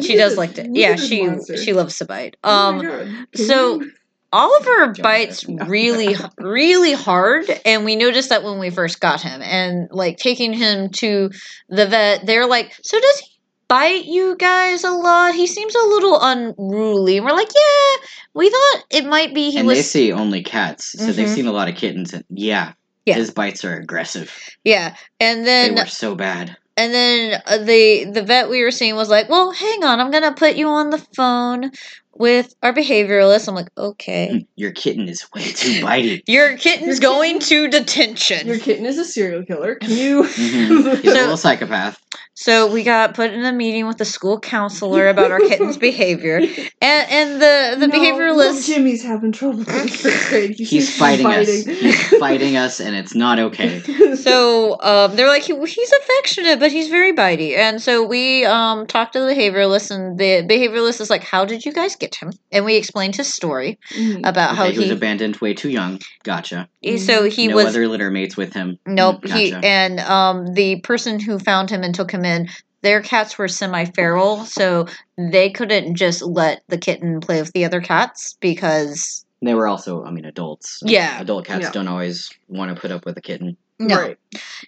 she 0.01 0.17
does 0.17 0.37
like 0.37 0.55
to 0.55 0.69
yeah 0.73 0.97
she 0.97 1.27
monster. 1.27 1.57
she 1.57 1.73
loves 1.73 1.99
to 1.99 2.05
bite 2.05 2.37
Oh 2.45 2.69
um 2.69 2.79
my 2.79 2.85
God. 2.85 3.27
So- 3.37 3.81
you- 3.81 3.93
Oliver 4.33 4.93
Joe 4.95 5.03
bites 5.05 5.45
really, 5.49 6.17
really 6.39 6.93
hard, 6.93 7.45
and 7.65 7.85
we 7.85 7.95
noticed 7.95 8.31
that 8.31 8.43
when 8.43 8.59
we 8.59 8.69
first 8.69 8.99
got 8.99 9.21
him. 9.23 9.41
And 9.41 9.87
like 9.93 10.17
taking 10.17 10.53
him 10.53 10.89
to 10.95 11.31
the 11.69 11.87
vet, 11.87 12.27
they're 12.27 12.49
like, 12.49 12.75
"So 12.83 12.99
does 13.01 13.19
he 13.21 13.34
bite 13.69 14.05
you 14.05 14.37
guys 14.39 14.85
a 14.85 14.91
lot? 14.91 15.35
He 15.35 15.47
seems 15.47 15.75
a 15.75 15.87
little 15.89 16.19
unruly." 16.21 17.17
And 17.19 17.27
we're 17.27 17.33
like, 17.33 17.51
"Yeah, 17.55 18.07
we 18.35 18.51
thought 18.51 18.85
it 18.91 19.07
might 19.07 19.35
be 19.35 19.51
he 19.51 19.59
and 19.59 19.67
was." 19.67 19.79
they 19.79 19.83
see 19.83 20.13
only 20.13 20.43
cats, 20.43 20.93
so 20.99 21.13
they've 21.13 21.27
Mhm. 21.29 21.35
seen 21.35 21.47
a 21.47 21.53
lot 21.53 21.69
of 21.69 21.77
kittens. 21.77 22.13
And 22.13 22.25
yeah, 22.31 22.73
Yeah. 23.07 23.15
his 23.15 23.31
bites 23.31 23.65
are 23.65 23.75
aggressive. 23.77 24.33
yeah, 24.65 24.95
and 25.21 25.47
then 25.47 25.75
They 25.75 25.83
were 25.83 25.87
so 25.89 26.15
bad. 26.15 26.57
and 26.77 26.93
then 26.95 27.41
uh, 27.47 27.59
the 27.59 28.07
the 28.13 28.23
vet 28.23 28.49
we 28.51 28.63
were 28.63 28.71
seeing 28.71 28.97
was 28.97 29.09
like, 29.09 29.29
"Well, 29.29 29.51
hang 29.53 29.85
on, 29.85 30.01
I'm 30.01 30.11
gonna 30.11 30.33
put 30.33 30.57
you 30.57 30.69
on 30.69 30.91
the 30.91 30.99
phone 31.17 31.71
with 32.17 32.55
our 32.63 32.73
behavioralist." 32.73 33.49
I'm 33.49 33.55
like, 33.55 33.71
"Okay." 33.77 34.47
Your 34.57 34.71
kitten 34.73 35.09
is 35.09 35.25
way 35.35 35.43
too 35.45 35.81
bitey. 35.85 36.23
Your 36.29 36.57
kitten's 36.57 37.01
Your 37.01 37.11
going 37.11 37.39
kitten- 37.41 37.71
to 37.71 37.79
detention. 37.79 38.47
your 38.47 38.59
kitten 38.59 38.87
is 38.87 38.99
a 38.99 39.05
serial 39.05 39.45
killer. 39.45 39.77
Can 39.77 39.91
you? 39.91 40.23
Mhm. 40.23 41.01
He's 41.03 41.13
a 41.13 41.15
So- 41.15 41.21
little 41.21 41.37
psychopath. 41.37 41.99
So 42.37 42.71
we 42.73 42.83
got 42.83 43.15
put 43.15 43.31
in 43.33 43.45
a 43.45 43.53
meeting 43.53 43.87
with 43.87 43.99
the 43.99 44.05
school 44.05 44.41
counselor 44.41 45.09
about 45.09 45.31
our 45.31 45.39
kitten's 45.39 45.77
behavior, 45.89 46.39
and 46.39 47.11
and 47.11 47.35
the 47.41 47.77
the 47.79 47.87
No, 47.87 47.97
little 47.99 48.19
behavioralist. 48.19 48.67
Jimmy's 48.67 49.05
having 49.05 49.31
trouble 49.31 49.61
in 49.61 49.65
first 49.65 50.29
grade. 50.31 50.55
He 50.57 50.65
He's 50.65 50.93
seems 50.93 51.19
to 51.19 51.19
be 51.19 51.23
fighting 51.23 51.27
us. 51.27 51.65
He's 51.65 52.19
fighting 52.19 52.57
us, 52.57 52.81
and 52.81 52.97
it's 52.97 53.15
not 53.15 53.39
okay. 53.39 53.83
So 54.25 54.81
um, 54.81 55.17
they're 55.17 55.29
like 55.29 55.43
he, 55.43 55.55
he's 55.67 55.93
affectionate, 55.93 56.59
but 56.59 56.73
he's 56.73 56.89
very 56.89 57.13
bitey, 57.13 57.57
and 57.57 57.81
so 57.83 58.03
we 58.07 58.45
um 58.45 58.87
talked 58.87 59.13
to 59.15 59.21
the 59.21 59.27
behavioralist, 59.27 59.91
and 59.91 60.19
the 60.19 60.43
behavioralist 60.49 61.01
is 61.01 61.11
like, 61.11 61.23
"How 61.23 61.45
did 61.45 61.65
you 61.65 61.73
guys 61.73 61.95
get 61.97 62.15
him?" 62.15 62.33
And 62.51 62.65
we 62.65 62.77
explained 62.77 63.17
his 63.17 63.33
story 63.33 63.79
Mhm. 63.95 64.27
about 64.27 64.57
how 64.57 64.71
he 64.71 64.79
was 64.79 64.91
abandoned 64.91 65.37
way 65.37 65.53
too 65.53 65.69
young. 65.69 66.01
Gotcha. 66.23 66.69
so 66.99 67.25
he 67.29 67.49
no 67.49 67.57
was 67.57 67.67
other 67.67 67.87
litter 67.87 68.11
mates 68.11 68.37
with 68.37 68.55
him. 68.55 68.79
Nope. 68.87 69.23
Mm, 69.23 69.31
He 69.37 69.53
and 69.53 70.01
um 70.01 70.55
the 70.55 70.81
person 70.81 71.21
who 71.21 71.39
found 71.39 71.69
him 71.71 71.83
and 71.83 71.95
took 71.95 72.11
him 72.11 72.24
in, 72.25 72.49
their 72.83 73.01
cats 73.03 73.39
were 73.39 73.49
semi-feral, 73.49 74.45
so 74.45 74.87
they 75.17 75.51
couldn't 75.51 75.95
just 75.95 76.23
let 76.23 76.63
the 76.69 76.79
kitten 76.79 77.21
play 77.21 77.41
with 77.41 77.53
the 77.53 77.65
other 77.65 77.81
cats 77.81 78.37
because 78.41 79.25
They 79.43 79.55
were 79.55 79.67
also, 79.67 80.05
I 80.05 80.11
mean, 80.11 80.25
adults. 80.25 80.81
Yeah. 80.85 81.21
Adult 81.21 81.47
cats 81.47 81.63
Yeah. 81.65 81.71
don't 81.73 81.89
always 81.89 82.31
want 82.49 82.75
to 82.75 82.81
put 82.81 82.91
up 82.91 83.05
with 83.07 83.17
a 83.19 83.21
kitten. 83.23 83.57
no, 83.81 84.01
Right. 84.01 84.17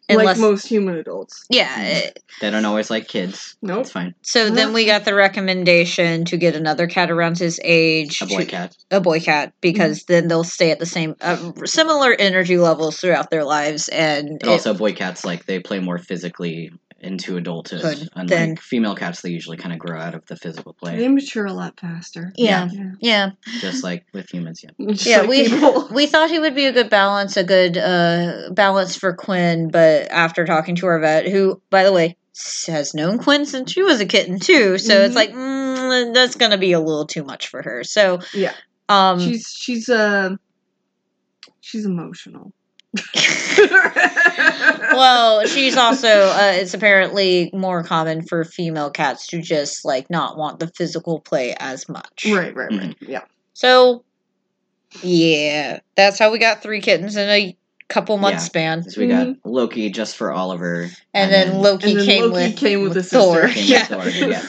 unless 0.09 0.27
like 0.27 0.39
most 0.39 0.67
human 0.67 0.97
adults. 0.97 1.45
yeah. 1.49 1.81
it- 1.81 2.19
They 2.41 2.51
don't 2.51 2.65
always 2.65 2.91
like 2.91 3.07
kids. 3.07 3.57
Nope. 3.63 3.83
It's 3.83 3.93
fine. 3.93 4.15
So 4.23 4.51
then 4.51 4.73
we 4.73 4.85
got 4.85 5.05
the 5.05 5.15
recommendation 5.15 6.25
to 6.27 6.37
get 6.37 6.57
another 6.57 6.87
cat 6.89 7.11
around 7.11 7.39
his 7.39 7.61
age, 7.63 8.21
A 8.21 8.27
boy 8.27 8.41
to- 8.41 8.47
cat. 8.47 8.77
a 8.91 9.01
boy 9.01 9.21
cat, 9.21 9.53
because 9.61 10.01
Mm-hmm. 10.01 10.13
then 10.13 10.29
they'll 10.29 10.43
stay 10.45 10.71
at 10.73 10.81
the 10.81 10.87
same 10.87 11.15
uh, 11.21 11.53
similar 11.65 12.15
energy 12.19 12.59
levels 12.59 12.97
throughout 12.99 13.31
their 13.31 13.45
lives, 13.45 13.89
and 13.89 14.39
But 14.41 14.49
it- 14.49 14.53
also, 14.53 14.75
boy 14.75 14.93
cats, 14.93 15.25
like, 15.25 15.47
they 15.47 15.61
play 15.61 15.79
more 15.79 15.99
physically 15.99 16.73
into 17.01 17.37
adulthood. 17.37 17.83
Good. 17.83 18.09
Unlike 18.15 18.29
Then- 18.29 18.57
female 18.57 18.95
cats, 18.95 19.21
they 19.21 19.31
usually 19.31 19.57
kind 19.59 19.73
of 19.73 19.79
grow 19.79 20.01
out 20.01 20.15
of 20.15 20.25
the 20.27 20.37
physical 20.37 20.73
play. 20.73 20.97
They 20.97 21.09
mature 21.09 21.45
a 21.47 21.53
lot 21.53 21.79
faster. 21.79 22.33
yeah, 22.37 22.69
Yeah. 22.73 22.91
yeah. 23.01 23.31
Just 23.61 23.85
like 23.85 24.07
with 24.15 24.31
humans, 24.33 24.63
yeah. 24.65 24.71
Just 24.93 25.07
Yeah, 25.07 25.21
like 25.21 25.29
we 25.29 25.49
people. 25.49 25.89
we 25.93 26.07
thought 26.07 26.31
he 26.31 26.39
would 26.39 26.55
be 26.55 26.65
a 26.67 26.73
good 26.73 26.89
balance, 26.91 27.37
a 27.37 27.45
good 27.45 27.77
uh, 27.77 28.51
balance 28.53 28.97
for 28.97 29.13
Quinn. 29.15 29.69
But 29.71 30.11
after 30.11 30.47
talking 30.47 30.75
to 30.77 30.87
our 30.87 30.99
vet, 30.99 31.29
who, 31.29 31.61
by 31.71 31.85
the 31.85 31.93
way, 31.93 32.17
has 32.67 32.95
known 32.95 33.19
Quinn 33.19 33.45
since 33.47 33.73
she 33.73 33.83
was 33.83 34.01
a 34.01 34.07
kitten 34.07 34.39
too, 34.39 34.77
so 34.79 35.01
it's 35.03 35.13
Mhm. 35.13 35.17
like 35.17 35.31
mm, 35.33 36.13
that's 36.15 36.35
gonna 36.35 36.59
be 36.59 36.73
a 36.73 36.81
little 36.81 37.07
too 37.07 37.25
much 37.25 37.49
for 37.49 37.63
her. 37.63 37.83
So, 37.85 38.21
Yeah. 38.35 38.53
um, 38.89 39.21
she's 39.21 39.49
she's 39.55 39.89
uh 39.89 40.31
she's 41.61 41.85
emotional. 41.87 42.53
Well, 44.93 45.47
she's 45.47 45.77
also 45.77 46.09
uh, 46.09 46.53
it's 46.55 46.75
apparently 46.75 47.51
more 47.53 47.83
common 47.83 48.23
for 48.23 48.45
female 48.45 48.91
cats 48.91 49.27
to 49.29 49.41
just 49.41 49.85
like 49.85 50.11
not 50.11 50.37
want 50.37 50.59
the 50.59 50.69
physical 50.69 51.21
play 51.21 51.55
as 51.59 51.89
much. 51.89 52.27
right, 52.27 52.55
right, 52.55 52.71
right. 52.71 52.81
Mm-hmm. 52.99 53.11
Yeah. 53.11 53.25
So, 53.55 54.05
yeah, 55.03 55.81
that's 55.97 56.19
how 56.19 56.31
we 56.31 56.39
got 56.39 56.63
three 56.63 56.81
kittens 56.81 57.17
in 57.17 57.29
a 57.29 57.57
couple 57.89 58.17
months 58.19 58.43
Yeah. 58.43 58.47
span. 58.47 58.83
So 58.91 59.01
we 59.01 59.09
got 59.09 59.37
Loki 59.45 59.91
just 59.91 60.17
for 60.17 60.33
Oliver. 60.33 60.91
And, 61.15 61.33
then, 61.33 61.55
Loki 61.61 61.91
And 61.93 62.01
then 62.01 62.07
came 62.07 62.23
Loki 62.25 62.33
with 62.51 62.57
came 62.57 62.83
with, 62.83 62.97
with 62.97 63.11
Thor. 63.11 63.49
sister. 63.49 63.61
Came 63.89 64.01
with 64.01 64.13
Thor, 64.15 64.29
yeah. 64.29 64.47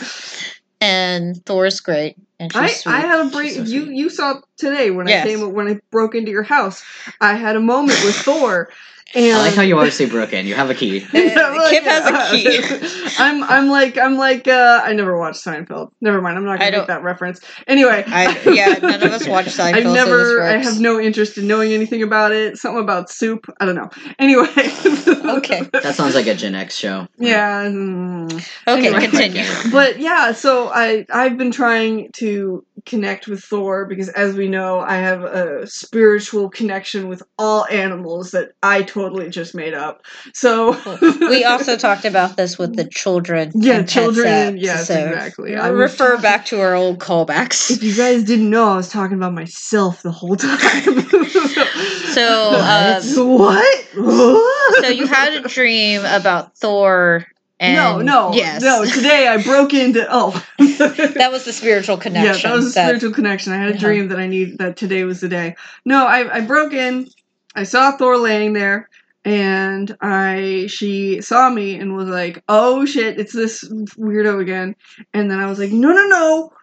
and 0.82 1.46
Thor's 1.46 1.80
great. 1.80 2.18
And 2.40 2.52
I, 2.56 2.68
sweet. 2.68 2.92
I 2.94 3.00
had 3.00 3.26
a 3.26 3.30
break. 3.30 3.52
So 3.54 3.62
you 3.64 3.86
you 3.86 4.10
saw 4.10 4.40
today 4.58 4.92
when 4.92 5.08
Yes. 5.08 5.26
I 5.26 5.30
came 5.30 5.54
when 5.54 5.68
I 5.68 5.80
broke 5.92 6.16
into 6.16 6.32
your 6.32 6.44
house. 6.44 6.84
I 7.22 7.36
had 7.36 7.56
a 7.56 7.60
moment 7.62 8.00
with 8.04 8.16
Thor, 8.16 8.70
and 9.16 9.36
I 9.38 9.40
like 9.40 9.56
how 9.56 9.62
you 9.64 9.76
always 9.78 9.96
say 9.96 10.06
broke 10.06 10.34
in. 10.34 10.46
You 10.46 10.56
have 10.56 10.70
a 10.70 10.76
key. 10.76 11.06
Uh, 11.38 11.70
Kip 11.70 11.84
has 11.84 12.06
a 12.06 12.36
key. 12.36 13.16
I'm 13.20 13.44
I'm 13.44 13.68
like 13.70 13.98
I'm 13.98 14.16
like 14.18 14.48
uh, 14.48 14.82
I 14.84 14.94
never 14.94 15.18
watched 15.18 15.44
Seinfeld. 15.44 15.92
Never 16.02 16.22
mind. 16.22 16.38
I'm 16.38 16.46
not 16.46 16.60
gonna 16.60 16.72
make 16.78 16.88
that 16.88 17.04
reference. 17.04 17.42
Anyway, 17.68 18.04
I, 18.08 18.40
yeah, 18.52 18.74
none 18.82 19.02
of 19.04 19.12
us 19.12 19.28
watch 19.28 19.46
Seinfeld. 19.48 19.74
I 19.76 19.84
so 19.84 19.94
never. 19.94 20.18
this 20.36 20.40
I 20.42 20.58
have 20.70 20.80
no 20.80 21.00
interest 21.00 21.38
in 21.38 21.48
knowing 21.48 21.74
anything 21.74 22.04
about 22.04 22.32
it. 22.32 22.58
Something 22.58 22.82
about 22.84 23.10
soup. 23.10 23.46
I 23.60 23.66
don't 23.66 23.76
know. 23.76 23.90
Anyway. 24.20 24.48
Okay. 25.38 25.62
That 25.74 25.94
sounds 25.96 26.16
like 26.16 26.28
a 26.28 26.34
Gen 26.36 26.56
X 26.56 26.76
show. 26.78 27.08
Yeah. 27.18 27.66
mm. 27.66 28.32
Okay, 28.68 28.88
Anyway. 28.88 29.02
continue. 29.08 29.44
but 29.72 30.00
yeah, 30.00 30.32
so 30.32 30.70
I 30.74 31.06
I've 31.12 31.38
been 31.38 31.52
trying 31.52 32.12
to 32.14 32.27
connect 32.86 33.28
with 33.28 33.44
Thor 33.44 33.86
because 33.86 34.10
as 34.10 34.36
we 34.36 34.48
know, 34.48 34.80
I 34.80 34.96
have 34.96 35.24
a 35.24 35.68
spiritual 35.68 36.50
connection 36.50 37.08
with 37.08 37.22
all 37.38 37.66
animals 37.68 38.32
that 38.32 38.52
I 38.64 38.84
totally 38.84 39.30
just 39.30 39.54
made 39.56 39.74
up. 39.74 40.04
So 40.34 40.72
We 41.20 41.44
also 41.52 41.76
talked 41.76 42.06
about 42.06 42.38
this 42.38 42.58
with 42.58 42.76
the 42.76 42.86
children. 42.86 43.52
Yeah, 43.56 43.84
children, 43.84 44.28
app, 44.28 44.54
yes, 44.58 44.88
so 44.88 44.96
exactly. 44.96 45.56
I 45.56 45.68
I 45.68 45.70
refer 45.70 46.10
talking- 46.12 46.22
back 46.22 46.46
to 46.48 46.62
our 46.62 46.76
old 46.76 47.00
callbacks. 47.00 47.70
if 47.72 47.84
you 47.84 47.96
guys 47.96 48.24
didn't 48.24 48.50
know, 48.50 48.70
I 48.70 48.78
was 48.78 48.90
talking 48.90 49.18
about 49.18 49.34
myself 49.34 50.02
the 50.04 50.12
whole 50.12 50.36
time. 50.36 51.06
So, 52.18 52.54
um, 52.54 53.38
what? 53.38 53.86
so 54.82 54.88
you 54.88 55.06
had 55.06 55.34
a 55.34 55.48
dream 55.48 56.02
about 56.06 56.58
Thor 56.58 57.28
and 57.60 57.76
no, 57.76 58.30
no, 58.30 58.34
yes, 58.34 58.62
no. 58.62 58.86
Today 58.86 59.28
I 59.28 59.42
broke 59.42 59.74
into 59.74 60.06
oh. 60.10 60.32
that 60.60 61.30
was 61.32 61.46
the 61.46 61.54
spiritual 61.54 61.98
connection. 61.98 62.36
Yeah, 62.36 62.42
that 62.42 62.56
was 62.56 62.72
a 62.72 62.76
that- 62.76 62.86
spiritual 62.86 63.14
connection. 63.14 63.54
I 63.54 63.58
had 63.58 63.76
a 63.76 63.78
dream 63.78 64.10
that 64.10 64.20
I 64.20 64.28
need 64.28 64.60
that 64.60 64.78
today 64.78 65.04
was 65.06 65.22
the 65.22 65.30
day. 65.30 65.56
No, 65.84 66.06
I 66.06 66.38
I 66.38 66.42
broke 66.42 66.74
in. 66.74 67.08
I 67.56 67.64
saw 67.64 67.98
Thor 67.98 68.18
laying 68.18 68.54
there, 68.54 68.90
and 69.26 69.96
I 70.02 70.68
she 70.70 71.22
saw 71.22 71.50
me 71.50 71.80
and 71.80 71.96
was 71.96 72.08
like, 72.08 72.44
"Oh 72.48 72.86
shit, 72.86 73.20
it's 73.20 73.34
this 73.34 73.64
weirdo 73.64 74.40
again." 74.40 74.76
And 75.14 75.32
then 75.32 75.40
I 75.40 75.48
was 75.48 75.58
like, 75.58 75.72
"No, 75.72 75.92
no, 75.94 76.08
no." 76.08 76.54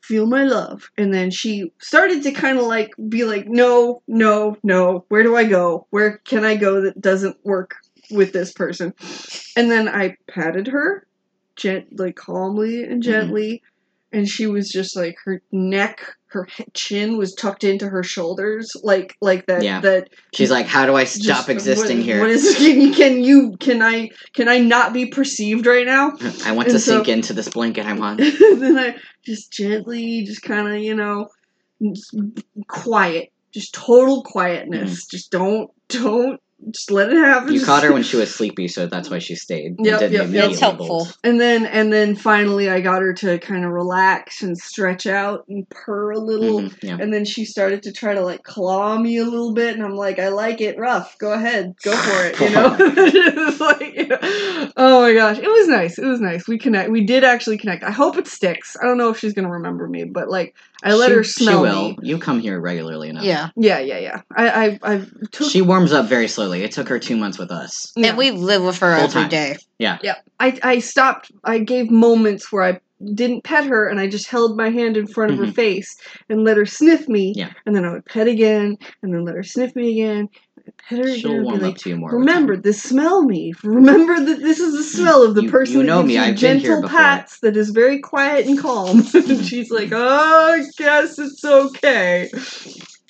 Feel 0.00 0.26
my 0.26 0.42
love. 0.42 0.90
And 0.98 1.14
then 1.14 1.30
she 1.30 1.72
started 1.78 2.24
to 2.24 2.32
kind 2.32 2.58
of 2.58 2.64
like 2.64 2.90
be 3.08 3.22
like, 3.24 3.46
no, 3.46 4.02
no, 4.08 4.56
no. 4.64 5.04
Where 5.08 5.22
do 5.22 5.36
I 5.36 5.44
go? 5.44 5.86
Where 5.90 6.18
can 6.18 6.44
I 6.44 6.56
go 6.56 6.80
that 6.80 7.00
doesn't 7.00 7.36
work 7.44 7.76
with 8.12 8.32
this 8.32 8.52
person? 8.52 8.94
And 9.56 9.70
then 9.70 9.88
I 9.88 10.16
patted 10.28 10.68
her, 10.68 11.06
gent 11.56 11.98
like 11.98 12.16
calmly 12.16 12.82
and 12.82 13.02
mm-hmm. 13.02 13.10
gently, 13.10 13.62
and 14.12 14.28
she 14.28 14.46
was 14.46 14.68
just 14.68 14.94
like 14.94 15.16
her 15.24 15.40
neck, 15.50 16.02
her 16.26 16.46
chin 16.74 17.16
was 17.16 17.34
tucked 17.34 17.64
into 17.64 17.88
her 17.88 18.02
shoulders, 18.02 18.76
like 18.82 19.16
like 19.20 19.46
that. 19.46 19.62
Yeah. 19.62 19.80
That 19.80 20.10
She's 20.34 20.50
like, 20.50 20.66
how 20.66 20.86
do 20.86 20.94
I 20.94 21.04
just- 21.04 21.22
stop 21.22 21.48
existing 21.48 21.98
what- 21.98 22.06
here? 22.06 22.20
What 22.20 22.30
is 22.30 22.56
can 22.56 22.80
you 22.80 22.92
can 22.92 23.22
you 23.22 23.56
can 23.58 23.82
I 23.82 24.10
can 24.34 24.48
I 24.48 24.58
not 24.58 24.92
be 24.92 25.06
perceived 25.06 25.66
right 25.66 25.86
now? 25.86 26.12
I 26.44 26.52
want 26.52 26.68
and 26.68 26.76
to 26.76 26.78
so- 26.78 26.96
sink 26.96 27.08
into 27.08 27.32
this 27.32 27.48
blanket 27.48 27.86
I'm 27.86 28.02
on. 28.02 28.16
then 28.18 28.78
I 28.78 28.96
just 29.24 29.52
gently, 29.52 30.24
just 30.24 30.42
kind 30.42 30.68
of, 30.68 30.78
you 30.78 30.94
know, 30.94 31.28
quiet, 32.68 33.32
just 33.52 33.74
total 33.74 34.22
quietness. 34.22 34.90
Mm-hmm. 34.90 35.10
Just 35.10 35.30
don't, 35.30 35.70
don't, 35.88 36.40
just 36.70 36.90
let 36.90 37.10
it 37.12 37.16
happen. 37.16 37.52
You 37.52 37.64
caught 37.64 37.82
her 37.82 37.92
when 37.92 38.02
she 38.02 38.16
was 38.16 38.34
sleepy, 38.34 38.68
so 38.68 38.86
that's 38.86 39.10
why 39.10 39.18
she 39.18 39.34
stayed. 39.34 39.74
and 39.78 39.86
Yep, 39.86 39.98
didn't 40.00 40.12
yep, 40.12 40.30
yep. 40.30 40.50
It's 40.50 40.60
helpful. 40.60 41.08
And 41.24 41.40
then, 41.40 41.66
and 41.66 41.92
then 41.92 42.14
finally, 42.16 42.70
I 42.70 42.80
got 42.80 43.02
her 43.02 43.12
to 43.14 43.38
kind 43.38 43.64
of 43.64 43.72
relax 43.72 44.42
and 44.42 44.56
stretch 44.56 45.06
out 45.06 45.44
and 45.48 45.68
purr 45.70 46.12
a 46.12 46.18
little. 46.18 46.60
Mhm, 46.62 46.82
yeah. 46.82 46.96
And 47.00 47.12
then 47.12 47.24
she 47.24 47.44
started 47.44 47.82
to 47.84 47.92
try 47.92 48.14
to 48.14 48.20
like 48.22 48.42
claw 48.44 48.96
me 48.98 49.16
a 49.18 49.24
little 49.24 49.52
bit, 49.54 49.74
and 49.74 49.82
I'm 49.84 49.96
like, 49.96 50.18
I 50.18 50.28
like 50.28 50.60
it 50.60 50.78
rough. 50.78 51.16
Go 51.18 51.32
ahead, 51.32 51.74
go 51.82 51.96
for 51.96 52.24
it. 52.26 52.40
You 52.40 52.50
know, 52.50 53.56
like, 53.60 53.94
you 53.94 54.06
know, 54.06 54.18
oh 54.76 55.00
my 55.02 55.14
gosh, 55.14 55.38
it 55.38 55.48
was 55.48 55.68
nice. 55.68 55.98
It 55.98 56.06
was 56.06 56.20
nice. 56.20 56.46
We 56.46 56.58
connect. 56.58 56.90
We 56.90 57.04
did 57.04 57.24
actually 57.24 57.58
connect. 57.58 57.82
I 57.84 57.90
hope 57.90 58.16
it 58.16 58.26
sticks. 58.26 58.76
I 58.80 58.86
don't 58.86 58.98
know 58.98 59.10
if 59.10 59.18
she's 59.18 59.32
gonna 59.34 59.50
remember 59.50 59.88
me, 59.88 60.04
but 60.04 60.28
like, 60.28 60.54
I 60.84 60.94
let 60.94 61.08
She- 61.08 61.14
her 61.14 61.24
smell 61.24 61.52
She 61.52 61.70
will. 61.70 61.88
me. 61.90 61.98
You 62.02 62.18
come 62.18 62.40
here 62.40 62.60
regularly 62.60 63.08
enough. 63.08 63.24
Yeah, 63.24 63.48
Yeah, 63.56 63.78
yeah, 63.78 63.98
yeah. 63.98 64.20
I, 64.36 64.48
I, 64.66 64.78
I 64.82 65.06
took. 65.30 65.50
She 65.50 65.62
warms 65.62 65.92
up 65.92 66.06
very 66.06 66.28
slowly. 66.28 66.51
It 66.60 66.72
took 66.72 66.88
her 66.88 66.98
two 66.98 67.16
months 67.16 67.38
with 67.38 67.50
us. 67.50 67.90
yeah. 67.96 68.08
and 68.10 68.18
we 68.18 68.30
live 68.32 68.62
with 68.62 68.78
her 68.80 68.94
Full 68.96 69.04
every 69.04 69.22
time. 69.22 69.28
day. 69.30 69.56
I, 70.40 70.58
I 70.62 70.78
stopped. 70.80 71.30
I 71.44 71.58
gave 71.58 71.90
moments 71.90 72.52
where 72.52 72.64
I 72.64 72.80
didn't 73.14 73.44
pet 73.44 73.64
her 73.64 73.88
and 73.88 73.98
I 73.98 74.06
just 74.08 74.28
held 74.28 74.56
my 74.56 74.68
hand 74.70 74.96
in 74.96 75.06
front 75.06 75.32
of 75.32 75.38
her 75.38 75.46
Mhm. 75.46 75.54
face 75.54 75.96
and 76.28 76.44
let 76.44 76.56
her 76.56 76.66
sniff 76.66 77.08
me. 77.08 77.32
Yeah. 77.36 77.50
And 77.66 77.74
then 77.74 77.84
I 77.84 77.92
would 77.92 78.04
pet 78.06 78.28
again 78.28 78.76
and 79.02 79.12
then 79.14 79.24
let 79.24 79.34
her 79.36 79.42
sniff 79.42 79.74
me 79.74 79.90
again. 80.00 80.28
I'd 80.64 80.76
pet 80.78 80.98
her 80.98 81.14
She'll 81.16 81.30
again. 81.30 81.36
and 81.38 81.44
warm 81.44 81.58
be 81.58 81.64
up 81.64 81.68
like, 81.72 81.76
to 81.78 81.88
you 81.90 81.96
more. 81.96 82.10
with 82.10 82.18
Remember, 82.20 82.54
time. 82.54 82.62
this 82.62 82.80
smell 82.82 83.22
me. 83.24 83.52
Remember 83.64 84.20
that 84.24 84.40
this 84.40 84.60
is 84.60 84.76
the 84.76 84.84
smell 84.84 85.24
of 85.24 85.34
the 85.34 85.42
You- 85.44 85.50
person 85.50 85.74
you 85.74 85.80
that 85.82 85.86
know 85.86 86.02
gives 86.02 86.08
me, 86.08 86.14
you 86.14 86.20
I've 86.20 86.40
been 86.40 86.58
here 86.58 86.68
gentle 86.70 86.82
before. 86.82 86.96
pats 86.98 87.40
that 87.40 87.56
is 87.56 87.70
very 87.70 87.98
quiet 87.98 88.46
and 88.46 88.58
calm. 88.58 88.98
and 89.14 89.44
she's 89.46 89.70
like, 89.72 89.90
oh, 89.92 90.52
I 90.60 90.64
guess 90.78 91.18
it's 91.18 91.44
okay. 91.44 92.30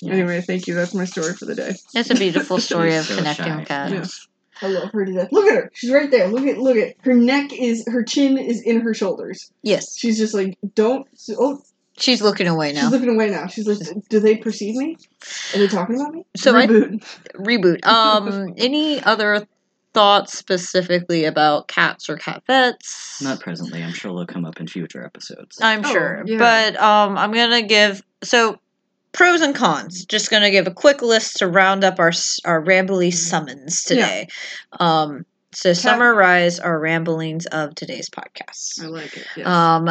Yeah. 0.03 0.13
Anyway, 0.13 0.41
thank 0.41 0.67
you. 0.67 0.73
That's 0.75 0.93
my 0.93 1.05
story 1.05 1.33
for 1.33 1.45
the 1.45 1.55
day. 1.55 1.75
That's 1.93 2.09
a 2.09 2.15
beautiful 2.15 2.59
story 2.69 2.95
of 2.95 3.05
so 3.05 3.15
connecting 3.17 3.45
shy. 3.45 3.55
with 3.57 3.67
cats. 3.67 4.27
Yeah. 4.61 4.67
I 4.67 4.71
love 4.71 4.91
her 4.91 5.05
to 5.05 5.11
death. 5.13 5.29
Look 5.31 5.47
at 5.49 5.55
her. 5.55 5.71
She's 5.73 5.91
right 5.91 6.09
there. 6.11 6.27
Look 6.27 6.45
at 6.45 6.57
look 6.57 6.77
at 6.77 6.95
her 7.01 7.13
neck 7.13 7.51
is 7.51 7.83
her 7.87 8.03
chin 8.03 8.37
is 8.37 8.61
in 8.61 8.81
her 8.81 8.93
shoulders. 8.93 9.51
Yes, 9.63 9.97
She's 9.97 10.17
just 10.17 10.33
like 10.33 10.57
don't. 10.75 11.07
Oh, 11.37 11.59
she's 11.97 12.21
looking 12.21 12.47
away 12.47 12.71
now. 12.71 12.81
she's 12.81 12.91
looking 12.91 13.09
away 13.09 13.29
now. 13.29 13.47
She's 13.47 13.67
like, 13.67 13.79
do 14.09 14.19
they 14.19 14.37
perceive 14.37 14.75
me? 14.75 14.97
Are 15.53 15.57
they 15.57 15.67
talking 15.67 15.95
about 15.99 16.13
me? 16.13 16.25
So 16.37 16.55
I 16.55 16.67
Reboot. 16.67 17.17
reboot. 17.35 17.85
Um, 17.85 18.53
any 18.57 19.01
other 19.03 19.45
thoughts 19.93 20.37
specifically 20.37 21.25
about 21.25 21.67
cats 21.67 22.09
or 22.09 22.15
cat 22.17 22.43
vets? 22.47 23.21
Not 23.21 23.39
presently. 23.41 23.83
I'm 23.83 23.91
sure 23.93 24.13
they'll 24.13 24.25
come 24.25 24.45
up 24.45 24.59
in 24.59 24.67
future 24.67 25.03
episodes. 25.03 25.59
I'm 25.61 25.83
Oh, 25.83 25.91
sure, 25.91 26.23
yeah. 26.25 26.37
but 26.37 26.81
um, 26.81 27.17
I'm 27.17 27.31
gonna 27.33 27.63
give 27.63 28.01
so 28.23 28.59
pros 29.13 29.41
and 29.41 29.55
cons. 29.55 30.05
Just 30.05 30.29
gonna 30.29 30.51
give 30.51 30.67
a 30.67 30.73
quick 30.73 31.01
list 31.01 31.37
to 31.37 31.47
round 31.47 31.83
up 31.83 31.99
our 31.99 32.11
our 32.45 32.63
rambly 32.63 33.13
summons 33.13 33.83
today. 33.83 34.27
Um, 34.79 35.25
to 35.57 35.75
summarize 35.75 36.59
our 36.59 36.79
ramblings 36.79 37.45
of 37.45 37.75
today's 37.75 38.09
podcast. 38.09 38.83
I 38.83 38.87
like 38.87 39.15
it. 39.15 39.27
Yes. 39.37 39.47
Um, 39.47 39.89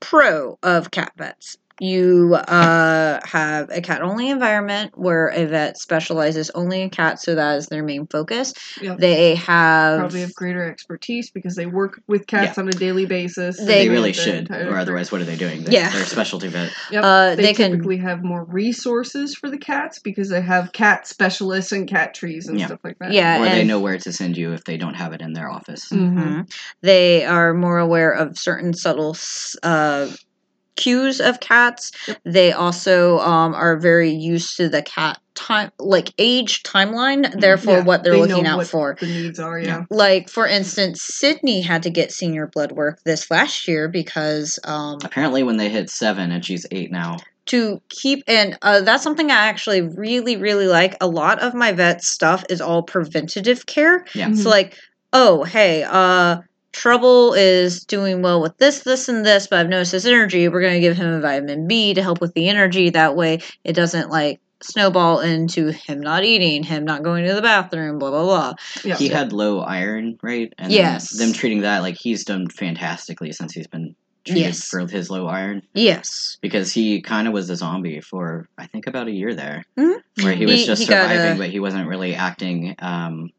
pro 0.00 0.58
of 0.62 0.90
cat 0.90 1.12
vets. 1.16 1.56
You 1.82 2.34
uh, 2.36 3.18
have 3.24 3.68
a 3.70 3.80
cat 3.80 4.02
only 4.02 4.30
environment 4.30 4.92
where 4.96 5.30
a 5.30 5.46
vet 5.46 5.76
specializes 5.76 6.48
only 6.50 6.80
in 6.80 6.90
cats, 6.90 7.24
so 7.24 7.34
that 7.34 7.56
is 7.58 7.66
their 7.66 7.82
main 7.82 8.06
focus. 8.06 8.54
Yep. 8.80 8.98
They 8.98 9.34
have 9.34 9.98
Probably 9.98 10.20
have 10.20 10.32
greater 10.36 10.62
expertise 10.70 11.30
because 11.32 11.56
they 11.56 11.66
work 11.66 12.00
with 12.06 12.28
cats 12.28 12.56
on 12.56 12.68
a 12.68 12.70
daily 12.70 13.04
basis. 13.06 13.58
They- 13.58 13.64
They 13.82 13.88
really 13.88 14.12
the 14.12 14.22
should, 14.22 14.50
or 14.52 14.76
otherwise, 14.76 15.10
what 15.10 15.22
are 15.22 15.24
they 15.24 15.34
doing? 15.34 15.64
They, 15.64 15.72
Yeah. 15.72 15.90
They're 15.90 16.02
a 16.02 16.06
specialty 16.06 16.46
vet. 16.46 16.72
Yep. 16.92 17.02
uh, 17.02 17.34
they, 17.34 17.42
they 17.42 17.54
can 17.54 17.72
typically 17.72 17.96
have 17.96 18.22
more 18.22 18.44
resources 18.44 19.34
for 19.34 19.50
the 19.50 19.58
cats 19.58 19.98
because 19.98 20.28
they 20.28 20.40
have 20.40 20.72
cat 20.72 21.08
specialists 21.08 21.72
and 21.72 21.88
cat 21.88 22.14
trees 22.14 22.46
and 22.46 22.60
Yeah. 22.60 22.66
stuff 22.66 22.80
like 22.84 22.98
that. 23.00 23.10
Yeah, 23.10 23.40
or 23.42 23.44
they 23.46 23.64
know 23.64 23.80
where 23.80 23.98
to 23.98 24.12
send 24.12 24.36
you 24.36 24.52
if 24.52 24.62
they 24.62 24.76
don't 24.76 24.94
have 24.94 25.12
it 25.14 25.20
in 25.20 25.32
their 25.32 25.50
office. 25.50 25.88
Mhm. 25.90 26.14
Mhm. 26.14 26.52
They 26.82 27.24
are 27.24 27.52
more 27.54 27.78
aware 27.78 28.12
of 28.12 28.38
certain 28.38 28.72
subtle 28.72 29.16
uh, 29.64 30.06
cues 30.82 31.20
of 31.20 31.40
cats. 31.40 31.92
They 32.24 32.52
also 32.52 33.18
um, 33.20 33.54
are 33.54 33.78
very 33.78 34.10
used 34.10 34.56
to 34.56 34.68
the 34.68 34.82
cat 34.82 35.18
time, 35.34 35.70
like 35.78 36.12
age 36.18 36.62
timeline. 36.62 37.40
Therefore, 37.40 37.78
Yeah, 37.78 37.84
what 37.84 38.02
they're 38.02 38.14
they 38.14 38.20
looking 38.20 38.46
out 38.46 38.66
for. 38.66 38.96
The 38.98 39.06
needs 39.06 39.38
are, 39.38 39.58
yeah. 39.58 39.84
Like 39.90 40.28
for 40.28 40.46
instance, 40.46 41.02
Sydney 41.02 41.60
had 41.62 41.82
to 41.84 41.90
get 41.90 42.12
senior 42.12 42.46
blood 42.46 42.72
work 42.72 43.00
this 43.04 43.30
last 43.30 43.68
year 43.68 43.88
because 43.88 44.58
um, 44.64 44.98
Apparently, 45.04 45.42
when 45.42 45.56
they 45.56 45.68
hit 45.68 45.90
seven 45.90 46.32
and 46.32 46.44
she's 46.44 46.66
eight 46.70 46.90
now, 46.90 47.18
to 47.46 47.80
keep 47.88 48.22
and 48.28 48.58
uh, 48.62 48.80
that's 48.80 49.02
something 49.02 49.30
I 49.30 49.46
actually 49.46 49.82
really 49.82 50.36
really 50.36 50.66
like. 50.66 50.96
A 51.00 51.06
lot 51.06 51.40
of 51.40 51.54
my 51.54 51.72
vet 51.72 52.02
stuff 52.02 52.44
is 52.48 52.60
all 52.60 52.82
preventative 52.82 53.66
care. 53.66 54.04
Yeah. 54.14 54.28
Mhm. 54.28 54.36
So 54.38 54.48
like, 54.50 54.76
oh 55.12 55.44
hey, 55.44 55.84
uh 55.88 56.38
Trouble 56.72 57.34
is 57.34 57.84
doing 57.84 58.22
well 58.22 58.40
with 58.40 58.56
this, 58.58 58.80
this, 58.80 59.08
and 59.08 59.24
this, 59.26 59.46
but 59.46 59.58
I've 59.60 59.68
noticed 59.68 59.92
his 59.92 60.06
energy. 60.06 60.48
We're 60.48 60.62
gonna 60.62 60.80
give 60.80 60.96
him 60.96 61.10
a 61.12 61.20
vitamin 61.20 61.66
B 61.68 61.92
to 61.94 62.02
help 62.02 62.20
with 62.20 62.32
the 62.34 62.48
energy. 62.48 62.90
That 62.90 63.14
way 63.14 63.40
it 63.62 63.74
doesn't 63.74 64.08
like 64.10 64.40
snowball 64.62 65.20
into 65.20 65.68
him 65.72 66.00
not 66.00 66.24
eating, 66.24 66.62
him 66.62 66.84
not 66.84 67.02
going 67.02 67.24
to 67.26 67.34
the 67.34 67.42
bathroom, 67.42 67.98
blah 67.98 68.10
blah 68.10 68.22
blah. 68.24 68.54
Yeah. 68.84 68.96
he 68.96 69.08
had 69.08 69.32
low 69.32 69.60
iron, 69.60 70.18
right? 70.22 70.52
And 70.56 70.72
Yes. 70.72 71.10
Them, 71.10 71.28
them 71.28 71.34
treating 71.34 71.60
that 71.60 71.82
like 71.82 71.96
he's 71.96 72.24
done 72.24 72.48
fantastically 72.48 73.32
since 73.32 73.52
he's 73.52 73.66
been 73.66 73.94
treated 74.24 74.40
Yes. 74.40 74.68
for 74.68 74.86
his 74.86 75.10
low 75.10 75.26
iron 75.26 75.62
Yes. 75.74 76.38
because 76.40 76.72
he 76.72 77.02
kind 77.02 77.26
of 77.26 77.34
was 77.34 77.50
a 77.50 77.56
zombie 77.56 78.00
for 78.00 78.48
I 78.56 78.66
think 78.66 78.86
about 78.86 79.08
a 79.08 79.12
year 79.12 79.34
there, 79.34 79.64
Mhm. 79.76 79.96
where 80.22 80.34
he 80.34 80.46
was 80.46 80.60
He- 80.60 80.66
just 80.66 80.82
he 80.82 80.86
surviving, 80.86 81.34
a- 81.34 81.38
but 81.38 81.50
he 81.50 81.58
wasn't 81.60 81.88
really 81.88 82.14
acting 82.14 82.76
um, 82.78 83.30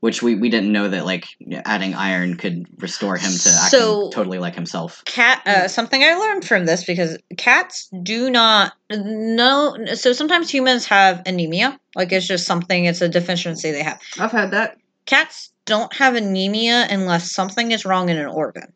which 0.00 0.22
we, 0.22 0.34
we 0.34 0.48
didn't 0.48 0.72
know 0.72 0.88
that 0.88 1.04
like 1.04 1.26
adding 1.64 1.94
iron 1.94 2.36
could 2.36 2.66
restore 2.82 3.16
him 3.16 3.30
to 3.32 3.50
acting 3.62 4.10
totally 4.10 4.38
like 4.38 4.54
himself. 4.54 5.02
cat 5.04 5.42
uh, 5.46 5.68
something 5.68 6.02
i 6.02 6.14
learned 6.14 6.44
from 6.44 6.66
this 6.66 6.84
because 6.84 7.16
cats 7.36 7.88
do 8.02 8.30
not 8.30 8.72
no 8.90 9.76
so 9.94 10.12
sometimes 10.12 10.50
humans 10.50 10.86
have 10.86 11.22
anemia 11.26 11.78
like 11.94 12.10
it's 12.12 12.26
just 12.26 12.46
something 12.46 12.86
it's 12.86 13.00
a 13.00 13.08
deficiency 13.08 13.70
they 13.70 13.82
have 13.82 14.00
I've 14.18 14.32
had 14.32 14.50
that. 14.50 14.76
cats 15.06 15.52
don't 15.66 15.92
have 15.94 16.16
anemia 16.16 16.86
unless 16.90 17.32
something 17.32 17.70
is 17.72 17.84
wrong 17.84 18.08
in 18.08 18.16
an 18.18 18.26
organ 18.26 18.72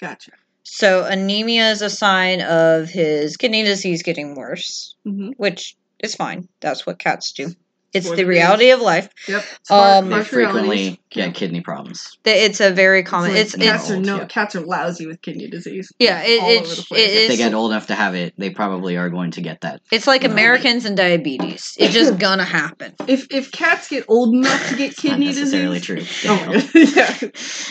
Gotcha. 0.00 0.32
so 0.62 1.04
anemia 1.04 1.70
is 1.70 1.82
a 1.82 1.90
sign 1.90 2.40
of 2.40 2.88
his 2.88 3.36
kidney 3.36 3.62
disease 3.64 4.02
getting 4.02 4.34
worse 4.36 4.94
hmm 5.04 5.30
which 5.36 5.76
is 5.98 6.14
fine 6.14 6.48
that's 6.60 6.86
what 6.86 6.98
cats 6.98 7.32
do 7.32 7.52
it's 7.92 8.10
the 8.10 8.24
reality 8.24 8.70
of 8.70 8.80
life 8.80 9.08
Yep. 9.28 9.44
It's 9.60 9.70
Um, 9.70 10.08
They 10.08 10.14
harsh 10.16 10.32
realities. 10.32 10.62
frequently 10.62 11.01
get 11.12 11.34
kidney 11.34 11.60
problems. 11.60 12.16
It's 12.24 12.60
a 12.60 12.70
very 12.70 13.02
common 13.02 13.32
It's 13.32 13.54
it's 13.54 13.56
like 13.64 13.74
it's 13.74 13.82
cats 13.88 13.90
are 13.90 14.00
no 14.00 14.16
yeah. 14.18 14.24
cats 14.26 14.56
are 14.56 14.60
lousy 14.60 15.06
with 15.06 15.20
kidney 15.22 15.48
disease. 15.48 15.92
yeah 15.98 16.22
it, 16.24 16.40
all 16.42 16.50
it, 16.50 16.58
over 16.60 16.66
the 16.66 16.80
it, 16.80 16.86
place. 16.86 17.10
If 17.10 17.28
they 17.28 17.36
get 17.36 17.54
old 17.54 17.70
enough 17.72 17.86
to 17.88 17.94
have 17.94 18.14
it, 18.14 18.34
they 18.38 18.50
probably 18.50 18.96
are 18.96 19.10
going 19.10 19.30
to 19.32 19.40
get 19.40 19.60
that. 19.62 19.80
it's 19.90 20.06
like 20.06 20.22
Yeah. 20.22 20.30
americans 20.30 20.84
and 20.84 20.96
diabetes 20.96 21.76
it's 21.78 21.92
just 21.94 22.18
gonna 22.26 22.44
happen 22.44 22.94
If 23.08 23.26
if 23.30 23.50
cats 23.52 23.88
get 23.88 24.04
old 24.08 24.34
enough 24.34 24.68
to 24.68 24.76
get 24.76 24.92
It's 24.92 25.04
not 25.04 25.10
kidney 25.12 25.26
necessarily 25.26 25.78
disease, 25.80 26.08
true. 26.08 26.30
Oh 26.30 26.70
yeah. 26.74 27.16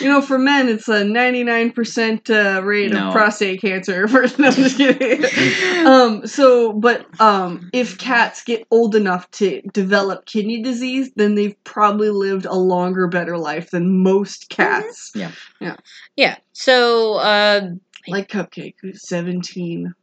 You 0.00 0.08
know, 0.08 0.20
for 0.22 0.38
men, 0.38 0.68
it's 0.68 0.88
a 0.88 1.02
99% 1.04 2.30
uh, 2.30 2.62
rate 2.62 2.92
No. 2.92 3.08
of 3.08 3.12
prostate 3.12 3.60
cancer. 3.60 4.08
For, 4.08 4.22
no, 4.38 4.48
I'm 4.48 4.54
just 4.54 4.76
kidding. 4.76 5.86
um, 5.86 6.26
so, 6.26 6.72
but 6.72 7.06
um, 7.20 7.70
if 7.72 7.98
cats 7.98 8.42
get 8.42 8.66
old 8.70 8.94
enough 8.94 9.30
to 9.32 9.60
develop 9.72 10.26
kidney 10.26 10.62
disease, 10.62 11.10
then 11.16 11.34
they've 11.34 11.54
probably 11.64 12.10
lived 12.10 12.46
a 12.46 12.54
longer, 12.54 13.06
better 13.06 13.31
life 13.38 13.70
than 13.70 14.02
most 14.02 14.48
cats. 14.48 15.10
Yeah. 15.14 15.32
Yeah. 15.60 15.76
Yeah. 16.16 16.36
So, 16.52 17.14
uh, 17.14 17.70
Like 18.08 18.28
Cupcake, 18.28 18.74
who's 18.80 19.06
17 19.08 19.94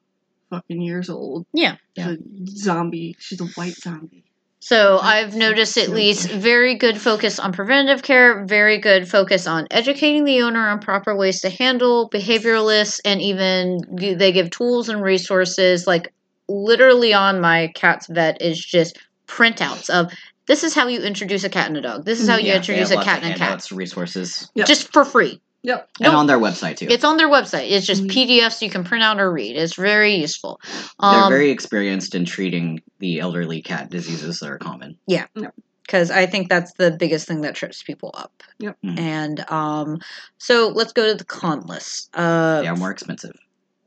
fucking 0.49 0.81
years 0.81 1.09
old. 1.09 1.45
Yeah. 1.53 1.75
A 1.97 2.17
zombie. 2.47 3.15
She's 3.19 3.41
a 3.41 3.45
white 3.45 3.75
zombie. 3.75 4.23
so. 4.59 4.97
I've 4.99 5.35
noticed 5.35 5.77
at 5.77 5.89
least 5.89 6.29
very 6.29 6.75
good 6.75 6.99
focus 6.99 7.39
on 7.39 7.53
preventative 7.53 8.03
care, 8.03 8.45
very 8.45 8.77
good 8.79 9.07
focus 9.07 9.45
on 9.47 9.67
educating 9.71 10.23
the 10.25 10.41
owner 10.41 10.67
on 10.69 10.79
proper 10.79 11.15
ways 11.15 11.41
to 11.41 11.49
handle 11.49 12.09
behavioralists, 12.09 12.99
and 13.05 13.21
even 13.21 13.79
they 13.91 14.31
give 14.31 14.49
tools 14.49 14.89
and 14.89 15.01
resources. 15.03 15.85
Like 15.85 16.13
literally 16.47 17.13
on 17.13 17.41
my 17.41 17.71
cat's 17.75 18.07
vet 18.07 18.41
is 18.41 18.59
just 18.59 18.97
printouts 19.27 19.89
of 19.91 20.11
this 20.49 20.63
is 20.65 20.73
how 20.73 20.87
you 20.87 20.99
introduce 21.01 21.43
a 21.45 21.49
cat 21.49 21.67
and 21.67 21.77
a 21.77 21.81
dog. 21.81 22.03
This 22.05 22.19
is 22.19 22.27
how 22.27 22.35
you 22.37 22.47
Yeah, 22.47 22.53
they 22.53 22.57
introduce 22.57 22.91
a 22.91 22.95
lots 22.95 23.05
cat 23.05 23.17
of 23.19 23.23
and 23.25 23.33
a 23.33 23.37
cat, 23.37 23.47
handouts, 23.49 23.71
resources, 23.71 24.49
Yep. 24.55 24.67
just 24.67 24.91
for 24.91 25.05
free. 25.05 25.39
Yep. 25.61 25.89
and 25.99 26.05
Nope. 26.13 26.15
on 26.15 26.27
their 26.27 26.39
website 26.39 26.77
too. 26.77 26.87
It's 26.89 27.03
on 27.03 27.17
their 27.17 27.27
website. 27.29 27.69
It's 27.69 27.85
just 27.85 28.03
Mhm. 28.03 28.11
PDFs 28.11 28.61
you 28.61 28.69
can 28.69 28.85
print 28.85 29.03
out 29.03 29.19
or 29.19 29.29
read. 29.31 29.57
It's 29.57 29.75
very 29.75 30.15
useful. 30.15 30.59
They're 31.01 31.09
Um, 31.25 31.29
very 31.29 31.49
experienced 31.51 32.15
in 32.15 32.23
treating 32.23 32.81
the 32.99 33.19
elderly 33.19 33.61
cat 33.61 33.89
diseases 33.89 34.39
that 34.39 34.49
are 34.49 34.57
common. 34.57 34.97
Yeah. 35.05 35.25
Because 35.85 36.11
I 36.11 36.25
think 36.27 36.47
that's 36.49 36.71
the 36.77 36.91
biggest 36.91 37.27
thing 37.27 37.41
that 37.41 37.55
trips 37.55 37.83
people 37.83 38.11
up. 38.17 38.41
Yep. 38.59 38.77
Mhm. 38.85 38.99
And 38.99 39.51
um, 39.51 39.99
so 40.37 40.69
let's 40.69 40.93
go 40.93 41.05
to 41.07 41.13
the 41.15 41.25
con 41.25 41.59
list. 41.67 42.09
Uh, 42.13 42.61
They 42.61 42.67
are 42.67 42.77
more 42.77 42.91
expensive. 42.91 43.35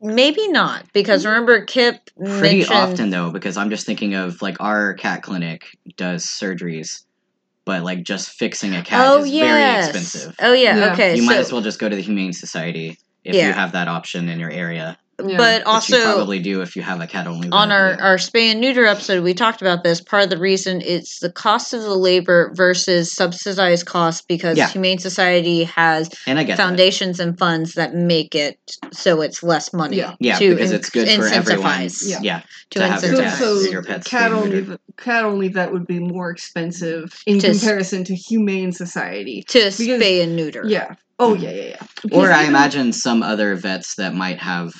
Maybe 0.03 0.49
not 0.49 0.85
because 0.93 1.21
mm-hmm. 1.23 1.31
remember 1.31 1.65
Kip 1.65 2.11
Pretty 2.17 2.59
mentioned. 2.59 2.77
often 2.77 3.11
though, 3.11 3.31
because 3.31 3.57
I'm 3.57 3.71
just 3.71 3.87
thinking 3.87 4.15
of 4.15 4.43
like 4.43 4.61
our 4.61 4.95
cat 4.95 5.23
clinic 5.23 5.79
does 5.97 6.27
surgeries, 6.27 7.05
but 7.65 7.83
like 7.83 8.03
just 8.03 8.31
fixing 8.31 8.75
a 8.75 8.83
cat 8.83 9.07
oh 9.09 9.23
is 9.23 9.31
yes. 9.31 9.47
very 9.47 9.87
expensive. 9.87 10.37
Oh 10.41 10.53
yeah. 10.53 10.77
Yeah. 10.77 10.93
Okay. 10.93 11.15
you 11.15 11.23
so, 11.23 11.27
might 11.27 11.39
as 11.39 11.53
well 11.53 11.63
just 11.63 11.79
go 11.79 11.89
to 11.89 11.97
the 11.97 12.03
Humane 12.03 12.33
Society 12.33 12.99
if 13.25 13.35
Yeah. 13.35 13.47
you 13.47 13.53
have 13.53 13.73
that 13.73 13.89
option 13.89 14.29
in 14.29 14.39
your 14.41 14.51
area. 14.51 14.99
Yeah. 15.19 15.37
but 15.37 15.61
Which 15.61 15.67
also 15.67 15.97
you 15.99 16.03
probably 16.05 16.39
do 16.41 16.63
if 16.63 16.75
you 16.75 16.83
have 16.83 17.01
a 17.01 17.07
cat 17.07 17.27
only. 17.27 17.49
on 17.51 17.71
our, 17.71 17.91
yeah. 17.91 17.97
our 18.05 18.17
spay 18.17 18.51
and 18.51 18.61
neuter 18.61 18.87
episode, 18.87 19.23
we 19.23 19.35
talked 19.35 19.61
about 19.61 19.85
this. 19.85 20.01
Part 20.01 20.25
of 20.25 20.31
the 20.31 20.39
reason 20.39 20.81
it's 20.81 21.21
the 21.21 21.31
cost 21.31 21.75
of 21.75 21.83
the 21.83 21.95
labor 21.95 22.51
versus 22.55 23.13
subsidized 23.13 23.87
costs 23.87 24.23
because 24.27 24.57
Yeah. 24.59 24.69
Humane 24.69 24.99
Society 24.99 25.65
has 25.65 26.09
and 26.27 26.39
I 26.39 26.45
get 26.45 26.57
that. 26.57 26.63
foundations 26.65 27.21
and 27.21 27.39
funds 27.39 27.75
that 27.75 27.95
make 27.95 28.35
it 28.35 28.59
so 28.91 29.21
it's 29.21 29.43
less 29.43 29.73
money. 29.73 29.99
Yeah. 29.99 30.15
Yeah, 30.19 30.39
to 30.39 30.55
because 30.55 30.71
in- 30.71 30.77
it's 30.79 30.91
good 30.91 31.09
for 31.09 31.27
everyone. 31.27 31.89
Yeah. 32.03 32.19
Yeah, 32.23 32.41
To 32.71 32.79
to 32.81 32.89
have 32.89 33.03
your 33.05 33.13
incentivize. 33.15 33.39
So, 33.39 33.59
so 33.63 33.71
your 33.71 33.83
pets. 33.85 34.09
cat 34.09 34.33
only 34.33 34.79
cat 34.97 35.25
only 35.25 35.49
vet 35.49 35.73
would 35.73 35.87
be 35.87 36.01
more 36.01 36.31
expensive 36.31 37.23
in 37.27 37.39
To 37.41 37.49
s- 37.49 37.61
comparison 37.61 38.03
to 38.05 38.15
humane 38.17 38.73
society. 38.73 39.45
to 39.49 39.59
Because- 39.59 39.79
spay 39.79 40.23
and 40.23 40.35
neuter. 40.37 40.65
Yeah. 40.67 40.95
Oh 41.19 41.35
hmm. 41.37 41.43
yeah, 41.45 41.51
yeah, 41.51 41.77
yeah. 42.11 42.19
Or 42.19 42.33
I 42.33 42.45
imagine 42.45 42.93
some 42.93 43.23
other 43.23 43.55
vets 43.55 43.95
that 43.97 44.15
might 44.15 44.39
have, 44.41 44.73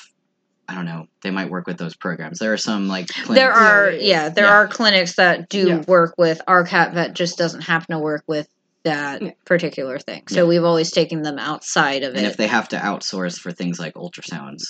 I 0.67 0.75
don't 0.75 0.85
know, 0.85 1.07
they 1.21 1.31
might 1.31 1.49
work 1.49 1.67
with 1.67 1.77
those 1.77 1.95
programs. 1.95 2.39
There 2.39 2.53
are 2.53 2.57
some 2.57 2.87
like 2.87 3.07
clinics. 3.07 3.35
There 3.35 3.51
are 3.53 3.91
Yeah, 3.91 4.29
there 4.29 4.45
Yeah. 4.45 4.51
are 4.53 4.67
clinics 4.67 5.15
that 5.17 5.49
do 5.49 5.67
Yeah. 5.67 5.83
work 5.87 6.15
with 6.17 6.41
our 6.47 6.63
cat 6.63 6.93
vet 6.93 7.13
just 7.13 7.37
doesn't 7.37 7.61
happen 7.61 7.95
to 7.95 7.99
work 7.99 8.23
with 8.27 8.47
that 8.83 9.21
Yeah. 9.21 9.31
particular 9.45 9.99
thing. 9.99 10.23
So 10.29 10.41
Yeah. 10.43 10.43
we've 10.49 10.63
always 10.63 10.91
taken 10.91 11.21
them 11.21 11.37
outside 11.37 12.03
of 12.03 12.09
and 12.09 12.17
it, 12.17 12.23
And 12.23 12.27
if 12.27 12.37
they 12.37 12.47
have 12.47 12.69
to 12.69 12.77
outsource 12.77 13.37
for 13.39 13.51
things 13.51 13.79
like 13.79 13.93
ultrasounds, 13.95 14.63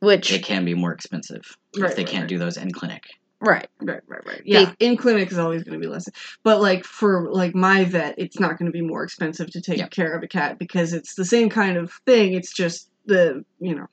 which 0.00 0.30
it 0.32 0.44
can 0.44 0.64
be 0.64 0.74
more 0.74 0.92
expensive 0.92 1.42
Right, 1.76 1.90
if 1.90 1.96
they 1.96 2.02
right, 2.02 2.10
can't 2.10 2.22
right. 2.24 2.28
do 2.28 2.38
those 2.38 2.56
in 2.56 2.70
clinic. 2.72 3.04
right. 3.40 3.66
Right, 3.80 4.00
right, 4.06 4.26
right. 4.26 4.42
Yeah, 4.44 4.72
in 4.80 4.96
clinic 4.96 5.30
is 5.30 5.36
always 5.38 5.62
going 5.64 5.78
to 5.78 5.86
be 5.86 5.90
less. 5.90 6.06
But 6.44 6.60
like 6.62 6.84
for 6.84 7.30
like 7.30 7.54
my 7.54 7.84
vet, 7.84 8.14
it's 8.18 8.38
not 8.40 8.58
going 8.58 8.66
to 8.66 8.72
be 8.72 8.80
more 8.82 9.04
expensive 9.04 9.50
to 9.52 9.60
take 9.60 9.78
Yeah. 9.78 9.88
care 9.88 10.14
of 10.14 10.22
a 10.22 10.28
cat 10.28 10.58
because 10.58 10.92
it's 10.94 11.14
the 11.14 11.24
same 11.26 11.50
kind 11.50 11.76
of 11.76 11.92
thing. 12.06 12.32
It's 12.34 12.52
just 12.54 12.88
the 13.06 13.44
you 13.60 13.74
know 13.74 13.86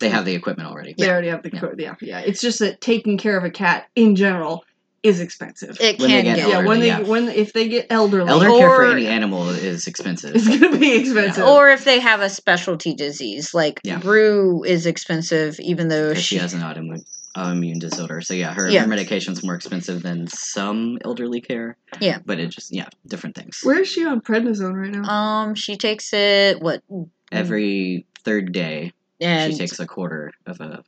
They 0.00 0.08
have 0.10 0.24
the 0.24 0.34
equipment 0.34 0.68
already. 0.68 0.94
they 0.96 1.10
already 1.10 1.28
have 1.28 1.42
the 1.42 1.50
Yeah. 1.52 1.60
co- 1.60 1.74
yeah 1.78 1.94
yeah. 2.00 2.20
It's 2.20 2.40
just 2.40 2.58
that 2.60 2.80
taking 2.80 3.18
care 3.18 3.36
of 3.36 3.44
a 3.44 3.50
cat 3.50 3.88
in 3.96 4.14
general 4.16 4.64
is 5.02 5.20
expensive. 5.20 5.76
It 5.80 5.98
When 6.00 6.08
can 6.10 6.24
get 6.24 6.36
get, 6.36 6.48
yeah, 6.48 6.64
when 6.64 6.80
they 6.80 6.88
yeah. 6.88 7.00
when 7.00 7.28
if 7.28 7.52
they 7.52 7.68
get 7.68 7.86
elderly, 7.90 8.28
Elder 8.30 8.48
care 8.48 8.68
for 8.70 8.84
any 8.86 9.06
animal 9.06 9.48
is 9.50 9.86
expensive. 9.86 10.34
it's 10.34 10.46
going 10.48 10.72
to 10.72 10.78
be 10.78 10.96
expensive. 11.00 11.44
or 11.44 11.68
if 11.70 11.84
they 11.84 12.00
have 12.00 12.20
a 12.20 12.28
specialty 12.28 12.94
disease 12.94 13.54
like 13.54 13.80
Yeah. 13.84 13.98
Brew 13.98 14.64
is 14.64 14.86
expensive, 14.86 15.58
even 15.60 15.88
though 15.88 16.14
she, 16.14 16.22
she 16.22 16.36
has 16.38 16.52
an 16.54 16.60
autoimmune 16.62 17.04
autoimmune 17.36 17.78
disorder. 17.78 18.20
So 18.20 18.34
yeah, 18.34 18.52
her, 18.54 18.68
Yeah. 18.68 18.80
her 18.82 18.88
medication's 18.88 19.44
more 19.44 19.54
expensive 19.54 20.02
than 20.02 20.26
some 20.26 20.98
elderly 21.04 21.40
care. 21.40 21.76
Yeah. 22.00 22.18
but 22.26 22.40
it 22.40 22.48
just 22.50 22.74
yeah, 22.74 22.88
different 23.06 23.36
things. 23.36 23.60
Where 23.62 23.78
is 23.80 23.88
she 23.88 24.04
on 24.04 24.20
prednisone 24.20 24.74
right 24.74 24.90
now? 24.90 25.04
um 25.08 25.54
she 25.54 25.76
takes 25.76 26.12
it 26.12 26.60
what 26.60 26.82
Every 27.30 28.06
third 28.24 28.52
day, 28.52 28.92
and 29.20 29.52
she 29.52 29.58
takes 29.58 29.78
a 29.80 29.86
quarter 29.86 30.32
of 30.46 30.60
a 30.60 30.82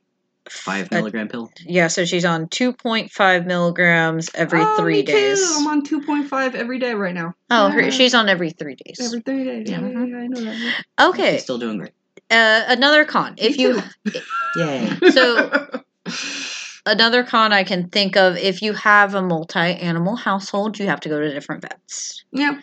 five 0.49 0.87
a- 0.91 0.95
milligram 0.95 1.27
pill. 1.27 1.51
yeah, 1.65 1.87
so 1.87 2.03
she's 2.05 2.25
on 2.25 2.47
two 2.49 2.73
point 2.73 3.11
five 3.11 3.45
milligrams 3.45 4.29
every 4.33 4.59
Oh, 4.61 4.75
three 4.77 4.95
me 4.95 5.03
too. 5.03 5.11
days. 5.11 5.57
I'm 5.57 5.67
on 5.67 5.83
two 5.83 6.01
point 6.01 6.27
five 6.27 6.55
every 6.55 6.79
day 6.79 6.93
right 6.93 7.13
now. 7.13 7.33
Oh, 7.49 7.67
Yeah. 7.67 7.73
her, 7.85 7.91
she's 7.91 8.13
on 8.13 8.27
every 8.29 8.49
three 8.51 8.75
days. 8.75 8.99
every 8.99 9.21
three 9.21 9.43
days. 9.43 9.69
Yeah, 9.69 9.81
Yeah. 9.81 9.87
yeah, 9.89 10.05
yeah, 10.05 10.17
I 10.17 10.27
know 10.27 10.41
that. 10.41 10.57
yeah. 10.57 11.07
Okay, 11.09 11.33
She's 11.33 11.43
still 11.43 11.59
doing 11.59 11.77
great. 11.77 11.91
uh, 12.31 12.63
another 12.67 13.05
con. 13.05 13.35
If 13.37 13.57
Me 13.57 13.63
you 13.63 13.81
too. 14.05 14.19
Yay! 14.57 14.97
So- 15.11 15.67
another 16.85 17.23
con 17.23 17.53
I 17.53 17.63
can 17.63 17.89
think 17.89 18.17
of, 18.17 18.35
if 18.37 18.61
you 18.61 18.73
have 18.73 19.13
a 19.15 19.21
multi-animal 19.21 20.15
household, 20.15 20.79
you 20.79 20.87
have 20.87 20.99
to 21.01 21.09
go 21.09 21.19
to 21.19 21.31
different 21.31 21.61
vets. 21.61 22.23
yeah, 22.31 22.59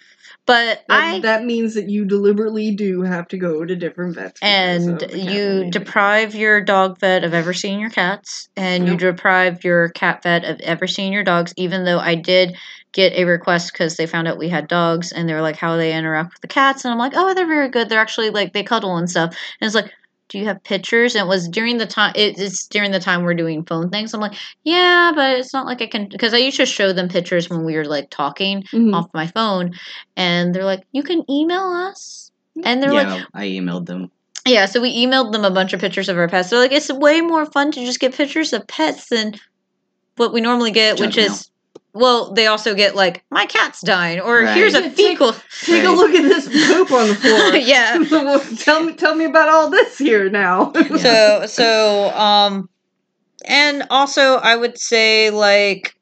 But 0.48 0.82
that, 0.88 0.94
I 0.98 1.20
that 1.20 1.44
means 1.44 1.74
that 1.74 1.90
you 1.90 2.06
deliberately 2.06 2.70
do 2.70 3.02
have 3.02 3.28
to 3.28 3.36
go 3.36 3.66
to 3.66 3.76
different 3.76 4.14
vets. 4.14 4.40
and 4.40 4.94
of 4.94 5.10
the 5.10 5.18
cat 5.18 5.30
you 5.30 5.70
deprive 5.70 6.34
your 6.34 6.62
dog 6.62 6.98
vet 6.98 7.22
of 7.22 7.34
ever 7.34 7.52
seeing 7.52 7.78
your 7.78 7.90
cats, 7.90 8.48
and 8.56 8.88
you 8.88 8.96
deprive 8.96 9.62
your 9.62 9.90
cat 9.90 10.22
vet 10.22 10.46
of 10.46 10.58
ever 10.60 10.86
seeing 10.86 11.12
your 11.12 11.22
dogs. 11.22 11.52
Even 11.58 11.84
though 11.84 11.98
I 11.98 12.14
did 12.14 12.56
get 12.92 13.12
a 13.12 13.24
request 13.24 13.74
because 13.74 13.96
they 13.96 14.06
found 14.06 14.26
out 14.26 14.38
we 14.38 14.48
had 14.48 14.68
dogs, 14.68 15.12
and 15.12 15.28
they 15.28 15.34
were 15.34 15.42
like, 15.42 15.56
"How 15.56 15.76
they 15.76 15.94
interact 15.94 16.32
with 16.32 16.40
the 16.40 16.48
cats?" 16.48 16.82
And 16.82 16.92
I'm 16.92 16.98
like, 16.98 17.12
"Oh, 17.14 17.34
they're 17.34 17.46
very 17.46 17.68
good. 17.68 17.90
They're 17.90 18.00
actually 18.00 18.30
like 18.30 18.54
they 18.54 18.62
cuddle 18.62 18.96
and 18.96 19.10
stuff." 19.10 19.36
And 19.60 19.66
it's 19.66 19.74
like. 19.74 19.92
Do 20.28 20.38
you 20.38 20.44
have 20.44 20.62
pictures? 20.62 21.14
And 21.14 21.24
it 21.26 21.28
was 21.28 21.48
during 21.48 21.78
the 21.78 21.86
time. 21.86 22.12
It, 22.14 22.38
it's 22.38 22.66
during 22.66 22.90
the 22.90 23.00
time 23.00 23.22
we're 23.22 23.34
doing 23.34 23.64
phone 23.64 23.88
things. 23.90 24.12
I'm 24.12 24.20
like, 24.20 24.34
yeah, 24.62 25.12
but 25.14 25.38
it's 25.38 25.54
not 25.54 25.66
like 25.66 25.80
I 25.80 25.86
can 25.86 26.08
because 26.08 26.34
I 26.34 26.38
used 26.38 26.58
to 26.58 26.66
show 26.66 26.92
them 26.92 27.08
pictures 27.08 27.48
when 27.48 27.64
we 27.64 27.76
were 27.76 27.84
like 27.86 28.10
talking 28.10 28.62
Mhm. 28.72 28.94
off 28.94 29.08
my 29.14 29.26
phone, 29.26 29.72
and 30.16 30.54
they're 30.54 30.64
like, 30.64 30.84
you 30.92 31.02
can 31.02 31.24
email 31.30 31.64
us, 31.88 32.30
and 32.62 32.82
they're 32.82 32.92
like, 32.92 33.06
yeah, 33.08 33.24
I 33.34 33.46
emailed 33.46 33.86
them. 33.86 34.10
yeah, 34.46 34.66
so 34.66 34.80
we 34.80 34.94
emailed 35.04 35.32
them 35.32 35.44
a 35.44 35.50
bunch 35.50 35.72
of 35.72 35.80
pictures 35.80 36.08
of 36.08 36.18
our 36.18 36.28
pets. 36.28 36.50
They're 36.50 36.58
like, 36.60 36.72
it's 36.72 36.92
way 36.92 37.20
more 37.20 37.46
fun 37.46 37.70
to 37.72 37.80
just 37.84 38.00
get 38.00 38.14
pictures 38.14 38.52
of 38.52 38.66
pets 38.66 39.08
than 39.08 39.34
what 40.16 40.32
we 40.32 40.40
normally 40.40 40.72
get, 40.72 40.96
Junk 40.98 41.08
which 41.08 41.18
is, 41.18 41.50
well, 41.98 42.32
they 42.32 42.46
also 42.46 42.74
get 42.74 42.94
like, 42.94 43.24
my 43.30 43.46
cat's 43.46 43.80
dying, 43.82 44.20
or 44.20 44.42
Right. 44.42 44.54
here's 44.56 44.74
a 44.74 44.82
Yeah, 44.82 44.88
take- 44.88 44.96
fecal. 44.96 45.34
Take 45.62 45.84
a 45.84 45.90
look 45.90 46.12
at 46.14 46.22
this 46.22 46.46
poop 46.48 46.90
on 46.92 47.08
the 47.08 47.14
floor. 47.22 47.56
yeah. 47.56 47.98
Well, 48.10 48.40
tell 48.56 48.82
me, 48.84 48.94
tell 48.94 49.14
me 49.14 49.24
about 49.26 49.48
all 49.48 49.70
this 49.70 49.98
here 49.98 50.30
now. 50.30 50.72
So, 50.72 51.46
so, 51.46 52.10
um, 52.10 52.68
and 53.44 53.84
also 53.90 54.36
I 54.36 54.56
would 54.56 54.78
say 54.78 55.30
like, 55.30 55.94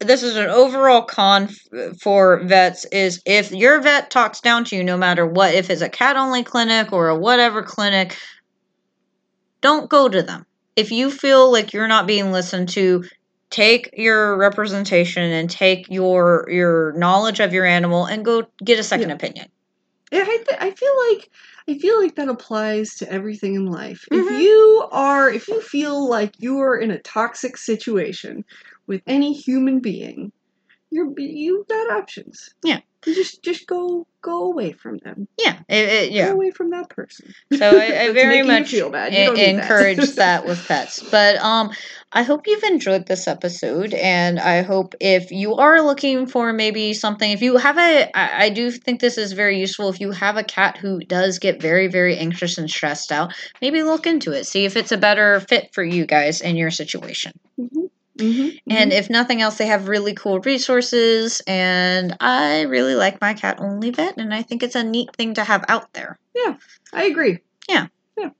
this 0.00 0.22
is 0.22 0.36
an 0.36 0.48
overall 0.50 1.02
con 1.02 1.44
f- 1.44 1.98
for 2.00 2.42
vets 2.44 2.84
is 2.86 3.22
if 3.24 3.52
your 3.52 3.80
vet 3.80 4.10
talks 4.10 4.40
down 4.40 4.64
to 4.64 4.76
you 4.76 4.84
no 4.84 4.96
matter 4.98 5.24
what 5.26 5.54
if 5.54 5.70
it's 5.70 5.80
a 5.80 5.88
cat 5.88 6.16
only 6.16 6.42
clinic 6.42 6.92
or 6.92 7.08
a 7.08 7.16
whatever 7.16 7.62
clinic 7.62 8.16
don't 9.62 9.88
go 9.88 10.08
to 10.08 10.22
them 10.22 10.44
if 10.76 10.90
you 10.90 11.10
feel 11.10 11.50
like 11.50 11.72
you're 11.72 11.88
not 11.88 12.06
being 12.06 12.32
listened 12.32 12.68
to 12.70 13.04
take 13.50 13.90
your 13.94 14.36
representation 14.36 15.22
and 15.22 15.50
take 15.50 15.88
your 15.90 16.46
your 16.50 16.92
knowledge 16.92 17.40
of 17.40 17.52
your 17.52 17.64
animal 17.64 18.04
and 18.06 18.24
go 18.24 18.46
get 18.64 18.78
a 18.78 18.82
second 18.82 19.08
Yeah. 19.10 19.14
opinion 19.14 19.48
Yeah, 20.12 20.24
I, 20.26 20.36
th- 20.36 20.58
I 20.60 20.70
feel 20.70 20.92
like 21.10 21.30
I 21.68 21.78
feel 21.78 22.00
like 22.02 22.14
that 22.16 22.28
applies 22.28 22.94
to 22.96 23.10
everything 23.10 23.54
in 23.54 23.66
life. 23.66 24.06
Mhm. 24.12 24.20
If 24.20 24.42
you 24.42 24.88
are, 24.92 25.30
if 25.30 25.48
you 25.48 25.60
feel 25.60 26.08
like 26.08 26.34
you 26.38 26.58
are 26.60 26.76
in 26.76 26.90
a 26.90 26.98
toxic 26.98 27.56
situation 27.56 28.44
with 28.86 29.02
any 29.06 29.32
human 29.32 29.80
being, 29.80 30.30
you're 30.90 31.12
you've 31.16 31.66
got 31.68 31.90
options. 31.90 32.50
Yeah. 32.62 32.80
Just 33.04 33.42
just 33.42 33.66
go 33.66 34.06
go 34.22 34.44
away 34.50 34.72
from 34.72 34.96
them. 34.98 35.28
yeah 35.38 35.58
it, 35.68 35.88
it- 35.88 36.08
Go 36.10 36.14
yeah 36.16 36.30
away 36.32 36.50
from 36.50 36.70
that 36.70 36.88
person. 36.88 37.34
so 37.52 37.78
i, 37.78 38.04
I 38.04 38.12
very 38.22 38.42
much 38.42 38.70
feel 38.70 38.90
bad. 38.90 39.12
You 39.12 39.18
en- 39.30 39.34
that. 39.34 39.48
encourage 39.64 40.14
that 40.16 40.46
with 40.46 40.66
pets. 40.66 41.02
But 41.10 41.36
um, 41.36 41.70
I 42.12 42.22
hope 42.22 42.46
you've 42.46 42.62
enjoyed 42.62 43.06
this 43.06 43.26
episode, 43.28 43.92
and 43.92 44.38
I 44.38 44.62
hope 44.62 44.94
if 45.00 45.30
you 45.32 45.56
are 45.56 45.82
looking 45.82 46.26
for 46.26 46.52
maybe 46.52 46.94
something, 46.94 47.30
if 47.30 47.42
you 47.42 47.56
have 47.56 47.76
a, 47.76 48.08
I, 48.16 48.44
I 48.44 48.48
do 48.50 48.70
think 48.70 49.00
this 49.00 49.18
is 49.18 49.32
very 49.32 49.58
useful. 49.58 49.88
If 49.90 50.00
you 50.00 50.12
have 50.12 50.36
a 50.36 50.44
cat 50.44 50.78
who 50.78 51.00
does 51.00 51.38
get 51.38 51.60
very, 51.60 51.88
very 51.88 52.16
anxious 52.16 52.56
and 52.56 52.70
stressed 52.70 53.10
out, 53.12 53.34
maybe 53.60 53.82
look 53.82 54.06
into 54.06 54.30
it, 54.32 54.46
see 54.46 54.64
if 54.64 54.76
it's 54.76 54.92
a 54.92 54.96
better 54.96 55.40
fit 55.40 55.70
for 55.74 55.82
you 55.84 56.06
guys 56.06 56.40
in 56.40 56.56
your 56.56 56.70
situation. 56.70 57.32
Mhm. 57.60 57.90
Mhm. 58.18 58.60
And 58.70 58.92
if 58.92 59.10
nothing 59.10 59.42
else, 59.42 59.58
they 59.58 59.66
have 59.66 59.88
really 59.88 60.14
cool 60.14 60.38
resources, 60.40 61.42
and 61.46 62.16
I 62.20 62.62
really 62.62 62.94
like 62.94 63.20
my 63.20 63.34
cat 63.34 63.58
only 63.60 63.90
vet, 63.90 64.16
and 64.18 64.32
I 64.32 64.42
think 64.42 64.62
it's 64.62 64.76
a 64.76 64.84
neat 64.84 65.08
thing 65.16 65.34
to 65.34 65.44
have 65.44 65.64
out 65.68 65.92
there. 65.94 66.18
Yeah, 66.34 66.54
I 66.92 67.04
agree. 67.04 67.38
Yeah. 67.68 67.86
Yeah. 68.16 68.30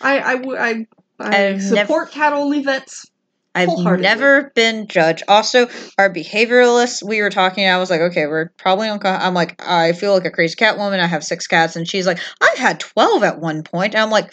I 0.00 0.34
I 0.34 0.86
I 1.20 1.58
support 1.58 2.10
cat 2.12 2.32
only 2.32 2.62
vets. 2.62 3.06
I've 3.54 3.76
never 3.98 4.52
been 4.54 4.86
judged. 4.86 5.24
Also, 5.26 5.68
our 5.96 6.12
behavioralists, 6.12 7.02
we 7.02 7.22
were 7.22 7.30
talking. 7.30 7.66
I 7.66 7.78
was 7.78 7.90
like, 7.90 8.00
okay, 8.00 8.26
we're 8.26 8.50
probably 8.58 8.88
on. 8.88 9.00
I'm 9.02 9.34
like, 9.34 9.60
I 9.66 9.92
feel 9.92 10.12
like 10.12 10.26
a 10.26 10.30
crazy 10.30 10.54
cat 10.54 10.78
woman. 10.78 11.00
I 11.00 11.06
have 11.06 11.24
six 11.24 11.46
cats, 11.46 11.74
and 11.74 11.88
she's 11.88 12.06
like, 12.06 12.20
I've 12.40 12.58
had 12.58 12.78
twelve 12.78 13.22
at 13.24 13.40
one 13.40 13.62
point. 13.64 13.94
And 13.94 14.02
I'm 14.02 14.10
like, 14.10 14.30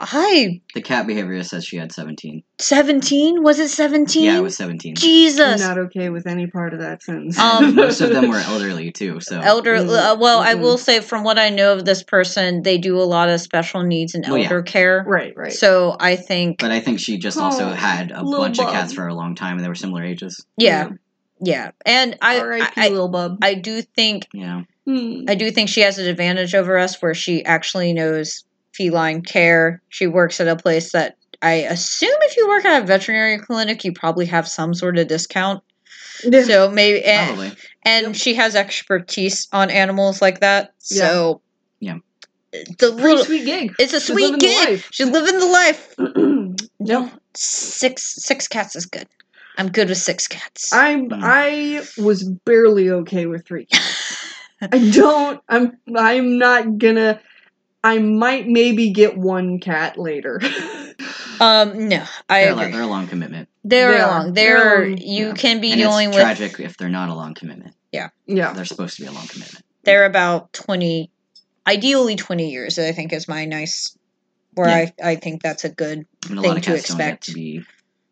I 0.00 0.60
The 0.74 0.80
cat 0.82 1.06
behaviorist 1.06 1.46
says 1.48 1.64
she 1.64 1.76
had 1.76 1.90
17. 1.92 2.42
seventeen. 2.58 3.42
Was 3.42 3.58
it 3.58 3.68
seventeen? 3.68 4.24
Yeah, 4.24 4.38
it 4.38 4.42
was 4.42 4.56
17. 4.56 4.92
I'm 4.92 4.94
Jesus. 4.96 5.60
not 5.60 5.78
okay 5.78 6.08
with 6.08 6.26
any 6.26 6.46
part 6.46 6.72
of 6.72 6.80
that 6.80 7.02
sentence. 7.02 7.38
Um, 7.38 7.74
Most 7.74 8.00
of 8.00 8.10
them 8.10 8.28
were 8.28 8.36
elderly 8.38 8.92
too, 8.92 9.20
so 9.20 9.40
Elder, 9.40 9.74
uh, 9.76 10.16
well, 10.16 10.38
I 10.38 10.54
will 10.54 10.78
say 10.78 11.00
from 11.00 11.24
what 11.24 11.38
I 11.38 11.48
know 11.50 11.72
of 11.72 11.84
this 11.84 12.02
person, 12.02 12.62
they 12.62 12.78
do 12.78 12.96
a 12.98 13.02
lot 13.02 13.28
of 13.28 13.40
special 13.40 13.82
needs 13.82 14.14
and 14.14 14.24
Well, 14.28 14.38
yeah. 14.38 14.44
elder 14.44 14.62
care. 14.62 15.04
right, 15.06 15.32
right. 15.36 15.52
So 15.52 15.96
I 15.98 16.16
think, 16.16 16.58
But 16.60 16.70
I 16.70 16.80
think 16.80 17.00
she 17.00 17.18
just 17.18 17.38
also 17.38 17.64
Oh, 17.70 17.72
had 17.72 18.12
a 18.12 18.22
little 18.22 18.44
bunch 18.44 18.58
of 18.58 18.66
bug. 18.66 18.74
cats 18.74 18.92
for 18.92 19.06
a 19.08 19.14
long 19.14 19.34
time, 19.34 19.56
and 19.56 19.64
they 19.64 19.68
were 19.68 19.74
similar 19.74 20.04
ages. 20.04 20.44
yeah, 20.56 20.90
yeah, 21.40 21.70
and 21.86 22.16
I, 22.22 22.40
R.I.P. 22.40 22.72
I, 22.76 22.88
Lil 22.88 23.08
Bub. 23.08 23.38
I 23.42 23.54
do 23.54 23.82
think 23.82 24.26
Yeah, 24.32 24.62
Hmm. 24.86 25.24
I 25.28 25.34
do 25.34 25.50
think 25.50 25.68
she 25.68 25.82
has 25.82 25.98
an 25.98 26.06
advantage 26.06 26.54
over 26.54 26.78
us 26.78 27.02
where 27.02 27.14
she 27.14 27.44
actually 27.44 27.92
knows 27.92 28.44
feline 28.78 29.20
care. 29.22 29.82
She 29.88 30.06
works 30.06 30.40
at 30.40 30.46
a 30.48 30.56
place 30.56 30.92
that 30.92 31.16
I 31.42 31.54
assume 31.54 32.14
if 32.22 32.36
you 32.36 32.48
work 32.48 32.64
at 32.64 32.82
a 32.82 32.86
veterinary 32.86 33.38
clinic, 33.38 33.84
you 33.84 33.92
probably 33.92 34.26
have 34.26 34.46
some 34.48 34.72
sort 34.72 34.96
of 34.98 35.08
discount. 35.08 35.62
Yeah. 36.24 36.42
So 36.44 36.70
maybe 36.70 37.04
eh, 37.04 37.10
and, 37.12 37.28
probably. 37.36 37.56
and 37.84 38.06
Yep. 38.06 38.14
she 38.16 38.34
has 38.34 38.54
expertise 38.56 39.48
on 39.52 39.70
animals 39.70 40.22
like 40.22 40.40
that. 40.40 40.72
Yeah. 40.90 41.02
So 41.08 41.40
Yeah. 41.80 41.98
the 42.52 42.64
Pretty 42.78 43.02
little 43.02 43.24
sweet 43.24 43.44
gig. 43.44 43.74
it's 43.78 43.92
a 43.92 44.00
She's 44.00 44.12
sweet 44.14 44.38
gig. 44.38 44.82
She's 44.92 45.08
living 45.10 45.38
the 45.38 45.46
life. 45.46 45.94
No, 46.80 47.10
six 47.34 48.14
six 48.24 48.46
cats 48.48 48.76
is 48.76 48.86
good. 48.86 49.06
I'm 49.58 49.68
good 49.70 49.88
with 49.88 49.98
six 49.98 50.28
cats. 50.28 50.72
I'm. 50.72 51.08
I 51.12 51.82
was 51.98 52.22
barely 52.24 52.88
okay 52.90 53.26
with 53.26 53.44
three 53.46 53.66
cats. 53.66 54.16
I 54.62 54.90
don't 54.90 55.40
I'm 55.48 55.76
I'm 55.96 56.38
not 56.38 56.78
gonna 56.78 57.20
I 57.84 57.98
might 57.98 58.48
maybe 58.48 58.90
get 58.90 59.16
one 59.16 59.60
cat 59.60 59.98
later. 59.98 60.40
um, 61.40 61.88
no, 61.88 62.04
I 62.28 62.44
They're, 62.44 62.52
a, 62.52 62.72
they're 62.72 62.82
a 62.82 62.86
long 62.86 63.06
commitment. 63.06 63.48
They're 63.64 63.92
They 63.92 64.02
long. 64.02 64.32
They're 64.32 64.58
They're 64.80 64.88
you 64.88 65.26
yeah. 65.28 65.32
can 65.34 65.60
be 65.60 65.72
and 65.72 65.78
dealing 65.80 66.08
it's 66.08 66.16
with. 66.16 66.24
tragic 66.24 66.60
if 66.60 66.76
they're 66.76 66.88
not 66.88 67.08
a 67.08 67.14
long 67.14 67.34
commitment. 67.34 67.74
yeah. 67.92 68.08
Yeah, 68.26 68.52
they're 68.52 68.64
supposed 68.64 68.96
to 68.96 69.02
be 69.02 69.08
a 69.08 69.12
long 69.12 69.26
commitment. 69.26 69.64
they're 69.84 70.04
about 70.06 70.52
20 70.52 71.10
ideally 71.66 72.16
20 72.16 72.50
years 72.50 72.78
i 72.78 72.92
think 72.92 73.12
is 73.12 73.28
my 73.28 73.44
nice 73.44 73.96
where 74.54 74.68
I, 74.68 74.92
I 75.02 75.14
think 75.16 75.42
that's 75.42 75.64
a 75.64 75.68
good 75.68 76.04
I 76.24 76.28
mean, 76.28 76.38
a 76.38 76.40
Thing 76.42 76.48
lot 76.50 76.56
of 76.58 76.64
to 76.64 76.70
cats 76.72 76.88
don't 76.88 76.98
get 76.98 77.06
expect. 77.14 77.24
to 77.26 77.32
be 77.34 77.62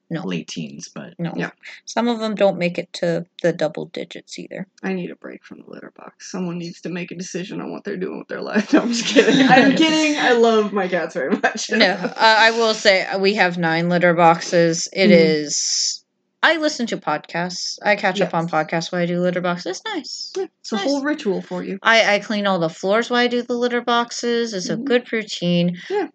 No. 0.08 0.22
late 0.24 0.46
teens, 0.46 0.88
but 0.94 1.14
no 1.18 1.32
Yeah. 1.36 1.50
some 1.84 2.06
of 2.06 2.20
them 2.20 2.34
don't 2.36 2.58
make 2.58 2.78
it 2.78 2.92
to 2.94 3.24
the 3.42 3.52
double 3.52 3.86
digits 3.86 4.38
either 4.38 4.66
I 4.82 4.92
need 4.92 5.10
a 5.10 5.16
break 5.16 5.44
from 5.44 5.62
the 5.62 5.70
litter 5.70 5.92
box. 5.96 6.30
Someone 6.30 6.58
needs 6.58 6.80
to 6.82 6.88
make 6.90 7.10
a 7.10 7.16
decision 7.16 7.60
on 7.60 7.72
what 7.72 7.82
they're 7.82 7.96
doing 7.96 8.18
with 8.18 8.28
their 8.28 8.40
life. 8.42 8.72
No, 8.72 8.82
I'm 8.82 8.88
just 8.92 9.06
kidding. 9.06 9.46
I'm 9.50 9.74
kidding. 9.74 10.16
I 10.18 10.32
love 10.32 10.72
my 10.72 10.86
cats 10.86 11.14
very 11.14 11.30
much. 11.36 11.70
no 11.70 11.86
uh, 11.90 12.12
i 12.16 12.50
will 12.52 12.74
say 12.74 13.04
uh, 13.06 13.18
we 13.18 13.34
have 13.34 13.58
nine 13.58 13.88
litter 13.88 14.14
boxes 14.14 14.88
It 14.92 15.08
Mhm. 15.08 15.44
is 15.46 16.04
i 16.42 16.56
listen 16.58 16.86
to 16.88 16.96
podcasts 16.98 17.78
i 17.82 17.96
catch 17.96 18.20
up 18.20 18.32
on 18.34 18.48
podcasts 18.48 18.92
while 18.92 19.02
i 19.02 19.06
do 19.06 19.20
litter 19.20 19.40
boxes 19.40 19.66
it's 19.66 19.84
nice 19.84 20.32
Yeah, 20.36 20.46
it's 20.60 20.72
a 20.72 20.76
Nice. 20.76 20.84
whole 20.84 21.02
ritual 21.02 21.42
for 21.42 21.64
you. 21.64 21.78
I, 21.82 22.14
I 22.16 22.18
clean 22.20 22.46
all 22.46 22.58
the 22.58 22.68
floors 22.68 23.08
while 23.10 23.20
I 23.20 23.26
do 23.28 23.42
the 23.42 23.54
litter 23.54 23.80
boxes. 23.80 24.52
It's 24.52 24.68
a 24.68 24.76
Mhm. 24.76 24.84
good 24.84 25.12
routine. 25.12 25.78
Yeah. 25.88 26.08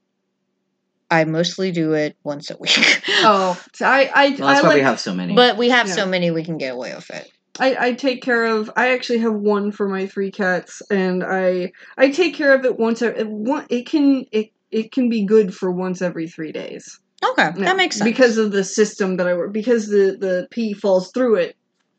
I 1.12 1.26
mostly 1.26 1.72
do 1.72 1.94
it 1.94 2.16
once 2.24 2.50
a 2.50 2.58
week. 2.58 3.04
Oh, 3.24 3.62
so 3.74 3.86
I 3.86 4.10
I, 4.16 4.30
well, 4.30 4.48
that's 4.48 4.60
I 4.60 4.62
why 4.64 4.70
like 4.70 4.76
we 4.78 4.82
have 4.82 5.00
so 5.00 5.14
many. 5.14 5.36
But 5.36 5.58
we 5.58 5.70
have 5.70 5.88
Yeah. 5.88 5.94
so 5.94 6.06
many 6.08 6.32
we 6.32 6.44
can 6.44 6.58
get 6.58 6.74
away 6.74 6.96
with 6.96 7.10
it. 7.12 7.30
I, 7.60 7.76
I 7.88 7.94
take 7.94 8.24
care 8.24 8.46
of 8.46 8.72
I 8.78 8.94
actually 8.94 9.20
have 9.20 9.34
one 9.34 9.72
for 9.72 9.88
my 9.90 10.08
three 10.08 10.32
cats 10.32 10.82
and 10.90 11.24
I 11.24 11.74
I 11.98 12.10
take 12.10 12.34
care 12.36 12.56
of 12.56 12.64
it 12.66 12.80
once 12.80 13.02
a- 13.02 13.20
it, 13.20 13.28
it 13.70 13.86
can 13.86 14.26
it 14.32 14.50
it 14.72 14.92
can 14.94 15.10
be 15.10 15.26
good 15.26 15.54
for 15.54 15.70
once 15.70 16.02
every 16.02 16.30
3 16.30 16.54
days. 16.54 16.98
Okay, 17.24 17.50
Yeah, 17.58 17.66
that 17.66 17.76
makes 17.78 17.98
sense. 17.98 18.10
Because 18.10 18.38
of 18.38 18.52
the 18.54 18.64
system 18.64 19.18
that 19.18 19.28
I 19.28 19.34
work 19.36 19.52
because 19.52 19.88
the 19.88 20.18
the 20.20 20.48
pee 20.50 20.74
falls 20.74 21.12
through 21.14 21.36
it 21.36 21.58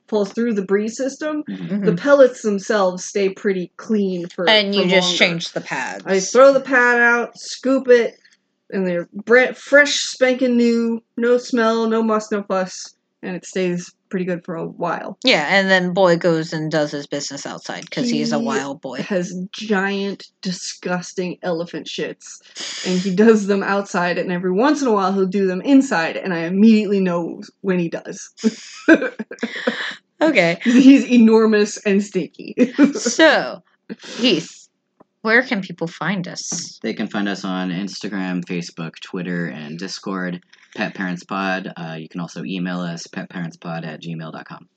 falls 0.09 0.33
through 0.33 0.55
the 0.55 0.65
breeze 0.65 0.97
system. 0.97 1.43
Mhm. 1.49 1.69
Mhm. 1.71 1.85
The 1.85 1.95
pellets 1.97 2.43
themselves 2.43 3.05
stay 3.05 3.29
pretty 3.29 3.73
clean 3.77 4.29
for 4.35 4.49
and 4.49 4.75
you 4.75 4.83
for 4.83 4.89
just 4.89 5.09
longer. 5.09 5.19
change 5.19 5.53
the 5.53 5.61
pads. 5.61 6.03
I 6.07 6.19
throw 6.21 6.53
the 6.53 6.61
pad 6.61 7.01
out, 7.01 7.39
scoop 7.39 7.89
it, 7.89 8.15
and 8.73 8.87
they're 8.87 9.09
bre- 9.13 9.53
fresh, 9.55 10.01
spanking 10.01 10.57
new, 10.57 11.03
no 11.17 11.39
smell, 11.39 11.89
no 11.89 12.03
muss, 12.03 12.31
no 12.33 12.43
fuss, 12.43 12.95
and 13.23 13.37
it 13.37 13.45
stays 13.45 13.93
pretty 14.09 14.25
good 14.25 14.45
for 14.45 14.55
a 14.57 14.67
while. 14.67 15.17
yeah, 15.25 15.47
and 15.51 15.71
then 15.71 15.95
boy 15.95 16.17
goes 16.17 16.53
and 16.53 16.71
does 16.71 16.91
his 16.91 17.07
business 17.07 17.47
outside 17.47 17.83
because 17.83 18.11
he's 18.11 18.33
a 18.33 18.39
wild 18.39 18.81
boy. 18.81 19.01
Has 19.03 19.35
giant, 19.53 20.27
disgusting 20.43 21.39
elephant 21.43 21.87
shits, 21.87 22.41
and 22.87 22.99
he 23.01 23.15
does 23.15 23.47
them 23.47 23.63
outside, 23.63 24.19
and 24.19 24.33
every 24.33 24.53
once 24.53 24.83
in 24.83 24.89
a 24.89 24.93
while 24.93 25.13
he'll 25.13 25.27
do 25.27 25.47
them 25.47 25.63
inside, 25.63 26.17
and 26.17 26.35
I 26.35 26.41
immediately 26.41 27.01
know 27.01 27.41
when 27.61 27.79
he 27.79 27.89
does. 27.89 28.31
Okay, 30.23 30.59
He's 30.65 31.05
enormous 31.05 31.79
and 31.79 32.03
stinky. 32.03 32.55
so 32.95 33.63
Heath, 34.19 34.62
where 35.23 35.43
can 35.43 35.63
people 35.63 35.87
find 35.87 36.29
us? 36.29 36.79
They 36.83 36.95
can 36.95 37.09
find 37.09 37.29
us 37.29 37.45
on 37.45 37.71
Instagram, 37.71 38.45
Facebook, 38.45 39.01
Twitter, 39.01 39.47
and 39.47 39.79
Discord. 39.79 40.43
Pet 40.77 40.95
Parents 40.95 41.23
Pod. 41.25 41.71
Uh, 41.77 41.97
you 41.99 42.09
can 42.09 42.21
also 42.21 42.45
email 42.45 42.81
us 42.81 43.07
petparentspod 43.07 43.85
at 43.87 44.01
gmail.com. 44.01 44.69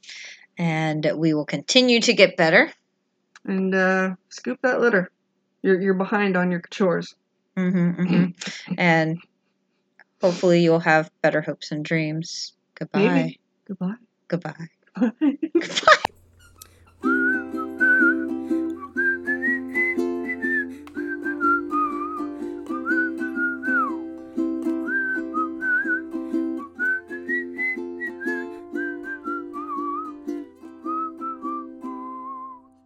And 0.58 1.10
we 1.16 1.34
will 1.34 1.46
continue 1.46 2.00
to 2.02 2.14
get 2.14 2.36
better. 2.38 2.72
and 3.46 3.74
uh, 3.74 4.16
scoop 4.30 4.60
that 4.62 4.82
litter. 4.82 5.10
You're 5.62 5.82
you're 5.82 5.94
behind 5.94 6.36
on 6.38 6.52
your 6.52 6.62
chores. 6.70 7.16
hmm 7.58 7.92
hmm 7.92 8.26
and 8.78 9.18
hopefully 10.22 10.62
you'll 10.64 10.80
have 10.80 11.10
better 11.22 11.42
hopes 11.42 11.72
and 11.72 11.84
dreams. 11.84 12.54
Goodbye. 12.76 13.08
Maybe. 13.08 13.40
Goodbye. 13.68 13.94
Goodbye. 14.28 14.68
Bye. 14.96 15.12
Goodbye. 17.02 17.42